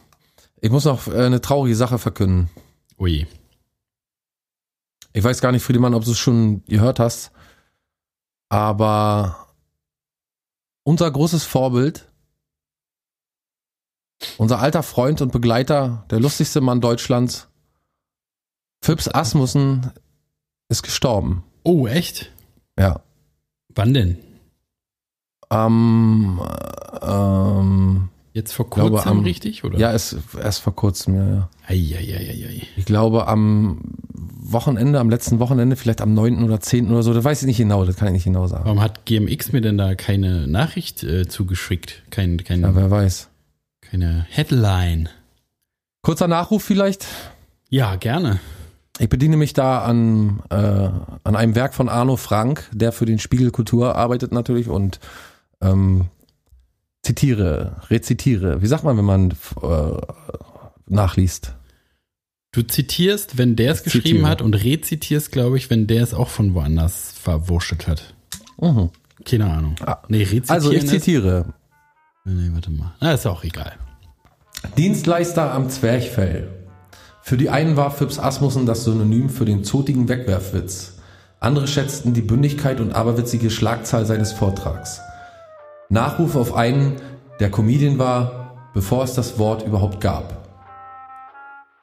Ich 0.61 0.71
muss 0.71 0.85
noch 0.85 1.07
äh, 1.07 1.25
eine 1.25 1.41
traurige 1.41 1.77
Sache 1.77 1.99
verkünden. 1.99 2.51
Ui. 2.99 3.27
Ich 5.13 5.23
weiß 5.23 5.41
gar 5.41 5.53
nicht, 5.53 5.63
Friedemann, 5.63 5.95
ob 5.95 6.05
du 6.05 6.11
es 6.11 6.19
schon 6.19 6.65
gehört 6.65 6.99
hast, 6.99 7.31
aber 8.49 9.47
unser 10.83 11.11
großes 11.11 11.45
Vorbild, 11.45 12.09
unser 14.39 14.61
alter 14.61 14.83
Freund 14.83 15.21
und 15.23 15.33
Begleiter, 15.33 16.05
der 16.11 16.21
lustigste 16.21 16.61
Mann 16.61 16.81
Deutschlands, 16.81 17.49
Phipps 18.83 19.09
Asmussen, 19.09 19.91
ist 20.69 20.83
gestorben. 20.83 21.45
Oh, 21.63 21.87
echt? 21.87 22.31
Ja. 22.79 23.01
Wann 23.75 23.95
denn? 23.95 24.19
Ähm, 25.51 26.41
ähm, 27.03 28.09
Jetzt 28.35 28.53
vor 28.53 28.69
kurzem 28.69 28.91
glaube, 28.91 29.07
am, 29.07 29.21
richtig, 29.21 29.63
oder? 29.63 29.79
Ja, 29.79 29.93
erst, 29.93 30.17
erst 30.43 30.61
vor 30.61 30.75
kurzem, 30.75 31.15
ja, 31.15 31.27
ja. 31.29 31.49
Ei, 31.69 31.95
ei, 31.97 32.17
ei, 32.17 32.47
ei. 32.49 32.63
Ich 32.77 32.85
glaube 32.85 33.29
am 33.29 33.81
Wochenende, 34.19 34.99
am 34.99 35.09
letzten 35.09 35.39
Wochenende, 35.39 35.77
vielleicht 35.77 36.01
am 36.01 36.15
9. 36.15 36.43
oder 36.43 36.61
10. 36.61 36.91
oder 36.91 37.05
so, 37.05 37.15
das 37.15 37.23
weiß 37.23 37.43
ich 37.43 37.47
nicht 37.47 37.59
genau, 37.59 37.85
das 37.85 37.95
kann 37.95 38.09
ich 38.09 38.15
nicht 38.15 38.25
genau 38.25 38.49
sagen. 38.49 38.65
Warum 38.65 38.81
hat 38.81 39.07
GMX 39.07 39.53
mir 39.53 39.61
denn 39.61 39.79
da 39.79 39.95
keine 39.95 40.49
Nachricht 40.49 41.05
äh, 41.05 41.29
zugeschickt? 41.29 42.03
Kein, 42.11 42.37
keine, 42.43 42.67
ja, 42.67 42.75
wer 42.75 42.91
weiß. 42.91 43.29
Keine 43.95 44.27
Headline. 44.29 45.09
Kurzer 46.03 46.27
Nachruf 46.27 46.65
vielleicht? 46.65 47.07
Ja, 47.71 47.95
gerne. 47.95 48.41
Ich 48.99 49.09
bediene 49.09 49.37
mich 49.37 49.53
da 49.53 49.85
an, 49.85 50.43
äh, 50.51 50.55
an 50.57 51.37
einem 51.37 51.55
Werk 51.55 51.75
von 51.75 51.89
Arno 51.89 52.17
Frank, 52.17 52.69
der 52.73 52.91
für 52.91 53.07
den 53.07 53.21
Spiegel 53.21 53.53
Kultur 53.53 53.95
arbeitet 53.95 54.33
natürlich 54.33 54.67
und 54.67 54.99
ähm, 55.61 56.07
zitiere, 57.03 57.83
rezitiere. 57.89 58.63
Wie 58.63 58.67
sagt 58.67 58.83
man, 58.83 58.97
wenn 58.97 59.05
man 59.05 59.31
äh, 59.63 59.97
nachliest? 60.89 61.55
Du 62.51 62.63
zitierst, 62.63 63.39
wenn 63.39 63.55
der 63.55 63.71
es 63.71 63.85
geschrieben 63.85 64.27
hat 64.27 64.43
und 64.43 64.55
rezitierst, 64.55 65.31
glaube 65.31 65.57
ich, 65.57 65.71
wenn 65.71 65.87
der 65.87 66.03
es 66.03 66.15
auch 66.15 66.31
von 66.31 66.53
woanders 66.55 67.13
verwurschtelt 67.13 67.87
hat. 67.87 68.15
Mhm. 68.61 68.91
Keine 69.25 69.49
Ahnung. 69.49 69.77
Ah, 69.87 70.03
nee, 70.09 70.25
rezitieren 70.25 70.51
also 70.51 70.73
ich 70.73 70.85
zitiere. 70.85 71.55
nee, 72.25 72.51
warte 72.53 72.73
mal. 72.73 72.97
Na, 73.01 73.13
ist 73.13 73.25
auch 73.25 73.45
egal. 73.45 73.79
Dienstleister 74.73 75.53
am 75.53 75.69
Zwerchfell. 75.69 76.49
Für 77.23 77.37
die 77.37 77.49
einen 77.49 77.77
war 77.77 77.93
Phipps 77.93 78.19
Asmussen 78.19 78.67
das 78.67 78.83
Synonym 78.83 79.29
für 79.29 79.45
den 79.45 79.63
zotigen 79.63 80.09
Wegwerfwitz. 80.09 80.95
Andere 81.39 81.69
schätzten 81.69 82.13
die 82.13 82.23
Bündigkeit 82.23 82.81
und 82.81 82.93
aberwitzige 82.93 83.51
Schlagzahl 83.51 84.05
seines 84.05 84.33
Vortrags. 84.33 85.01
Nachruf 85.91 86.35
auf 86.35 86.57
einen, 86.57 86.97
der 87.39 87.53
Comedian 87.53 87.99
war, 87.99 88.71
bevor 88.75 89.05
es 89.05 89.15
das 89.15 89.39
Wort 89.39 89.65
überhaupt 89.65 90.01
gab. 90.01 90.49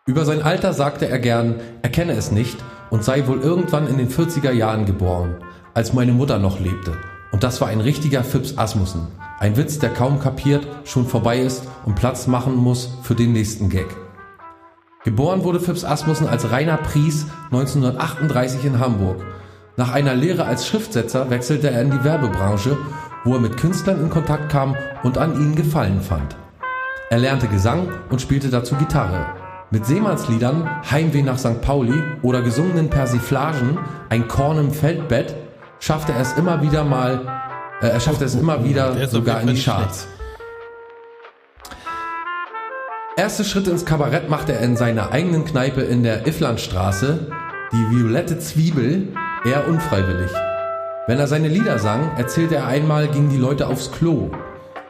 Über 0.06 0.26
sein 0.26 0.42
Alter 0.42 0.74
sagte 0.74 1.08
er 1.08 1.20
gern, 1.20 1.62
er 1.84 1.90
kenne 1.92 2.14
es 2.14 2.32
nicht 2.32 2.58
und 2.90 3.06
sei 3.06 3.26
wohl 3.26 3.40
irgendwann 3.40 3.88
in 3.88 3.98
den 3.98 4.10
40er 4.10 4.52
Jahren 4.52 4.86
geboren, 4.86 5.36
als 5.74 5.94
meine 5.94 6.12
Mutter 6.12 6.40
noch 6.40 6.60
lebte. 6.60 6.98
Und 7.32 7.44
das 7.44 7.62
war 7.62 7.70
ein 7.70 7.80
richtiger 7.80 8.26
Phipps 8.26 8.58
Asmussen. 8.58 9.08
Ein 9.42 9.58
Witz, 9.58 9.80
der 9.80 9.90
kaum 9.90 10.22
kapiert, 10.22 10.66
schon 10.86 11.06
vorbei 11.06 11.40
ist 11.40 11.68
und 11.84 11.96
Platz 11.96 12.28
machen 12.28 12.56
muss 12.56 12.98
für 13.02 13.16
den 13.16 13.34
nächsten 13.34 13.70
Gag. 13.70 13.88
Geboren 15.04 15.44
wurde 15.44 15.60
Phipps 15.60 15.84
Asmussen 15.84 16.28
als 16.28 16.50
Rainer 16.50 16.78
Pries 16.78 17.26
1938 17.52 18.64
in 18.64 18.80
Hamburg. 18.80 19.26
Nach 19.76 19.92
einer 19.92 20.16
Lehre 20.16 20.46
als 20.46 20.68
Schriftsetzer 20.68 21.30
wechselte 21.30 21.70
er 21.72 21.82
in 21.82 21.92
die 21.92 22.04
Werbebranche 22.06 22.78
wo 23.24 23.36
er 23.36 23.40
mit 23.40 23.58
Künstlern 23.58 24.02
in 24.02 24.10
Kontakt 24.10 24.52
kam 24.52 24.76
und 25.04 25.18
an 25.18 25.36
ihnen 25.36 25.56
Gefallen 25.56 26.02
fand. 26.02 26.36
Er 27.10 27.20
lernte 27.20 27.48
Gesang 27.48 27.90
und 28.10 28.22
spielte 28.22 28.50
dazu 28.50 28.76
Gitarre. 28.76 29.26
Mit 29.70 29.86
Seemannsliedern 29.86 30.68
Heimweh 30.90 31.22
nach 31.22 31.38
St. 31.38 31.62
Pauli 31.62 32.02
oder 32.22 32.42
gesungenen 32.42 32.90
Persiflagen 32.90 33.78
Ein 34.10 34.28
Korn 34.28 34.58
im 34.58 34.72
Feldbett 34.72 35.36
schaffte 35.80 36.14
er 36.14 36.22
es 36.22 36.34
immer 36.34 36.62
wieder 36.62 36.84
mal, 36.84 37.41
äh, 37.82 37.88
er 37.88 38.00
schaffte 38.00 38.26
es 38.26 38.36
immer 38.36 38.64
wieder 38.64 39.08
sogar 39.08 39.42
in 39.42 39.48
die 39.48 39.62
Charts. 39.62 40.08
Erste 43.18 43.44
Schritte 43.44 43.72
ins 43.72 43.86
Kabarett 43.86 44.30
machte 44.30 44.54
er 44.54 44.62
in 44.62 44.78
seiner 44.78 45.12
eigenen 45.12 45.46
Kneipe 45.46 45.82
in 45.82 46.02
der 46.02 46.26
Ifflandstraße, 46.26 47.28
die 47.72 47.96
Violette 47.96 48.40
Zwiebel, 48.40 49.10
eher 49.44 49.68
unfreiwillig. 49.68 50.32
Wenn 51.08 51.20
er 51.20 51.28
seine 51.28 51.48
Lieder 51.48 51.78
sang, 51.78 52.12
erzählte 52.18 52.56
er 52.56 52.68
einmal, 52.68 53.08
gingen 53.08 53.30
die 53.30 53.38
Leute 53.38 53.68
aufs 53.68 53.92
Klo. 53.92 54.32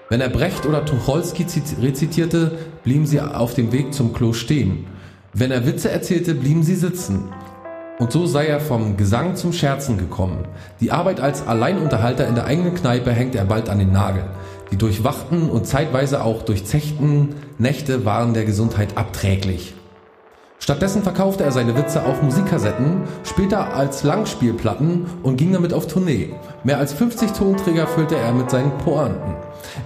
Wenn 0.10 0.22
er 0.22 0.30
Brecht 0.30 0.66
oder 0.66 0.86
Tucholsky 0.86 1.46
rezitierte, 1.82 2.58
blieben 2.84 3.06
sie 3.06 3.22
auf 3.22 3.54
dem 3.54 3.72
Weg 3.72 3.94
zum 3.94 4.14
Klo 4.14 4.34
stehen. 4.34 4.86
Wenn 5.34 5.52
er 5.52 5.66
Witze 5.66 5.90
erzählte, 5.90 6.36
blieben 6.36 6.64
sie 6.64 6.76
sitzen. 6.76 7.34
Und 8.02 8.12
so 8.12 8.26
sei 8.26 8.48
er 8.48 8.60
vom 8.60 8.98
Gesang 8.98 9.36
zum 9.36 9.54
Scherzen 9.54 10.00
gekommen. 10.00 10.46
Die 10.80 10.92
Arbeit 10.92 11.20
als 11.20 11.46
Alleinunterhalter 11.46 12.28
in 12.28 12.34
der 12.34 12.46
eigenen 12.46 12.74
Kneipe 12.74 13.12
hängt 13.12 13.36
er 13.36 13.46
bald 13.46 13.70
an 13.70 13.78
den 13.78 13.92
Nagel. 13.92 14.24
Die 14.72 14.76
durchwachten 14.76 15.52
und 15.52 15.68
zeitweise 15.68 16.24
auch 16.24 16.42
durchzechten 16.42 17.36
Nächte 17.60 18.04
waren 18.04 18.34
der 18.34 18.46
Gesundheit 18.46 18.98
abträglich. 18.98 19.76
Stattdessen 20.58 21.04
verkaufte 21.04 21.44
er 21.44 21.52
seine 21.52 21.78
Witze 21.78 22.04
auf 22.04 22.24
Musikkassetten, 22.24 23.04
später 23.24 23.76
als 23.76 24.02
Langspielplatten 24.02 25.06
und 25.22 25.38
ging 25.38 25.54
damit 25.54 25.72
auf 25.72 25.86
Tournee. 25.86 26.34
Mehr 26.64 26.80
als 26.80 26.94
50 26.94 27.34
Tonträger 27.34 27.86
füllte 27.86 28.16
er 28.16 28.32
mit 28.34 28.50
seinen 28.50 28.76
Pointen. 28.80 29.36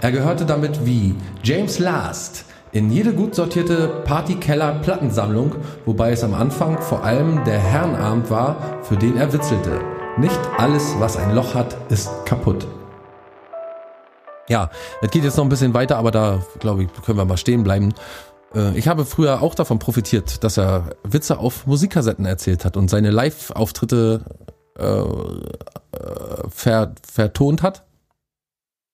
Er 0.00 0.12
gehörte 0.12 0.46
damit 0.46 0.86
wie 0.86 1.14
James 1.42 1.78
Last, 1.78 2.46
in 2.72 2.90
jede 2.90 3.12
gut 3.12 3.34
sortierte 3.34 4.02
Partykeller-Plattensammlung, 4.04 5.54
wobei 5.84 6.12
es 6.12 6.24
am 6.24 6.34
Anfang 6.34 6.80
vor 6.80 7.04
allem 7.04 7.44
der 7.44 7.58
Herrenabend 7.58 8.30
war, 8.30 8.82
für 8.82 8.96
den 8.96 9.16
er 9.16 9.32
witzelte. 9.32 9.80
Nicht 10.18 10.38
alles, 10.58 10.94
was 10.98 11.16
ein 11.16 11.34
Loch 11.34 11.54
hat, 11.54 11.76
ist 11.90 12.10
kaputt. 12.24 12.66
Ja, 14.48 14.70
es 15.02 15.10
geht 15.10 15.24
jetzt 15.24 15.36
noch 15.36 15.44
ein 15.44 15.48
bisschen 15.48 15.74
weiter, 15.74 15.96
aber 15.96 16.10
da, 16.10 16.40
glaube 16.60 16.84
ich, 16.84 16.92
können 17.04 17.18
wir 17.18 17.24
mal 17.24 17.36
stehen 17.36 17.64
bleiben. 17.64 17.94
Äh, 18.54 18.76
ich 18.78 18.88
habe 18.88 19.04
früher 19.04 19.42
auch 19.42 19.54
davon 19.54 19.78
profitiert, 19.78 20.44
dass 20.44 20.56
er 20.56 20.90
Witze 21.02 21.38
auf 21.38 21.66
Musikkassetten 21.66 22.24
erzählt 22.24 22.64
hat 22.64 22.76
und 22.76 22.88
seine 22.88 23.10
Live-Auftritte 23.10 24.24
äh, 24.78 24.84
äh, 24.84 26.48
ver, 26.48 26.94
vertont 27.02 27.62
hat. 27.62 27.84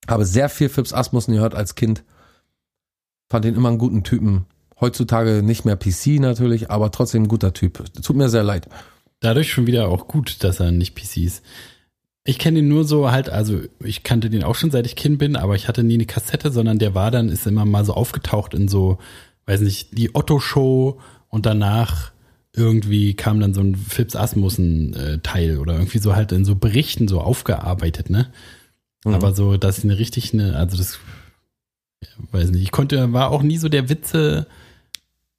Habe 0.08 0.24
sehr 0.24 0.48
viel 0.48 0.68
Fips 0.68 0.92
Asmussen 0.92 1.34
gehört 1.34 1.54
als 1.54 1.74
Kind. 1.74 2.04
Fand 3.32 3.46
ihn 3.46 3.54
immer 3.54 3.70
einen 3.70 3.78
guten 3.78 4.02
Typen. 4.02 4.44
Heutzutage 4.78 5.42
nicht 5.42 5.64
mehr 5.64 5.74
PC 5.74 6.20
natürlich, 6.20 6.70
aber 6.70 6.90
trotzdem 6.90 7.22
ein 7.22 7.28
guter 7.28 7.54
Typ. 7.54 7.82
Tut 8.02 8.14
mir 8.14 8.28
sehr 8.28 8.44
leid. 8.44 8.68
Dadurch 9.20 9.50
schon 9.50 9.66
wieder 9.66 9.88
auch 9.88 10.06
gut, 10.06 10.44
dass 10.44 10.60
er 10.60 10.70
nicht 10.70 10.94
PC 10.94 11.16
ist. 11.16 11.42
Ich 12.24 12.38
kenne 12.38 12.58
ihn 12.58 12.68
nur 12.68 12.84
so 12.84 13.10
halt, 13.10 13.30
also 13.30 13.60
ich 13.82 14.02
kannte 14.02 14.28
den 14.28 14.44
auch 14.44 14.54
schon 14.54 14.70
seit 14.70 14.84
ich 14.84 14.96
Kind 14.96 15.16
bin, 15.16 15.36
aber 15.36 15.54
ich 15.54 15.66
hatte 15.66 15.82
nie 15.82 15.94
eine 15.94 16.04
Kassette, 16.04 16.52
sondern 16.52 16.78
der 16.78 16.94
war 16.94 17.10
dann, 17.10 17.30
ist 17.30 17.46
immer 17.46 17.64
mal 17.64 17.86
so 17.86 17.94
aufgetaucht 17.94 18.52
in 18.52 18.68
so, 18.68 18.98
weiß 19.46 19.62
nicht, 19.62 19.96
die 19.96 20.14
Otto-Show 20.14 21.00
und 21.28 21.46
danach 21.46 22.12
irgendwie 22.54 23.14
kam 23.14 23.40
dann 23.40 23.54
so 23.54 23.62
ein 23.62 23.76
Phipps 23.76 24.14
Asmussen-Teil 24.14 25.56
oder 25.56 25.72
irgendwie 25.72 26.00
so 26.00 26.14
halt 26.14 26.32
in 26.32 26.44
so 26.44 26.54
Berichten 26.54 27.08
so 27.08 27.22
aufgearbeitet, 27.22 28.10
ne? 28.10 28.26
Mhm. 29.06 29.14
Aber 29.14 29.34
so, 29.34 29.56
dass 29.56 29.78
ich 29.78 29.84
eine 29.84 29.98
richtig 29.98 30.34
eine, 30.34 30.54
also 30.54 30.76
das, 30.76 30.98
weiß 32.30 32.50
nicht, 32.50 32.62
ich 32.62 32.70
konnte, 32.70 33.12
war 33.12 33.30
auch 33.30 33.42
nie 33.42 33.58
so 33.58 33.68
der 33.68 33.88
Witze, 33.88 34.46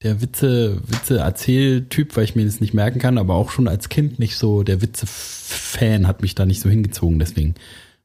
der 0.04 0.22
Witze, 0.22 0.82
Witze-Erzähltyp, 0.86 2.16
weil 2.16 2.26
ich 2.26 2.36
mir 2.36 2.46
das 2.46 2.62
nicht 2.62 2.74
merken 2.74 3.00
kann, 3.00 3.18
aber 3.18 3.36
auch 3.36 3.52
schon 3.52 3.68
als 3.68 3.90
Kind 3.90 4.20
nicht 4.20 4.38
so, 4.38 4.64
der 4.64 4.82
Witze-Fan 4.82 6.08
hat 6.08 6.22
mich 6.22 6.36
da 6.36 6.46
nicht 6.46 6.62
so 6.62 6.70
hingezogen, 6.70 7.20
deswegen 7.20 7.56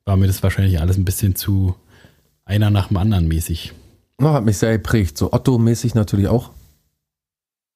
war 0.04 0.16
mir 0.16 0.26
das 0.26 0.42
wahrscheinlich 0.42 0.80
alles 0.80 0.96
ein 0.96 1.04
bisschen 1.04 1.34
zu 1.34 1.74
einer 2.44 2.70
nach 2.70 2.88
dem 2.88 2.96
anderen 2.96 3.28
mäßig. 3.28 3.72
Oh, 4.20 4.30
hat 4.30 4.44
mich 4.44 4.58
sehr 4.58 4.72
geprägt, 4.72 5.18
so 5.18 5.32
Otto-mäßig 5.32 5.94
natürlich 5.94 6.28
auch. 6.28 6.50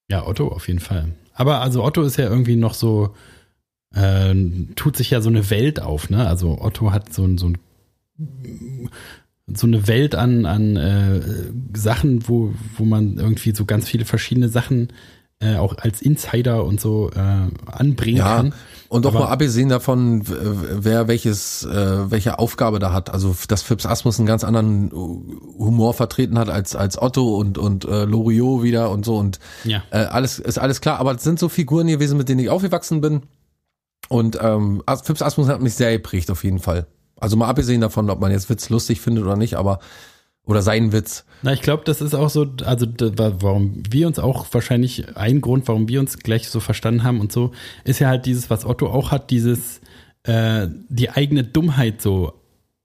Ja, 0.09 0.27
Otto 0.27 0.49
auf 0.49 0.69
jeden 0.69 0.81
Fall. 0.81 1.13
Aber 1.35 1.61
also 1.61 1.85
Otto 1.85 2.03
ist 2.03 2.17
ja 2.17 2.29
irgendwie 2.29 2.57
noch 2.57 2.75
so, 2.75 3.15
äh, 3.95 4.35
tut 4.75 4.97
sich 4.97 5.11
ja 5.11 5.21
so 5.21 5.29
eine 5.29 5.51
Welt 5.51 5.81
auf, 5.81 6.11
ne? 6.11 6.27
Also 6.27 6.61
Otto 6.61 6.93
hat 6.93 7.13
so, 7.13 7.37
so 7.37 7.49
ein 7.51 7.59
so 9.55 9.67
eine 9.67 9.87
Welt 9.89 10.15
an, 10.15 10.47
an 10.47 10.77
äh, 10.77 11.21
Sachen, 11.75 12.29
wo, 12.29 12.53
wo 12.77 12.85
man 12.85 13.19
irgendwie 13.19 13.55
so 13.55 13.65
ganz 13.65 13.89
viele 13.89 14.05
verschiedene 14.05 14.49
Sachen 14.49 14.89
äh, 15.43 15.57
auch 15.57 15.77
als 15.79 16.01
Insider 16.01 16.65
und 16.65 16.81
so 16.81 17.11
äh, 17.11 17.49
anbringen 17.67 18.19
ja, 18.19 18.37
kann. 18.37 18.55
Und 18.89 19.07
auch 19.07 19.15
mal 19.15 19.27
abgesehen 19.27 19.69
davon, 19.69 20.23
wer 20.27 21.09
welches, 21.09 21.65
äh, 21.65 22.11
welche 22.11 22.39
Aufgabe 22.39 22.79
da 22.79 22.93
hat. 22.93 23.11
Also 23.11 23.35
dass 23.49 23.63
Phipps 23.63 23.87
Asmus 23.87 24.19
einen 24.19 24.27
ganz 24.27 24.45
anderen 24.45 24.93
Humor 24.93 25.95
vertreten 25.95 26.39
hat 26.39 26.49
als 26.49 26.77
als 26.77 27.01
Otto 27.01 27.37
und 27.37 27.59
und 27.59 27.85
äh, 27.87 28.05
Loriot 28.05 28.63
wieder 28.63 28.91
und 28.91 29.05
so 29.05 29.17
und 29.17 29.41
ja. 29.65 29.83
äh, 29.91 30.05
alles 30.05 30.39
ist 30.39 30.59
alles 30.59 30.81
klar. 30.81 31.01
Aber 31.01 31.15
es 31.15 31.25
sind 31.25 31.39
so 31.39 31.49
Figuren 31.49 31.87
gewesen, 31.87 32.19
mit 32.19 32.29
denen 32.29 32.41
ich 32.41 32.51
aufgewachsen 32.51 33.01
bin. 33.01 33.23
Und 34.09 34.39
ähm, 34.41 34.83
Phipps 35.03 35.23
Asmus 35.23 35.49
hat 35.49 35.63
mich 35.63 35.75
sehr 35.75 35.93
geprägt 35.93 36.31
auf 36.31 36.45
jeden 36.45 36.59
Fall. 36.59 36.87
Also 37.23 37.37
mal 37.37 37.49
abgesehen 37.49 37.81
davon, 37.81 38.11
ob 38.11 38.21
man 38.21 38.33
jetzt 38.33 38.51
Witz 38.51 38.69
lustig 38.69 39.01
findet 39.01 39.25
oder 39.25 39.37
nicht, 39.37 39.55
aber 39.55 39.79
oder 40.45 40.61
seinen 40.61 40.93
Witz. 40.93 41.25
Na, 41.43 41.53
ich 41.53 41.63
glaube, 41.63 41.85
das 41.85 42.01
ist 42.01 42.15
auch 42.15 42.31
so, 42.31 42.49
also 42.65 42.87
warum 42.99 43.83
wir 43.89 44.09
uns 44.09 44.19
auch 44.19 44.45
wahrscheinlich 44.51 45.17
ein 45.17 45.41
Grund, 45.41 45.69
warum 45.69 45.89
wir 45.89 46.01
uns 46.01 46.19
gleich 46.19 46.49
so 46.49 46.59
verstanden 46.59 47.05
haben 47.05 47.21
und 47.21 47.31
so, 47.31 47.53
ist 47.85 48.01
ja 48.01 48.09
halt 48.09 48.27
dieses, 48.27 48.51
was 48.51 48.65
Otto 48.65 48.89
auch 48.89 49.13
hat, 49.13 49.31
dieses 49.31 49.81
äh, 50.25 50.67
die 50.89 51.11
eigene 51.11 51.45
Dummheit 51.45 52.03
so 52.03 52.33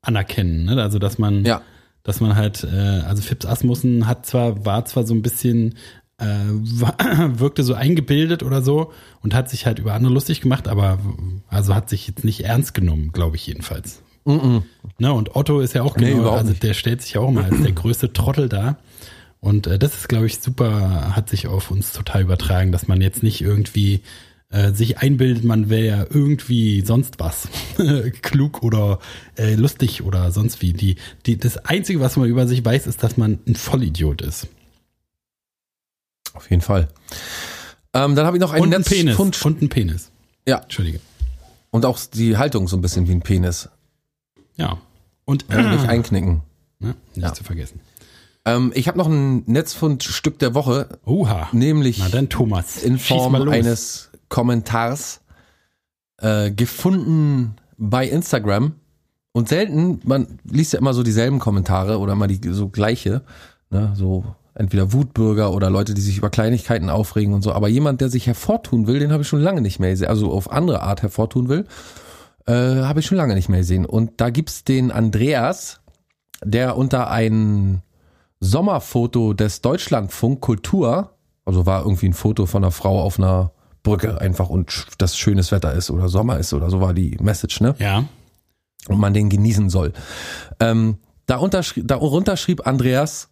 anerkennen, 0.04 0.66
ne? 0.66 0.82
Also 0.84 1.00
dass 1.00 1.18
man, 1.18 1.44
ja. 1.44 1.64
dass 2.04 2.22
man 2.22 2.36
halt, 2.36 2.64
äh, 2.64 3.02
also 3.08 3.24
Fips 3.24 3.48
Asmussen 3.48 4.06
hat 4.06 4.28
zwar, 4.28 4.68
war 4.68 4.86
zwar 4.86 5.04
so 5.04 5.16
ein 5.16 5.24
bisschen 5.24 5.74
äh, 6.20 6.26
wirkte 6.56 7.64
so 7.64 7.74
eingebildet 7.74 8.44
oder 8.44 8.62
so 8.62 8.94
und 9.24 9.34
hat 9.34 9.50
sich 9.50 9.66
halt 9.66 9.80
über 9.80 9.96
andere 9.96 10.14
lustig 10.14 10.42
gemacht, 10.42 10.68
aber 10.68 11.00
also 11.48 11.74
hat 11.74 11.90
sich 11.90 12.08
jetzt 12.08 12.24
nicht 12.24 12.42
ernst 12.42 12.76
genommen, 12.76 13.12
glaube 13.14 13.36
ich 13.36 13.48
jedenfalls. 13.48 14.04
Mm 14.28 14.32
-mm. 14.32 14.64
Ne, 15.00 15.14
und 15.14 15.36
Otto 15.36 15.62
ist 15.62 15.74
ja 15.74 15.84
auch 15.84 15.96
genau, 15.96 16.22
nee, 16.22 16.38
also 16.38 16.54
der 16.54 16.74
stellt 16.74 17.02
sich 17.02 17.14
ja 17.14 17.22
auch 17.22 17.30
immer 17.30 17.46
als 17.46 17.62
der 17.62 17.72
größte 17.72 18.14
Trottel 18.14 18.50
da. 18.50 18.78
Und 19.40 19.68
äh, 19.68 19.80
das 19.80 19.94
ist, 19.96 20.10
glaube 20.10 20.26
ich, 20.26 20.40
super, 20.40 21.16
hat 21.16 21.30
sich 21.30 21.48
auf 21.48 21.72
uns 21.72 21.94
total 21.94 22.24
übertragen, 22.24 22.72
dass 22.72 22.88
man 22.88 23.00
jetzt 23.02 23.24
nicht 23.24 23.42
irgendwie 23.42 24.02
äh, 24.50 24.72
sich 24.72 24.98
einbildet, 24.98 25.44
man 25.44 25.70
wäre 25.70 25.86
ja 25.86 26.06
irgendwie 26.10 26.82
sonst 26.82 27.20
was. 27.20 27.48
Klug 28.22 28.64
oder 28.64 29.00
äh, 29.38 29.56
lustig 29.56 30.04
oder 30.04 30.32
sonst 30.32 30.62
wie. 30.62 30.74
Die, 30.74 30.96
die, 31.26 31.38
das 31.38 31.58
Einzige, 31.58 32.00
was 32.00 32.18
man 32.18 32.28
über 32.28 32.48
sich 32.48 32.64
weiß, 32.64 32.88
ist, 32.88 33.04
dass 33.04 33.18
man 33.18 33.40
ein 33.48 33.56
Vollidiot 33.56 34.22
ist. 34.22 34.48
Auf 36.34 36.50
jeden 36.50 36.62
Fall. 36.62 36.88
Ähm, 37.94 38.16
dann 38.16 38.26
habe 38.26 38.38
ich 38.38 38.42
noch 38.42 38.52
einen 38.52 38.64
und 38.64 38.70
Netz 38.70 38.90
Penis. 38.90 39.18
Und 39.18 39.62
ein 39.62 39.70
Penis. 39.70 40.12
Ja. 40.48 40.60
Entschuldige. 40.60 41.00
Und 41.70 41.86
auch 41.86 42.00
die 42.14 42.38
Haltung 42.38 42.68
so 42.68 42.78
ein 42.78 42.82
bisschen 42.82 43.08
wie 43.08 43.12
ein 43.14 43.22
Penis. 43.22 43.70
Ja. 44.58 44.78
Und 45.26 45.46
äh, 45.50 45.62
nicht 45.62 45.88
einknicken. 45.88 46.42
Ja, 46.80 46.88
nicht 46.88 46.98
ja. 47.16 47.34
zu 47.34 47.44
vergessen. 47.44 47.80
Ähm, 48.46 48.72
ich 48.76 48.88
habe 48.88 48.98
noch 48.98 49.08
ein 49.08 49.44
Netzfundstück 49.46 50.40
der 50.40 50.54
Woche. 50.54 50.88
Oha. 51.06 51.50
Nämlich 51.52 52.00
Na 52.00 52.10
dann, 52.10 52.30
Thomas. 52.30 52.82
in 52.82 52.98
Form 52.98 53.36
eines 53.36 54.10
Kommentars 54.30 55.22
äh, 56.18 56.52
gefunden 56.52 57.56
bei 57.78 58.08
Instagram. 58.08 58.74
Und 59.34 59.50
selten, 59.50 60.00
man 60.04 60.40
liest 60.46 60.74
ja 60.74 60.80
immer 60.80 60.94
so 60.94 61.04
dieselben 61.04 61.40
Kommentare 61.40 62.00
oder 62.00 62.14
immer 62.14 62.28
die 62.28 62.40
so 62.52 62.70
gleiche. 62.70 63.22
Ne, 63.70 63.92
so 63.96 64.24
entweder 64.56 64.94
Wutbürger 64.94 65.54
oder 65.54 65.70
Leute, 65.70 65.94
die 65.94 66.02
sich 66.02 66.18
über 66.18 66.30
Kleinigkeiten 66.30 66.90
aufregen 66.90 67.34
und 67.34 67.44
so. 67.44 67.52
Aber 67.52 67.68
jemand, 67.68 68.02
der 68.02 68.10
sich 68.10 68.26
hervortun 68.26 68.88
will, 68.88 69.00
den 69.00 69.12
habe 69.12 69.22
ich 69.22 69.28
schon 69.28 69.42
lange 69.42 69.62
nicht 69.62 69.80
mehr. 69.80 69.96
Also 70.10 70.32
auf 70.32 70.52
andere 70.52 70.82
Art 70.82 71.04
hervortun 71.04 71.50
will. 71.50 71.66
Äh, 72.48 72.82
Habe 72.84 73.02
ich 73.02 73.06
schon 73.06 73.18
lange 73.18 73.36
nicht 73.36 73.50
mehr 73.50 73.60
gesehen. 73.60 73.86
Und 73.86 74.20
da 74.22 74.30
gibt's 74.30 74.64
den 74.64 74.92
Andreas, 74.92 75.82
der 76.44 76.78
unter 76.78 77.10
ein 77.12 77.82
Sommerfoto 78.40 79.34
des 79.34 79.62
Deutschlandfunk 79.62 80.42
Kultur, 80.42 81.12
also 81.46 81.66
war 81.66 81.84
irgendwie 81.84 82.08
ein 82.08 82.14
Foto 82.14 82.46
von 82.46 82.64
einer 82.64 82.72
Frau 82.72 83.02
auf 83.02 83.20
einer 83.20 83.52
Brücke 83.84 84.20
einfach 84.20 84.50
und 84.50 84.86
das 84.98 85.18
schönes 85.18 85.52
Wetter 85.52 85.74
ist 85.74 85.90
oder 85.90 86.10
Sommer 86.10 86.38
ist 86.38 86.54
oder 86.54 86.70
so 86.70 86.82
war 86.82 86.94
die 86.94 87.18
Message, 87.22 87.62
ne? 87.62 87.76
Ja. 87.80 88.04
Und 88.88 89.00
man 89.00 89.14
den 89.14 89.30
genießen 89.30 89.70
soll. 89.70 89.94
Ähm, 90.60 90.98
da 91.26 91.40
darunter 91.78 92.38
schrieb 92.38 92.68
Andreas, 92.68 93.30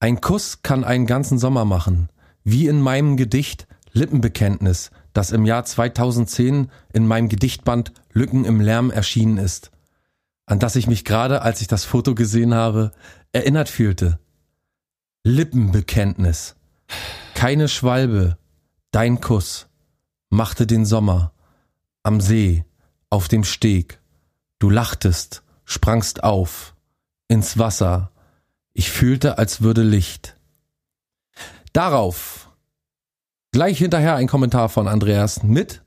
ein 0.00 0.20
Kuss 0.20 0.62
kann 0.62 0.84
einen 0.84 1.06
ganzen 1.06 1.38
Sommer 1.38 1.64
machen. 1.64 2.08
Wie 2.44 2.66
in 2.66 2.80
meinem 2.80 3.16
Gedicht 3.16 3.68
Lippenbekenntnis 3.92 4.90
das 5.12 5.30
im 5.30 5.44
Jahr 5.44 5.64
2010 5.64 6.70
in 6.92 7.06
meinem 7.06 7.28
Gedichtband 7.28 7.92
Lücken 8.12 8.44
im 8.44 8.60
Lärm 8.60 8.90
erschienen 8.90 9.38
ist, 9.38 9.70
an 10.46 10.58
das 10.58 10.76
ich 10.76 10.86
mich 10.86 11.04
gerade, 11.04 11.42
als 11.42 11.60
ich 11.60 11.68
das 11.68 11.84
Foto 11.84 12.14
gesehen 12.14 12.54
habe, 12.54 12.92
erinnert 13.32 13.68
fühlte. 13.68 14.18
Lippenbekenntnis. 15.24 16.56
Keine 17.34 17.68
Schwalbe, 17.68 18.36
dein 18.90 19.20
Kuss, 19.20 19.68
machte 20.30 20.66
den 20.66 20.84
Sommer, 20.84 21.32
am 22.02 22.20
See, 22.20 22.64
auf 23.08 23.28
dem 23.28 23.44
Steg. 23.44 24.00
Du 24.58 24.68
lachtest, 24.70 25.42
sprangst 25.64 26.24
auf, 26.24 26.74
ins 27.28 27.58
Wasser. 27.58 28.10
Ich 28.72 28.90
fühlte, 28.90 29.38
als 29.38 29.62
würde 29.62 29.82
Licht. 29.82 30.36
Darauf 31.72 32.41
Gleich 33.52 33.78
hinterher 33.78 34.16
ein 34.16 34.28
Kommentar 34.28 34.70
von 34.70 34.88
Andreas 34.88 35.42
mit. 35.42 35.82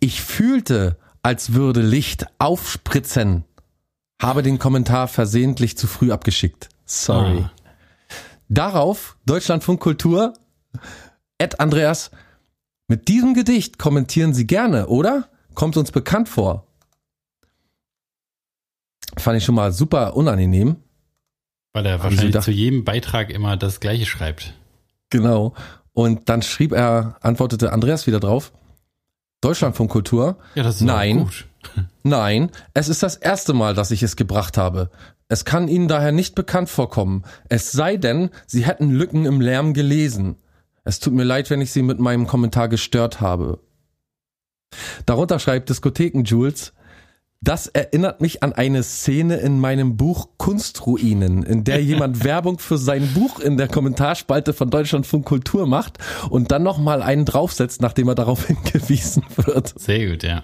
Ich 0.00 0.22
fühlte, 0.22 0.98
als 1.22 1.54
würde 1.54 1.80
Licht 1.80 2.26
aufspritzen. 2.38 3.44
Habe 4.20 4.42
den 4.42 4.58
Kommentar 4.58 5.08
versehentlich 5.08 5.78
zu 5.78 5.86
früh 5.86 6.12
abgeschickt. 6.12 6.68
Sorry. 6.84 7.46
Ah. 7.46 7.52
Darauf 8.48 9.16
Deutschlandfunk 9.24 9.80
Kultur. 9.80 10.34
Ed 11.38 11.58
Andreas. 11.58 12.10
Mit 12.86 13.08
diesem 13.08 13.32
Gedicht 13.32 13.78
kommentieren 13.78 14.34
Sie 14.34 14.46
gerne, 14.46 14.88
oder? 14.88 15.30
Kommt 15.54 15.78
uns 15.78 15.90
bekannt 15.90 16.28
vor. 16.28 16.66
Fand 19.16 19.38
ich 19.38 19.44
schon 19.44 19.54
mal 19.54 19.72
super 19.72 20.16
unangenehm. 20.16 20.76
Weil 21.72 21.86
er 21.86 22.02
wahrscheinlich 22.02 22.40
zu 22.40 22.50
jedem 22.50 22.84
Beitrag 22.84 23.30
immer 23.30 23.56
das 23.56 23.80
Gleiche 23.80 24.04
schreibt. 24.04 24.52
Genau. 25.08 25.54
Und 25.94 26.28
dann 26.28 26.42
schrieb 26.42 26.72
er, 26.72 27.16
antwortete 27.22 27.72
Andreas 27.72 28.06
wieder 28.06 28.20
drauf, 28.20 28.52
Deutschlandfunkkultur. 29.40 30.36
Ja, 30.54 30.62
das 30.62 30.76
ist 30.76 30.80
nein, 30.82 31.20
gut. 31.20 31.46
nein, 32.02 32.50
es 32.74 32.88
ist 32.88 33.02
das 33.02 33.16
erste 33.16 33.54
Mal, 33.54 33.74
dass 33.74 33.90
ich 33.90 34.02
es 34.02 34.16
gebracht 34.16 34.58
habe. 34.58 34.90
Es 35.28 35.44
kann 35.44 35.68
Ihnen 35.68 35.88
daher 35.88 36.12
nicht 36.12 36.34
bekannt 36.34 36.68
vorkommen, 36.68 37.24
es 37.48 37.72
sei 37.72 37.96
denn, 37.96 38.30
Sie 38.46 38.66
hätten 38.66 38.90
Lücken 38.90 39.24
im 39.24 39.40
Lärm 39.40 39.72
gelesen. 39.72 40.36
Es 40.84 41.00
tut 41.00 41.14
mir 41.14 41.24
leid, 41.24 41.48
wenn 41.48 41.62
ich 41.62 41.72
Sie 41.72 41.82
mit 41.82 41.98
meinem 41.98 42.26
Kommentar 42.26 42.68
gestört 42.68 43.20
habe. 43.20 43.60
Darunter 45.06 45.38
schreibt 45.38 45.70
Diskotheken 45.70 46.24
Jules, 46.24 46.74
das 47.44 47.66
erinnert 47.66 48.20
mich 48.20 48.42
an 48.42 48.52
eine 48.52 48.82
Szene 48.82 49.36
in 49.36 49.60
meinem 49.60 49.96
Buch 49.96 50.28
Kunstruinen, 50.38 51.42
in 51.42 51.64
der 51.64 51.80
jemand 51.82 52.24
Werbung 52.24 52.58
für 52.58 52.78
sein 52.78 53.08
Buch 53.12 53.38
in 53.38 53.56
der 53.56 53.68
Kommentarspalte 53.68 54.52
von 54.52 54.70
Deutschlandfunk 54.70 55.26
Kultur 55.26 55.66
macht 55.66 55.98
und 56.30 56.50
dann 56.50 56.62
nochmal 56.62 57.02
einen 57.02 57.24
draufsetzt, 57.24 57.82
nachdem 57.82 58.08
er 58.08 58.14
darauf 58.14 58.46
hingewiesen 58.46 59.24
wird. 59.36 59.78
Sehr 59.78 60.10
gut, 60.10 60.22
ja. 60.22 60.42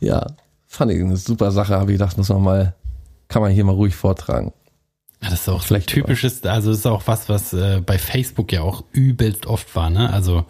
Ja, 0.00 0.26
fand 0.66 0.90
ich 0.90 1.00
eine 1.00 1.16
super 1.16 1.52
Sache, 1.52 1.74
habe 1.74 1.92
ich 1.92 1.98
gedacht, 1.98 2.16
muss 2.18 2.28
man 2.28 2.42
mal, 2.42 2.74
kann 3.28 3.42
man 3.42 3.52
hier 3.52 3.64
mal 3.64 3.72
ruhig 3.72 3.94
vortragen. 3.94 4.52
Ja, 5.22 5.30
das 5.30 5.42
ist 5.42 5.48
auch 5.48 5.62
vielleicht 5.62 5.88
typisches, 5.88 6.42
also 6.44 6.70
das 6.70 6.80
ist 6.80 6.86
auch 6.86 7.02
was, 7.06 7.28
was 7.28 7.52
äh, 7.52 7.80
bei 7.84 7.98
Facebook 7.98 8.52
ja 8.52 8.62
auch 8.62 8.84
übelst 8.92 9.46
oft 9.46 9.74
war, 9.74 9.88
ne? 9.88 10.12
Also 10.12 10.44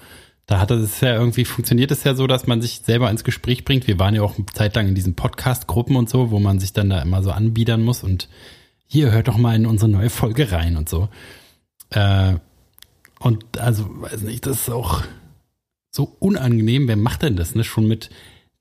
da 0.47 0.61
hat 0.61 0.71
es 0.71 1.01
ja 1.01 1.15
irgendwie, 1.15 1.45
funktioniert 1.45 1.91
es 1.91 2.05
ja 2.05 2.15
so, 2.15 2.27
dass 2.27 2.47
man 2.47 2.61
sich 2.61 2.81
selber 2.85 3.11
ins 3.11 3.25
Gespräch 3.25 3.65
bringt. 3.65 3.87
Wir 3.87 3.99
waren 3.99 4.15
ja 4.15 4.23
auch 4.23 4.37
eine 4.37 4.47
Zeit 4.47 4.77
lang 4.77 4.89
in 4.89 4.95
diesen 4.95 5.15
Podcast-Gruppen 5.15 5.97
und 5.97 6.11
so, 6.11 6.31
wo 6.31 6.39
man 6.39 6.61
sich 6.61 6.73
dann 6.73 6.91
da 6.91 7.01
immer 7.01 7.23
so 7.23 7.31
anbiedern 7.31 7.83
muss 7.83 8.03
und 8.03 8.29
hier 8.87 9.11
hört 9.11 9.29
doch 9.29 9.39
mal 9.39 9.57
in 9.57 9.67
unsere 9.67 9.91
neue 9.91 10.11
Folge 10.11 10.53
rein 10.53 10.77
und 10.77 10.89
so. 10.89 11.09
Äh, 11.91 12.35
und 13.19 13.59
also, 13.59 13.87
weiß 14.03 14.23
nicht, 14.23 14.45
das 14.47 14.61
ist 14.61 14.71
auch 14.71 15.03
so 15.91 16.17
unangenehm. 16.19 16.89
Wer 16.89 16.97
macht 16.97 17.23
denn 17.23 17.37
das, 17.37 17.55
ne? 17.55 17.65
Schon 17.65 17.87
mit 17.87 18.11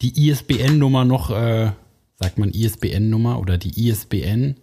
die 0.02 0.30
ISBN-Nummer 0.30 1.04
noch, 1.04 1.32
äh, 1.32 1.72
sagt 2.16 2.38
man 2.38 2.52
ISBN-Nummer 2.52 3.40
oder 3.40 3.58
die 3.58 3.90
ISBN? 3.90 4.56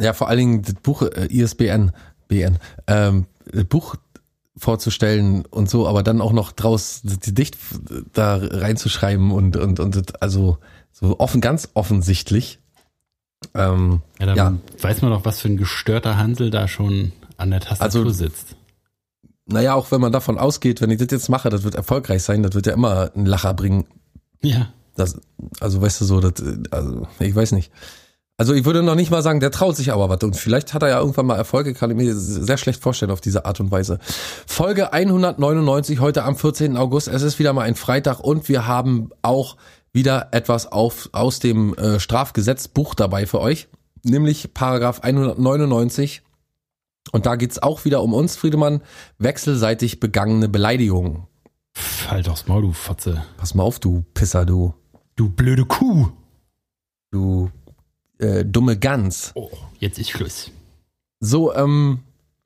Ja, 0.00 0.12
vor 0.12 0.28
allen 0.28 0.38
Dingen 0.38 0.62
das 0.62 0.74
Buch 0.74 1.02
äh, 1.02 1.26
ISBN, 1.30 1.92
BN, 2.28 2.58
ähm, 2.86 3.26
Buch 3.68 3.96
vorzustellen 4.58 5.44
und 5.46 5.70
so, 5.70 5.86
aber 5.86 6.02
dann 6.02 6.20
auch 6.20 6.32
noch 6.32 6.52
draus 6.52 7.00
die 7.02 7.34
Dicht 7.34 7.56
da 8.12 8.36
reinzuschreiben 8.36 9.30
und 9.30 9.56
und 9.56 9.80
und 9.80 10.22
also 10.22 10.58
so 10.92 11.18
offen, 11.20 11.40
ganz 11.40 11.68
offensichtlich. 11.74 12.58
Ähm, 13.54 14.02
ja, 14.18 14.26
dann 14.26 14.36
ja. 14.36 14.54
weiß 14.80 15.02
man 15.02 15.12
doch, 15.12 15.24
was 15.24 15.40
für 15.40 15.48
ein 15.48 15.56
gestörter 15.56 16.16
Hansel 16.16 16.50
da 16.50 16.66
schon 16.66 17.12
an 17.36 17.50
der 17.50 17.60
Tastatur 17.60 18.06
also, 18.06 18.10
sitzt. 18.10 18.56
Naja, 19.46 19.74
auch 19.74 19.90
wenn 19.90 20.00
man 20.00 20.12
davon 20.12 20.38
ausgeht, 20.38 20.80
wenn 20.80 20.90
ich 20.90 20.98
das 20.98 21.08
jetzt 21.10 21.28
mache, 21.28 21.48
das 21.48 21.62
wird 21.62 21.74
erfolgreich 21.74 22.22
sein, 22.22 22.42
das 22.42 22.54
wird 22.54 22.66
ja 22.66 22.74
immer 22.74 23.12
einen 23.14 23.26
Lacher 23.26 23.54
bringen. 23.54 23.86
Ja. 24.42 24.72
Das, 24.96 25.20
also 25.60 25.80
weißt 25.80 26.00
du 26.00 26.04
so, 26.04 26.20
das, 26.20 26.32
also 26.70 27.06
ich 27.20 27.34
weiß 27.34 27.52
nicht. 27.52 27.70
Also 28.40 28.54
ich 28.54 28.64
würde 28.64 28.84
noch 28.84 28.94
nicht 28.94 29.10
mal 29.10 29.20
sagen, 29.20 29.40
der 29.40 29.50
traut 29.50 29.76
sich 29.76 29.92
aber 29.92 30.08
was. 30.08 30.22
Und 30.22 30.36
vielleicht 30.36 30.72
hat 30.72 30.82
er 30.82 30.90
ja 30.90 31.00
irgendwann 31.00 31.26
mal 31.26 31.34
Erfolge, 31.34 31.74
kann 31.74 31.90
ich 31.90 31.96
mir 31.96 32.14
sehr 32.14 32.56
schlecht 32.56 32.80
vorstellen 32.80 33.10
auf 33.10 33.20
diese 33.20 33.44
Art 33.44 33.58
und 33.58 33.72
Weise. 33.72 33.98
Folge 34.46 34.92
199 34.92 35.98
heute 35.98 36.22
am 36.22 36.36
14. 36.36 36.76
August. 36.76 37.08
Es 37.08 37.22
ist 37.22 37.40
wieder 37.40 37.52
mal 37.52 37.62
ein 37.62 37.74
Freitag 37.74 38.20
und 38.20 38.48
wir 38.48 38.68
haben 38.68 39.10
auch 39.22 39.56
wieder 39.92 40.28
etwas 40.30 40.70
auf, 40.70 41.08
aus 41.10 41.40
dem 41.40 41.74
äh, 41.74 41.98
Strafgesetzbuch 41.98 42.94
dabei 42.94 43.26
für 43.26 43.40
euch. 43.40 43.66
Nämlich 44.04 44.54
Paragraph 44.54 45.00
199. 45.00 46.22
Und 47.10 47.26
da 47.26 47.34
geht's 47.34 47.60
auch 47.60 47.84
wieder 47.84 48.04
um 48.04 48.14
uns, 48.14 48.36
Friedemann. 48.36 48.82
Wechselseitig 49.18 49.98
begangene 49.98 50.48
Beleidigungen. 50.48 51.26
Halt 52.08 52.28
aufs 52.28 52.46
Maul, 52.46 52.62
du 52.62 52.72
Fotze. 52.72 53.24
Pass 53.36 53.56
mal 53.56 53.64
auf, 53.64 53.80
du 53.80 54.04
Pisser, 54.14 54.46
du. 54.46 54.74
Du 55.16 55.28
blöde 55.28 55.64
Kuh. 55.64 56.10
Du 57.10 57.50
äh, 58.18 58.44
dumme 58.44 58.78
Gans. 58.78 59.32
Oh, 59.34 59.50
jetzt 59.78 59.98
ist 59.98 60.10
Schluss. 60.10 60.50
So, 61.20 61.54
ähm. 61.54 62.00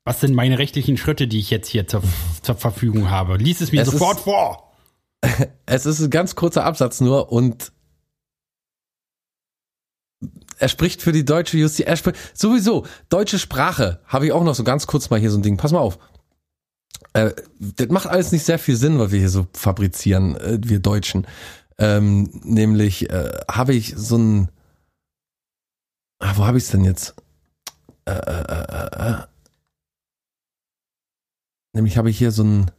Was 0.05 0.19
sind 0.19 0.33
meine 0.33 0.59
rechtlichen 0.59 0.97
Schritte, 0.97 1.27
die 1.27 1.39
ich 1.39 1.49
jetzt 1.49 1.69
hier 1.69 1.87
zur, 1.87 2.03
zur 2.41 2.55
Verfügung 2.55 3.09
habe? 3.09 3.37
Lies 3.37 3.61
es 3.61 3.71
mir 3.71 3.81
es 3.83 3.89
sofort 3.89 4.17
ist, 4.17 4.23
vor. 4.23 4.73
Es 5.65 5.85
ist 5.85 6.01
ein 6.01 6.09
ganz 6.09 6.35
kurzer 6.35 6.65
Absatz 6.65 6.99
nur 6.99 7.31
und 7.31 7.71
er 10.59 10.69
spricht 10.69 11.01
für 11.01 11.11
die 11.11 11.25
deutsche 11.25 11.57
Justiz. 11.57 11.85
Er 11.85 11.97
spricht 11.97 12.17
sowieso 12.37 12.85
deutsche 13.09 13.39
Sprache. 13.39 13.99
Habe 14.05 14.25
ich 14.25 14.31
auch 14.31 14.43
noch 14.43 14.55
so 14.55 14.63
ganz 14.63 14.87
kurz 14.87 15.09
mal 15.09 15.19
hier 15.19 15.31
so 15.31 15.37
ein 15.37 15.43
Ding. 15.43 15.57
Pass 15.57 15.71
mal 15.71 15.79
auf. 15.79 15.99
Äh, 17.13 17.31
das 17.59 17.87
macht 17.89 18.07
alles 18.07 18.31
nicht 18.31 18.43
sehr 18.43 18.59
viel 18.59 18.75
Sinn, 18.75 18.99
was 18.99 19.11
wir 19.11 19.19
hier 19.19 19.29
so 19.29 19.47
fabrizieren, 19.53 20.35
äh, 20.37 20.59
wir 20.63 20.79
Deutschen. 20.79 21.27
Ähm, 21.77 22.29
nämlich 22.43 23.09
äh, 23.09 23.31
habe 23.49 23.73
ich 23.73 23.93
so 23.95 24.17
ein 24.17 24.49
Ah, 26.23 26.37
wo 26.37 26.45
habe 26.45 26.57
ich 26.57 26.63
es 26.63 26.71
denn 26.71 26.85
jetzt? 26.85 27.15
Äh, 28.05 28.13
äh, 28.13 28.43
äh, 28.47 29.11
äh. 29.11 29.23
Nämlich 31.73 31.97
habe 31.97 32.09
ich 32.09 32.17
hier 32.17 32.31
so 32.31 32.45
ein. 32.45 32.71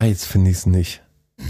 Ah, 0.00 0.06
jetzt 0.06 0.24
finde 0.24 0.50
ich 0.50 0.56
es 0.56 0.66
nicht. 0.66 1.00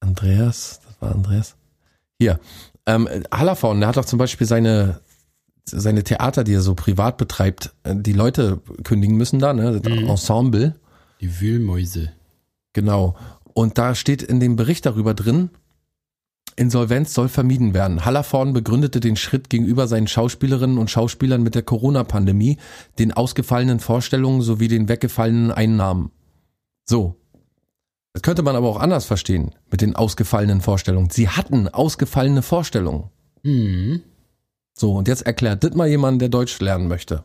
Andreas, 0.00 0.80
das 0.86 1.02
war 1.02 1.12
Andreas. 1.12 1.56
Hier, 2.20 2.38
ähm, 2.86 3.08
Hallerfaun, 3.32 3.80
der 3.80 3.88
hat 3.88 3.96
doch 3.96 4.04
zum 4.04 4.20
Beispiel 4.20 4.46
seine 4.46 5.00
seine 5.64 6.04
Theater, 6.04 6.44
die 6.44 6.54
er 6.54 6.60
so 6.60 6.76
privat 6.76 7.16
betreibt, 7.16 7.74
äh, 7.82 7.96
die 7.96 8.12
Leute 8.12 8.60
kündigen 8.84 9.16
müssen 9.16 9.40
da, 9.40 9.52
ne? 9.52 9.80
Das 9.80 9.92
mhm. 9.92 10.10
Ensemble. 10.10 10.78
Die 11.20 11.40
Wühlmäuse. 11.40 12.12
Genau. 12.72 13.16
Und 13.54 13.78
da 13.78 13.94
steht 13.94 14.22
in 14.22 14.40
dem 14.40 14.56
Bericht 14.56 14.84
darüber 14.84 15.14
drin, 15.14 15.50
Insolvenz 16.56 17.14
soll 17.14 17.28
vermieden 17.28 17.74
werden. 17.74 18.04
Hallervorn 18.04 18.52
begründete 18.52 19.00
den 19.00 19.16
Schritt 19.16 19.50
gegenüber 19.50 19.88
seinen 19.88 20.06
Schauspielerinnen 20.06 20.78
und 20.78 20.90
Schauspielern 20.90 21.42
mit 21.42 21.54
der 21.54 21.62
Corona-Pandemie, 21.62 22.58
den 22.98 23.12
ausgefallenen 23.12 23.80
Vorstellungen 23.80 24.42
sowie 24.42 24.68
den 24.68 24.88
weggefallenen 24.88 25.50
Einnahmen. 25.50 26.10
So. 26.84 27.16
Das 28.12 28.22
könnte 28.22 28.42
man 28.42 28.54
aber 28.54 28.68
auch 28.68 28.78
anders 28.78 29.06
verstehen 29.06 29.50
mit 29.70 29.80
den 29.80 29.96
ausgefallenen 29.96 30.60
Vorstellungen. 30.60 31.10
Sie 31.10 31.28
hatten 31.28 31.66
ausgefallene 31.66 32.42
Vorstellungen. 32.42 33.10
Mhm. 33.42 34.02
So, 34.72 34.94
und 34.94 35.08
jetzt 35.08 35.22
erklärt 35.22 35.64
das 35.64 35.74
mal 35.74 35.88
jemand, 35.88 36.22
der 36.22 36.28
Deutsch 36.28 36.60
lernen 36.60 36.86
möchte. 36.86 37.24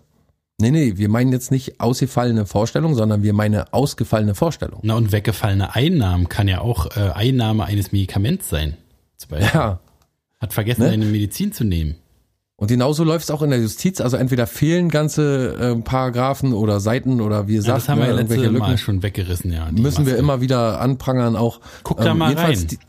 Nee, 0.62 0.72
nee, 0.72 0.98
wir 0.98 1.08
meinen 1.08 1.32
jetzt 1.32 1.52
nicht 1.52 1.80
ausgefallene 1.80 2.46
Vorstellung, 2.46 2.94
sondern 2.94 3.24
wir 3.24 3.34
meinen 3.34 3.64
ausgefallene 3.72 4.36
Vorstellung. 4.36 4.80
Na, 4.84 4.96
und 4.96 5.14
weggefallene 5.14 5.74
Einnahmen 5.74 6.28
kann 6.28 6.50
ja 6.50 6.60
auch 6.60 6.98
äh, 6.98 7.12
Einnahme 7.14 7.64
eines 7.64 7.94
Medikaments 7.94 8.50
sein. 8.50 8.76
Zum 9.16 9.30
Beispiel. 9.30 9.50
Ja. 9.54 9.80
Hat 10.40 10.54
vergessen, 10.54 10.84
ne? 10.84 10.90
eine 10.90 11.06
Medizin 11.06 11.54
zu 11.54 11.64
nehmen. 11.64 11.96
Und 12.60 12.68
genauso 12.68 13.06
läuft 13.06 13.24
es 13.24 13.32
auch 13.32 13.42
in 13.42 13.52
der 13.52 13.60
Justiz. 13.60 14.02
Also 14.02 14.18
entweder 14.18 14.46
fehlen 14.48 14.90
ganze 14.90 15.78
äh, 15.78 15.82
Paragraphen 15.82 16.52
oder 16.52 16.82
Seiten 16.82 17.22
oder 17.22 17.48
wie 17.48 17.56
ihr 17.56 17.62
ja, 17.62 17.76
das 17.76 17.88
haben 17.88 18.02
wir 18.02 18.08
ja 18.08 18.14
letzte 18.14 18.36
Lücken. 18.36 18.58
Mal 18.58 18.78
schon 18.78 19.02
weggerissen, 19.02 19.54
ja. 19.54 19.72
Müssen 19.72 19.82
Maske. 19.82 20.06
wir 20.08 20.18
immer 20.18 20.42
wieder 20.42 20.82
anprangern 20.82 21.38
auch. 21.38 21.62
Guck 21.84 22.00
da 22.00 22.12
ähm, 22.12 22.18
mal 22.18 22.34
rein. 22.34 22.68
Die, 22.68 22.80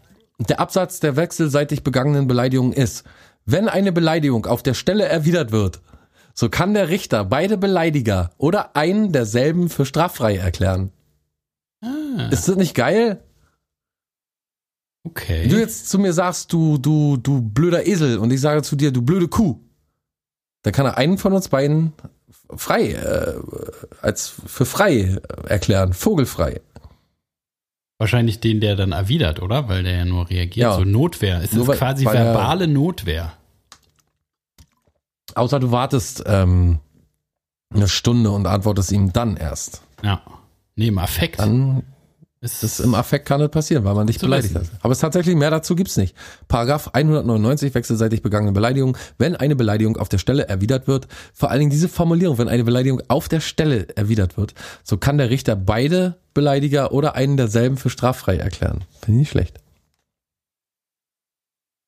der 0.40 0.58
Absatz 0.58 0.98
der 0.98 1.14
wechselseitig 1.14 1.84
begangenen 1.84 2.26
Beleidigung 2.26 2.72
ist, 2.72 3.04
wenn 3.46 3.68
eine 3.68 3.92
Beleidigung 3.92 4.46
auf 4.46 4.64
der 4.64 4.74
Stelle 4.74 5.04
erwidert 5.04 5.52
wird, 5.52 5.80
so 6.34 6.48
kann 6.48 6.74
der 6.74 6.88
Richter 6.88 7.24
beide 7.24 7.58
Beleidiger 7.58 8.30
oder 8.38 8.76
einen 8.76 9.12
derselben 9.12 9.68
für 9.68 9.86
straffrei 9.86 10.36
erklären. 10.36 10.92
Ah. 11.82 12.28
Ist 12.30 12.48
das 12.48 12.56
nicht 12.56 12.74
geil? 12.74 13.22
Okay. 15.04 15.42
Wenn 15.42 15.50
du 15.50 15.58
jetzt 15.58 15.88
zu 15.88 15.98
mir 15.98 16.12
sagst, 16.12 16.52
du, 16.52 16.78
du, 16.78 17.16
du 17.16 17.40
blöder 17.40 17.86
Esel 17.86 18.18
und 18.18 18.30
ich 18.30 18.40
sage 18.40 18.62
zu 18.62 18.76
dir, 18.76 18.92
du 18.92 19.02
blöde 19.02 19.28
Kuh, 19.28 19.58
dann 20.62 20.72
kann 20.72 20.86
er 20.86 20.98
einen 20.98 21.16
von 21.16 21.32
uns 21.32 21.48
beiden 21.48 21.94
frei, 22.56 22.92
äh, 22.92 23.34
als 24.02 24.34
für 24.46 24.66
frei 24.66 25.18
erklären, 25.46 25.94
vogelfrei. 25.94 26.60
Wahrscheinlich 27.98 28.40
den, 28.40 28.60
der 28.60 28.76
dann 28.76 28.92
erwidert, 28.92 29.42
oder? 29.42 29.68
Weil 29.68 29.82
der 29.82 29.92
ja 29.92 30.04
nur 30.04 30.28
reagiert. 30.30 30.56
Ja. 30.56 30.74
So 30.74 30.84
Notwehr. 30.84 31.42
Es 31.42 31.52
ist 31.52 31.66
quasi 31.66 32.04
verbale 32.06 32.66
Notwehr. 32.66 33.34
Außer 35.36 35.60
du 35.60 35.70
wartest 35.70 36.24
ähm, 36.26 36.78
eine 37.72 37.88
Stunde 37.88 38.30
und 38.30 38.46
antwortest 38.46 38.92
ihm 38.92 39.12
dann 39.12 39.36
erst. 39.36 39.82
Ja. 40.02 40.22
Nee, 40.76 40.88
im 40.88 40.98
Affekt. 40.98 41.38
Dann 41.38 41.82
ist 42.42 42.62
das 42.62 42.80
im 42.80 42.94
Affekt 42.94 43.26
kann 43.26 43.38
das 43.38 43.50
passieren, 43.50 43.84
weil 43.84 43.94
man 43.94 44.06
dich 44.06 44.18
beleidigt 44.18 44.54
hat. 44.54 44.64
Aber 44.80 44.92
es 44.92 44.98
tatsächlich 44.98 45.36
mehr 45.36 45.50
dazu 45.50 45.76
gibt's 45.76 45.98
nicht. 45.98 46.16
Paragraph 46.48 46.88
199 46.94 47.74
wechselseitig 47.74 48.22
begangene 48.22 48.52
Beleidigung. 48.52 48.96
Wenn 49.18 49.36
eine 49.36 49.56
Beleidigung 49.56 49.98
auf 49.98 50.08
der 50.08 50.16
Stelle 50.16 50.48
erwidert 50.48 50.88
wird, 50.88 51.06
vor 51.34 51.50
allen 51.50 51.60
Dingen 51.60 51.70
diese 51.70 51.90
Formulierung, 51.90 52.38
wenn 52.38 52.48
eine 52.48 52.64
Beleidigung 52.64 53.02
auf 53.08 53.28
der 53.28 53.40
Stelle 53.40 53.88
erwidert 53.94 54.38
wird, 54.38 54.54
so 54.84 54.96
kann 54.96 55.18
der 55.18 55.28
Richter 55.28 55.54
beide 55.54 56.16
Beleidiger 56.32 56.92
oder 56.92 57.14
einen 57.14 57.36
derselben 57.36 57.76
für 57.76 57.90
straffrei 57.90 58.36
erklären. 58.36 58.84
Finde 59.02 59.18
ich 59.20 59.24
nicht 59.24 59.30
schlecht. 59.30 59.60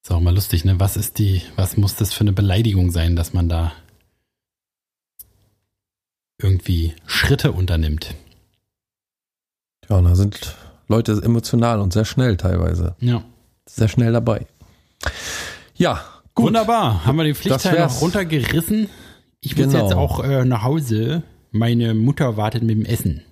Ist 0.02 0.10
auch 0.10 0.20
mal 0.20 0.34
lustig, 0.34 0.64
ne? 0.64 0.80
Was 0.80 0.96
ist 0.96 1.18
die, 1.18 1.42
was 1.56 1.76
muss 1.76 1.94
das 1.94 2.12
für 2.12 2.22
eine 2.22 2.32
Beleidigung 2.32 2.90
sein, 2.90 3.14
dass 3.14 3.32
man 3.32 3.48
da 3.48 3.72
irgendwie 6.40 6.94
Schritte 7.06 7.52
unternimmt? 7.52 8.14
Ja, 9.88 10.00
da 10.00 10.14
sind 10.16 10.56
Leute 10.88 11.20
emotional 11.22 11.80
und 11.80 11.92
sehr 11.92 12.04
schnell 12.04 12.36
teilweise. 12.36 12.96
Ja. 13.00 13.22
Sehr 13.68 13.88
schnell 13.88 14.12
dabei. 14.12 14.46
Ja, 15.76 16.04
gut. 16.34 16.46
Wunderbar. 16.46 17.06
Haben 17.06 17.16
wir 17.18 17.24
den 17.24 17.34
Das 17.34 17.40
Pflichtteil 17.42 17.78
noch 17.86 18.00
runtergerissen. 18.00 18.88
Ich 19.40 19.56
muss 19.56 19.66
Genau. 19.72 19.84
jetzt 19.84 19.94
auch 19.94 20.22
äh, 20.24 20.44
nach 20.44 20.62
Hause. 20.62 21.22
Meine 21.52 21.94
Mutter 21.94 22.36
wartet 22.36 22.62
mit 22.62 22.70
dem 22.76 22.84
Essen. 22.84 23.22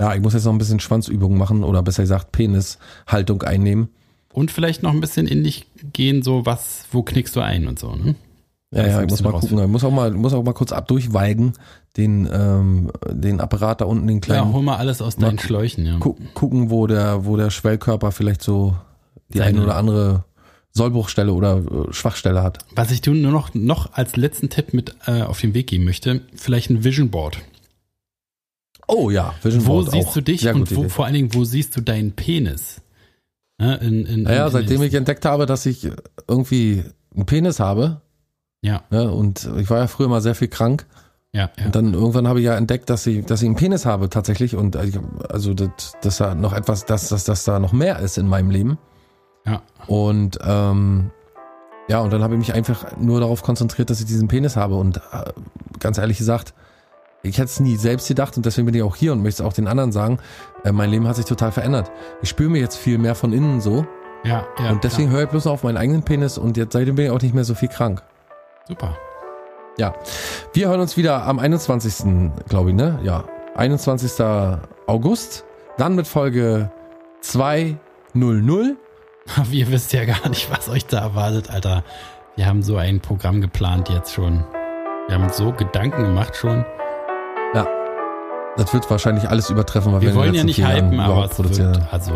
Ja, 0.00 0.14
ich 0.14 0.20
muss 0.22 0.32
jetzt 0.32 0.44
noch 0.44 0.52
ein 0.52 0.58
bisschen 0.58 0.80
Schwanzübungen 0.80 1.36
machen 1.38 1.64
oder 1.64 1.82
besser 1.82 2.02
gesagt 2.02 2.32
Penishaltung 2.32 3.42
einnehmen. 3.42 3.90
Und 4.32 4.50
vielleicht 4.50 4.82
noch 4.82 4.92
ein 4.92 5.00
bisschen 5.00 5.26
in 5.26 5.44
dich 5.44 5.66
gehen, 5.92 6.22
so 6.22 6.46
was, 6.46 6.86
wo 6.90 7.02
knickst 7.02 7.36
du 7.36 7.40
ein 7.40 7.66
und 7.66 7.78
so, 7.78 7.94
ne? 7.94 8.14
Ja, 8.74 8.86
ja, 8.86 9.02
ich 9.02 9.10
muss 9.10 9.22
mal 9.22 9.32
gucken. 9.32 9.58
Ich 9.58 9.68
muss 9.68 9.84
auch 9.84 9.90
mal, 9.90 10.10
muss 10.12 10.32
auch 10.32 10.42
mal 10.42 10.54
kurz 10.54 10.72
ab 10.72 10.88
durchweigen, 10.88 11.52
den, 11.98 12.26
ähm, 12.32 12.90
den 13.10 13.40
Apparat 13.40 13.82
da 13.82 13.84
unten, 13.84 14.06
den 14.06 14.16
Ja, 14.16 14.20
kleinen. 14.20 14.52
hol 14.54 14.62
mal 14.62 14.76
alles 14.76 15.02
aus 15.02 15.16
deinen 15.16 15.38
Schläuchen, 15.38 15.84
ja. 15.84 15.98
gu 15.98 16.14
gucken, 16.32 16.70
wo 16.70 16.86
der, 16.86 17.26
wo 17.26 17.36
der 17.36 17.50
Schwellkörper 17.50 18.12
vielleicht 18.12 18.40
so 18.42 18.74
die 19.28 19.38
Seine- 19.38 19.58
eine 19.58 19.64
oder 19.64 19.76
andere 19.76 20.24
Sollbruchstelle 20.72 21.34
oder 21.34 21.58
äh, 21.58 21.92
Schwachstelle 21.92 22.42
hat. 22.42 22.60
Was 22.74 22.90
ich 22.90 23.02
dir 23.02 23.12
nur 23.12 23.30
noch, 23.32 23.52
noch 23.52 23.92
als 23.92 24.16
letzten 24.16 24.48
Tipp 24.48 24.72
mit 24.72 24.94
äh, 25.06 25.20
auf 25.20 25.38
den 25.38 25.52
Weg 25.52 25.66
geben 25.66 25.84
möchte, 25.84 26.22
vielleicht 26.34 26.70
ein 26.70 26.82
Vision 26.82 27.10
Board. 27.10 27.38
Oh 28.88 29.10
ja, 29.10 29.34
Vision 29.42 29.66
Wo 29.66 29.72
Board 29.74 29.90
siehst 29.92 30.08
auch. 30.08 30.12
du 30.14 30.20
dich 30.22 30.40
Sehr 30.40 30.54
und 30.54 30.70
wo, 30.74 30.80
Idee. 30.80 30.88
vor 30.88 31.04
allen 31.04 31.14
Dingen, 31.14 31.34
wo 31.34 31.44
siehst 31.44 31.76
du 31.76 31.80
deinen 31.80 32.12
Penis? 32.12 32.80
Ja, 33.62 33.74
in, 33.74 34.04
in, 34.06 34.22
Naja, 34.24 34.46
in, 34.46 34.52
seitdem 34.52 34.82
ich 34.82 34.94
entdeckt 34.94 35.24
habe, 35.24 35.46
dass 35.46 35.66
ich 35.66 35.88
irgendwie 36.28 36.84
einen 37.14 37.26
Penis 37.26 37.60
habe, 37.60 38.00
Ja, 38.60 38.82
ne, 38.90 39.10
und 39.10 39.48
ich 39.58 39.70
war 39.70 39.78
ja 39.78 39.86
früher 39.86 40.08
mal 40.08 40.20
sehr 40.20 40.34
viel 40.34 40.48
krank, 40.48 40.86
ja, 41.34 41.50
ja. 41.58 41.64
Und 41.64 41.74
dann 41.74 41.94
irgendwann 41.94 42.28
habe 42.28 42.40
ich 42.40 42.44
ja 42.44 42.56
entdeckt, 42.56 42.90
dass 42.90 43.06
ich, 43.06 43.24
dass 43.24 43.40
ich 43.40 43.46
einen 43.46 43.56
Penis 43.56 43.86
habe 43.86 44.10
tatsächlich 44.10 44.54
und 44.54 44.76
äh, 44.76 44.92
also 45.30 45.54
das, 45.54 45.96
dass 46.02 46.18
da 46.18 46.34
noch 46.34 46.52
etwas, 46.52 46.84
dass, 46.84 47.08
dass, 47.08 47.24
dass 47.24 47.44
da 47.44 47.58
noch 47.58 47.72
mehr 47.72 48.00
ist 48.00 48.18
in 48.18 48.28
meinem 48.28 48.50
Leben. 48.50 48.78
ja. 49.46 49.62
Und 49.86 50.38
ähm, 50.44 51.10
ja, 51.88 52.00
und 52.00 52.12
dann 52.12 52.22
habe 52.22 52.34
ich 52.34 52.38
mich 52.38 52.54
einfach 52.54 52.96
nur 52.96 53.20
darauf 53.20 53.42
konzentriert, 53.42 53.90
dass 53.90 54.00
ich 54.00 54.06
diesen 54.06 54.28
Penis 54.28 54.56
habe. 54.56 54.76
Und 54.76 54.98
äh, 54.98 55.32
ganz 55.80 55.98
ehrlich 55.98 56.18
gesagt, 56.18 56.54
ich 57.22 57.38
hätte 57.38 57.46
es 57.46 57.60
nie 57.60 57.76
selbst 57.76 58.08
gedacht 58.08 58.36
und 58.36 58.44
deswegen 58.46 58.66
bin 58.66 58.74
ich 58.74 58.82
auch 58.82 58.96
hier 58.96 59.12
und 59.12 59.22
möchte 59.22 59.42
es 59.42 59.46
auch 59.48 59.52
den 59.52 59.68
anderen 59.68 59.92
sagen. 59.92 60.18
Äh, 60.64 60.72
mein 60.72 60.90
Leben 60.90 61.06
hat 61.06 61.16
sich 61.16 61.24
total 61.24 61.52
verändert. 61.52 61.90
Ich 62.22 62.28
spüre 62.28 62.50
mir 62.50 62.60
jetzt 62.60 62.76
viel 62.76 62.98
mehr 62.98 63.14
von 63.14 63.32
innen 63.32 63.60
so 63.60 63.86
Ja, 64.24 64.44
ja. 64.58 64.70
und 64.70 64.82
deswegen 64.84 65.10
höre 65.10 65.24
ich 65.24 65.28
bloß 65.28 65.46
auf 65.46 65.62
meinen 65.62 65.76
eigenen 65.76 66.02
Penis 66.02 66.38
und 66.38 66.56
jetzt 66.56 66.72
seitdem 66.72 66.96
bin 66.96 67.06
ich 67.06 67.10
auch 67.10 67.20
nicht 67.20 67.34
mehr 67.34 67.44
so 67.44 67.54
viel 67.54 67.68
krank. 67.68 68.02
ja. 68.02 68.68
Super. 68.68 68.96
Ja, 69.78 69.94
wir 70.52 70.68
hören 70.68 70.80
uns 70.80 70.98
wieder 70.98 71.24
am 71.26 71.38
21. 71.38 72.04
glaube 72.48 72.70
ich, 72.70 72.76
ne? 72.76 72.98
Ja, 73.02 73.24
21. 73.54 74.22
August. 74.86 75.44
Dann 75.78 75.94
mit 75.94 76.06
Folge 76.06 76.70
200. 77.22 77.78
Aber 79.36 79.48
ihr 79.50 79.70
wisst 79.70 79.92
ja 79.94 80.04
gar 80.04 80.28
nicht, 80.28 80.50
was 80.50 80.68
euch 80.68 80.84
da 80.86 80.98
erwartet, 81.00 81.50
Alter. 81.50 81.84
Wir 82.36 82.46
haben 82.46 82.62
so 82.62 82.76
ein 82.76 83.00
Programm 83.00 83.40
geplant 83.40 83.88
jetzt 83.88 84.12
schon. 84.12 84.44
Wir 85.08 85.14
haben 85.14 85.24
uns 85.24 85.38
so 85.38 85.52
Gedanken 85.52 86.02
gemacht 86.02 86.36
schon. 86.36 86.66
Ja, 87.54 87.66
das 88.56 88.72
wird 88.72 88.88
wahrscheinlich 88.90 89.28
alles 89.28 89.50
übertreffen, 89.50 89.92
weil 89.92 90.00
wir, 90.00 90.08
Wir 90.10 90.14
wollen 90.14 90.34
ja 90.34 90.44
nicht 90.44 90.58
hypen, 90.66 90.98
aber 91.00 91.26
es 91.26 91.30
produziert 91.34 91.74
wird, 91.76 91.92
also, 91.92 92.12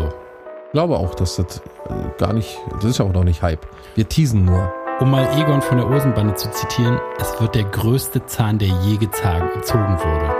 Ich 0.65 0.71
glaube 0.71 0.97
auch, 0.97 1.13
dass 1.15 1.35
das 1.35 1.57
äh, 1.89 1.93
gar 2.17 2.33
nicht, 2.33 2.57
das 2.75 2.85
ist 2.85 2.97
ja 2.97 3.05
auch 3.05 3.13
noch 3.13 3.23
nicht 3.23 3.41
Hype. 3.41 3.65
Wir 3.95 4.07
teasen 4.07 4.45
nur. 4.45 4.71
um 4.99 5.11
mal 5.11 5.27
Egon 5.37 5.61
von 5.61 5.77
der 5.77 5.87
Osenbande 5.89 6.33
zu 6.35 6.49
zitieren, 6.51 6.99
es 7.19 7.39
wird 7.39 7.53
der 7.55 7.65
größte 7.65 8.25
Zahn, 8.25 8.57
der 8.57 8.69
je 8.69 8.97
gezogen 8.97 9.97
wurde. 9.99 10.35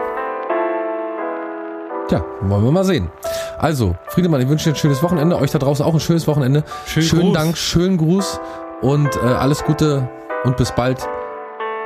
Tja, 2.07 2.23
wollen 2.41 2.63
wir 2.63 2.71
mal 2.71 2.85
sehen. 2.85 3.11
Also, 3.59 3.95
Friedemann, 4.07 4.41
ich 4.41 4.47
wünsche 4.47 4.65
dir 4.65 4.71
ein 4.75 4.77
schönes 4.77 5.03
Wochenende. 5.03 5.37
Euch 5.37 5.51
da 5.51 5.59
draußen 5.59 5.85
auch 5.85 5.93
ein 5.93 5.99
schönes 5.99 6.25
Wochenende. 6.27 6.63
Schönen 6.85 7.05
schönen 7.05 7.21
Gruß. 7.23 7.33
Dank, 7.33 7.57
schönen 7.57 7.97
Gruß 7.97 8.39
und 8.81 9.15
äh, 9.17 9.19
alles 9.27 9.63
Gute 9.65 10.07
und 10.45 10.55
bis 10.57 10.71
bald. 10.71 11.05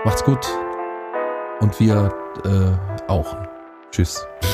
Macht's 0.05 0.23
gut. 0.23 0.47
Und 1.59 1.79
wir 1.79 2.13
äh, 2.45 3.07
auch. 3.07 3.35
Tschüss. 3.91 4.25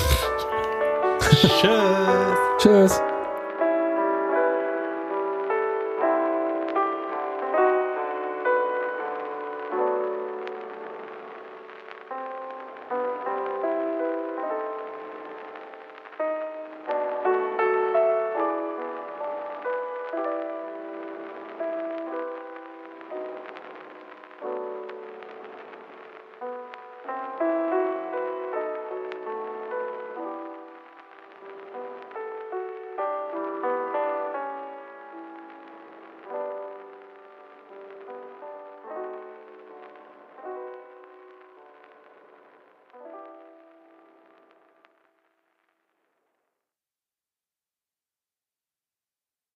Tschüss. 1.30 2.38
Tschüss. 2.58 3.02